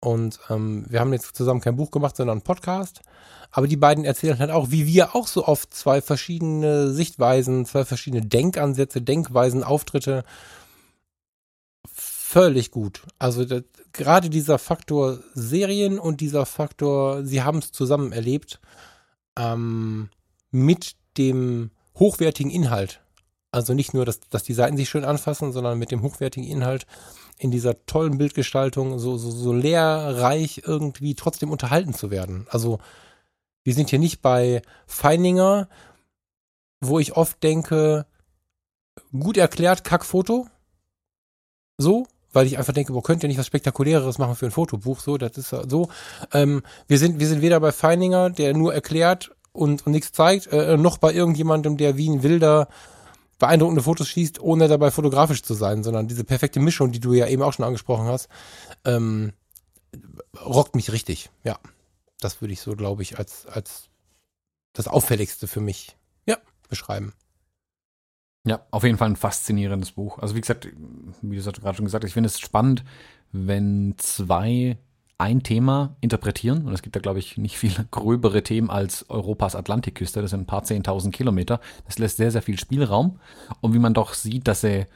Und 0.00 0.40
ähm, 0.48 0.86
wir 0.88 1.00
haben 1.00 1.12
jetzt 1.12 1.36
zusammen 1.36 1.60
kein 1.60 1.76
Buch 1.76 1.90
gemacht, 1.90 2.16
sondern 2.16 2.38
einen 2.38 2.42
Podcast. 2.42 3.02
Aber 3.50 3.66
die 3.66 3.76
beiden 3.76 4.04
erzählen 4.04 4.38
halt 4.38 4.50
auch, 4.50 4.70
wie 4.70 4.86
wir 4.86 5.14
auch 5.14 5.26
so 5.26 5.46
oft 5.46 5.74
zwei 5.74 6.00
verschiedene 6.00 6.90
Sichtweisen, 6.92 7.66
zwei 7.66 7.84
verschiedene 7.84 8.24
Denkansätze, 8.24 9.02
Denkweisen, 9.02 9.64
Auftritte 9.64 10.24
völlig 11.92 12.70
gut. 12.70 13.02
Also 13.18 13.44
das, 13.44 13.62
gerade 13.92 14.30
dieser 14.30 14.58
Faktor 14.58 15.18
Serien 15.34 15.98
und 15.98 16.20
dieser 16.20 16.46
Faktor, 16.46 17.24
sie 17.24 17.42
haben 17.42 17.58
es 17.58 17.72
zusammen 17.72 18.12
erlebt, 18.12 18.60
ähm, 19.36 20.10
mit 20.52 20.94
dem 21.18 21.70
hochwertigen 21.98 22.52
Inhalt. 22.52 23.00
Also 23.50 23.74
nicht 23.74 23.94
nur, 23.94 24.04
dass, 24.04 24.20
dass 24.20 24.44
die 24.44 24.54
Seiten 24.54 24.76
sich 24.76 24.88
schön 24.88 25.04
anfassen, 25.04 25.50
sondern 25.50 25.78
mit 25.78 25.90
dem 25.90 26.02
hochwertigen 26.02 26.48
Inhalt 26.48 26.86
in 27.40 27.50
dieser 27.50 27.86
tollen 27.86 28.18
Bildgestaltung 28.18 28.98
so, 28.98 29.16
so, 29.16 29.30
so 29.30 29.52
lehrreich 29.52 30.62
irgendwie 30.66 31.14
trotzdem 31.14 31.50
unterhalten 31.50 31.94
zu 31.94 32.10
werden. 32.10 32.46
Also 32.50 32.78
wir 33.64 33.74
sind 33.74 33.88
hier 33.88 33.98
nicht 33.98 34.20
bei 34.20 34.60
Feininger, 34.86 35.68
wo 36.80 36.98
ich 36.98 37.16
oft 37.16 37.42
denke, 37.42 38.04
gut 39.18 39.38
erklärt, 39.38 39.84
Kackfoto. 39.84 40.48
So, 41.78 42.06
weil 42.32 42.46
ich 42.46 42.58
einfach 42.58 42.74
denke, 42.74 42.92
wo 42.92 43.00
könnt 43.00 43.22
ihr 43.22 43.28
nicht 43.28 43.38
was 43.38 43.46
Spektakuläres 43.46 44.18
machen 44.18 44.36
für 44.36 44.46
ein 44.46 44.52
Fotobuch? 44.52 45.00
So, 45.00 45.16
das 45.16 45.38
ist 45.38 45.48
so. 45.48 45.88
Ähm, 46.34 46.62
wir 46.88 46.98
sind, 46.98 47.20
wir 47.20 47.26
sind 47.26 47.40
weder 47.40 47.58
bei 47.58 47.72
Feininger, 47.72 48.28
der 48.28 48.52
nur 48.52 48.74
erklärt 48.74 49.30
und, 49.52 49.86
und 49.86 49.92
nichts 49.92 50.12
zeigt, 50.12 50.46
äh, 50.48 50.76
noch 50.76 50.98
bei 50.98 51.14
irgendjemandem, 51.14 51.78
der 51.78 51.96
wie 51.96 52.10
ein 52.10 52.22
Wilder 52.22 52.68
beeindruckende 53.40 53.82
Fotos 53.82 54.08
schießt, 54.08 54.40
ohne 54.40 54.68
dabei 54.68 54.92
fotografisch 54.92 55.42
zu 55.42 55.54
sein, 55.54 55.82
sondern 55.82 56.06
diese 56.06 56.22
perfekte 56.22 56.60
Mischung, 56.60 56.92
die 56.92 57.00
du 57.00 57.12
ja 57.12 57.26
eben 57.26 57.42
auch 57.42 57.52
schon 57.52 57.64
angesprochen 57.64 58.06
hast, 58.06 58.28
ähm, 58.84 59.32
rockt 60.40 60.76
mich 60.76 60.92
richtig. 60.92 61.30
Ja, 61.42 61.58
das 62.20 62.40
würde 62.40 62.52
ich 62.52 62.60
so, 62.60 62.76
glaube 62.76 63.02
ich, 63.02 63.18
als, 63.18 63.46
als 63.46 63.88
das 64.72 64.86
Auffälligste 64.86 65.48
für 65.48 65.60
mich, 65.60 65.96
ja, 66.26 66.38
beschreiben. 66.68 67.12
Ja, 68.46 68.64
auf 68.70 68.84
jeden 68.84 68.96
Fall 68.96 69.10
ein 69.10 69.16
faszinierendes 69.16 69.92
Buch. 69.92 70.18
Also 70.18 70.34
wie 70.34 70.40
gesagt, 70.40 70.68
wie 71.22 71.36
du 71.36 71.52
gerade 71.52 71.76
schon 71.76 71.84
gesagt 71.84 72.04
hast, 72.04 72.08
ich 72.08 72.14
finde 72.14 72.28
es 72.28 72.40
spannend, 72.40 72.84
wenn 73.32 73.94
zwei 73.98 74.78
ein 75.20 75.42
Thema 75.42 75.96
interpretieren. 76.00 76.66
Und 76.66 76.72
es 76.72 76.82
gibt 76.82 76.96
da, 76.96 77.00
glaube 77.00 77.18
ich, 77.18 77.36
nicht 77.36 77.58
viel 77.58 77.72
gröbere 77.90 78.42
Themen 78.42 78.70
als 78.70 79.08
Europas 79.08 79.54
Atlantikküste. 79.54 80.22
Das 80.22 80.30
sind 80.30 80.40
ein 80.40 80.46
paar 80.46 80.64
zehntausend 80.64 81.14
Kilometer. 81.14 81.60
Das 81.86 81.98
lässt 81.98 82.16
sehr, 82.16 82.30
sehr 82.30 82.42
viel 82.42 82.58
Spielraum. 82.58 83.18
Und 83.60 83.74
wie 83.74 83.78
man 83.78 83.94
doch 83.94 84.14
sieht, 84.14 84.48
dass 84.48 84.62
sie 84.62 84.86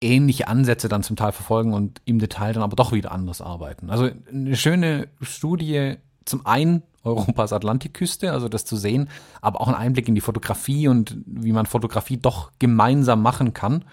ähnliche 0.00 0.48
Ansätze 0.48 0.88
dann 0.88 1.02
zum 1.02 1.16
Teil 1.16 1.32
verfolgen 1.32 1.74
und 1.74 2.00
im 2.04 2.18
Detail 2.18 2.52
dann 2.52 2.62
aber 2.62 2.76
doch 2.76 2.92
wieder 2.92 3.12
anders 3.12 3.40
arbeiten. 3.40 3.90
Also 3.90 4.10
eine 4.30 4.56
schöne 4.56 5.08
Studie 5.20 5.96
zum 6.24 6.46
einen 6.46 6.82
Europas 7.04 7.52
Atlantikküste, 7.52 8.32
also 8.32 8.48
das 8.48 8.64
zu 8.64 8.76
sehen, 8.76 9.08
aber 9.40 9.60
auch 9.60 9.68
ein 9.68 9.74
Einblick 9.74 10.08
in 10.08 10.14
die 10.14 10.20
Fotografie 10.20 10.88
und 10.88 11.16
wie 11.26 11.52
man 11.52 11.66
Fotografie 11.66 12.16
doch 12.16 12.52
gemeinsam 12.58 13.22
machen 13.22 13.54
kann, 13.54 13.84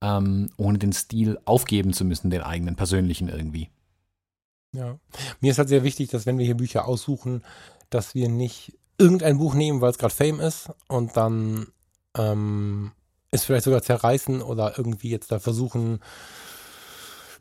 ähm, 0.00 0.50
ohne 0.56 0.78
den 0.78 0.92
Stil 0.92 1.38
aufgeben 1.44 1.92
zu 1.92 2.04
müssen, 2.04 2.30
den 2.30 2.42
eigenen 2.42 2.76
persönlichen 2.76 3.28
irgendwie. 3.28 3.70
Ja, 4.76 4.98
mir 5.40 5.50
ist 5.50 5.58
halt 5.58 5.68
sehr 5.68 5.84
wichtig, 5.84 6.10
dass 6.10 6.26
wenn 6.26 6.38
wir 6.38 6.44
hier 6.44 6.56
Bücher 6.56 6.86
aussuchen, 6.86 7.42
dass 7.90 8.14
wir 8.14 8.28
nicht 8.28 8.76
irgendein 8.98 9.38
Buch 9.38 9.54
nehmen, 9.54 9.80
weil 9.80 9.90
es 9.90 9.98
gerade 9.98 10.14
Fame 10.14 10.40
ist 10.40 10.70
und 10.88 11.16
dann 11.16 11.68
ähm, 12.16 12.92
es 13.30 13.44
vielleicht 13.44 13.64
sogar 13.64 13.82
zerreißen 13.82 14.42
oder 14.42 14.78
irgendwie 14.78 15.10
jetzt 15.10 15.32
da 15.32 15.38
versuchen, 15.38 16.00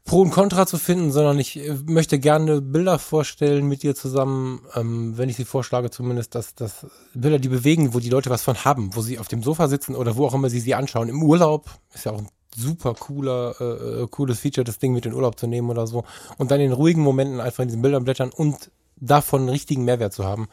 Pro 0.05 0.21
und 0.21 0.29
Contra 0.29 0.67
zu 0.67 0.77
finden, 0.77 1.11
sondern 1.11 1.39
ich 1.39 1.57
äh, 1.57 1.75
möchte 1.85 2.19
gerne 2.19 2.61
Bilder 2.61 2.99
vorstellen 2.99 3.67
mit 3.67 3.81
dir 3.81 3.95
zusammen, 3.95 4.61
ähm, 4.75 5.17
wenn 5.17 5.29
ich 5.29 5.35
sie 5.35 5.45
vorschlage 5.45 5.89
zumindest, 5.89 6.35
dass, 6.35 6.53
dass 6.53 6.85
Bilder, 7.15 7.39
die 7.39 7.49
bewegen, 7.49 7.93
wo 7.93 7.99
die 7.99 8.11
Leute 8.11 8.29
was 8.29 8.43
von 8.43 8.63
haben, 8.63 8.95
wo 8.95 9.01
sie 9.01 9.17
auf 9.17 9.27
dem 9.27 9.41
Sofa 9.41 9.67
sitzen 9.67 9.95
oder 9.95 10.15
wo 10.15 10.27
auch 10.27 10.35
immer 10.35 10.49
sie 10.49 10.59
sie 10.59 10.75
anschauen. 10.75 11.09
Im 11.09 11.23
Urlaub 11.23 11.71
ist 11.93 12.05
ja 12.05 12.11
auch 12.11 12.19
ein 12.19 12.29
super 12.55 12.93
cooler, 12.93 13.55
äh, 13.59 14.03
äh, 14.03 14.07
cooles 14.07 14.39
Feature, 14.39 14.63
das 14.63 14.79
Ding 14.79 14.93
mit 14.93 15.05
in 15.05 15.11
den 15.11 15.15
Urlaub 15.15 15.39
zu 15.39 15.47
nehmen 15.47 15.69
oder 15.69 15.87
so. 15.87 16.03
Und 16.37 16.51
dann 16.51 16.59
in 16.61 16.71
ruhigen 16.71 17.01
Momenten 17.01 17.39
einfach 17.39 17.63
in 17.63 17.69
diesen 17.69 17.81
Bildern 17.81 18.03
blättern 18.03 18.31
und 18.31 18.71
davon 18.97 19.41
einen 19.41 19.49
richtigen 19.49 19.83
Mehrwert 19.83 20.13
zu 20.13 20.25
haben. 20.25 20.47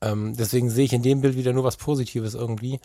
Ähm, 0.00 0.36
deswegen 0.36 0.70
sehe 0.70 0.84
ich 0.84 0.92
in 0.92 1.02
dem 1.02 1.20
Bild 1.20 1.36
wieder 1.36 1.52
nur 1.52 1.64
was 1.64 1.76
Positives 1.76 2.34
irgendwie. 2.34 2.80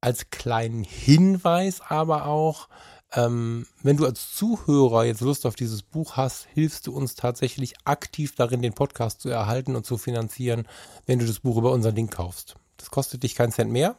Als 0.00 0.30
kleinen 0.30 0.84
Hinweis 0.84 1.80
aber 1.80 2.26
auch, 2.26 2.68
ähm, 3.14 3.66
wenn 3.82 3.96
du 3.96 4.06
als 4.06 4.34
Zuhörer 4.34 5.04
jetzt 5.04 5.20
Lust 5.20 5.46
auf 5.46 5.54
dieses 5.54 5.82
Buch 5.82 6.16
hast, 6.16 6.46
hilfst 6.54 6.86
du 6.86 6.94
uns 6.94 7.14
tatsächlich 7.14 7.74
aktiv 7.84 8.34
darin, 8.34 8.62
den 8.62 8.72
Podcast 8.72 9.20
zu 9.20 9.28
erhalten 9.28 9.76
und 9.76 9.86
zu 9.86 9.98
finanzieren, 9.98 10.66
wenn 11.06 11.18
du 11.18 11.26
das 11.26 11.40
Buch 11.40 11.56
über 11.56 11.72
unseren 11.72 11.94
Link 11.94 12.12
kaufst. 12.12 12.56
Das 12.78 12.90
kostet 12.90 13.22
dich 13.22 13.34
keinen 13.34 13.52
Cent 13.52 13.70
mehr. 13.70 13.96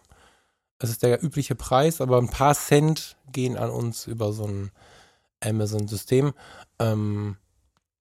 Es 0.83 0.89
ist 0.89 1.01
der 1.01 1.23
übliche 1.23 1.55
Preis, 1.55 2.01
aber 2.01 2.17
ein 2.17 2.27
paar 2.27 2.53
Cent 2.55 3.15
gehen 3.31 3.55
an 3.55 3.69
uns 3.69 4.05
über 4.05 4.33
so 4.33 4.45
ein 4.45 4.69
Amazon-System. 5.39 6.33
Ähm, 6.77 7.37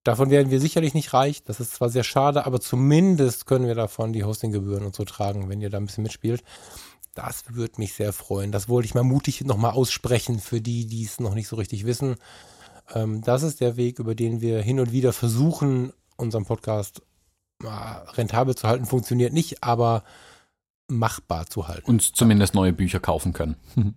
davon 0.03 0.31
werden 0.31 0.51
wir 0.51 0.59
sicherlich 0.59 0.93
nicht 0.93 1.15
reich. 1.15 1.45
Das 1.45 1.61
ist 1.61 1.75
zwar 1.75 1.91
sehr 1.91 2.03
schade, 2.03 2.45
aber 2.45 2.61
zumindest 2.61 3.47
können 3.47 3.69
wir 3.69 3.77
davon 3.77 4.13
die 4.13 4.25
Hostinggebühren 4.25 4.85
und 4.85 4.97
so 4.97 5.05
tragen, 5.05 5.49
wenn 5.49 5.61
ihr 5.61 5.71
da 5.71 5.79
ein 5.79 5.87
bisschen 5.87 6.03
mitspielt. 6.03 6.43
Das 7.15 7.55
würde 7.55 7.75
mich 7.79 7.95
sehr 7.95 8.13
freuen. 8.13 8.51
Das 8.51 8.69
wollte 8.69 8.87
ich 8.87 8.95
mal 8.95 9.05
mutig 9.05 9.45
nochmal 9.45 9.75
aussprechen 9.75 10.41
für 10.41 10.61
die, 10.61 10.87
die 10.87 11.05
es 11.05 11.21
noch 11.21 11.37
nicht 11.37 11.47
so 11.47 11.55
richtig 11.55 11.87
wissen. 11.87 12.17
Ähm, 12.93 13.23
das 13.23 13.45
ist 13.45 13.61
der 13.61 13.77
Weg, 13.77 14.01
über 14.01 14.17
den 14.17 14.41
wir 14.41 14.61
hin 14.61 14.81
und 14.81 14.91
wieder 14.91 15.13
versuchen, 15.13 15.93
unseren 16.17 16.47
Podcast 16.47 17.01
rentabel 17.63 18.57
zu 18.57 18.67
halten. 18.67 18.87
Funktioniert 18.87 19.33
nicht, 19.33 19.63
aber 19.63 20.03
machbar 20.89 21.47
zu 21.47 21.69
halten. 21.69 21.91
Und 21.91 22.03
zumindest 22.17 22.55
neue 22.55 22.73
Bücher 22.73 23.01
kaufen 23.01 23.33
können. 23.33 23.57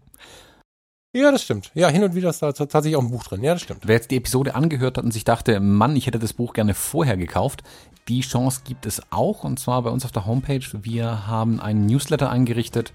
Ja, 1.15 1.31
das 1.31 1.43
stimmt. 1.43 1.71
Ja, 1.75 1.87
hin 1.87 2.03
und 2.03 2.13
wieder 2.13 2.29
ist 2.29 2.41
da 2.41 2.51
tatsächlich 2.51 2.97
auch 2.97 3.01
ein 3.01 3.09
Buch 3.09 3.23
drin. 3.23 3.41
Ja, 3.41 3.53
das 3.53 3.61
stimmt. 3.61 3.87
Wer 3.87 3.95
jetzt 3.95 4.11
die 4.11 4.17
Episode 4.17 4.53
angehört 4.53 4.97
hat 4.97 5.05
und 5.05 5.11
sich 5.11 5.23
dachte, 5.23 5.61
Mann, 5.61 5.95
ich 5.95 6.07
hätte 6.07 6.19
das 6.19 6.33
Buch 6.33 6.51
gerne 6.51 6.73
vorher 6.73 7.15
gekauft, 7.15 7.63
die 8.09 8.19
Chance 8.19 8.63
gibt 8.65 8.85
es 8.85 9.01
auch 9.11 9.45
und 9.45 9.57
zwar 9.57 9.81
bei 9.83 9.91
uns 9.91 10.03
auf 10.03 10.11
der 10.11 10.25
Homepage. 10.25 10.65
Wir 10.73 11.25
haben 11.25 11.61
einen 11.61 11.85
Newsletter 11.85 12.29
eingerichtet. 12.29 12.91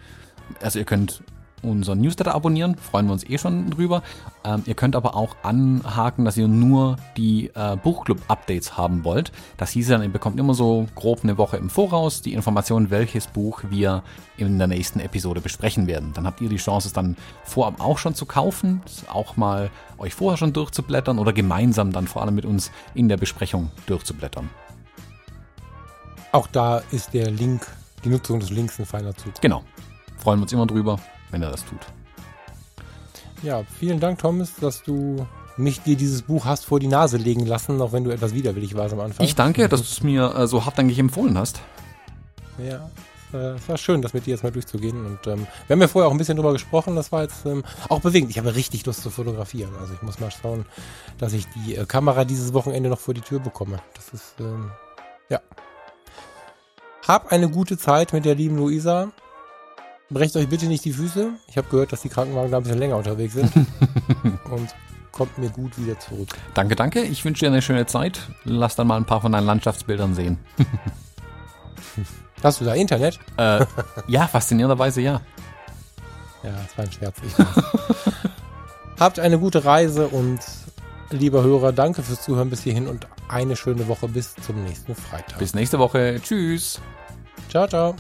Also 0.60 0.78
ihr 0.78 0.84
könnt 0.84 1.22
unseren 1.62 2.00
Newsletter 2.00 2.34
abonnieren, 2.34 2.76
freuen 2.76 3.06
wir 3.06 3.12
uns 3.12 3.28
eh 3.28 3.38
schon 3.38 3.70
drüber. 3.70 4.02
Ähm, 4.44 4.62
ihr 4.66 4.74
könnt 4.74 4.96
aber 4.96 5.14
auch 5.14 5.36
anhaken, 5.42 6.24
dass 6.24 6.36
ihr 6.36 6.48
nur 6.48 6.96
die 7.16 7.50
äh, 7.54 7.76
Buchclub-Updates 7.76 8.76
haben 8.76 9.04
wollt. 9.04 9.32
Das 9.56 9.70
hieß 9.70 9.88
dann, 9.88 10.02
ihr 10.02 10.08
bekommt 10.08 10.38
immer 10.40 10.54
so 10.54 10.86
grob 10.94 11.20
eine 11.22 11.38
Woche 11.38 11.56
im 11.56 11.70
Voraus 11.70 12.22
die 12.22 12.32
Information, 12.32 12.90
welches 12.90 13.26
Buch 13.26 13.62
wir 13.68 14.02
in 14.36 14.58
der 14.58 14.66
nächsten 14.66 15.00
Episode 15.00 15.40
besprechen 15.40 15.86
werden. 15.86 16.12
Dann 16.14 16.26
habt 16.26 16.40
ihr 16.40 16.48
die 16.48 16.56
Chance, 16.56 16.88
es 16.88 16.92
dann 16.92 17.16
vorab 17.44 17.80
auch 17.80 17.98
schon 17.98 18.14
zu 18.14 18.26
kaufen, 18.26 18.82
auch 19.12 19.36
mal 19.36 19.70
euch 19.98 20.14
vorher 20.14 20.38
schon 20.38 20.52
durchzublättern 20.52 21.18
oder 21.18 21.32
gemeinsam 21.32 21.92
dann 21.92 22.06
vor 22.06 22.22
allem 22.22 22.34
mit 22.34 22.46
uns 22.46 22.70
in 22.94 23.08
der 23.08 23.16
Besprechung 23.16 23.70
durchzublättern. 23.86 24.48
Auch 26.32 26.46
da 26.46 26.82
ist 26.92 27.12
der 27.12 27.30
Link, 27.30 27.66
die 28.04 28.08
Nutzung 28.08 28.40
des 28.40 28.50
Links 28.50 28.78
ein 28.78 28.86
feiner 28.86 29.14
Zug. 29.16 29.40
Genau. 29.40 29.62
Freuen 30.16 30.38
wir 30.38 30.42
uns 30.42 30.52
immer 30.52 30.66
drüber, 30.66 30.98
wenn 31.30 31.42
er 31.42 31.50
das 31.50 31.64
tut. 31.64 31.80
Ja, 33.42 33.62
vielen 33.78 34.00
Dank, 34.00 34.18
Thomas, 34.18 34.54
dass 34.60 34.82
du 34.82 35.26
mich 35.56 35.80
dir 35.80 35.96
dieses 35.96 36.22
Buch 36.22 36.44
hast 36.44 36.66
vor 36.66 36.80
die 36.80 36.88
Nase 36.88 37.16
legen 37.16 37.46
lassen, 37.46 37.80
auch 37.80 37.92
wenn 37.92 38.04
du 38.04 38.10
etwas 38.10 38.34
widerwillig 38.34 38.76
warst 38.76 38.94
am 38.94 39.00
Anfang. 39.00 39.24
Ich 39.24 39.34
danke, 39.34 39.68
dass 39.68 39.80
du 39.80 39.86
es 39.86 40.02
mir 40.02 40.34
äh, 40.34 40.46
so 40.46 40.64
hartnäckig 40.64 40.98
empfohlen 40.98 41.36
hast. 41.36 41.60
Ja, 42.58 42.90
es 43.32 43.68
war 43.68 43.78
schön, 43.78 44.02
das 44.02 44.12
mit 44.12 44.26
dir 44.26 44.32
jetzt 44.32 44.42
mal 44.42 44.50
durchzugehen. 44.50 45.06
Und 45.06 45.26
ähm, 45.26 45.46
wir 45.66 45.74
haben 45.74 45.80
ja 45.80 45.88
vorher 45.88 46.08
auch 46.08 46.12
ein 46.12 46.18
bisschen 46.18 46.36
drüber 46.36 46.52
gesprochen. 46.52 46.96
Das 46.96 47.12
war 47.12 47.22
jetzt 47.22 47.46
ähm, 47.46 47.62
auch 47.88 48.00
bewegend. 48.00 48.30
Ich 48.30 48.38
habe 48.38 48.54
richtig 48.54 48.84
Lust 48.86 49.02
zu 49.02 49.10
fotografieren. 49.10 49.70
Also 49.80 49.94
ich 49.94 50.02
muss 50.02 50.18
mal 50.18 50.30
schauen, 50.30 50.66
dass 51.18 51.32
ich 51.32 51.46
die 51.48 51.76
äh, 51.76 51.86
Kamera 51.86 52.24
dieses 52.24 52.52
Wochenende 52.52 52.88
noch 52.88 52.98
vor 52.98 53.14
die 53.14 53.20
Tür 53.20 53.38
bekomme. 53.38 53.78
Das 53.94 54.08
ist, 54.12 54.34
ähm, 54.40 54.72
ja, 55.28 55.40
Hab 57.06 57.30
eine 57.30 57.48
gute 57.48 57.78
Zeit 57.78 58.12
mit 58.12 58.24
der 58.24 58.34
lieben 58.34 58.56
Luisa. 58.56 59.12
Brecht 60.10 60.36
euch 60.36 60.48
bitte 60.48 60.66
nicht 60.66 60.84
die 60.84 60.92
Füße. 60.92 61.30
Ich 61.48 61.56
habe 61.56 61.68
gehört, 61.68 61.92
dass 61.92 62.02
die 62.02 62.08
Krankenwagen 62.08 62.50
da 62.50 62.56
ein 62.56 62.62
bisschen 62.64 62.78
länger 62.78 62.96
unterwegs 62.96 63.34
sind. 63.34 63.52
Und 64.50 64.74
kommt 65.12 65.38
mir 65.38 65.50
gut 65.50 65.78
wieder 65.78 65.98
zurück. 65.98 66.28
Danke, 66.54 66.74
danke. 66.76 67.00
Ich 67.02 67.24
wünsche 67.24 67.44
dir 67.44 67.50
eine 67.50 67.62
schöne 67.62 67.86
Zeit. 67.86 68.20
Lass 68.44 68.76
dann 68.76 68.86
mal 68.86 68.96
ein 68.96 69.04
paar 69.04 69.20
von 69.20 69.32
deinen 69.32 69.46
Landschaftsbildern 69.46 70.14
sehen. 70.14 70.38
Hast 72.42 72.60
du 72.60 72.64
da 72.64 72.74
Internet? 72.74 73.18
Äh, 73.36 73.64
ja, 74.08 74.26
faszinierenderweise 74.26 75.00
ja. 75.00 75.20
Ja, 76.42 76.52
das 76.52 76.78
war 76.78 76.84
ein 76.84 76.92
Scherz. 76.92 77.16
Habt 78.98 79.18
eine 79.18 79.38
gute 79.38 79.64
Reise 79.64 80.08
und 80.08 80.40
lieber 81.10 81.42
Hörer, 81.42 81.72
danke 81.72 82.02
fürs 82.02 82.22
Zuhören 82.22 82.50
bis 82.50 82.62
hierhin 82.62 82.86
und 82.86 83.06
eine 83.28 83.56
schöne 83.56 83.88
Woche 83.88 84.08
bis 84.08 84.34
zum 84.36 84.64
nächsten 84.64 84.94
Freitag. 84.94 85.38
Bis 85.38 85.54
nächste 85.54 85.78
Woche. 85.78 86.20
Tschüss. 86.22 86.80
Ciao, 87.48 87.66
ciao. 87.66 87.94